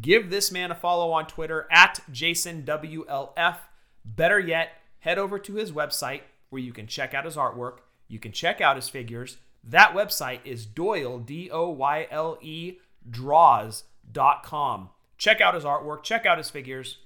Give 0.00 0.30
this 0.30 0.50
man 0.50 0.70
a 0.70 0.74
follow 0.74 1.12
on 1.12 1.26
Twitter 1.26 1.66
at 1.70 2.00
JasonWLF. 2.10 3.56
Better 4.04 4.40
yet, 4.40 4.70
head 5.00 5.18
over 5.18 5.38
to 5.38 5.54
his 5.54 5.72
website 5.72 6.22
where 6.50 6.62
you 6.62 6.72
can 6.72 6.86
check 6.86 7.14
out 7.14 7.24
his 7.24 7.36
artwork. 7.36 7.78
You 8.08 8.18
can 8.18 8.32
check 8.32 8.60
out 8.60 8.76
his 8.76 8.88
figures. 8.88 9.38
That 9.62 9.94
website 9.94 10.40
is 10.44 10.66
Doyle, 10.66 11.18
D 11.18 11.50
O 11.50 11.70
Y 11.70 12.06
L 12.10 12.38
E, 12.42 12.78
draws.com. 13.08 14.90
Check 15.16 15.40
out 15.40 15.54
his 15.54 15.64
artwork, 15.64 16.02
check 16.02 16.26
out 16.26 16.38
his 16.38 16.50
figures. 16.50 16.98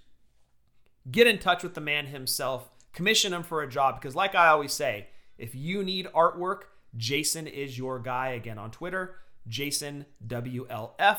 Get 1.10 1.26
in 1.26 1.38
touch 1.38 1.62
with 1.62 1.74
the 1.74 1.80
man 1.80 2.06
himself, 2.06 2.70
commission 2.92 3.32
him 3.32 3.42
for 3.42 3.62
a 3.62 3.68
job 3.68 4.00
because, 4.00 4.14
like 4.14 4.34
I 4.34 4.48
always 4.48 4.72
say, 4.72 5.08
if 5.36 5.54
you 5.54 5.82
need 5.82 6.06
artwork, 6.14 6.62
Jason 6.96 7.46
is 7.46 7.78
your 7.78 7.98
guy. 7.98 8.28
Again, 8.30 8.58
on 8.58 8.70
Twitter, 8.70 9.16
Jason 9.46 10.06
WLF, 10.26 11.18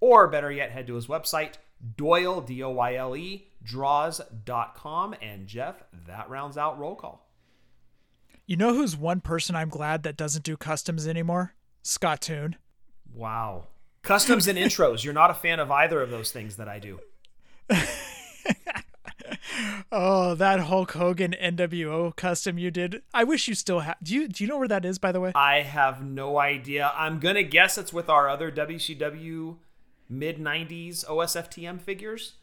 or 0.00 0.28
better 0.28 0.50
yet, 0.50 0.70
head 0.70 0.86
to 0.88 0.94
his 0.94 1.06
website, 1.06 1.54
Doyle, 1.96 2.40
D 2.40 2.62
O 2.62 2.70
Y 2.70 2.96
L 2.96 3.16
E, 3.16 3.46
draws.com. 3.62 5.14
And 5.22 5.46
Jef, 5.46 5.82
that 6.06 6.28
rounds 6.28 6.58
out 6.58 6.78
roll 6.78 6.94
call. 6.94 7.26
You 8.46 8.56
know 8.56 8.74
who's 8.74 8.96
one 8.96 9.20
person 9.20 9.54
I'm 9.54 9.68
glad 9.68 10.02
that 10.02 10.16
doesn't 10.16 10.44
do 10.44 10.56
customs 10.56 11.06
anymore? 11.06 11.54
Scott 11.82 12.20
Toon. 12.20 12.56
Wow. 13.14 13.68
Customs 14.02 14.48
and 14.48 14.58
intros. 14.58 15.04
You're 15.04 15.14
not 15.14 15.30
a 15.30 15.34
fan 15.34 15.60
of 15.60 15.70
either 15.70 16.02
of 16.02 16.10
those 16.10 16.32
things 16.32 16.56
that 16.56 16.68
I 16.68 16.78
do. 16.78 16.98
oh, 19.92 20.34
that 20.34 20.60
Hulk 20.60 20.92
Hogan 20.92 21.34
NWO 21.40 22.14
custom 22.16 22.58
you 22.58 22.70
did. 22.70 23.02
I 23.12 23.24
wish 23.24 23.48
you 23.48 23.54
still 23.54 23.80
have. 23.80 23.96
Do 24.02 24.14
you 24.14 24.28
do 24.28 24.44
you 24.44 24.48
know 24.48 24.58
where 24.58 24.68
that 24.68 24.84
is 24.84 24.98
by 24.98 25.12
the 25.12 25.20
way? 25.20 25.32
I 25.34 25.60
have 25.62 26.02
no 26.04 26.38
idea. 26.38 26.92
I'm 26.96 27.18
going 27.18 27.34
to 27.36 27.42
guess 27.44 27.76
it's 27.78 27.92
with 27.92 28.08
our 28.08 28.28
other 28.28 28.50
WCW 28.50 29.56
mid 30.08 30.38
90s 30.38 31.04
OSFTM 31.06 31.80
figures, 31.80 32.34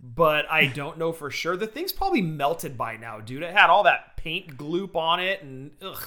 but 0.00 0.50
I 0.50 0.66
don't 0.74 0.98
know 0.98 1.12
for 1.12 1.30
sure. 1.30 1.56
The 1.56 1.66
thing's 1.66 1.92
probably 1.92 2.22
melted 2.22 2.76
by 2.78 2.96
now, 2.96 3.20
dude. 3.20 3.42
It 3.42 3.52
had 3.52 3.70
all 3.70 3.82
that 3.84 4.16
paint 4.16 4.56
gloop 4.56 4.94
on 4.96 5.20
it 5.20 5.42
and 5.42 5.72
ugh, 5.82 6.02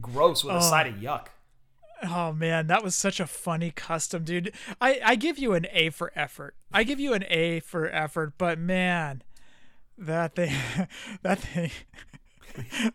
gross 0.00 0.44
with 0.44 0.54
a 0.54 0.58
Oh. 0.58 0.60
side 0.62 0.86
of 0.86 0.94
yuck. 0.94 1.26
Oh 2.04 2.32
man, 2.32 2.68
that 2.68 2.84
was 2.84 2.94
such 2.94 3.18
a 3.18 3.26
funny 3.26 3.72
custom, 3.72 4.22
dude. 4.22 4.52
I 4.80 5.00
I 5.04 5.14
give 5.16 5.36
you 5.36 5.54
an 5.54 5.66
A 5.72 5.90
for 5.90 6.12
effort. 6.14 6.54
I 6.72 6.84
give 6.84 7.00
you 7.00 7.12
an 7.12 7.24
A 7.28 7.58
for 7.58 7.88
effort, 7.88 8.34
but 8.38 8.56
man, 8.56 9.22
that 9.98 10.34
thing 10.34 10.54
that 11.22 11.38
thing 11.40 11.70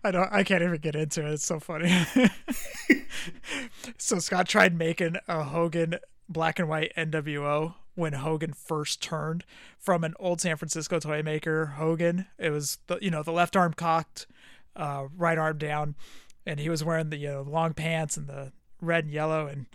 I 0.04 0.12
don't 0.12 0.32
I 0.32 0.44
can't 0.44 0.64
even 0.64 0.78
get 0.78 0.96
into 0.96 1.26
it. 1.26 1.34
It's 1.34 1.46
so 1.46 1.60
funny. 1.60 1.94
so 3.98 4.20
Scott 4.20 4.48
tried 4.48 4.78
making 4.78 5.18
a 5.28 5.44
Hogan 5.44 6.00
black 6.28 6.60
and 6.60 6.68
white 6.68 6.92
NWO 6.98 7.76
when 7.96 8.14
Hogan 8.14 8.54
first 8.54 9.02
turned 9.02 9.46
from 9.78 10.04
an 10.04 10.16
old 10.20 10.42
San 10.42 10.58
Francisco 10.58 11.00
toy 11.00 11.22
maker, 11.22 11.68
Hogan. 11.78 12.28
It 12.38 12.50
was 12.50 12.80
the 12.88 12.98
you 13.02 13.12
know, 13.12 13.24
the 13.24 13.32
left 13.32 13.56
arm 13.56 13.74
cocked, 13.74 14.28
uh, 14.76 15.06
right 15.16 15.38
arm 15.38 15.58
down, 15.58 15.96
and 16.46 16.60
he 16.60 16.70
was 16.70 16.84
wearing 16.84 17.10
the 17.10 17.18
you 17.18 17.30
know 17.30 17.42
long 17.44 17.74
pants 17.74 18.18
and 18.18 18.28
the 18.28 18.52
red 18.82 19.06
and 19.06 19.14
yellow 19.14 19.48
and 19.48 19.68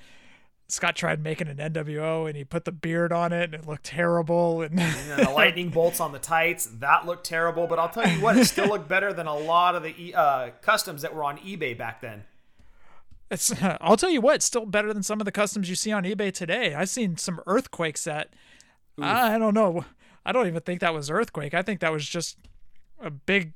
Scott 0.71 0.97
tried 0.97 1.23
making 1.23 1.49
an 1.49 1.57
NWO 1.57 2.27
and 2.29 2.37
he 2.37 2.45
put 2.45 2.67
the 2.67 2.73
beard 2.73 3.11
on 3.11 3.33
it 3.33 3.45
and 3.45 3.55
it 3.55 3.67
looked 3.67 3.85
terrible 3.85 4.61
and 4.61 4.79
And 4.79 5.27
the 5.27 5.31
lightning 5.31 5.71
bolts 5.71 5.99
on 5.99 6.13
the 6.13 6.19
tights, 6.19 6.67
that 6.81 7.07
looked 7.07 7.25
terrible. 7.25 7.67
But 7.67 7.79
I'll 7.79 7.89
tell 7.89 8.07
you 8.07 8.21
what, 8.21 8.37
it 8.37 8.45
still 8.45 8.69
looked 8.69 8.89
better 8.89 9.13
than 9.13 9.27
a 9.27 9.35
lot 9.35 9.75
of 9.75 9.83
the 9.83 10.15
uh, 10.15 10.51
customs 10.61 11.03
that 11.03 11.15
were 11.15 11.25
on 11.25 11.39
eBay 11.39 11.77
back 11.77 12.03
then. 12.03 12.25
It's 13.31 13.53
I'll 13.63 13.97
tell 13.97 14.11
you 14.11 14.21
what, 14.21 14.37
it's 14.37 14.45
still 14.45 14.67
better 14.67 14.93
than 14.93 15.03
some 15.03 15.21
of 15.21 15.25
the 15.25 15.33
customs 15.33 15.71
you 15.71 15.75
see 15.75 15.93
on 15.93 16.05
eBay 16.05 16.33
today. 16.33 16.75
I've 16.75 16.91
seen 16.91 17.17
some 17.17 17.41
earthquakes 17.47 18.05
that 18.05 18.35
I 19.01 19.39
don't 19.39 19.55
know. 19.55 19.85
I 20.25 20.33
don't 20.33 20.47
even 20.47 20.61
think 20.61 20.81
that 20.81 20.93
was 20.93 21.11
earthquake. 21.11 21.55
I 21.55 21.63
think 21.63 21.81
that 21.81 21.93
was 21.93 22.07
just 22.07 22.37
a 23.01 23.11
big 23.11 23.53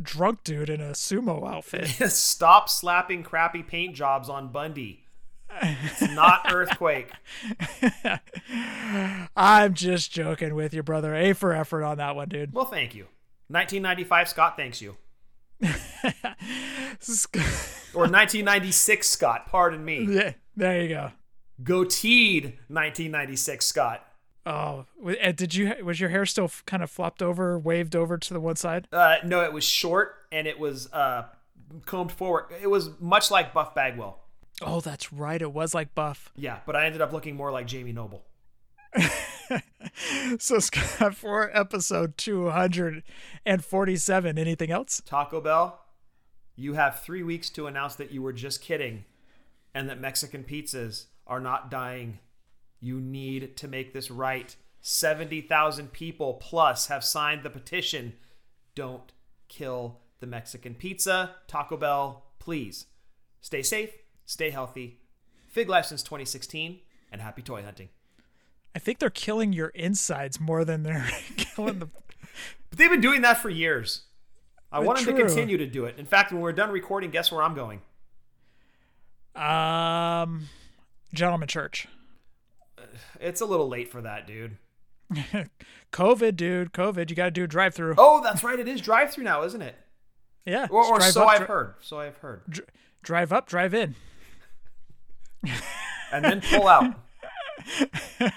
drunk 0.00 0.44
dude 0.44 0.70
in 0.70 0.80
a 0.80 0.92
sumo 0.92 1.48
outfit. 1.48 1.88
Stop 2.12 2.68
slapping 2.68 3.24
crappy 3.24 3.62
paint 3.64 3.96
jobs 3.96 4.28
on 4.28 4.48
Bundy. 4.52 5.04
It's 5.60 6.02
not 6.10 6.52
earthquake. 6.52 7.10
I'm 9.36 9.74
just 9.74 10.12
joking 10.12 10.54
with 10.54 10.72
you, 10.74 10.82
brother. 10.82 11.14
A 11.14 11.32
for 11.32 11.52
effort 11.52 11.82
on 11.84 11.98
that 11.98 12.16
one, 12.16 12.28
dude. 12.28 12.52
Well, 12.52 12.64
thank 12.64 12.94
you. 12.94 13.04
1995 13.48 14.28
Scott 14.28 14.56
thanks 14.56 14.80
you. 14.82 14.96
Or 17.94 18.02
1996 18.02 19.08
Scott, 19.08 19.46
pardon 19.46 19.84
me. 19.84 20.06
yeah, 20.08 20.32
there 20.56 20.82
you 20.82 20.88
go. 20.88 21.10
Goateed 21.62 22.42
1996 22.68 23.66
Scott. 23.66 24.04
Oh, 24.46 24.86
uh, 25.06 25.32
did 25.32 25.54
you? 25.54 25.74
Was 25.82 25.98
your 26.00 26.10
hair 26.10 26.26
still 26.26 26.50
kind 26.66 26.82
of 26.82 26.90
flopped 26.90 27.22
over, 27.22 27.58
waved 27.58 27.96
over 27.96 28.16
to 28.18 28.34
the 28.34 28.40
one 28.40 28.56
side? 28.56 28.88
Uh, 28.92 29.16
no, 29.24 29.42
it 29.42 29.52
was 29.52 29.64
short 29.64 30.14
and 30.30 30.46
it 30.46 30.58
was 30.58 30.92
uh, 30.92 31.24
combed 31.86 32.12
forward. 32.12 32.46
It 32.62 32.68
was 32.68 32.90
much 33.00 33.30
like 33.30 33.52
Buff 33.52 33.74
Bagwell. 33.74 34.20
Oh, 34.62 34.80
that's 34.80 35.12
right. 35.12 35.40
It 35.40 35.52
was 35.52 35.74
like 35.74 35.94
Buff. 35.94 36.32
Yeah, 36.36 36.58
but 36.66 36.76
I 36.76 36.86
ended 36.86 37.00
up 37.00 37.12
looking 37.12 37.36
more 37.36 37.52
like 37.52 37.66
Jamie 37.66 37.92
Noble. 37.92 38.24
So 40.38 40.58
Scott, 40.58 41.14
for 41.14 41.50
episode 41.56 42.18
247, 42.18 44.38
anything 44.38 44.70
else? 44.70 45.02
Taco 45.04 45.40
Bell, 45.40 45.80
you 46.54 46.74
have 46.74 47.00
three 47.00 47.22
weeks 47.22 47.48
to 47.50 47.66
announce 47.66 47.96
that 47.96 48.12
you 48.12 48.22
were 48.22 48.32
just 48.32 48.60
kidding 48.60 49.04
and 49.74 49.88
that 49.88 50.00
Mexican 50.00 50.44
pizzas 50.44 51.06
are 51.26 51.40
not 51.40 51.70
dying. 51.70 52.18
You 52.80 53.00
need 53.00 53.56
to 53.56 53.68
make 53.68 53.92
this 53.92 54.10
right. 54.10 54.54
70,000 54.82 55.92
people 55.92 56.34
plus 56.34 56.86
have 56.86 57.02
signed 57.02 57.42
the 57.42 57.50
petition. 57.50 58.12
Don't 58.74 59.12
kill 59.48 60.00
the 60.20 60.26
Mexican 60.26 60.74
pizza. 60.74 61.36
Taco 61.46 61.76
Bell, 61.76 62.24
please 62.38 62.86
stay 63.40 63.62
safe, 63.62 63.90
stay 64.28 64.50
healthy. 64.50 64.98
Fig 65.48 65.68
Life 65.68 65.86
since 65.86 66.02
2016, 66.02 66.80
and 67.10 67.20
happy 67.22 67.40
toy 67.42 67.62
hunting. 67.62 67.88
I 68.76 68.78
think 68.78 68.98
they're 68.98 69.08
killing 69.10 69.52
your 69.52 69.68
insides 69.68 70.38
more 70.38 70.64
than 70.64 70.82
they're 70.82 71.08
killing 71.36 71.78
the. 71.78 71.86
But 72.68 72.78
they've 72.78 72.90
been 72.90 73.00
doing 73.00 73.22
that 73.22 73.38
for 73.38 73.48
years. 73.48 74.02
I 74.70 74.78
Uh, 74.78 74.82
want 74.82 74.98
them 75.04 75.16
to 75.16 75.22
continue 75.22 75.56
to 75.56 75.66
do 75.66 75.86
it. 75.86 75.94
In 75.98 76.04
fact, 76.04 76.30
when 76.32 76.42
we're 76.42 76.52
done 76.52 76.70
recording, 76.70 77.10
guess 77.10 77.32
where 77.32 77.42
I'm 77.42 77.54
going? 77.54 77.80
Um, 79.34 80.48
Gentleman 81.14 81.48
Church. 81.48 81.88
It's 83.20 83.40
a 83.40 83.46
little 83.46 83.68
late 83.68 83.88
for 83.90 84.00
that, 84.02 84.26
dude. 84.28 84.56
COVID, 85.92 86.36
dude. 86.36 86.72
COVID. 86.72 87.10
You 87.10 87.16
got 87.16 87.24
to 87.24 87.30
do 87.32 87.42
a 87.44 87.46
drive 87.48 87.74
through. 87.74 87.94
Oh, 87.98 88.20
that's 88.22 88.44
right. 88.44 88.58
It 88.60 88.68
is 88.68 88.80
drive 88.80 89.10
through 89.12 89.24
now, 89.24 89.42
isn't 89.42 89.62
it? 89.62 89.74
yeah. 90.46 90.68
Or, 90.70 90.84
or 90.84 91.00
so 91.00 91.22
up, 91.22 91.28
I've 91.28 91.38
dri- 91.38 91.46
heard. 91.46 91.74
So 91.80 91.98
I've 91.98 92.16
heard. 92.18 92.42
dri- 92.48 92.64
drive 93.02 93.32
up, 93.32 93.48
drive 93.48 93.74
in. 93.74 93.96
And 96.12 96.24
then 96.24 96.40
pull 96.40 96.66
out. 96.68 96.94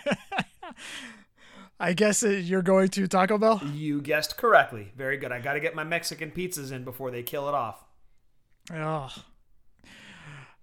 I 1.79 1.93
guess 1.93 2.21
you're 2.21 2.61
going 2.61 2.89
to 2.89 3.07
Taco 3.07 3.37
Bell. 3.39 3.61
you 3.73 4.01
guessed 4.01 4.37
correctly. 4.37 4.91
Very 4.95 5.17
good. 5.17 5.31
I 5.31 5.39
got 5.39 5.53
to 5.53 5.59
get 5.59 5.73
my 5.73 5.83
Mexican 5.83 6.29
pizzas 6.31 6.71
in 6.71 6.83
before 6.83 7.09
they 7.09 7.23
kill 7.23 7.47
it 7.47 7.55
off. 7.55 7.83
Oh, 8.71 9.09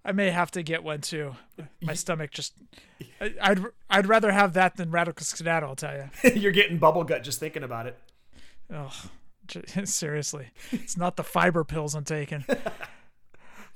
I 0.05 0.13
may 0.13 0.31
have 0.31 0.53
to 0.53 0.63
get 0.63 0.85
one 0.85 1.01
too. 1.01 1.35
My 1.83 1.95
stomach 1.95 2.31
just. 2.31 2.55
I- 3.21 3.35
I'd 3.41 3.61
I'd 3.91 4.07
rather 4.07 4.31
have 4.31 4.53
that 4.53 4.77
than 4.77 4.91
radical 4.93 5.25
skadattle. 5.25 5.65
I'll 5.65 5.77
tell 5.77 5.97
you. 5.97 6.31
You're 6.35 6.53
getting 6.53 6.79
bubble 6.79 7.03
gut 7.05 7.25
just 7.25 7.41
thinking 7.41 7.65
about 7.65 7.87
it. 7.87 7.99
Oh, 8.73 8.93
seriously, 9.85 10.49
it's 10.71 10.97
not 10.97 11.17
the 11.17 11.25
fiber 11.25 11.65
pills 11.65 11.95
I'm 11.97 12.05
taking. 12.05 12.45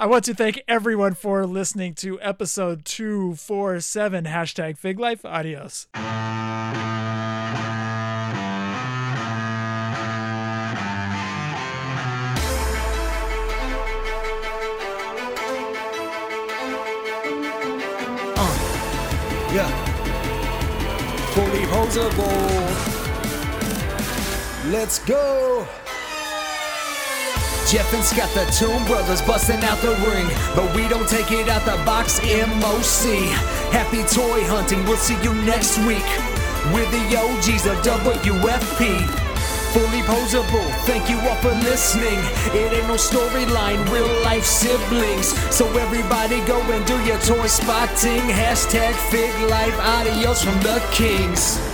I 0.03 0.07
want 0.07 0.25
to 0.25 0.35
thank 0.35 0.61
everyone 0.67 1.15
for 1.15 1.47
listening 1.47 1.95
to 1.95 2.21
episode 2.21 2.85
two 2.85 3.37
four 3.37 3.79
seven 3.79 4.25
hashtag 4.25 4.77
Fig 4.77 4.99
Life. 4.99 5.25
Adios. 5.25 5.87
Uh, 5.95 6.03
yeah. 19.55 19.71
Fully 21.31 21.65
poseable. 21.67 22.43
Let's 24.73 24.99
go. 25.05 25.69
Jef 27.73 27.95
and 27.95 28.05
Scott, 28.05 28.29
the 28.35 28.45
Tomb 28.53 28.85
Brothers, 28.85 29.23
busting 29.23 29.65
out 29.65 29.81
the 29.81 29.97
ring. 30.05 30.29
But 30.55 30.77
we 30.77 30.87
don't 30.89 31.09
take 31.09 31.33
it 31.33 31.49
out 31.49 31.65
the 31.65 31.83
box, 31.87 32.21
MOC. 32.21 33.33
Happy 33.73 34.03
toy 34.03 34.45
hunting, 34.45 34.85
we'll 34.85 34.99
see 34.99 35.17
you 35.23 35.33
next 35.49 35.79
week. 35.89 36.05
We're 36.69 36.85
the 36.93 37.17
OGs 37.17 37.65
of 37.65 37.81
WFP. 37.81 39.09
Fully 39.73 40.03
poseable, 40.03 40.71
thank 40.85 41.09
you 41.09 41.17
all 41.21 41.37
for 41.37 41.55
listening. 41.65 42.21
It 42.53 42.75
ain't 42.75 42.89
no 42.89 42.97
storyline, 43.01 43.91
real 43.91 44.23
life 44.23 44.45
siblings. 44.45 45.29
So 45.49 45.67
everybody 45.79 46.45
go 46.45 46.61
and 46.61 46.85
do 46.85 47.03
your 47.05 47.19
toy 47.21 47.47
spotting. 47.47 48.21
Hashtag 48.29 48.93
Fig 49.09 49.33
Life, 49.49 49.79
adios 49.81 50.45
from 50.45 50.61
the 50.61 50.87
Kings. 50.93 51.72